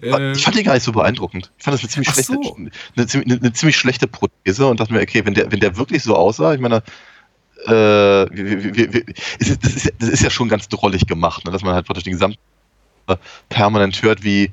ich 0.00 0.44
fand 0.44 0.56
den 0.56 0.64
gar 0.64 0.74
nicht 0.74 0.82
so 0.84 0.92
beeindruckend. 0.92 1.50
Ich 1.58 1.64
fand 1.64 1.74
das 1.74 1.80
eine 1.82 1.90
ziemlich, 1.90 2.08
schlechte, 2.10 2.32
so. 2.32 2.56
eine, 2.56 2.70
eine, 2.96 3.34
eine 3.40 3.52
ziemlich 3.52 3.76
schlechte 3.76 4.06
Prothese 4.06 4.66
und 4.66 4.80
dachte 4.80 4.92
mir, 4.92 5.00
okay, 5.02 5.24
wenn 5.26 5.34
der, 5.34 5.50
wenn 5.52 5.60
der 5.60 5.76
wirklich 5.76 6.02
so 6.02 6.16
aussah, 6.16 6.54
ich 6.54 6.60
meine, 6.60 6.82
äh, 7.66 7.72
wie, 7.72 9.04
es 9.40 9.48
ist, 9.50 9.64
das, 9.64 9.72
ist, 9.74 9.84
ja- 9.86 9.92
das 9.98 10.08
ist 10.08 10.22
ja 10.22 10.30
schon 10.30 10.48
ganz 10.48 10.68
drollig 10.68 11.06
gemacht, 11.06 11.44
ne? 11.44 11.52
dass 11.52 11.62
man 11.62 11.74
halt 11.74 11.86
praktisch 11.86 12.04
den 12.04 12.14
gesamten 12.14 12.38
äh, 13.06 13.16
permanent 13.48 14.02
hört, 14.02 14.24
wie, 14.24 14.50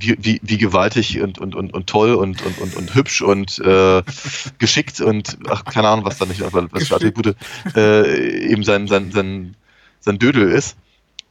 wie, 0.00 0.16
wie, 0.20 0.40
wie 0.42 0.58
gewaltig 0.58 1.20
und, 1.20 1.38
und, 1.38 1.54
und, 1.54 1.72
und 1.72 1.86
toll 1.86 2.14
und, 2.14 2.42
und, 2.42 2.58
und, 2.58 2.76
und 2.76 2.94
hübsch 2.94 3.22
und 3.22 3.58
äh, 3.60 4.02
geschickt 4.58 5.00
und 5.00 5.38
ach, 5.48 5.64
keine 5.64 5.88
Ahnung, 5.88 6.04
was 6.04 6.18
da 6.18 6.26
nicht, 6.26 6.40
was 6.40 6.88
für. 6.88 6.96
Attribute 6.96 7.36
äh, 7.76 8.50
eben 8.50 8.64
sein, 8.64 8.88
sein, 8.88 9.12
sein, 9.12 9.56
sein 10.00 10.18
Dödel 10.18 10.50
ist. 10.50 10.76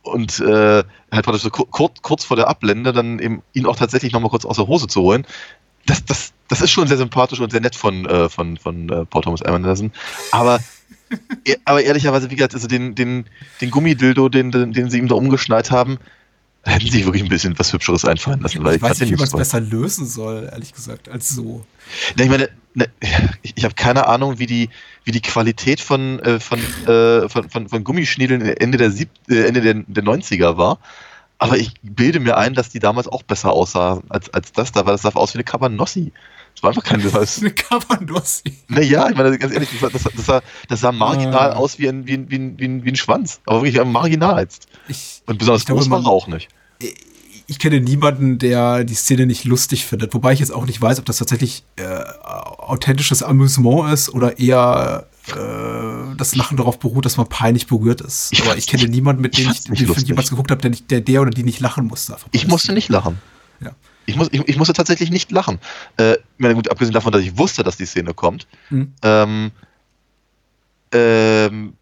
Und 0.01 0.39
äh, 0.39 0.83
halt 1.11 1.25
praktisch 1.25 1.43
so 1.43 1.49
kurz, 1.49 2.01
kurz 2.01 2.23
vor 2.23 2.37
der 2.37 2.47
Ablende 2.47 2.93
dann 2.93 3.19
eben 3.19 3.41
ihn 3.53 3.65
auch 3.65 3.75
tatsächlich 3.75 4.13
nochmal 4.13 4.29
kurz 4.29 4.45
aus 4.45 4.55
der 4.55 4.67
Hose 4.67 4.87
zu 4.87 5.01
holen. 5.01 5.25
Das, 5.85 6.05
das, 6.05 6.33
das 6.47 6.61
ist 6.61 6.71
schon 6.71 6.87
sehr 6.87 6.97
sympathisch 6.97 7.39
und 7.39 7.51
sehr 7.51 7.61
nett 7.61 7.75
von, 7.75 8.05
äh, 8.05 8.29
von, 8.29 8.57
von 8.57 8.89
äh, 8.89 9.05
Paul 9.05 9.23
Thomas 9.23 9.41
Anderson. 9.41 9.91
Aber, 10.31 10.59
e- 11.45 11.57
aber 11.65 11.83
ehrlicherweise, 11.83 12.31
wie 12.31 12.35
gesagt, 12.35 12.53
also 12.53 12.67
den, 12.67 12.95
den, 12.95 13.25
den 13.59 13.71
Gummidildo, 13.71 14.29
den, 14.29 14.51
den, 14.51 14.71
den 14.71 14.89
sie 14.89 14.99
ihm 14.99 15.07
da 15.07 15.15
umgeschneit 15.15 15.69
haben, 15.69 15.99
hätten 16.63 16.91
sich 16.91 17.05
wirklich 17.05 17.23
ein 17.23 17.29
bisschen 17.29 17.57
was 17.57 17.71
Hübscheres 17.71 18.05
einfallen 18.05 18.41
lassen. 18.41 18.63
Weil 18.63 18.75
Ich 18.75 18.81
weiß 18.81 18.99
nicht, 18.99 19.11
wie 19.11 19.15
man 19.15 19.25
es 19.25 19.31
besser 19.31 19.59
lösen 19.59 20.05
soll, 20.05 20.49
ehrlich 20.51 20.73
gesagt, 20.73 21.09
als 21.09 21.29
so. 21.29 21.65
Na, 22.15 22.23
ich 22.23 22.29
meine, 22.29 22.49
ne, 22.73 22.87
ich, 23.41 23.53
ich 23.55 23.63
habe 23.63 23.75
keine 23.75 24.07
Ahnung, 24.07 24.39
wie 24.39 24.45
die, 24.45 24.69
wie 25.03 25.11
die 25.11 25.21
Qualität 25.21 25.79
von, 25.79 26.19
äh, 26.19 26.39
von, 26.39 26.59
äh, 26.59 27.29
von, 27.29 27.49
von, 27.49 27.69
von 27.69 27.83
Gummischniedeln 27.83 28.41
Ende 28.41 28.77
der, 28.77 28.91
Sieb 28.91 29.09
äh, 29.29 29.45
Ende 29.45 29.61
der, 29.61 29.75
der 29.75 30.03
90er 30.03 30.57
war. 30.57 30.79
Aber 31.37 31.57
ich 31.57 31.73
bilde 31.81 32.19
mir 32.19 32.37
ein, 32.37 32.53
dass 32.53 32.69
die 32.69 32.79
damals 32.79 33.07
auch 33.07 33.23
besser 33.23 33.51
aussahen 33.51 34.03
als, 34.09 34.29
als 34.33 34.51
das 34.51 34.73
da, 34.73 34.85
weil 34.85 34.93
das 34.93 35.03
sah 35.03 35.09
aus 35.15 35.33
wie 35.33 35.37
eine 35.37 35.45
Cabanossi. 35.45 36.11
Das 36.61 36.63
war 36.63 36.69
einfach 36.71 36.83
kein 36.83 37.01
das, 37.11 37.39
Eine 37.39 37.51
Cabanossi. 37.51 38.53
Naja, 38.67 39.09
ich 39.09 39.15
meine, 39.15 39.37
ganz 39.37 39.53
ehrlich, 39.53 39.69
das, 39.79 39.93
das, 39.93 40.25
sah, 40.25 40.41
das 40.67 40.81
sah 40.81 40.91
marginal 40.91 41.51
Ah. 41.53 41.55
aus 41.55 41.79
wie 41.79 41.87
ein, 41.87 42.05
wie, 42.05 42.13
ein, 42.15 42.29
wie, 42.29 42.35
ein, 42.35 42.59
wie, 42.59 42.65
ein, 42.65 42.83
wie 42.83 42.89
ein 42.89 42.95
Schwanz. 42.97 43.39
Aber 43.45 43.59
wirklich 43.63 43.79
am 43.79 43.91
marginalst. 43.93 44.67
Ich, 44.89 45.21
Und 45.25 45.37
besonders 45.37 45.61
Ich 45.61 45.65
glaube, 45.67 45.79
groß 45.79 45.89
war 45.89 45.99
man- 46.01 46.07
er 46.11 46.13
auch 46.13 46.27
nicht. 46.27 46.49
ich 47.47 47.59
kenne 47.59 47.79
niemanden, 47.79 48.39
der 48.39 48.83
die 48.83 48.93
Szene 48.95 49.25
nicht 49.25 49.45
lustig 49.45 49.85
findet. 49.85 50.13
Wobei 50.13 50.33
ich 50.33 50.39
jetzt 50.39 50.51
auch 50.51 50.65
nicht 50.65 50.81
weiß, 50.81 50.99
ob 50.99 51.05
das 51.05 51.17
tatsächlich 51.17 51.63
äh, 51.77 51.83
authentisches 52.23 53.23
Amüsement 53.23 53.91
ist 53.93 54.09
oder 54.13 54.37
eher 54.37 55.07
äh, 55.27 56.15
das 56.17 56.35
Lachen 56.35 56.57
darauf 56.57 56.77
beruht, 56.79 57.05
dass 57.05 57.15
man 57.17 57.27
peinlich 57.29 57.67
berührt 57.67 58.01
ist. 58.01 58.29
Ich 58.33 58.41
Aber 58.43 58.57
ich 58.57 58.67
kenne 58.67 58.87
niemanden, 58.89 59.21
mit 59.21 59.37
ich 59.37 59.45
dem 59.45 59.51
ich 59.51 59.57
fand's 59.65 59.79
den 59.79 59.87
Film 59.93 60.05
jemals 60.07 60.29
geguckt 60.29 60.51
habe, 60.51 60.61
der, 60.61 60.71
nicht, 60.71 60.91
der, 60.91 61.01
der 61.01 61.21
oder 61.21 61.31
die 61.31 61.43
nicht 61.43 61.59
lachen 61.61 61.87
musste. 61.87 62.17
Ich 62.31 62.47
musste 62.47 62.73
nicht 62.73 62.89
lachen. 62.89 63.19
Ja. 63.61 63.71
Ich, 64.09 64.15
muss, 64.15 64.29
ich, 64.31 64.47
ich 64.47 64.57
musste 64.57 64.73
tatsächlich 64.73 65.11
nicht 65.11 65.31
lachen. 65.31 65.59
Äh, 65.97 66.17
gut, 66.39 66.69
abgesehen 66.71 66.93
davon, 66.93 67.11
dass 67.11 67.21
ich 67.21 67.37
wusste, 67.37 67.63
dass 67.63 67.77
die 67.77 67.85
Szene 67.85 68.13
kommt, 68.13 68.47
Hm. 68.69 68.93
ähm, 69.03 69.51
ähm, 70.91 71.73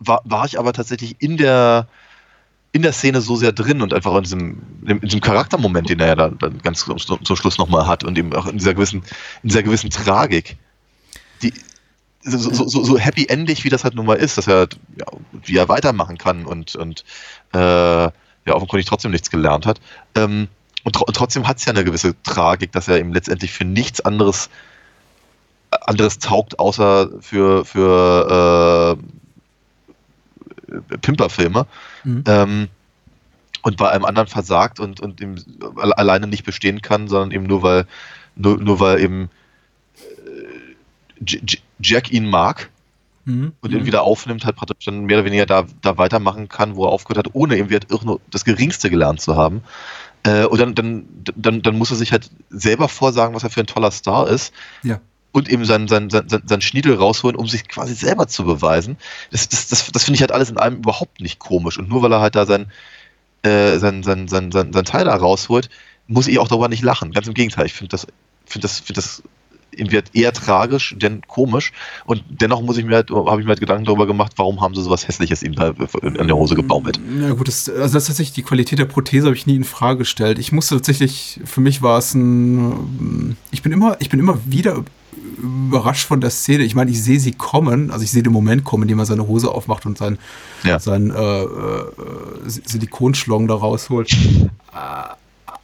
war, 0.00 0.22
war 0.24 0.44
ich 0.44 0.58
aber 0.58 0.72
tatsächlich 0.72 1.16
in 1.20 1.36
der, 1.36 1.86
in 2.72 2.82
der 2.82 2.92
Szene 2.92 3.20
so 3.20 3.36
sehr 3.36 3.52
drin 3.52 3.80
und 3.80 3.94
einfach 3.94 4.14
in 4.16 4.22
diesem, 4.24 4.62
in 4.86 5.00
diesem 5.00 5.20
Charaktermoment, 5.20 5.88
den 5.88 6.00
er 6.00 6.08
ja 6.08 6.14
dann, 6.16 6.38
dann 6.38 6.58
ganz 6.58 6.84
zum, 6.84 6.98
zum 6.98 7.36
Schluss 7.36 7.58
nochmal 7.58 7.86
hat 7.86 8.02
und 8.02 8.18
eben 8.18 8.34
auch 8.34 8.46
in 8.46 8.58
dieser 8.58 8.74
gewissen, 8.74 9.02
in 9.42 9.50
dieser 9.50 9.62
gewissen 9.62 9.90
Tragik. 9.90 10.56
Die, 11.42 11.52
so, 12.22 12.38
so, 12.38 12.66
so, 12.66 12.82
so 12.82 12.98
happy-endig, 12.98 13.62
wie 13.62 13.68
das 13.68 13.84
halt 13.84 13.94
nun 13.94 14.06
mal 14.06 14.14
ist, 14.16 14.36
dass 14.36 14.48
er, 14.48 14.68
ja, 14.98 15.06
wie 15.44 15.56
er 15.56 15.68
weitermachen 15.68 16.18
kann 16.18 16.44
und, 16.44 16.74
und 16.74 17.04
äh, 17.54 17.58
ja, 17.58 18.54
offenkundig 18.54 18.86
trotzdem 18.86 19.12
nichts 19.12 19.30
gelernt 19.30 19.64
hat. 19.64 19.80
Ähm, 20.16 20.48
und, 20.86 20.92
tro 20.94 21.04
und 21.04 21.14
trotzdem 21.16 21.46
hat 21.48 21.58
es 21.58 21.64
ja 21.64 21.72
eine 21.72 21.82
gewisse 21.84 22.14
Tragik, 22.22 22.70
dass 22.72 22.86
er 22.88 22.98
eben 22.98 23.12
letztendlich 23.12 23.52
für 23.52 23.64
nichts 23.64 24.00
anderes 24.00 24.48
anderes 25.70 26.18
taugt, 26.20 26.60
außer 26.60 27.10
für, 27.20 27.64
für 27.64 28.96
äh, 30.70 30.96
Pimperfilme. 30.98 31.66
Mhm. 32.04 32.24
Ähm, 32.26 32.68
und 33.62 33.76
bei 33.76 33.90
einem 33.90 34.04
anderen 34.04 34.28
versagt 34.28 34.78
und, 34.78 35.00
und 35.00 35.20
eben 35.20 35.34
alle- 35.76 35.98
alleine 35.98 36.28
nicht 36.28 36.44
bestehen 36.44 36.82
kann, 36.82 37.08
sondern 37.08 37.32
eben 37.32 37.46
nur 37.46 37.62
weil, 37.62 37.86
nur, 38.36 38.58
nur 38.58 38.78
weil 38.78 39.00
eben 39.00 39.28
J 41.26 41.58
Jack 41.80 42.12
ihn 42.12 42.26
mag 42.30 42.70
Mhm. 43.28 43.54
und 43.60 43.72
ihn 43.72 43.84
wieder 43.86 44.02
aufnimmt, 44.02 44.44
halt 44.44 44.54
praktisch 44.54 44.84
dann 44.84 45.06
mehr 45.06 45.16
oder 45.18 45.24
weniger 45.24 45.46
da, 45.46 45.64
da 45.82 45.98
weitermachen 45.98 46.48
kann, 46.48 46.76
wo 46.76 46.84
er 46.84 46.92
aufgehört 46.92 47.26
hat, 47.26 47.34
ohne 47.34 47.56
irgendwie 47.56 47.74
halt 47.74 47.90
irgend- 47.90 48.20
das 48.30 48.44
Geringste 48.44 48.88
gelernt 48.88 49.20
zu 49.20 49.34
haben. 49.34 49.62
Äh, 50.26 50.44
und 50.46 50.58
dann, 50.60 50.74
dann, 50.74 51.06
dann, 51.36 51.62
dann 51.62 51.78
muss 51.78 51.90
er 51.90 51.96
sich 51.96 52.10
halt 52.12 52.30
selber 52.50 52.88
vorsagen, 52.88 53.34
was 53.34 53.44
er 53.44 53.50
für 53.50 53.60
ein 53.60 53.66
toller 53.66 53.90
Star 53.92 54.28
ist 54.28 54.52
Ja. 54.82 55.00
und 55.32 55.48
eben 55.48 55.64
sein, 55.64 55.86
sein, 55.86 56.10
sein, 56.10 56.28
sein, 56.28 56.42
sein 56.46 56.60
Schniedel 56.60 56.94
rausholen, 56.96 57.36
um 57.36 57.46
sich 57.46 57.68
quasi 57.68 57.94
selber 57.94 58.26
zu 58.26 58.44
beweisen. 58.44 58.96
Das, 59.30 59.48
das, 59.48 59.68
das, 59.68 59.92
das 59.92 60.04
finde 60.04 60.16
ich 60.16 60.20
halt 60.22 60.32
alles 60.32 60.50
in 60.50 60.58
allem 60.58 60.78
überhaupt 60.78 61.20
nicht 61.20 61.38
komisch. 61.38 61.78
Und 61.78 61.88
nur 61.88 62.02
weil 62.02 62.12
er 62.12 62.20
halt 62.20 62.34
da 62.34 62.44
sein, 62.44 62.66
äh, 63.42 63.78
sein, 63.78 64.02
sein, 64.02 64.26
sein, 64.28 64.50
sein, 64.50 64.72
sein 64.72 64.84
Teil 64.84 65.04
da 65.04 65.14
rausholt, 65.14 65.70
muss 66.08 66.26
ich 66.26 66.38
auch 66.38 66.48
darüber 66.48 66.68
nicht 66.68 66.82
lachen. 66.82 67.12
Ganz 67.12 67.26
im 67.28 67.34
Gegenteil, 67.34 67.66
ich 67.66 67.74
finde 67.74 67.90
das, 67.90 68.06
finde 68.46 68.62
das, 68.66 68.80
finde 68.80 68.94
das 68.94 69.22
halt 69.78 70.10
eher 70.14 70.32
tragisch, 70.32 70.94
denn 70.98 71.22
komisch. 71.26 71.72
Und 72.04 72.24
dennoch 72.28 72.62
muss 72.62 72.76
ich 72.78 72.84
mir 72.84 72.96
halt, 72.96 73.10
habe 73.10 73.40
ich 73.40 73.46
mir 73.46 73.50
halt 73.50 73.60
Gedanken 73.60 73.84
darüber 73.84 74.06
gemacht, 74.06 74.32
warum 74.36 74.60
haben 74.60 74.74
sie 74.74 74.82
sowas 74.82 75.06
Hässliches 75.06 75.42
ihm 75.42 75.54
da 75.54 75.74
in 76.02 76.26
der 76.26 76.36
Hose 76.36 76.54
gebaumelt. 76.54 77.00
Ja 77.20 77.32
gut, 77.32 77.48
das, 77.48 77.68
also 77.68 77.94
das 77.94 78.02
ist 78.04 78.06
tatsächlich 78.08 78.34
die 78.34 78.42
Qualität 78.42 78.78
der 78.78 78.84
Prothese 78.86 79.26
habe 79.26 79.36
ich 79.36 79.46
nie 79.46 79.56
in 79.56 79.64
Frage 79.64 79.98
gestellt. 79.98 80.38
Ich 80.38 80.52
musste 80.52 80.76
tatsächlich, 80.76 81.40
für 81.44 81.60
mich 81.60 81.82
war 81.82 81.98
es 81.98 82.14
ein, 82.14 83.36
ich 83.50 83.62
bin 83.62 83.72
immer, 83.72 83.96
ich 84.00 84.08
bin 84.10 84.20
immer 84.20 84.38
wieder 84.46 84.82
überrascht 85.38 86.06
von 86.06 86.20
der 86.20 86.30
Szene. 86.30 86.62
Ich 86.64 86.74
meine, 86.74 86.90
ich 86.90 87.02
sehe 87.02 87.20
sie 87.20 87.32
kommen, 87.32 87.90
also 87.90 88.02
ich 88.04 88.10
sehe 88.10 88.22
den 88.22 88.32
Moment 88.32 88.64
kommen, 88.64 88.84
in 88.84 88.88
dem 88.88 88.98
er 88.98 89.06
seine 89.06 89.26
Hose 89.26 89.50
aufmacht 89.50 89.84
und 89.86 89.98
sein, 89.98 90.18
Ja. 90.64 90.78
sein 90.78 91.10
äh, 91.10 91.42
äh, 91.42 91.46
Silikonschlong 92.46 93.48
da 93.48 93.54
rausholt. 93.54 94.10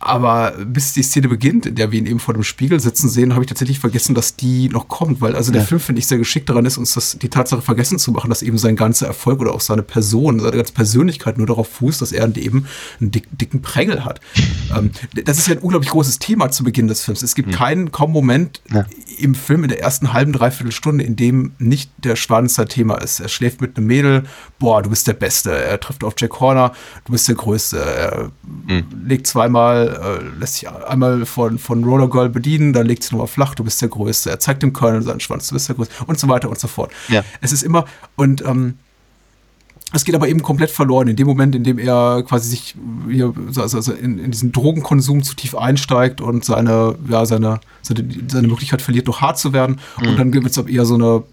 Aber 0.04 0.52
bis 0.66 0.92
die 0.92 1.02
Szene 1.02 1.28
beginnt, 1.28 1.64
in 1.66 1.76
der 1.76 1.92
wir 1.92 1.98
ihn 1.98 2.06
eben 2.06 2.18
vor 2.18 2.34
dem 2.34 2.42
Spiegel 2.42 2.80
sitzen 2.80 3.08
sehen, 3.08 3.32
habe 3.34 3.44
ich 3.44 3.48
tatsächlich 3.48 3.78
vergessen, 3.78 4.14
dass 4.16 4.34
die 4.36 4.68
noch 4.68 4.88
kommt, 4.88 5.20
weil 5.20 5.36
also 5.36 5.52
der 5.52 5.60
Ja. 5.62 5.66
Film, 5.66 5.80
finde 5.80 6.00
ich, 6.00 6.06
sehr 6.08 6.18
geschickt 6.18 6.48
daran 6.48 6.66
ist, 6.66 6.76
uns 6.76 6.94
das, 6.94 7.16
die 7.20 7.28
Tatsache 7.28 7.62
vergessen 7.62 7.98
zu 7.98 8.10
machen, 8.10 8.28
dass 8.28 8.42
eben 8.42 8.58
sein 8.58 8.74
ganzer 8.74 9.06
Erfolg 9.06 9.40
oder 9.40 9.54
auch 9.54 9.60
seine 9.60 9.82
Person, 9.82 10.40
seine 10.40 10.56
ganze 10.56 10.72
Persönlichkeit 10.72 11.38
nur 11.38 11.46
darauf 11.46 11.68
fußt, 11.68 12.02
dass 12.02 12.10
er 12.12 12.36
eben 12.36 12.66
einen 13.00 13.10
dick, 13.12 13.28
dicken 13.30 13.62
Prängel 13.62 14.04
hat. 14.04 14.20
ähm, 14.76 14.90
das 15.24 15.38
ist 15.38 15.46
ja 15.46 15.54
ein 15.54 15.60
unglaublich 15.60 15.90
großes 15.90 16.18
Thema 16.18 16.50
zu 16.50 16.64
Beginn 16.64 16.88
des 16.88 17.02
Films. 17.04 17.22
Es 17.22 17.34
gibt 17.36 17.52
keinen 17.52 17.92
kaum 17.92 18.10
Moment 18.12 18.60
Ja. 18.72 18.86
im 19.18 19.34
Film 19.36 19.62
in 19.62 19.68
der 19.68 19.80
ersten 19.80 20.12
halben, 20.12 20.32
dreiviertel 20.32 20.72
Stunde, 20.72 21.04
in 21.04 21.14
dem 21.16 21.52
nicht 21.58 21.90
der 21.98 22.16
Schwanzer 22.16 22.66
Thema 22.66 22.96
ist. 22.96 23.20
Er 23.20 23.28
schläft 23.28 23.60
mit 23.60 23.76
einem 23.76 23.86
Mädel, 23.86 24.24
boah, 24.62 24.80
du 24.80 24.90
bist 24.90 25.08
der 25.08 25.14
Beste. 25.14 25.50
Er 25.50 25.80
trifft 25.80 26.04
auf 26.04 26.14
Jack 26.16 26.38
Horner, 26.38 26.72
du 27.04 27.12
bist 27.12 27.26
der 27.26 27.34
Größte. 27.34 27.78
Er 27.78 28.30
legt 29.04 29.26
zweimal, 29.26 30.20
äh, 30.22 30.38
lässt 30.38 30.54
sich 30.54 30.70
einmal 30.70 31.26
von, 31.26 31.58
von 31.58 31.82
Roller 31.82 32.08
Girl 32.08 32.28
bedienen, 32.28 32.72
dann 32.72 32.86
legt 32.86 33.02
sie 33.02 33.12
nochmal 33.12 33.26
flach, 33.26 33.56
du 33.56 33.64
bist 33.64 33.82
der 33.82 33.88
Größte. 33.88 34.30
Er 34.30 34.38
zeigt 34.38 34.62
dem 34.62 34.72
Colonel 34.72 35.02
seinen 35.02 35.18
Schwanz, 35.18 35.48
du 35.48 35.54
bist 35.54 35.68
der 35.68 35.74
Größte 35.74 35.92
und 36.06 36.18
so 36.18 36.28
weiter 36.28 36.48
und 36.48 36.60
so 36.60 36.68
fort. 36.68 36.92
Ja. 37.08 37.24
Es 37.40 37.50
ist 37.50 37.64
immer, 37.64 37.86
und 38.14 38.44
ähm, 38.46 38.78
es 39.92 40.04
geht 40.04 40.14
aber 40.14 40.28
eben 40.28 40.42
komplett 40.42 40.70
verloren 40.70 41.08
in 41.08 41.16
dem 41.16 41.26
Moment, 41.26 41.56
in 41.56 41.64
dem 41.64 41.80
er 41.80 42.22
quasi 42.22 42.50
sich 42.50 42.76
hier, 43.10 43.34
also 43.56 43.92
in, 43.92 44.20
in 44.20 44.30
diesen 44.30 44.52
Drogenkonsum 44.52 45.24
zu 45.24 45.34
tief 45.34 45.56
einsteigt 45.56 46.20
und 46.20 46.44
seine, 46.44 46.94
ja, 47.08 47.26
seine, 47.26 47.58
seine, 47.82 48.06
seine 48.28 48.46
Möglichkeit 48.46 48.80
verliert, 48.80 49.08
noch 49.08 49.20
hart 49.20 49.40
zu 49.40 49.52
werden. 49.52 49.80
Und 49.98 50.16
dann 50.20 50.32
wird 50.32 50.46
es 50.46 50.56
eher 50.56 50.86
so 50.86 50.94
eine 50.94 51.24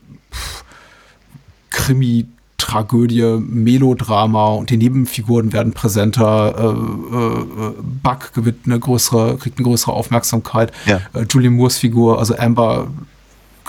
Krimi- 1.72 2.26
Tragödie, 2.60 3.40
Melodrama 3.40 4.50
und 4.50 4.70
die 4.70 4.78
Nebenfiguren 4.78 5.52
werden 5.54 5.74
präsenter. 5.74 6.54
Äh, 6.58 7.16
äh, 7.16 7.74
Buck 8.04 8.34
gewinnt 8.34 8.60
eine 8.66 8.80
größere, 8.80 9.38
kriegt 9.38 9.58
eine 9.58 9.66
größere 9.66 9.94
Aufmerksamkeit. 9.94 10.72
Ja. 10.86 11.02
Äh, 11.14 11.26
Julie 11.30 11.50
Moores 11.50 11.78
Figur, 11.80 12.20
also 12.20 12.38
Amber, 12.38 12.88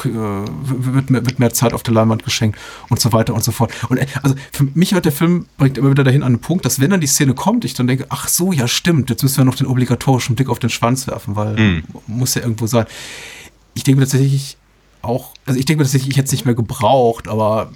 äh, 0.04 0.08
wird, 0.08 1.10
mehr, 1.10 1.24
wird 1.26 1.38
mehr 1.38 1.52
Zeit 1.52 1.72
auf 1.74 1.82
der 1.82 1.92
Leinwand 1.94 2.24
geschenkt 2.24 2.58
und 2.88 2.98
so 3.00 3.12
weiter 3.12 3.34
und 3.34 3.44
so 3.44 3.52
fort. 3.52 3.72
Und 3.88 3.98
äh, 3.98 4.06
also 4.22 4.34
für 4.52 4.64
mich 4.74 4.92
hat 4.94 5.04
der 5.04 5.12
Film 5.12 5.46
bringt 5.58 5.76
immer 5.78 5.90
wieder 5.90 6.04
dahin 6.04 6.22
an 6.22 6.34
den 6.34 6.40
Punkt, 6.40 6.64
dass 6.64 6.80
wenn 6.80 6.90
dann 6.90 7.00
die 7.00 7.06
Szene 7.06 7.34
kommt, 7.34 7.64
ich 7.64 7.74
dann 7.74 7.86
denke, 7.86 8.06
ach 8.08 8.28
so, 8.28 8.52
ja 8.52 8.66
stimmt, 8.68 9.10
jetzt 9.10 9.22
müssen 9.22 9.38
wir 9.38 9.44
noch 9.44 9.56
den 9.56 9.66
obligatorischen 9.66 10.36
Blick 10.36 10.48
auf 10.48 10.58
den 10.58 10.70
Schwanz 10.70 11.06
werfen, 11.06 11.36
weil 11.36 11.54
Mhm. 11.56 11.82
muss 12.06 12.34
ja 12.34 12.42
irgendwo 12.42 12.66
sein. 12.66 12.86
Ich 13.74 13.84
denke 13.84 14.00
mir 14.00 14.06
tatsächlich 14.06 14.56
auch, 15.02 15.32
also 15.46 15.58
ich 15.58 15.64
denke 15.66 15.78
mir 15.80 15.84
tatsächlich, 15.84 16.10
ich 16.10 16.16
hätte 16.16 16.26
es 16.26 16.32
nicht 16.32 16.44
mehr 16.44 16.54
gebraucht, 16.54 17.28
aber 17.28 17.70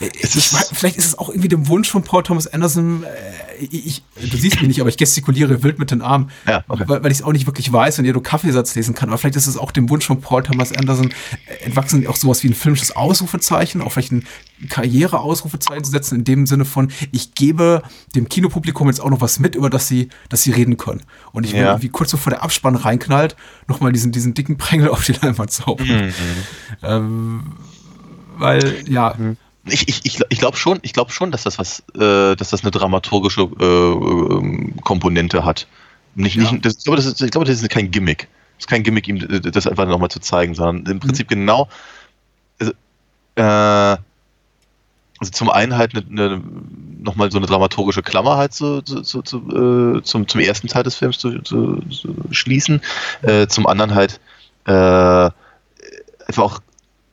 Es 0.00 0.34
ich, 0.34 0.46
weiß- 0.48 0.74
vielleicht 0.74 0.96
ist 0.96 1.06
es 1.06 1.16
auch 1.18 1.28
irgendwie 1.28 1.48
dem 1.48 1.68
Wunsch 1.68 1.88
von 1.88 2.02
Paul 2.02 2.22
Thomas 2.24 2.46
Anderson, 2.48 3.04
äh, 3.04 3.64
ich, 3.64 4.02
du 4.20 4.36
siehst 4.36 4.56
mich 4.58 4.66
nicht, 4.68 4.80
aber 4.80 4.88
ich 4.88 4.96
gestikuliere 4.96 5.62
wild 5.62 5.78
mit 5.78 5.92
den 5.92 6.02
Armen, 6.02 6.30
Ja, 6.48 6.64
okay. 6.66 6.82
weil, 6.88 7.04
weil 7.04 7.12
ich 7.12 7.18
es 7.18 7.24
auch 7.24 7.32
nicht 7.32 7.46
wirklich 7.46 7.72
weiß 7.72 8.00
und 8.00 8.04
ihr 8.04 8.12
nur 8.12 8.22
Kaffeesatz 8.22 8.74
lesen 8.74 8.94
kann. 8.96 9.08
Aber 9.08 9.18
vielleicht 9.18 9.36
ist 9.36 9.46
es 9.46 9.56
auch 9.56 9.70
dem 9.70 9.88
Wunsch 9.90 10.04
von 10.06 10.20
Paul 10.20 10.42
Thomas 10.42 10.72
Anderson 10.72 11.10
äh, 11.46 11.64
entwachsen, 11.64 12.04
auch 12.08 12.16
sowas 12.16 12.42
wie 12.42 12.48
ein 12.48 12.54
filmisches 12.54 12.96
Ausrufezeichen, 12.96 13.80
auch 13.82 13.92
vielleicht 13.92 14.10
ein 14.12 14.24
Karriereausrufezeichen 14.68 15.84
zu 15.84 15.90
setzen, 15.92 16.16
in 16.18 16.24
dem 16.24 16.46
Sinne 16.46 16.64
von, 16.64 16.90
ich 17.12 17.34
gebe 17.34 17.82
dem 18.14 18.28
Kinopublikum 18.28 18.88
jetzt 18.88 19.00
auch 19.00 19.10
noch 19.10 19.20
was 19.20 19.38
mit, 19.38 19.54
über 19.54 19.70
das 19.70 19.86
sie, 19.88 20.08
dass 20.28 20.42
sie 20.42 20.50
reden 20.50 20.76
können. 20.76 21.02
Und 21.32 21.44
ich 21.46 21.52
will 21.52 21.60
Ja. 21.60 21.68
irgendwie 21.68 21.88
kurz 21.90 22.10
bevor 22.10 22.30
der 22.30 22.42
Abspann 22.42 22.74
reinknallt, 22.76 23.36
nochmal 23.68 23.92
diesen, 23.92 24.10
diesen 24.12 24.34
dicken 24.34 24.56
Prängel 24.58 24.88
auf 24.90 25.04
die 25.04 25.12
Leinwand 25.12 25.52
zaubern. 25.52 26.12
Ähm, 26.82 27.52
weil, 28.36 28.82
ja, 28.88 29.16
Ich, 29.66 29.88
ich, 29.88 30.00
ich, 30.04 30.20
ich 30.28 30.38
glaube 30.38 30.56
schon, 30.56 30.78
ich 30.82 30.92
glaube 30.92 31.10
schon, 31.10 31.30
dass 31.30 31.44
das 31.44 31.58
was, 31.58 31.80
äh, 31.94 32.36
dass 32.36 32.50
das 32.50 32.62
eine 32.62 32.70
dramaturgische 32.70 33.42
äh, 33.42 33.64
ähm, 33.64 34.76
Komponente 34.82 35.44
hat. 35.44 35.66
Nicht, 36.14 36.36
Ja. 36.36 36.52
nicht, 36.52 36.64
das, 36.64 36.78
ich, 36.78 36.84
glaube, 36.84 36.96
das 36.96 37.06
ist, 37.06 37.20
ich 37.20 37.30
glaube, 37.30 37.46
das 37.46 37.60
ist 37.60 37.68
kein 37.70 37.90
Gimmick. 37.90 38.28
Das 38.56 38.64
ist 38.64 38.68
kein 38.68 38.82
Gimmick, 38.82 39.08
ihm 39.08 39.16
äh, 39.16 39.40
das 39.40 39.66
einfach 39.66 39.86
nochmal 39.86 40.10
zu 40.10 40.20
zeigen, 40.20 40.54
sondern 40.54 40.92
im 40.92 41.00
Prinzip 41.00 41.28
genau. 41.28 41.68
Also, 42.60 42.72
äh, 43.36 43.96
also 45.20 45.30
zum 45.32 45.48
einen 45.50 45.76
halt 45.76 45.94
eine, 45.94 46.04
eine, 46.10 46.42
nochmal 47.00 47.30
so 47.30 47.38
eine 47.38 47.46
dramaturgische 47.46 48.02
Klammer 48.02 48.36
halt 48.36 48.52
zu, 48.52 48.82
zu, 48.82 49.02
zu, 49.02 49.22
zu, 49.22 49.38
äh, 49.98 50.02
zum, 50.02 50.28
zum 50.28 50.40
ersten 50.40 50.68
Teil 50.68 50.82
des 50.82 50.96
Films 50.96 51.18
zu, 51.18 51.40
zu, 51.40 51.80
zu 51.88 52.14
schließen. 52.30 52.82
Äh, 53.22 53.46
zum 53.46 53.66
anderen 53.66 53.94
halt 53.94 54.20
äh, 54.66 54.70
einfach 54.70 56.42
auch 56.42 56.60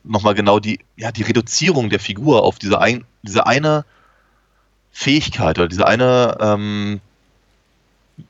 nochmal 0.04 0.34
genau 0.34 0.58
die, 0.58 0.80
ja, 0.96 1.12
die 1.12 1.22
Reduzierung 1.22 1.90
der 1.90 2.00
Figur 2.00 2.42
auf 2.42 2.58
diese, 2.58 2.80
ein, 2.80 3.04
diese 3.22 3.46
eine 3.46 3.84
Fähigkeit 4.92 5.58
oder 5.58 5.68
diese 5.68 5.86
eine, 5.86 6.36
ähm, 6.40 7.00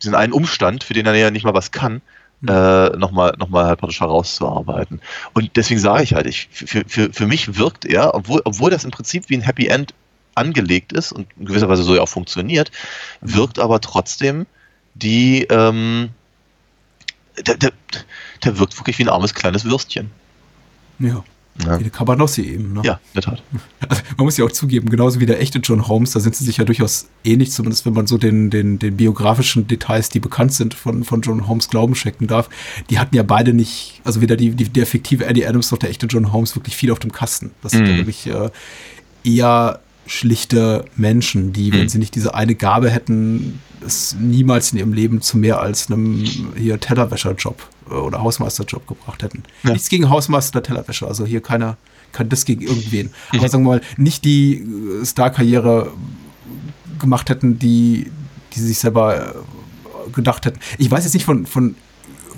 diesen 0.02 0.14
einen 0.14 0.32
Umstand, 0.32 0.84
für 0.84 0.94
den 0.94 1.06
er 1.06 1.14
ja 1.14 1.30
nicht 1.30 1.44
mal 1.44 1.54
was 1.54 1.72
kann, 1.72 2.02
äh, 2.46 2.88
nochmal 2.96 3.34
noch 3.38 3.48
mal 3.48 3.66
halt 3.66 3.80
praktisch 3.80 4.00
herauszuarbeiten. 4.00 5.00
Und 5.32 5.56
deswegen 5.56 5.80
sage 5.80 6.02
ich 6.02 6.14
halt, 6.14 6.26
ich, 6.26 6.48
für, 6.50 6.84
für, 6.86 7.12
für 7.12 7.26
mich 7.26 7.56
wirkt 7.56 7.84
er, 7.84 8.14
obwohl, 8.14 8.42
obwohl 8.44 8.70
das 8.70 8.84
im 8.84 8.90
Prinzip 8.90 9.28
wie 9.28 9.36
ein 9.36 9.42
Happy 9.42 9.66
End 9.68 9.94
angelegt 10.34 10.92
ist 10.92 11.12
und 11.12 11.28
in 11.38 11.46
gewisser 11.46 11.68
Weise 11.68 11.82
so 11.82 11.94
ja 11.94 12.02
auch 12.02 12.08
funktioniert, 12.08 12.70
wirkt 13.20 13.58
aber 13.58 13.80
trotzdem 13.80 14.46
die, 14.94 15.42
ähm, 15.44 16.10
der, 17.46 17.56
der, 17.56 17.72
der 18.44 18.58
wirkt 18.58 18.78
wirklich 18.78 18.98
wie 18.98 19.04
ein 19.04 19.08
armes 19.08 19.34
kleines 19.34 19.64
Würstchen. 19.64 20.10
ja. 20.98 21.22
Ja, 21.60 21.78
Wie 21.78 21.82
eine 21.82 21.90
Cabanossi 21.90 22.42
eben. 22.42 22.72
Ne? 22.72 22.80
ja 22.82 22.94
in 22.94 22.98
der 23.14 23.22
Tat. 23.22 23.42
Also, 23.88 24.02
man 24.16 24.24
muss 24.24 24.36
ja 24.38 24.44
auch 24.46 24.52
zugeben, 24.52 24.88
genauso 24.88 25.20
wie 25.20 25.26
der 25.26 25.40
echte 25.40 25.58
John 25.58 25.86
Holmes, 25.86 26.12
da 26.12 26.20
sind 26.20 26.34
sie 26.34 26.44
sich 26.44 26.56
ja 26.56 26.64
durchaus 26.64 27.08
ähnlich, 27.24 27.50
zumindest 27.52 27.84
wenn 27.84 27.92
man 27.92 28.06
so 28.06 28.16
den, 28.16 28.48
den, 28.48 28.78
den 28.78 28.96
biografischen 28.96 29.66
Details, 29.66 30.08
die 30.08 30.20
bekannt 30.20 30.54
sind 30.54 30.72
von, 30.72 31.04
von 31.04 31.20
John 31.20 31.46
Holmes, 31.48 31.68
Glauben 31.68 31.94
schenken 31.94 32.26
darf. 32.26 32.48
Die 32.88 32.98
hatten 32.98 33.14
ja 33.16 33.22
beide 33.22 33.52
nicht, 33.52 34.00
also 34.04 34.20
weder 34.22 34.36
die, 34.36 34.50
die, 34.52 34.68
der 34.68 34.86
fiktive 34.86 35.26
Eddie 35.26 35.46
Adams 35.46 35.70
noch 35.72 35.78
der 35.78 35.90
echte 35.90 36.06
John 36.06 36.32
Holmes 36.32 36.56
wirklich 36.56 36.74
viel 36.76 36.90
auf 36.90 37.00
dem 37.00 37.12
Kasten. 37.12 37.50
Das 37.62 37.72
sind 37.72 37.86
ja 37.86 37.92
Mhm. 37.92 37.96
wirklich 37.98 38.26
äh, 38.28 38.50
eher 39.24 39.80
schlichte 40.06 40.84
Menschen, 40.96 41.52
die, 41.52 41.72
wenn 41.72 41.82
Mhm. 41.82 41.88
sie 41.88 41.98
nicht 41.98 42.14
diese 42.14 42.34
eine 42.34 42.54
Gabe 42.54 42.90
hätten, 42.90 43.60
es 43.84 44.16
niemals 44.18 44.72
in 44.72 44.78
ihrem 44.78 44.92
Leben 44.92 45.20
zu 45.22 45.36
mehr 45.38 45.60
als 45.60 45.90
einem 45.90 46.24
hier 46.56 46.78
Tellerwäscherjob 46.80 47.60
oder 47.92 48.22
Hausmeisterjob 48.22 48.86
gebracht 48.86 49.22
hätten. 49.22 49.42
Ja. 49.62 49.72
Nichts 49.72 49.88
gegen 49.88 50.08
Hausmeister 50.10 50.58
oder 50.58 50.62
Tellerwäscher, 50.62 51.08
also 51.08 51.24
hier 51.26 51.40
keiner 51.40 51.76
kann 52.12 52.28
das 52.28 52.44
gegen 52.44 52.62
irgendwen. 52.62 53.10
Aber 53.30 53.48
sagen 53.48 53.64
wir 53.64 53.70
mal, 53.70 53.80
nicht 53.96 54.24
die 54.24 54.56
äh, 54.56 55.04
Star-Karriere 55.04 55.92
gemacht 56.98 57.30
hätten, 57.30 57.58
die, 57.58 58.10
die 58.54 58.60
sich 58.60 58.78
selber 58.78 59.34
äh, 59.34 60.10
gedacht 60.12 60.44
hätten. 60.44 60.60
Ich 60.78 60.90
weiß 60.90 61.04
jetzt 61.04 61.14
nicht 61.14 61.24
von, 61.24 61.46
von, 61.46 61.74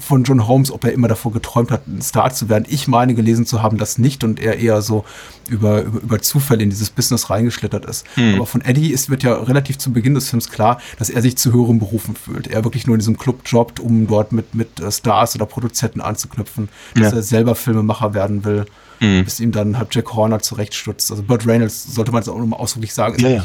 von 0.05 0.25
John 0.25 0.47
Holmes, 0.47 0.71
ob 0.71 0.85
er 0.85 0.93
immer 0.93 1.09
davor 1.09 1.33
geträumt 1.33 1.71
hat, 1.71 1.87
ein 1.89 2.03
Star 2.03 2.33
zu 2.33 2.49
werden. 2.49 2.65
Ich 2.69 2.87
meine 2.89 3.15
gelesen 3.15 3.47
zu 3.47 3.63
haben, 3.63 3.79
das 3.79 3.99
nicht 3.99 4.23
und 4.25 4.39
er 4.41 4.59
eher 4.59 4.83
so 4.83 5.05
über, 5.49 5.83
über, 5.83 6.01
über 6.01 6.23
Zufälle 6.23 6.63
in 6.63 6.71
dieses 6.71 6.91
Business 6.91 7.31
reingeschlittert 7.31 7.85
ist. 7.87 8.05
Hm. 8.15 8.37
Aber 8.37 8.47
von 8.47 8.61
Eddie 8.61 8.93
ist, 8.93 9.11
wird 9.11 9.23
ja 9.23 9.35
relativ 9.35 9.79
zu 9.79 9.93
Beginn 9.93 10.15
des 10.15 10.29
Films 10.29 10.51
klar, 10.51 10.81
dass 10.99 11.11
er 11.11 11.23
sich 11.23 11.37
zu 11.37 11.53
höheren 11.53 11.79
Berufen 11.79 12.15
fühlt. 12.17 12.47
Er 12.47 12.65
wirklich 12.65 12.87
nur 12.87 12.95
in 12.95 13.01
diesem 13.01 13.19
Club 13.19 13.41
jobbt, 13.47 13.81
um 13.81 14.07
dort 14.07 14.33
mit, 14.33 14.55
mit 14.55 14.81
äh, 14.81 14.93
Stars 14.93 15.35
oder 15.35 15.47
Produzenten 15.47 16.01
anzuknüpfen, 16.01 16.69
dass 16.95 17.11
Ja. 17.13 17.19
er 17.19 17.23
selber 17.23 17.55
Filmemacher 17.55 18.15
werden 18.15 18.45
will, 18.45 18.67
Mhm. 19.01 19.25
bis 19.25 19.41
ihm 19.41 19.51
dann 19.51 19.77
halt 19.77 19.93
Jack 19.95 20.13
Horner 20.15 20.39
zurechtstutzt. 20.41 21.11
Also 21.11 21.23
Burt 21.25 21.47
Reynolds, 21.47 21.95
sollte 21.95 22.13
man 22.13 22.23
es 22.23 22.29
auch 22.29 22.39
nochmal 22.39 22.61
ausdrücklich 22.61 22.95
sagen, 22.95 23.17
ist 23.17 23.23
Ja, 23.23 23.29
ja. 23.29 23.45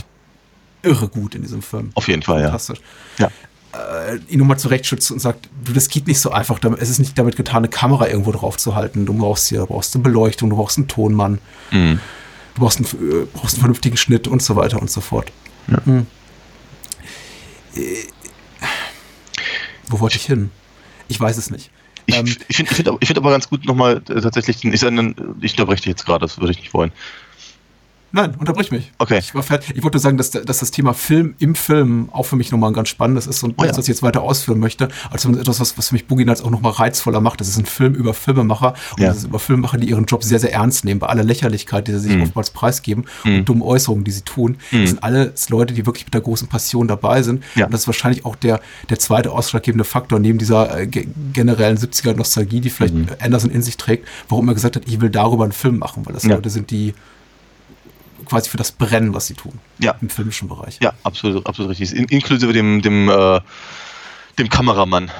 irre 0.84 1.08
gut 1.08 1.34
in 1.36 1.42
diesem 1.42 1.62
Film. 1.64 1.90
Auf 1.96 2.08
jeden 2.08 2.22
Fall, 2.22 2.38
ja. 2.42 2.46
Fantastisch. 2.46 2.80
Ja. 3.18 3.30
Äh, 3.80 4.20
ihn 4.32 4.40
nochmal 4.40 4.60
zurechtschützt 4.60 5.12
und 5.12 5.20
sagt, 5.20 5.50
du, 5.66 5.74
das 5.74 5.90
geht 5.90 6.08
nicht 6.08 6.20
so 6.20 6.32
einfach. 6.32 6.60
Es 6.80 6.90
ist 6.90 7.00
nicht 7.00 7.18
damit 7.18 7.36
getan, 7.36 7.58
eine 7.58 7.70
Kamera 7.70 8.08
irgendwo 8.08 8.32
drauf 8.32 8.58
zu 8.58 8.76
halten. 8.76 9.06
Du 9.06 9.14
brauchst 9.14 9.48
hier, 9.50 9.60
du 9.60 9.66
brauchst 9.68 9.94
eine 9.96 10.04
Beleuchtung, 10.04 10.50
du 10.50 10.56
brauchst 10.58 10.78
einen 10.78 10.88
Tonmann, 10.88 11.40
Mhm. 11.72 12.00
du 12.56 12.62
brauchst 12.62 12.78
einen, 12.80 12.88
äh, 12.88 13.26
brauchst 13.34 13.56
einen 13.56 13.62
vernünftigen 13.62 13.98
Schnitt 13.98 14.28
und 14.28 14.42
so 14.42 14.56
weiter 14.56 14.82
und 14.82 14.90
so 14.92 15.02
fort. 15.02 15.32
Mhm. 15.68 16.06
Äh, 17.76 17.82
wo 19.88 20.00
wollte 20.00 20.18
ich 20.18 20.26
hin? 20.26 20.52
Ich 21.08 21.20
weiß 21.20 21.38
es 21.38 21.50
nicht. 21.50 21.72
Ich, 22.06 22.16
Ähm, 22.16 22.26
ich 22.48 22.56
finde 22.58 22.74
find, 22.74 22.88
aber- 22.88 23.00
find 23.04 23.18
aber 23.18 23.32
ganz 23.32 23.50
gut 23.50 23.66
nochmal 23.66 23.98
äh, 24.10 24.22
tatsächlich, 24.22 24.58
den- 24.62 24.74
ich, 24.74 24.82
ich 24.82 25.52
unterbreche 25.54 25.82
dich 25.82 25.86
jetzt 25.86 26.06
gerade, 26.06 26.22
das 26.26 26.40
würde 26.40 26.52
ich 26.52 26.60
nicht 26.60 26.74
wollen. 26.74 26.92
Nein, 28.12 28.34
unterbrich 28.40 28.72
mich. 28.72 28.92
Okay. 28.98 29.20
Ich, 29.20 29.36
war 29.36 29.44
fertig. 29.44 29.76
ich 29.76 29.84
wollte 29.84 30.00
sagen, 30.00 30.18
dass, 30.18 30.32
dass 30.32 30.60
das 30.60 30.72
Thema 30.72 30.94
Film 30.94 31.36
im 31.40 31.54
Film 31.56 32.10
auch 32.12 32.24
für 32.24 32.36
mich 32.36 32.52
nochmal 32.52 32.72
ein 32.72 32.74
ganz 32.74 32.90
spannendes 32.90 33.28
ist 33.28 33.44
und 33.44 33.56
Oh 33.58 33.64
ja. 33.64 33.68
dass 33.68 33.78
ich 33.78 33.82
das 33.82 33.88
jetzt 33.88 34.04
weiter 34.04 34.22
ausführen 34.22 34.60
möchte. 34.60 34.88
Also 35.12 35.30
etwas, 35.32 35.60
was, 35.60 35.78
was 35.78 35.90
für 35.90 35.96
mich 35.96 36.08
Boogie 36.08 36.26
Nights 36.26 36.42
auch 36.42 36.50
nochmal 36.50 36.72
reizvoller 36.72 37.22
macht. 37.22 37.40
Das 37.42 37.48
ist 37.48 37.58
ein 37.58 37.66
Film 37.66 37.94
über 37.94 38.14
Filmemacher 38.14 38.74
und 38.94 39.02
Ja. 39.04 39.10
das 39.10 39.18
ist 39.20 39.24
über 39.26 39.40
Filmemacher, 39.40 39.78
die 39.78 39.90
ihren 39.90 40.06
Job 40.06 40.24
sehr, 40.24 40.40
sehr 40.40 40.54
ernst 40.54 40.86
nehmen, 40.86 41.00
bei 41.00 41.08
aller 41.08 41.24
Lächerlichkeit, 41.24 41.88
die 41.88 41.92
sie 41.94 42.00
sich 42.00 42.16
Mhm. 42.16 42.24
oftmals 42.24 42.50
preisgeben 42.52 43.06
Mhm. 43.24 43.36
und 43.40 43.46
dummen 43.50 43.62
Äußerungen, 43.64 44.04
die 44.04 44.12
sie 44.12 44.22
tun. 44.22 44.58
Mhm. 44.72 44.82
Das 44.82 44.90
sind 44.92 45.04
alles 45.04 45.50
Leute, 45.50 45.74
die 45.74 45.86
wirklich 45.86 46.06
mit 46.06 46.14
der 46.14 46.22
großen 46.22 46.48
Passion 46.48 46.88
dabei 46.88 47.22
sind. 47.22 47.44
Ja. 47.56 47.66
Und 47.66 47.74
das 47.74 47.82
ist 47.82 47.88
wahrscheinlich 47.88 48.26
auch 48.26 48.36
der, 48.36 48.60
der 48.90 48.98
zweite 49.00 49.32
ausschlaggebende 49.32 49.84
Faktor 49.84 50.20
neben 50.20 50.40
dieser 50.40 50.80
äh, 50.80 50.88
ge 50.88 51.08
generellen 51.34 51.78
70er-Nostalgie, 51.78 52.60
die 52.62 52.70
vielleicht 52.70 52.94
Mhm. 52.96 53.08
Anderson 53.20 53.52
in 53.52 53.62
sich 53.62 53.78
trägt, 53.78 54.08
warum 54.30 54.48
er 54.48 54.54
gesagt 54.56 54.76
hat, 54.76 54.84
ich 54.88 55.00
will 55.00 55.10
darüber 55.10 55.44
einen 55.44 55.54
Film 55.54 55.78
machen, 55.78 56.06
weil 56.06 56.14
das. 56.14 56.24
Leute 56.24 56.50
sind, 56.50 56.70
die 56.72 56.94
quasi 58.30 58.50
für 58.50 58.58
das 58.58 58.72
brennen, 58.72 59.14
was 59.14 59.28
sie 59.28 59.34
tun. 59.34 59.60
Ja. 59.80 59.96
Im 60.02 60.10
filmischen 60.10 60.48
Bereich. 60.48 60.78
Ja, 60.82 60.94
absolut, 61.04 61.46
absolut 61.46 61.72
richtig. 61.72 61.96
In, 61.96 62.06
inklusive 62.06 62.54
dem, 62.54 62.82
dem, 62.82 63.10
äh, 63.10 63.40
dem 64.38 64.50
Kameramann, 64.50 65.12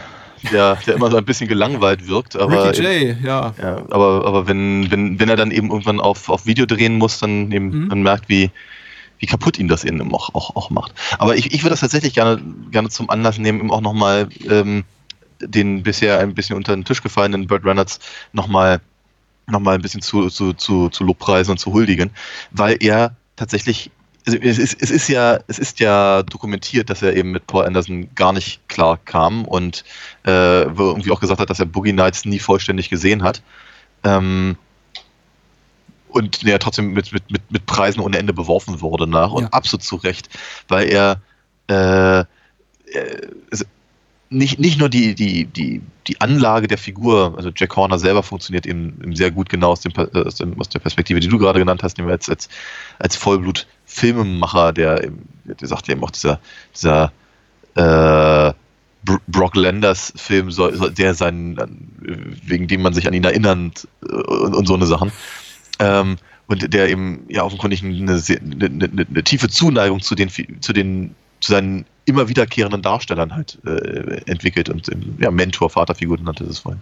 der, 0.52 0.78
der 0.86 0.96
immer 0.96 1.10
so 1.12 1.18
ein 1.18 1.26
bisschen 1.26 1.48
gelangweilt 1.48 2.08
wirkt. 2.08 2.36
Aber 2.36 2.70
Ricky 2.70 2.82
Jay, 2.82 3.18
ja. 3.24 3.54
Ja, 3.62 3.78
aber, 3.90 4.26
aber 4.26 4.48
wenn, 4.48 4.90
wenn, 4.92 5.20
wenn 5.20 5.28
er 5.30 5.36
dann 5.36 5.52
eben 5.52 5.70
irgendwann 5.70 6.00
auf, 6.00 6.30
auf 6.30 6.46
Video 6.46 6.66
drehen 6.66 6.98
muss, 6.98 7.20
dann 7.20 7.52
eben 7.52 7.70
Mhm. 7.70 7.90
dann 7.90 8.04
merkt, 8.04 8.30
wie, 8.30 8.52
wie 9.18 9.26
kaputt 9.26 9.60
ihn 9.60 9.68
das 9.68 9.84
eben 9.84 10.14
auch, 10.14 10.34
auch, 10.34 10.56
auch 10.56 10.70
macht. 10.70 10.94
Aber 11.18 11.36
ich, 11.36 11.54
ich 11.54 11.64
würde 11.64 11.72
das 11.72 11.82
tatsächlich 11.82 12.14
gerne, 12.14 12.42
gerne 12.72 12.90
zum 12.90 13.10
Anlass 13.10 13.38
nehmen, 13.38 13.60
eben 13.60 13.72
auch 13.72 13.82
nochmal 13.82 14.30
ähm, 14.50 14.86
den 15.42 15.84
bisher 15.84 16.20
ein 16.20 16.36
bisschen 16.36 16.56
unter 16.56 16.76
den 16.76 16.86
Tisch 16.86 17.02
gefallenen 17.02 17.48
Burt 17.48 17.66
Reynolds 17.66 18.00
nochmal 18.34 18.82
noch 19.50 19.60
mal 19.60 19.76
ein 19.76 19.82
bisschen 19.82 20.02
zu, 20.02 20.30
zu, 20.30 20.54
zu, 20.54 20.90
zu 20.90 21.04
Lobpreisen 21.04 21.52
und 21.52 21.58
zu 21.58 21.74
huldigen, 21.74 22.12
weil 22.52 22.78
er 22.80 23.16
tatsächlich 23.36 23.92
also 24.26 24.38
es 24.42 24.60
ist, 24.60 24.82
es 24.82 24.92
ist 24.92 25.08
ja, 25.08 25.40
es 25.48 25.58
ist 25.58 25.80
ja 25.80 26.24
dokumentiert, 26.24 26.90
dass 26.90 27.02
er 27.02 27.16
eben 27.16 27.32
mit 27.32 27.48
Paul 27.48 27.66
Anderson 27.66 28.14
gar 28.14 28.34
nicht 28.34 28.68
klar 28.68 29.00
kam 29.06 29.46
und 29.46 29.84
äh, 30.26 30.64
irgendwie 30.64 31.12
auch 31.12 31.20
gesagt 31.20 31.40
hat, 31.40 31.50
dass 31.50 31.60
er 31.60 31.66
Boogie 31.66 31.94
Nights 31.94 32.26
nie 32.26 32.38
vollständig 32.38 32.90
gesehen 32.90 33.24
hat. 33.24 33.42
Ähm, 34.04 34.58
und 36.10 36.46
der 36.46 36.60
trotzdem 36.60 36.94
mit, 36.94 37.12
mit, 37.12 37.32
mit, 37.32 37.52
mit 37.52 37.66
Preisen 37.66 38.02
ohne 38.02 38.18
Ende 38.18 38.34
beworfen 38.34 38.82
wurde 38.82 39.08
nach 39.08 39.32
und 39.32 39.44
Ja. 39.44 39.50
absolut 39.50 39.84
zu 39.84 39.96
Recht, 39.96 40.30
weil 40.68 40.90
er 40.90 41.22
äh, 41.70 42.20
äh, 42.20 42.26
also 43.52 43.66
nicht, 44.30 44.60
nicht 44.60 44.80
nur 44.80 44.90
die, 44.90 45.16
die, 45.16 45.46
die, 45.46 45.82
die 46.08 46.22
Anlage 46.22 46.68
der 46.68 46.78
Figur, 46.78 47.34
also 47.36 47.50
Jack 47.56 47.76
Horner 47.76 47.98
selber 47.98 48.22
funktioniert 48.24 48.66
eben, 48.68 49.00
eben 49.02 49.16
sehr 49.16 49.32
gut 49.32 49.50
genau 49.50 49.72
aus, 49.72 49.82
dem, 49.82 49.92
Per- 49.92 50.10
aus, 50.14 50.36
dem, 50.36 50.60
aus 50.60 50.70
der 50.70 50.80
Perspektive, 50.80 51.20
die 51.20 51.28
du 51.28 51.38
gerade 51.40 51.60
genannt 51.60 51.82
hast, 51.84 51.98
nämlich 51.98 52.14
als, 52.14 52.30
als, 52.30 52.50
als 53.00 53.16
Vollblut-Filmemacher, 53.16 54.74
der, 54.74 55.04
eben- 55.04 55.28
der 55.46 55.68
sagt 55.68 55.90
eben 55.90 56.04
auch 56.04 56.12
dieser, 56.12 56.40
dieser 56.76 57.12
äh, 57.76 58.54
Br- 59.04 59.22
Brock 59.28 59.56
Landers 59.56 60.14
Film, 60.16 60.52
soll, 60.52 60.92
der 60.92 61.14
sein, 61.16 61.58
wegen 62.46 62.68
dem 62.68 62.82
man 62.82 62.94
sich 62.94 63.08
an 63.08 63.14
ihn 63.14 63.24
erinnert 63.24 63.88
äh, 64.04 64.14
und, 64.14 64.54
und 64.54 64.68
so 64.68 64.76
eine 64.76 64.86
Sachen. 64.86 65.12
Ähm, 65.80 66.18
und 66.48 66.74
der 66.74 66.90
eben 66.90 67.26
ja 67.30 67.44
offenkundig 67.44 67.84
eine, 67.84 67.96
eine, 68.02 68.66
eine, 68.66 69.08
eine 69.08 69.24
tiefe 69.24 69.50
Zuneigung 69.50 70.02
zu 70.02 70.16
den, 70.16 70.30
zu 70.62 70.74
den, 70.74 71.16
zu 71.40 71.52
seinen 71.52 71.86
immer 72.06 72.28
wiederkehrenden 72.28 72.82
Darstellern 72.82 73.34
halt 73.34 73.60
äh, 73.66 74.22
entwickelt 74.26 74.68
und 74.70 74.90
ähm, 74.90 75.16
ja, 75.20 75.30
Mentor, 75.30 75.70
Vaterfigur 75.70 76.18
nannte 76.18 76.44
es 76.46 76.60
vorhin, 76.60 76.82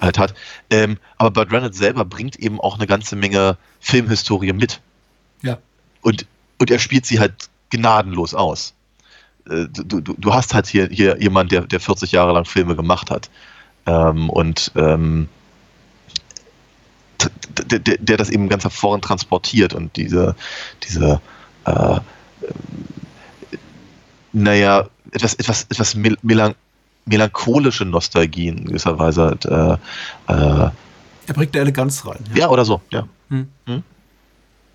halt 0.00 0.16
hat. 0.16 0.34
Ähm, 0.70 0.98
aber 1.18 1.30
Burt 1.30 1.52
Reynolds 1.52 1.76
selber 1.76 2.04
bringt 2.04 2.36
eben 2.36 2.60
auch 2.60 2.76
eine 2.76 2.86
ganze 2.86 3.16
Menge 3.16 3.56
Filmhistorie 3.80 4.52
mit. 4.52 4.80
Ja. 5.42 5.58
Und, 6.02 6.26
und 6.58 6.70
er 6.70 6.78
spielt 6.78 7.04
sie 7.04 7.18
halt 7.18 7.50
gnadenlos 7.70 8.32
aus. 8.32 8.74
Äh, 9.48 9.66
Du, 9.72 10.00
du, 10.00 10.14
du 10.16 10.34
hast 10.34 10.54
halt 10.54 10.68
hier, 10.68 10.88
hier 10.88 11.20
jemand, 11.20 11.50
der, 11.50 11.62
der 11.62 11.80
40 11.80 12.12
Jahre 12.12 12.32
lang 12.32 12.44
Filme 12.44 12.76
gemacht 12.76 13.10
hat. 13.10 13.28
Ähm, 13.86 14.30
und 14.30 14.70
ähm, 14.76 15.28
der, 17.66 17.78
der, 17.80 17.98
der 17.98 18.16
das 18.16 18.30
eben 18.30 18.48
ganz 18.48 18.62
hervorragend 18.62 19.04
transportiert 19.04 19.74
und 19.74 19.96
diese, 19.96 20.36
diese 20.84 21.20
äh, 21.64 22.00
naja, 24.32 24.88
etwas, 25.12 25.34
etwas, 25.34 25.66
etwas 25.70 25.94
mel 25.94 26.16
melan 26.22 26.54
melancholische 27.06 27.84
Nostalgie 27.84 28.48
in 28.48 28.64
gewisser 28.66 28.98
Weise 28.98 29.22
halt, 29.24 29.44
äh, 29.46 29.72
äh, 29.72 29.76
Er 30.28 31.34
bringt 31.34 31.54
eine 31.54 31.62
Eleganz 31.62 32.06
rein. 32.06 32.18
ja, 32.34 32.48
oder 32.48 32.64
so, 32.64 32.80
ja. 32.90 33.06
Hm. 33.30 33.48
Auf, 33.66 33.82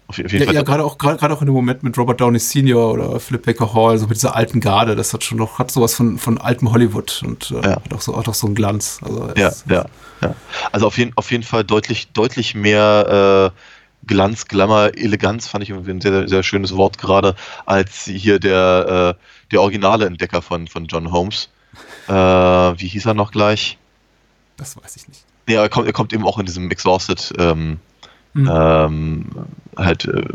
auf 0.10 0.18
jeden 0.18 0.38
Ja, 0.40 0.46
Fall. 0.46 0.56
ja 0.56 0.62
gerade 0.64 0.84
auch, 0.84 0.98
gerade 0.98 1.34
auch 1.34 1.42
in 1.42 1.48
dem 1.48 1.54
Moment 1.56 1.82
mit 1.84 1.98
Robert 1.98 2.20
Downey 2.22 2.40
Senior 2.40 2.92
oder 2.94 3.20
Philip 3.20 3.44
Baker 3.46 3.74
Hall, 3.74 3.98
so 3.98 4.06
mit 4.08 4.18
dieser 4.18 4.36
alten 4.36 4.60
Garde, 4.60 4.96
das 4.96 5.14
hat 5.14 5.24
schon 5.24 5.38
noch, 5.38 5.58
hat 5.60 5.72
sowas 5.72 5.96
von, 5.96 6.18
von 6.20 6.38
altem 6.38 6.72
Hollywood 6.72 7.24
und 7.26 7.52
äh, 7.52 7.56
Ja. 7.56 7.76
hat 7.78 7.94
auch 7.94 8.02
so, 8.02 8.16
hat 8.18 8.28
auch 8.28 8.34
so 8.34 8.46
einen 8.48 8.56
Glanz. 8.56 9.00
Also 9.02 9.30
ja, 9.36 9.48
es- 9.48 9.64
ja, 9.70 9.86
ja. 10.22 10.36
Also 10.72 10.88
auf 10.88 10.98
jeden, 10.98 11.12
auf 11.16 11.32
jeden 11.32 11.44
Fall 11.44 11.64
deutlich, 11.64 12.12
deutlich 12.12 12.54
mehr 12.56 13.52
äh, 13.54 13.60
Glanz, 14.08 14.48
Glamour, 14.48 14.92
Eleganz 14.96 15.48
fand 15.48 15.64
ich 15.64 15.70
irgendwie 15.70 15.92
ein 15.92 16.02
sehr, 16.02 16.28
sehr 16.28 16.44
schönes 16.44 16.76
Wort 16.76 16.98
gerade, 16.98 17.36
als 17.66 18.06
hier 18.06 18.40
der, 18.40 19.16
äh, 19.18 19.52
der 19.52 19.62
originale 19.62 20.06
Entdecker 20.06 20.42
von, 20.42 20.68
von 20.68 20.86
John 20.86 21.12
Holmes. 21.12 21.50
Äh, 22.08 22.14
wie 22.14 22.88
hieß 22.88 23.06
er 23.06 23.14
noch 23.14 23.32
gleich? 23.32 23.78
Das 24.58 24.78
weiß 24.78 24.96
ich 24.96 25.08
nicht. 25.08 25.26
Ja, 25.48 25.62
er 25.62 25.70
kommt, 25.70 25.88
er 25.88 25.94
kommt 25.94 26.14
eben 26.14 26.26
auch 26.26 26.40
in 26.40 26.46
diesem 26.46 26.72
Exhausted 26.72 27.34
ähm, 27.38 27.80
Hm. 28.36 28.50
ähm, 28.52 29.26
halt, 29.78 30.06
äh, 30.06 30.26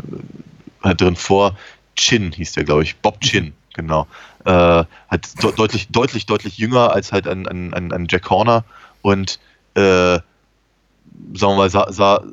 halt 0.81 1.01
drin 1.01 1.15
vor. 1.15 1.55
Chin 1.95 2.31
hieß 2.31 2.53
der, 2.53 2.63
glaube 2.63 2.83
ich. 2.83 2.97
Bob 2.97 3.21
Chin, 3.21 3.53
genau. 3.75 4.07
Äh, 4.43 4.51
halt 5.09 5.43
de 5.43 5.55
deutlich, 5.55 5.87
deutlich, 5.89 6.25
deutlich 6.25 6.57
jünger 6.57 6.91
als 6.91 7.11
halt 7.11 7.27
ein, 7.27 7.47
ein, 7.47 7.73
ein, 7.73 7.93
ein 7.93 8.07
Jack 8.09 8.29
Horner 8.29 8.65
und 9.03 9.39
äh, 9.75 9.81
sagen 9.81 10.23
wir 11.33 11.55
mal, 11.55 11.69
sah, 11.69 11.91
sah 11.91 12.23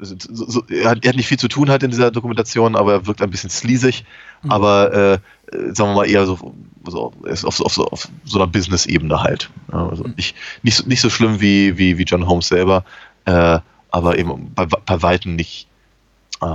so, 0.00 0.16
so, 0.48 0.62
er, 0.68 0.90
hat, 0.90 1.04
er 1.04 1.10
hat 1.10 1.16
nicht 1.16 1.26
viel 1.28 1.38
zu 1.38 1.48
tun 1.48 1.68
halt 1.70 1.82
in 1.82 1.90
dieser 1.90 2.10
Dokumentation, 2.10 2.74
aber 2.76 2.92
er 2.94 3.06
wirkt 3.06 3.22
ein 3.22 3.30
bisschen 3.30 3.50
sleazig, 3.50 4.04
Mhm. 4.42 4.50
aber 4.52 4.92
äh, 4.94 5.12
äh, 5.14 5.18
sagen 5.74 5.90
wir 5.90 5.94
mal 5.96 6.08
eher 6.08 6.24
so, 6.26 6.54
so 6.86 7.12
er 7.24 7.32
ist 7.32 7.44
auf, 7.44 7.56
so- 7.56 7.64
auf, 7.66 7.76
auf 7.78 8.08
so 8.24 8.38
einer 8.38 8.46
Business-Ebene 8.46 9.20
halt. 9.22 9.50
Ja, 9.72 9.88
also 9.88 10.04
Mhm. 10.04 10.14
nicht, 10.16 10.34
nicht, 10.62 10.76
so, 10.76 10.86
nicht 10.86 11.00
so 11.02 11.10
schlimm 11.10 11.40
wie, 11.40 11.76
wie, 11.76 11.98
wie 11.98 12.04
John 12.04 12.26
Holmes 12.26 12.48
selber, 12.48 12.84
äh, 13.26 13.58
aber 13.90 14.18
eben 14.18 14.52
bei, 14.54 14.64
bei 14.66 15.02
Weitem 15.02 15.36
nicht, 15.36 15.66
äh, 16.40 16.46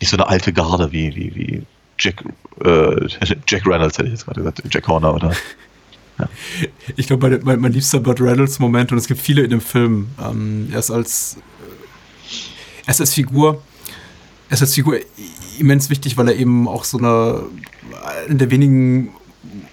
nicht 0.00 0.08
so 0.10 0.16
eine 0.16 0.26
alte 0.28 0.52
Garde 0.52 0.90
wie, 0.92 1.14
wie, 1.14 1.34
wie 1.34 1.62
Jack, 1.98 2.24
äh, 2.64 3.06
Jack 3.48 3.66
Reynolds, 3.66 3.98
hätte 3.98 4.06
ich 4.08 4.14
jetzt 4.14 4.24
gerade 4.24 4.40
gesagt, 4.40 4.62
Jack 4.72 4.88
Horner 4.88 5.14
oder. 5.14 5.32
Ich 6.96 7.06
glaube, 7.06 7.28
mein, 7.30 7.40
mein, 7.44 7.60
mein 7.60 7.72
liebster 7.72 8.00
Burt 8.00 8.20
Reynolds-Moment, 8.20 8.90
und 8.90 8.98
es 8.98 9.06
gibt 9.06 9.20
viele 9.20 9.42
in 9.42 9.50
dem 9.50 9.60
Film, 9.60 10.08
ähm, 10.20 10.68
er 10.72 10.80
ist 10.80 10.90
als, 10.90 11.36
er 12.88 12.92
ist 12.92 13.00
als 13.02 13.12
Figur, 13.12 13.62
er 14.48 14.62
ist 14.62 14.74
Figur 14.74 14.96
immens 15.58 15.90
wichtig, 15.90 16.16
weil 16.16 16.28
er 16.28 16.36
eben 16.36 16.66
auch 16.66 16.84
so 16.84 16.96
eine, 16.96 17.42
eine 18.26 18.36
der 18.36 18.50
wenigen 18.50 19.10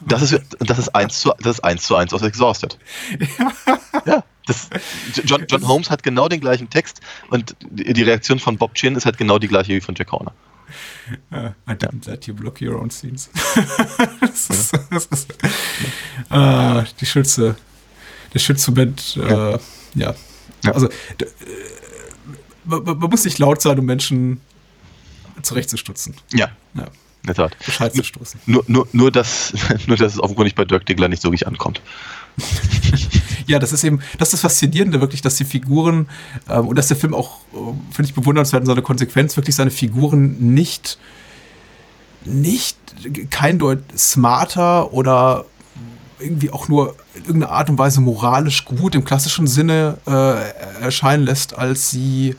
Das 0.08 0.20
ist, 0.22 0.38
das 0.60 0.78
ist 0.78 0.94
eins 0.94 1.20
zu, 1.20 1.32
das 1.40 1.56
ist 1.56 1.64
eins 1.64 1.84
zu 1.84 1.96
eins 1.96 2.12
aus 2.12 2.22
Exhausted. 2.22 2.78
Ja. 4.04 4.22
das, 4.46 4.68
John, 5.24 5.46
John 5.50 5.66
Holmes 5.66 5.90
hat 5.90 6.02
genau 6.02 6.28
den 6.28 6.38
gleichen 6.38 6.68
Text 6.70 7.00
und 7.30 7.56
die 7.70 7.92
die 7.92 8.02
Reaktion 8.02 8.38
von 8.38 8.56
Bob 8.58 8.74
Chin 8.74 8.94
ist 8.94 9.06
halt 9.06 9.16
genau 9.18 9.38
die 9.40 9.48
gleiche 9.48 9.72
wie 9.72 9.80
von 9.80 9.94
Jack 9.96 10.12
Horner. 10.12 10.32
Uh, 11.30 11.50
I 11.68 11.74
didn't 11.74 12.06
let 12.06 12.26
you 12.26 12.34
block 12.34 12.60
your 12.60 12.76
own 12.80 12.90
scenes. 12.90 13.30
das 14.20 14.50
ist, 14.50 14.72
das 14.90 15.06
ist 15.06 15.28
ah, 16.30 16.84
die 17.00 17.06
schönste, 17.06 17.56
der 18.34 18.38
schönste 18.38 18.70
Moment. 18.72 19.16
Äh, 19.16 19.58
ja. 19.94 20.14
Ja. 20.64 20.72
Also, 20.72 20.88
d- 21.20 21.24
äh, 21.24 21.28
man, 22.64 22.98
muss 22.98 23.24
nicht 23.24 23.38
laut 23.38 23.62
sein, 23.62 23.78
um 23.78 23.84
Menschen 23.84 24.40
zurechtzustutzen. 25.42 26.14
Ja, 26.32 26.50
Ja. 26.74 26.84
in 26.84 27.26
der 27.26 27.34
Tat. 27.34 27.56
Bescheid 27.64 27.94
zu 27.94 28.02
stoßen. 28.02 28.40
Nur, 28.46 28.64
nur, 28.66 28.88
nur, 28.92 29.12
dass, 29.12 29.52
nur, 29.86 29.96
dass 29.96 30.14
es 30.14 30.20
offenkundig 30.20 30.54
bei 30.54 30.64
Dirk 30.64 30.86
Diggler 30.86 31.08
nicht 31.08 31.22
so 31.22 31.28
richtig 31.28 31.46
ankommt. 31.46 31.80
Ja, 33.46 33.60
das 33.60 33.72
ist 33.72 33.84
eben, 33.84 34.00
das 34.18 34.28
ist 34.28 34.32
das 34.32 34.40
Faszinierende 34.40 35.00
wirklich, 35.00 35.22
dass 35.22 35.36
die 35.36 35.44
Figuren 35.44 36.08
ähm, 36.48 36.66
und 36.66 36.76
dass 36.76 36.88
der 36.88 36.96
Film 36.96 37.14
auch, 37.14 37.38
äh, 37.52 37.92
finde 37.92 38.08
ich, 38.08 38.14
bewundernswert 38.14 38.62
in 38.62 38.66
seiner 38.66 38.82
Konsequenz, 38.82 39.36
wirklich 39.36 39.54
seine 39.54 39.70
Figuren 39.70 40.54
nicht, 40.54 40.98
nicht 42.24 42.76
kein 43.30 43.60
Deut 43.60 43.82
smarter 43.96 44.92
oder 44.92 45.44
irgendwie 46.18 46.50
auch 46.50 46.68
nur 46.68 46.96
in 47.14 47.24
irgendeiner 47.24 47.52
Art 47.52 47.70
und 47.70 47.78
Weise 47.78 48.00
moralisch 48.00 48.64
gut 48.64 48.94
im 48.94 49.04
klassischen 49.04 49.46
Sinne 49.46 49.98
äh, 50.06 50.82
erscheinen 50.82 51.24
lässt, 51.24 51.56
als 51.56 51.90
sie, 51.90 52.34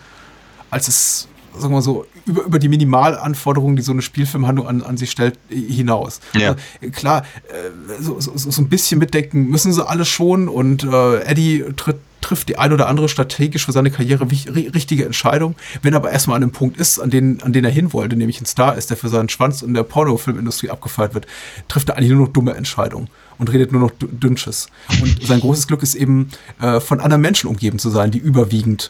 als 0.70 0.88
es, 0.88 1.28
sagen 1.60 1.74
wir 1.74 1.82
so, 1.82 2.06
über, 2.26 2.44
über 2.44 2.60
die 2.60 2.70
Minimalanforderungen, 2.70 3.76
die 3.76 3.82
so 3.82 3.92
eine 3.92 4.02
Spielfilmhandlung 4.02 4.68
an, 4.68 4.82
an 4.84 4.98
sie 4.98 5.08
stellt, 5.08 5.38
äh, 5.50 5.56
hinaus. 5.56 6.20
Ja. 6.34 6.56
Also, 6.82 6.92
klar, 6.92 7.24
äh, 7.50 8.02
so, 8.02 8.20
so, 8.20 8.32
so 8.36 8.62
ein 8.62 8.70
bisschen 8.70 9.00
mitdenken 9.00 9.48
müssen 9.48 9.74
sie 9.74 9.86
alle 9.86 10.06
schon 10.06 10.48
und 10.48 10.84
äh, 10.84 11.22
Eddie 11.22 11.66
tritt, 11.76 11.98
trifft 12.20 12.50
die 12.50 12.58
ein 12.58 12.74
oder 12.74 12.88
andere 12.88 13.10
strategisch 13.10 13.66
für 13.66 13.72
seine 13.72 13.92
Karriere 13.92 14.28
richtige 14.30 15.06
Entscheidung. 15.06 15.56
Wenn 15.84 15.94
er 15.94 15.98
aber 15.98 16.12
erstmal 16.12 16.36
an 16.38 16.44
einem 16.44 16.52
Punkt 16.52 16.78
ist, 16.78 17.00
an 17.00 17.10
den, 17.10 17.42
an 17.44 17.54
den 17.54 17.64
er 17.64 17.72
hin 17.72 17.94
wollte, 17.94 18.16
nämlich 18.16 18.42
ein 18.42 18.46
Star 18.46 18.76
ist, 18.76 18.90
der 18.90 18.98
für 18.98 19.08
seinen 19.08 19.30
Schwanz 19.30 19.62
in 19.62 19.74
der 19.74 19.84
Pornofilmindustrie 19.84 20.70
abgefeiert 20.72 21.14
wird, 21.14 21.28
trifft 21.68 21.90
er 21.90 21.96
eigentlich 21.98 22.12
nur 22.12 22.26
noch 22.26 22.34
dumme 22.34 22.56
Entscheidungen 22.56 23.08
und 23.38 23.54
redet 23.54 23.72
nur 23.72 23.82
noch 23.82 23.92
dü- 23.92 24.10
Dünnsches. 24.12 24.68
Und 25.02 25.26
sein 25.26 25.40
großes 25.40 25.68
Glück 25.68 25.84
ist 25.84 25.94
eben, 25.94 26.30
äh, 26.60 26.80
von 26.80 27.00
anderen 27.00 27.22
Menschen 27.22 27.50
umgeben 27.50 27.78
zu 27.78 27.92
sein, 27.92 28.10
die 28.10 28.18
überwiegend 28.20 28.90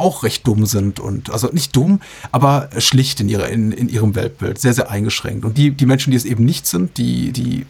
auch 0.00 0.22
recht 0.22 0.46
dumm 0.46 0.66
sind 0.66 1.00
und 1.00 1.30
also 1.30 1.48
nicht 1.52 1.76
dumm, 1.76 2.00
aber 2.32 2.68
schlicht 2.78 3.20
in 3.20 3.28
ihrer 3.28 3.48
in, 3.48 3.72
in 3.72 3.88
ihrem 3.88 4.14
Weltbild, 4.14 4.58
sehr 4.58 4.74
sehr 4.74 4.90
eingeschränkt. 4.90 5.44
Und 5.44 5.58
die 5.58 5.70
die 5.70 5.86
Menschen, 5.86 6.10
die 6.10 6.16
es 6.16 6.24
eben 6.24 6.44
nicht 6.44 6.66
sind, 6.66 6.98
die 6.98 7.32
die 7.32 7.66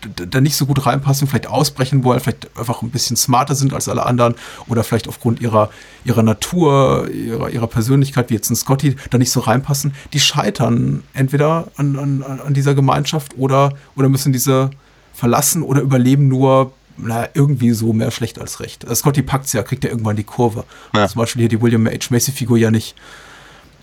da 0.00 0.40
nicht 0.40 0.56
so 0.56 0.66
gut 0.66 0.86
reinpassen, 0.86 1.28
vielleicht 1.28 1.46
ausbrechen 1.46 2.04
wollen, 2.04 2.20
vielleicht 2.20 2.56
einfach 2.56 2.82
ein 2.82 2.90
bisschen 2.90 3.16
smarter 3.16 3.54
sind 3.54 3.74
als 3.74 3.88
alle 3.88 4.06
anderen 4.06 4.34
oder 4.66 4.84
vielleicht 4.84 5.08
aufgrund 5.08 5.40
ihrer 5.40 5.70
ihrer 6.04 6.22
Natur, 6.22 7.08
ihrer 7.10 7.50
ihrer 7.50 7.66
Persönlichkeit, 7.66 8.30
wie 8.30 8.34
jetzt 8.34 8.50
ein 8.50 8.56
Scotty, 8.56 8.96
da 9.10 9.18
nicht 9.18 9.30
so 9.30 9.40
reinpassen, 9.40 9.92
die 10.12 10.20
scheitern 10.20 11.02
entweder 11.12 11.68
an, 11.76 11.98
an, 11.98 12.22
an 12.22 12.54
dieser 12.54 12.74
Gemeinschaft 12.74 13.36
oder 13.36 13.74
oder 13.96 14.08
müssen 14.08 14.32
diese 14.32 14.70
verlassen 15.12 15.62
oder 15.62 15.82
überleben 15.82 16.28
nur 16.28 16.72
na, 17.02 17.28
irgendwie 17.34 17.72
so 17.72 17.92
mehr 17.92 18.10
schlecht 18.10 18.38
als 18.38 18.60
recht. 18.60 18.84
Äh, 18.84 18.94
Scotty 18.94 19.22
packt's 19.22 19.52
ja, 19.52 19.62
kriegt 19.62 19.84
ja 19.84 19.90
irgendwann 19.90 20.16
die 20.16 20.24
Kurve. 20.24 20.64
Ja. 20.94 21.08
Zum 21.08 21.20
Beispiel 21.20 21.40
hier 21.40 21.48
die 21.48 21.60
William 21.60 21.86
H. 21.86 22.08
Macy-Figur 22.10 22.58
ja 22.58 22.70
nicht. 22.70 22.94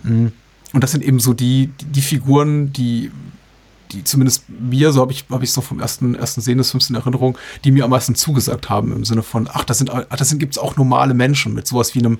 Mm. 0.03 0.27
Und 0.73 0.83
das 0.83 0.91
sind 0.91 1.03
eben 1.03 1.19
so 1.19 1.33
die, 1.33 1.67
die, 1.79 1.85
die 1.85 2.01
Figuren, 2.01 2.73
die, 2.73 3.11
die 3.91 4.03
zumindest 4.03 4.43
mir, 4.49 4.91
so 4.91 5.01
habe 5.01 5.11
ich 5.11 5.25
habe 5.29 5.43
ich 5.43 5.51
so 5.51 5.61
vom 5.61 5.79
ersten, 5.79 6.13
ersten 6.15 6.41
Sehen 6.41 6.57
des 6.57 6.71
Films 6.71 6.89
in 6.89 6.95
Erinnerung, 6.95 7.37
die 7.63 7.71
mir 7.71 7.85
am 7.85 7.89
meisten 7.89 8.15
zugesagt 8.15 8.69
haben, 8.69 8.91
im 8.91 9.05
Sinne 9.05 9.23
von, 9.23 9.49
ach, 9.51 9.63
das 9.63 9.77
sind, 9.77 9.89
ach, 9.89 10.03
das 10.17 10.29
sind, 10.29 10.39
gibt's 10.39 10.57
auch 10.57 10.75
normale 10.75 11.13
Menschen 11.13 11.53
mit 11.53 11.67
sowas 11.67 11.95
wie 11.95 11.99
einem, 11.99 12.19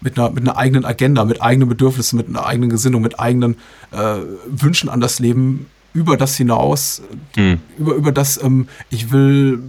mit 0.00 0.18
einer, 0.18 0.30
mit 0.30 0.42
einer 0.42 0.56
eigenen 0.56 0.84
Agenda, 0.84 1.24
mit 1.24 1.40
eigenen 1.40 1.68
Bedürfnissen, 1.68 2.16
mit 2.16 2.28
einer 2.28 2.44
eigenen 2.44 2.70
Gesinnung, 2.70 3.02
mit 3.02 3.20
eigenen 3.20 3.56
äh, 3.92 4.16
Wünschen 4.48 4.88
an 4.88 5.00
das 5.00 5.20
Leben, 5.20 5.66
über 5.94 6.16
das 6.16 6.36
hinaus, 6.36 7.02
Hm. 7.36 7.60
über, 7.78 7.94
über 7.94 8.12
das, 8.12 8.42
ähm, 8.42 8.68
ich 8.90 9.10
will 9.10 9.62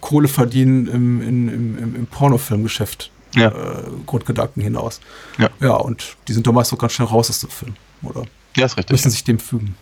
Kohle 0.00 0.28
verdienen 0.28 0.86
im, 0.86 1.22
im, 1.22 1.48
im, 1.78 1.96
im 1.96 2.06
Pornofilmgeschäft 2.06 3.10
Ja. 3.34 3.48
äh, 3.48 3.82
Grundgedanken 4.06 4.62
hinaus. 4.62 5.00
Ja. 5.38 5.48
ja, 5.60 5.70
und 5.74 6.16
die 6.28 6.32
sind 6.32 6.46
doch 6.46 6.52
meist 6.52 6.72
auch 6.72 6.78
ganz 6.78 6.92
schnell 6.92 7.08
raus 7.08 7.30
aus 7.30 7.40
dem 7.40 7.50
Film, 7.50 7.74
oder? 8.02 8.24
Ja, 8.56 8.66
ist 8.66 8.76
richtig. 8.76 8.92
Müssen 8.92 9.10
sich 9.10 9.24
dem 9.24 9.38
fügen. 9.38 9.74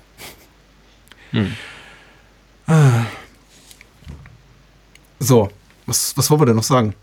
Hm. 1.32 1.52
Ah. 2.66 3.04
So, 5.18 5.50
was, 5.86 6.16
was 6.16 6.30
wollen 6.30 6.40
wir 6.40 6.46
denn 6.46 6.56
noch 6.56 6.62
sagen? 6.62 6.94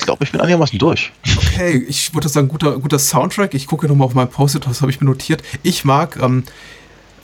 Ich 0.00 0.06
glaube, 0.06 0.24
ich 0.24 0.32
bin 0.32 0.40
einigermaßen 0.40 0.78
durch. 0.78 1.12
Okay, 1.36 1.84
ich 1.86 2.14
würde 2.14 2.30
sagen, 2.30 2.48
guter, 2.48 2.78
guter 2.78 2.98
Soundtrack. 2.98 3.52
Ich 3.52 3.66
gucke 3.66 3.86
nochmal 3.86 4.06
auf 4.06 4.14
mein 4.14 4.30
Post-it, 4.30 4.66
das 4.66 4.80
habe 4.80 4.90
ich 4.90 4.98
mir 4.98 5.06
notiert. 5.06 5.42
Ich 5.62 5.84
mag, 5.84 6.18
ähm, 6.22 6.44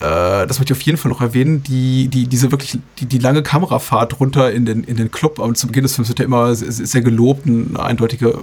äh, 0.01 0.47
das 0.47 0.59
möchte 0.59 0.75
ich 0.75 0.79
auf 0.79 0.83
jeden 0.83 0.99
Fall 0.99 1.11
noch 1.11 1.23
erwähnen, 1.23 1.63
die, 1.63 2.09
die, 2.09 2.27
diese 2.27 2.51
wirklich, 2.51 2.79
die, 2.99 3.07
die 3.07 3.17
lange 3.17 3.43
Kamerafahrt 3.43 4.21
runter 4.21 4.53
in 4.53 4.67
den, 4.67 4.85
in 4.85 4.99
den 4.99 5.11
Club. 5.11 5.39
Und 5.39 5.57
zu 5.57 5.69
Beginn 5.69 5.85
des 5.85 5.95
Films 5.95 6.11
wird 6.11 6.19
ja 6.19 6.27
immer 6.27 6.55
sehr, 6.55 6.71
sehr 6.71 7.01
gelobt, 7.01 7.47
eine 7.47 7.81
eindeutige 7.81 8.41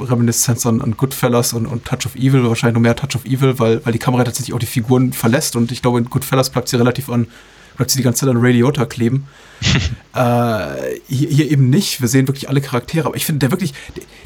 Reminiszenz 0.00 0.66
an, 0.66 0.80
an 0.80 0.96
Goodfellas 0.96 1.52
und, 1.52 1.66
und 1.66 1.84
Touch 1.84 2.06
of 2.06 2.16
Evil, 2.16 2.42
wahrscheinlich 2.48 2.74
noch 2.74 2.82
mehr 2.82 2.96
Touch 2.96 3.14
of 3.14 3.24
Evil, 3.24 3.56
weil, 3.60 3.86
weil 3.86 3.92
die 3.92 4.00
Kamera 4.00 4.24
tatsächlich 4.24 4.52
auch 4.52 4.58
die 4.58 4.66
Figuren 4.66 5.12
verlässt. 5.12 5.54
Und 5.54 5.70
ich 5.70 5.80
glaube, 5.80 5.98
in 5.98 6.06
Goodfellas 6.06 6.50
bleibt 6.50 6.68
sie 6.68 6.76
relativ 6.76 7.08
an, 7.08 7.28
bleibt 7.76 7.90
sie 7.90 7.98
die 7.98 8.02
ganze 8.02 8.20
Zeit 8.20 8.30
an 8.30 8.38
Ray 8.38 8.52
Liotta 8.52 8.86
kleben. 8.86 9.26
Äh, 10.14 10.98
hier, 11.08 11.28
hier 11.28 11.50
eben 11.50 11.68
nicht. 11.68 12.00
Wir 12.00 12.08
sehen 12.08 12.26
wirklich 12.26 12.48
alle 12.48 12.62
Charaktere. 12.62 13.06
Aber 13.06 13.16
ich 13.16 13.26
finde, 13.26 13.40
der 13.40 13.50
wirklich, 13.50 13.74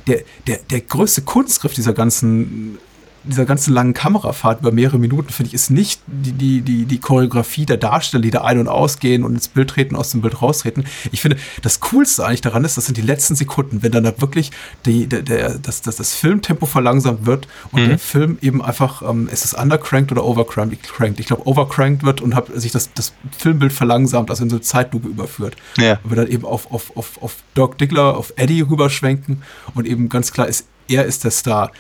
der, 0.07 0.21
der, 0.47 0.61
der 0.71 0.83
größte 0.83 1.23
Kunstgriff 1.23 1.75
dieser 1.75 1.93
ganzen, 1.93 2.79
dieser 3.25 3.45
ganzen 3.45 3.75
langen 3.75 3.95
Kamerafahrt 3.95 4.61
über 4.61 4.73
mehrere 4.73 4.99
Minuten, 4.99 5.31
finde 5.31 5.49
ich, 5.49 5.55
ist 5.55 5.71
nicht 5.71 6.01
die, 6.07 6.33
die, 6.33 6.61
die, 6.63 6.85
die 6.85 6.99
Choreografie 6.99 7.67
der 7.67 7.77
Darsteller, 7.77 8.23
die 8.23 8.31
da 8.31 8.43
ein- 8.43 8.59
und 8.59 8.69
ausgehen 8.69 9.25
und 9.25 9.35
ins 9.35 9.49
Bild 9.49 9.71
treten, 9.71 9.97
aus 9.97 10.11
dem 10.11 10.23
Bild 10.23 10.41
raustreten. 10.41 10.85
Ich 11.13 11.21
finde, 11.21 11.37
das 11.63 11.81
Coolste 11.81 12.25
eigentlich 12.25 12.41
daran 12.41 12.65
ist, 12.65 12.77
das 12.77 12.87
sind 12.87 12.97
die 12.97 13.03
letzten 13.03 13.35
Sekunden, 13.35 13.83
wenn 13.83 13.93
dann 13.93 14.05
da 14.05 14.21
wirklich 14.21 14.51
die, 14.87 15.07
der, 15.07 15.23
der, 15.23 15.59
das, 15.59 15.83
das, 15.83 15.97
das 15.97 16.15
Filmtempo 16.15 16.67
verlangsamt 16.67 17.27
wird 17.27 17.47
und 17.73 17.87
der 17.87 17.99
Film 17.99 18.39
eben 18.41 18.63
einfach, 18.63 19.03
ähm, 19.03 19.29
ist 19.29 19.45
es 19.45 19.55
undercranked 19.55 20.13
oder 20.13 20.25
overcranked? 20.25 20.79
Ich 21.19 21.27
glaube, 21.27 21.47
overcranked 21.47 22.05
wird 22.05 22.21
und 22.21 22.35
hat 22.35 22.49
sich 22.55 22.73
das, 22.73 22.93
das 22.95 23.13
Filmbild 23.37 23.73
verlangsamt, 23.73 24.31
also 24.31 24.45
in 24.45 24.51
so 24.51 24.57
eine 24.57 24.63
Zeitlupe 24.63 25.09
überführt. 25.09 25.57
Ja. 25.77 25.99
Aber 26.05 26.17
dann 26.17 26.29
eben 26.29 26.45
auf, 26.45 26.71
auf, 26.73 26.97
auf, 26.97 27.23
auf 27.23 27.37
Doc 27.55 27.79
Diggler, 27.79 28.17
auf 28.17 28.33
Eddie 28.37 28.63
rüberschwenken 28.63 29.43
und 29.75 29.87
eben 29.87 30.09
ganz 30.09 30.33
klar 30.33 30.49
ist, 30.49 30.67
er 30.89 31.05
ist 31.05 31.25
der 31.25 31.31
Star. 31.31 31.71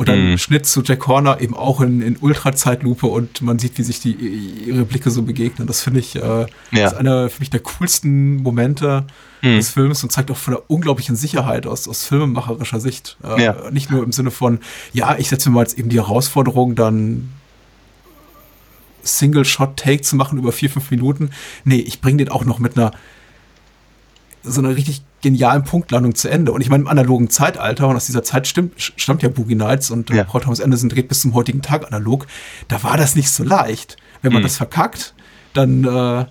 Und 0.00 0.08
dann 0.08 0.30
Mhm. 0.30 0.38
Schnitt 0.38 0.64
zu 0.64 0.82
Jack 0.82 1.06
Horner 1.08 1.42
eben 1.42 1.54
auch 1.54 1.82
in, 1.82 2.00
in 2.00 2.16
Ultra-Zeitlupe 2.18 3.06
und 3.06 3.42
man 3.42 3.58
sieht, 3.58 3.76
wie 3.76 3.82
sich 3.82 4.00
die, 4.00 4.12
ihre 4.14 4.86
Blicke 4.86 5.10
so 5.10 5.20
begegnen. 5.20 5.66
Das 5.66 5.82
finde 5.82 6.00
ich, 6.00 6.16
äh, 6.16 6.46
Ja. 6.70 6.86
ist 6.86 6.94
einer 6.94 7.28
für 7.28 7.40
mich 7.40 7.50
der 7.50 7.60
coolsten 7.60 8.36
Momente 8.36 9.04
Mhm. 9.42 9.56
des 9.56 9.68
Films 9.68 10.02
und 10.02 10.10
zeigt 10.10 10.30
auch 10.30 10.38
von 10.38 10.54
der 10.54 10.70
unglaublichen 10.70 11.16
Sicherheit 11.16 11.66
aus, 11.66 11.86
aus 11.86 12.02
filmemacherischer 12.06 12.80
Sicht. 12.80 13.18
Äh, 13.22 13.44
Ja. 13.44 13.70
Nicht 13.70 13.90
nur 13.90 14.02
im 14.02 14.12
Sinne 14.12 14.30
von, 14.30 14.60
ja, 14.94 15.18
ich 15.18 15.28
setze 15.28 15.50
mir 15.50 15.56
mal 15.56 15.62
jetzt 15.64 15.78
eben 15.78 15.90
die 15.90 15.98
Herausforderung, 15.98 16.74
dann 16.76 17.28
Single-Shot-Take 19.02 20.00
zu 20.00 20.16
machen 20.16 20.38
über 20.38 20.52
vier, 20.52 20.70
fünf 20.70 20.90
Minuten. 20.90 21.28
Nee, 21.64 21.76
ich 21.80 22.00
bringe 22.00 22.18
den 22.24 22.30
auch 22.30 22.46
noch 22.46 22.58
mit 22.58 22.78
einer 22.78 22.92
so 24.42 24.60
einer 24.62 24.74
richtig 24.74 25.02
genialen 25.22 25.64
Punktlandung 25.64 26.14
zu 26.14 26.28
Ende. 26.28 26.52
Und 26.52 26.60
ich 26.60 26.68
meine, 26.68 26.82
im 26.82 26.88
analogen 26.88 27.28
Zeitalter, 27.30 27.88
und 27.88 27.96
aus 27.96 28.06
dieser 28.06 28.22
Zeit 28.22 28.46
stimmt, 28.46 28.72
stammt 28.96 29.22
ja 29.22 29.28
Boogie 29.28 29.54
Nights 29.54 29.90
und 29.90 30.10
äh, 30.10 30.16
Ja. 30.16 30.24
Paul 30.24 30.40
Thomas 30.40 30.60
Anderson 30.60 30.88
dreht 30.88 31.08
bis 31.08 31.20
zum 31.20 31.34
heutigen 31.34 31.62
Tag 31.62 31.86
analog, 31.86 32.26
da 32.68 32.82
war 32.82 32.96
das 32.96 33.16
nicht 33.16 33.30
so 33.30 33.44
leicht. 33.44 33.96
Wenn 34.22 34.32
man 34.32 34.42
Mhm. 34.42 34.46
das 34.46 34.56
verkackt, 34.56 35.14
dann, 35.52 35.84
äh, 35.84 35.86
dann 35.86 36.26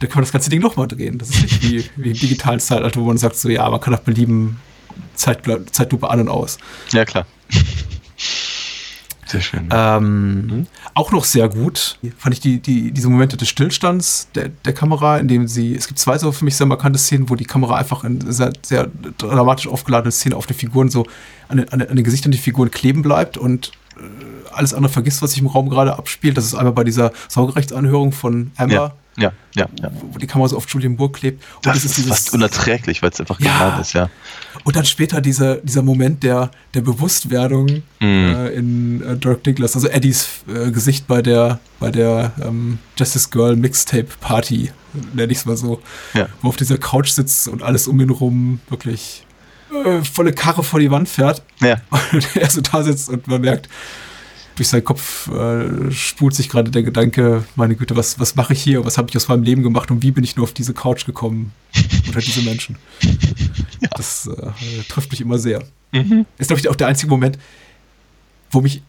kann 0.00 0.14
man 0.14 0.22
das 0.24 0.32
ganze 0.32 0.50
Ding 0.50 0.60
nochmal 0.60 0.88
drehen. 0.88 1.18
Das 1.18 1.30
ist 1.30 1.42
nicht 1.42 1.62
wie, 1.62 1.84
wie 1.96 2.10
im 2.10 2.18
digitalen 2.18 2.60
Zeitalter, 2.60 3.00
wo 3.00 3.04
man 3.06 3.18
sagt, 3.18 3.36
so 3.36 3.48
ja, 3.48 3.68
man 3.70 3.80
kann 3.80 3.92
nach 3.92 4.00
Belieben 4.00 4.58
Zeit, 5.14 5.40
Zeitlupe 5.72 6.08
an 6.10 6.20
und 6.20 6.28
aus. 6.28 6.58
Ja, 6.92 7.04
klar. 7.04 7.26
Sehr 9.26 9.40
schön. 9.40 9.68
Ähm, 9.70 10.66
Auch 10.94 11.10
noch 11.12 11.24
sehr 11.24 11.48
gut 11.48 11.98
fand 12.18 12.34
ich 12.34 12.40
die, 12.40 12.58
die, 12.60 12.92
diese 12.92 13.08
Momente 13.08 13.36
des 13.36 13.48
Stillstands 13.48 14.28
der, 14.34 14.50
der 14.50 14.72
Kamera, 14.74 15.16
in 15.18 15.28
dem 15.28 15.48
sie, 15.48 15.74
es 15.74 15.86
gibt 15.88 15.98
zwei 15.98 16.18
so 16.18 16.30
für 16.32 16.44
mich 16.44 16.56
sehr 16.56 16.66
markante 16.66 16.98
Szenen, 16.98 17.30
wo 17.30 17.34
die 17.34 17.44
Kamera 17.44 17.76
einfach 17.76 18.04
in 18.04 18.20
sehr, 18.32 18.52
sehr 18.62 18.88
dramatisch 19.18 19.66
aufgeladene 19.66 20.12
Szenen 20.12 20.34
auf 20.34 20.46
den 20.46 20.56
Figuren 20.56 20.88
so 20.90 21.06
an, 21.48 21.56
den- 21.56 21.68
an, 21.70 21.78
den- 21.78 21.88
an 21.90 21.96
den 21.96 22.04
Gesichtern 22.04 22.32
der 22.32 22.40
Figuren 22.40 22.70
kleben 22.70 23.02
bleibt 23.02 23.36
und 23.38 23.72
äh, 23.96 24.00
alles 24.52 24.74
andere 24.74 24.92
vergisst, 24.92 25.22
was 25.22 25.30
sich 25.32 25.40
im 25.40 25.46
Raum 25.46 25.68
gerade 25.70 25.96
abspielt. 25.98 26.36
Das 26.36 26.44
ist 26.44 26.54
einmal 26.54 26.72
bei 26.74 26.84
dieser 26.84 27.12
Sorgerechtsanhörung 27.28 28.12
von 28.12 28.50
Amber, 28.56 28.74
ja, 28.74 28.94
ja, 29.16 29.32
ja, 29.54 29.68
ja. 29.80 29.90
wo 30.12 30.18
die 30.18 30.26
Kamera 30.26 30.48
so 30.48 30.56
auf 30.56 30.66
Julian 30.68 30.96
Moore 30.96 31.12
klebt. 31.12 31.42
Und 31.56 31.66
Das, 31.66 31.84
ist 31.84 32.00
fast 32.08 32.32
unerträglich, 32.32 33.02
weil 33.02 33.10
es 33.10 33.20
einfach 33.20 33.38
Ja. 33.40 33.52
genial 33.58 33.80
ist, 33.80 33.92
ja. 33.92 34.10
Und 34.64 34.76
dann 34.76 34.84
später 34.84 35.20
dieser, 35.20 35.56
dieser 35.56 35.82
Moment 35.82 36.22
der, 36.22 36.50
der 36.74 36.80
Bewusstwerdung 36.80 37.82
Mhm. 38.00 38.34
äh, 38.34 38.48
in 38.50 39.02
äh, 39.02 39.16
Dirk 39.16 39.44
Douglas, 39.44 39.74
also 39.76 39.88
Eddies 39.88 40.28
äh, 40.48 40.70
Gesicht 40.70 41.06
bei 41.06 41.22
der, 41.22 41.60
bei 41.80 41.90
der 41.90 42.32
ähm, 42.42 42.78
Justice 42.98 43.28
Girl 43.30 43.56
Mixtape 43.56 44.08
Party, 44.20 44.70
nenne 45.12 45.30
ich 45.32 45.38
es 45.38 45.44
mal 45.46 45.56
so, 45.56 45.80
Ja. 46.12 46.28
wo 46.42 46.48
auf 46.48 46.56
dieser 46.56 46.78
Couch 46.78 47.10
sitzt 47.10 47.48
und 47.48 47.62
alles 47.62 47.86
um 47.88 48.00
ihn 48.00 48.10
rum 48.10 48.60
wirklich 48.68 49.24
äh, 49.84 50.02
volle 50.04 50.32
Karre 50.32 50.62
vor 50.62 50.78
die 50.80 50.90
Wand 50.90 51.08
fährt 51.08 51.42
Ja, 51.60 51.76
und 52.12 52.36
er 52.36 52.50
so 52.50 52.60
da 52.60 52.82
sitzt 52.82 53.08
und 53.08 53.26
man 53.26 53.40
merkt, 53.40 53.68
durch 54.56 54.68
seinen 54.68 54.84
Kopf 54.84 55.28
äh, 55.28 55.90
spult 55.90 56.34
sich 56.34 56.48
gerade 56.48 56.70
der 56.70 56.82
Gedanke, 56.82 57.44
meine 57.56 57.74
Güte, 57.74 57.96
was, 57.96 58.18
was 58.20 58.36
mache 58.36 58.52
ich 58.52 58.62
hier, 58.62 58.84
was 58.84 58.98
habe 58.98 59.08
ich 59.10 59.16
aus 59.16 59.28
meinem 59.28 59.42
Leben 59.42 59.62
gemacht 59.62 59.90
und 59.90 60.02
wie 60.02 60.12
bin 60.12 60.24
ich 60.24 60.36
nur 60.36 60.44
auf 60.44 60.52
diese 60.52 60.74
Couch 60.74 61.06
gekommen 61.06 61.52
unter 62.06 62.20
diese 62.20 62.42
Menschen. 62.42 62.76
Das 63.96 64.26
äh, 64.26 64.82
trifft 64.88 65.12
mich 65.12 65.20
immer 65.20 65.38
sehr. 65.38 65.62
Ist, 66.38 66.48
glaube 66.48 66.58
ich, 66.58 66.68
auch 66.68 66.74
der 66.74 66.88
einzige 66.88 67.10
Moment, 67.10 67.38
wo 68.50 68.60
mich 68.60 68.82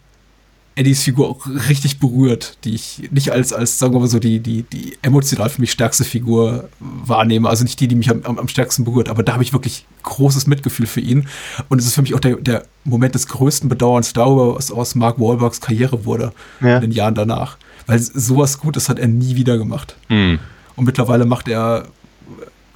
Eddies 0.77 1.03
Figur 1.03 1.29
auch 1.29 1.47
richtig 1.69 1.99
berührt, 1.99 2.57
die 2.65 2.75
ich 2.75 3.09
nicht 3.09 3.31
als, 3.31 3.53
als 3.53 3.79
sagen 3.79 3.93
wir 3.93 4.01
mal 4.01 4.09
so, 4.09 4.19
die, 4.19 4.41
die, 4.41 4.63
die 4.63 4.97
emotional 5.01 5.49
für 5.49 5.61
mich 5.61 5.71
stärkste 5.71 6.03
Figur 6.03 6.67
wahrnehme. 6.79 7.47
Also 7.47 7.63
nicht 7.63 7.79
die, 7.79 7.87
die 7.87 7.95
mich 7.95 8.09
am, 8.09 8.21
am, 8.23 8.47
stärksten 8.49 8.83
berührt, 8.83 9.07
aber 9.07 9.23
da 9.23 9.33
habe 9.33 9.43
ich 9.43 9.53
wirklich 9.53 9.85
großes 10.03 10.47
Mitgefühl 10.47 10.85
für 10.85 10.99
ihn. 10.99 11.29
Und 11.69 11.79
es 11.79 11.85
ist 11.85 11.95
für 11.95 12.01
mich 12.01 12.13
auch 12.13 12.19
der, 12.19 12.35
der 12.35 12.65
Moment 12.83 13.15
des 13.15 13.27
größten 13.27 13.69
Bedauerns 13.69 14.11
darüber, 14.11 14.55
was 14.55 14.69
aus 14.69 14.95
Mark 14.95 15.17
Wahlbergs 15.17 15.61
Karriere 15.61 16.03
wurde 16.03 16.33
Ja. 16.59 16.75
in 16.75 16.81
den 16.81 16.91
Jahren 16.91 17.15
danach. 17.15 17.57
Weil 17.87 17.99
sowas 17.99 18.59
Gutes 18.59 18.89
hat 18.89 18.99
er 18.99 19.07
nie 19.07 19.37
wieder 19.37 19.57
gemacht. 19.57 19.95
Hm. 20.09 20.39
Und 20.75 20.85
mittlerweile 20.85 21.25
macht 21.25 21.47
er 21.47 21.85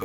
äh, 0.00 0.04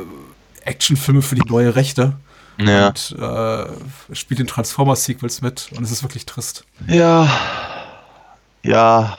Actionfilme 0.68 1.22
für 1.22 1.34
die 1.34 1.48
neue 1.48 1.74
Rechte 1.76 2.16
ja. 2.58 2.88
und 2.88 3.16
äh, 3.18 4.14
spielt 4.14 4.40
in 4.40 4.46
Transformers-Sequels 4.46 5.40
mit. 5.40 5.70
Und 5.74 5.82
es 5.82 5.90
ist 5.90 6.02
wirklich 6.02 6.26
trist. 6.26 6.64
Ja. 6.88 7.26
Ja. 8.66 9.18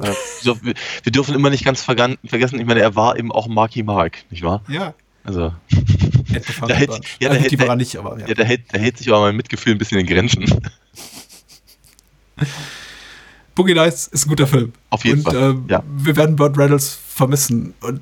Äh, 0.00 0.12
wir, 0.42 0.74
wir 1.02 1.12
dürfen 1.12 1.34
immer 1.34 1.50
nicht 1.50 1.64
ganz 1.64 1.82
vergessen, 1.82 2.18
ich 2.58 2.66
meine, 2.66 2.80
er 2.80 2.96
war 2.96 3.18
eben 3.18 3.30
auch 3.32 3.48
Marky 3.48 3.82
Mark, 3.82 4.18
nicht 4.30 4.42
wahr? 4.42 4.62
Ja. 4.68 4.94
Also, 5.24 5.52
Da 6.66 6.74
hält- 6.74 6.90
ja, 7.20 7.28
da 7.28 7.34
also, 7.34 7.40
hält- 7.40 7.60
da- 7.60 7.76
nicht, 7.76 7.96
aber 7.96 8.18
ja. 8.20 8.28
ja, 8.28 8.34
da 8.34 8.44
hält, 8.44 8.62
da 8.72 8.78
hält 8.78 8.96
sich 8.98 9.08
aber 9.08 9.20
mein 9.20 9.36
Mitgefühl 9.36 9.74
ein 9.74 9.78
bisschen 9.78 9.98
in 9.98 10.06
Grenzen. 10.06 10.44
Boogie 13.54 13.74
Nights 13.74 14.06
ist 14.06 14.26
ein 14.26 14.28
guter 14.30 14.46
Film. 14.46 14.72
Auf 14.90 15.04
jeden 15.04 15.18
und, 15.18 15.24
Fall, 15.24 15.50
ähm, 15.50 15.64
ja. 15.68 15.82
Wir 15.86 16.16
werden 16.16 16.36
Burt 16.36 16.56
Reynolds 16.56 16.98
vermissen. 17.08 17.74
Und 17.80 18.00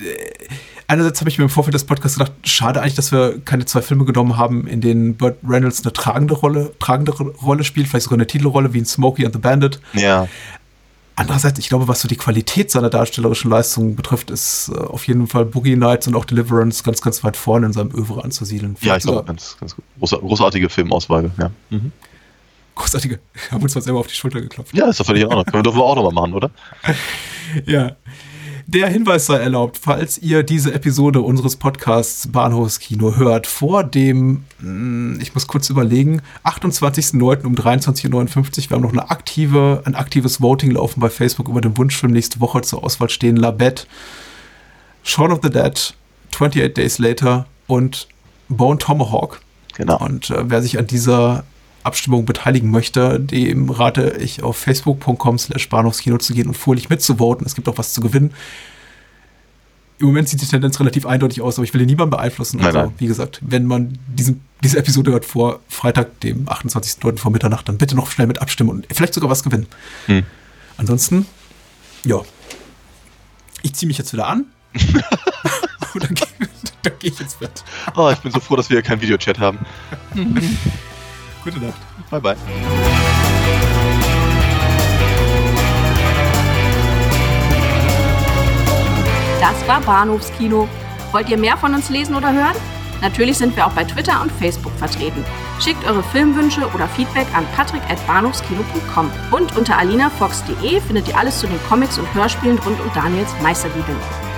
äh, 0.00 0.48
einerseits 0.88 1.20
habe 1.20 1.30
ich 1.30 1.38
mir 1.38 1.44
im 1.44 1.50
Vorfeld 1.50 1.74
des 1.74 1.84
Podcasts 1.84 2.18
gedacht, 2.18 2.32
schade 2.42 2.80
eigentlich, 2.80 2.94
dass 2.94 3.12
wir 3.12 3.40
keine 3.44 3.64
zwei 3.66 3.82
Filme 3.82 4.04
genommen 4.04 4.36
haben, 4.36 4.66
in 4.66 4.80
denen 4.80 5.14
Burt 5.16 5.36
Reynolds 5.46 5.84
eine 5.84 5.92
tragende 5.92 6.34
Rolle, 6.34 6.72
tragende 6.80 7.12
Rolle 7.12 7.62
spielt, 7.62 7.86
vielleicht 7.86 8.04
sogar 8.04 8.16
eine 8.16 8.26
Titelrolle 8.26 8.74
wie 8.74 8.78
in 8.78 8.86
Smokey 8.86 9.24
and 9.24 9.34
the 9.34 9.40
Bandit. 9.40 9.80
Ja. 9.92 10.26
Andererseits, 11.14 11.58
ich 11.58 11.68
glaube, 11.68 11.88
was 11.88 12.00
so 12.00 12.08
die 12.08 12.16
Qualität 12.16 12.70
seiner 12.70 12.90
darstellerischen 12.90 13.50
Leistungen 13.50 13.96
betrifft, 13.96 14.30
ist 14.30 14.70
äh, 14.72 14.78
auf 14.78 15.06
jeden 15.06 15.26
Fall 15.26 15.44
Boogie 15.44 15.76
Nights 15.76 16.06
und 16.06 16.14
auch 16.14 16.24
Deliverance 16.24 16.82
ganz, 16.84 17.02
ganz 17.02 17.22
weit 17.24 17.36
vorne 17.36 17.66
in 17.66 17.72
seinem 17.72 17.90
Övre 17.90 18.24
anzusiedeln. 18.24 18.76
Ja, 18.80 18.96
ich 18.96 19.02
glaube, 19.02 19.24
ganz, 19.24 19.56
ganz 19.58 19.76
großartige 20.00 20.68
Filmauswahl, 20.70 21.30
ja. 21.38 21.50
Mhm. 21.70 21.92
großartige, 22.76 23.18
haben 23.50 23.62
uns 23.62 23.74
mal 23.74 23.80
selber 23.80 23.98
auf 23.98 24.06
die 24.06 24.14
Schulter 24.14 24.40
geklopft. 24.40 24.72
Ja, 24.74 24.86
ist 24.86 25.00
doch 25.00 25.06
völlig 25.06 25.22
in 25.22 25.28
Ordnung. 25.28 25.44
Können 25.44 25.64
wir 25.64 25.74
wir 25.74 25.82
auch 25.82 25.96
nochmal 25.96 26.12
machen, 26.12 26.34
oder? 26.34 26.50
Ja. 27.66 27.96
Der 28.70 28.88
Hinweis 28.88 29.24
sei 29.24 29.38
erlaubt, 29.38 29.78
falls 29.80 30.18
ihr 30.18 30.42
diese 30.42 30.74
Episode 30.74 31.22
unseres 31.22 31.56
Podcasts 31.56 32.30
Bahnhofskino 32.30 33.16
hört, 33.16 33.46
vor 33.46 33.82
dem, 33.82 34.44
mh, 34.60 35.22
ich 35.22 35.32
muss 35.32 35.46
kurz 35.46 35.70
überlegen, 35.70 36.20
28.09. 36.44 37.46
um 37.46 37.54
23.59 37.54 38.10
Uhr. 38.12 38.68
Wir 38.68 38.74
haben 38.74 38.82
noch 38.82 38.92
eine 38.92 39.10
aktive, 39.10 39.80
ein 39.86 39.94
aktives 39.94 40.42
Voting 40.42 40.72
laufen 40.72 41.00
bei 41.00 41.08
Facebook 41.08 41.48
über 41.48 41.62
den 41.62 41.78
Wunschfilm 41.78 42.12
nächste 42.12 42.40
Woche 42.40 42.60
zur 42.60 42.84
Auswahl 42.84 43.08
stehen. 43.08 43.36
La 43.36 43.52
Bette, 43.52 43.86
Shaun 45.02 45.32
of 45.32 45.40
the 45.42 45.48
Dead, 45.48 45.94
28 46.34 46.74
Days 46.74 46.98
Later 46.98 47.46
und 47.68 48.06
Bone 48.50 48.76
Tomahawk. 48.76 49.40
Genau. 49.76 49.98
Und 49.98 50.28
äh, 50.28 50.42
wer 50.44 50.60
sich 50.60 50.78
an 50.78 50.86
dieser 50.86 51.44
Abstimmung 51.84 52.24
beteiligen 52.26 52.70
möchte, 52.70 53.18
dem 53.20 53.70
rate 53.70 54.16
ich 54.20 54.42
auf 54.42 54.56
facebook.com 54.56 55.38
slash 55.38 55.68
Bahnhofskino 55.68 56.18
zu 56.18 56.34
gehen 56.34 56.48
und 56.48 56.56
fröhlich 56.56 56.88
mitzuvoten. 56.90 57.46
Es 57.46 57.54
gibt 57.54 57.68
auch 57.68 57.78
was 57.78 57.92
zu 57.92 58.00
gewinnen. 58.00 58.32
Im 60.00 60.06
Moment 60.06 60.28
sieht 60.28 60.40
die 60.40 60.46
Tendenz 60.46 60.78
relativ 60.78 61.06
eindeutig 61.06 61.40
aus, 61.40 61.56
aber 61.58 61.64
ich 61.64 61.74
will 61.74 61.80
hier 61.80 61.86
niemanden 61.86 62.10
beeinflussen. 62.10 62.58
Nein, 62.58 62.66
also, 62.66 62.78
nein. 62.80 62.92
wie 62.98 63.06
gesagt, 63.08 63.40
wenn 63.42 63.66
man 63.66 63.98
diesen, 64.08 64.42
diese 64.62 64.78
Episode 64.78 65.10
hört 65.12 65.24
vor 65.24 65.58
Freitag, 65.68 66.20
dem 66.20 66.46
28.09. 66.46 67.18
vor 67.18 67.32
Mitternacht, 67.32 67.68
dann 67.68 67.78
bitte 67.78 67.96
noch 67.96 68.10
schnell 68.10 68.28
mit 68.28 68.40
abstimmen 68.40 68.70
und 68.70 68.86
vielleicht 68.92 69.14
sogar 69.14 69.28
was 69.30 69.42
gewinnen. 69.42 69.66
Hm. 70.06 70.22
Ansonsten, 70.76 71.26
ja. 72.04 72.20
Ich 73.62 73.72
ziehe 73.74 73.88
mich 73.88 73.98
jetzt 73.98 74.12
wieder 74.12 74.28
an. 74.28 74.44
und 75.94 76.02
dann, 76.04 76.14
gehe- 76.14 76.26
dann 76.82 76.92
gehe 77.00 77.10
ich 77.10 77.20
ins 77.20 77.34
Bett. 77.34 77.64
Oh, 77.96 78.10
ich 78.12 78.18
bin 78.20 78.30
so 78.30 78.38
froh, 78.38 78.54
dass 78.54 78.70
wir 78.70 78.76
hier 78.76 78.82
keinen 78.82 79.00
Videochat 79.00 79.38
haben. 79.40 79.58
Gute 81.50 81.64
Nacht. 81.64 81.78
Bye, 82.10 82.20
bye. 82.20 82.36
Das 89.40 89.66
war 89.66 89.80
Bahnhofskino. 89.80 90.68
Wollt 91.12 91.28
ihr 91.30 91.38
mehr 91.38 91.56
von 91.56 91.74
uns 91.74 91.88
lesen 91.88 92.14
oder 92.14 92.32
hören? 92.32 92.56
Natürlich 93.00 93.38
sind 93.38 93.56
wir 93.56 93.66
auch 93.66 93.72
bei 93.72 93.84
Twitter 93.84 94.20
und 94.20 94.32
Facebook 94.32 94.72
vertreten. 94.72 95.24
Schickt 95.60 95.84
eure 95.86 96.02
Filmwünsche 96.02 96.66
oder 96.74 96.88
Feedback 96.88 97.26
an 97.34 97.46
patrick.bahnhofskino.com. 97.56 99.10
Und 99.30 99.56
unter 99.56 99.78
alinafox.de 99.78 100.80
findet 100.80 101.08
ihr 101.08 101.16
alles 101.16 101.38
zu 101.38 101.46
den 101.46 101.62
Comics 101.68 101.98
und 101.98 102.12
Hörspielen 102.14 102.58
rund 102.58 102.78
um 102.80 102.90
Daniels 102.94 103.30
Meisterliebe. 103.42 103.96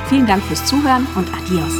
Vielen 0.08 0.26
Dank 0.26 0.42
fürs 0.44 0.64
Zuhören 0.66 1.06
und 1.16 1.28
adios. 1.34 1.72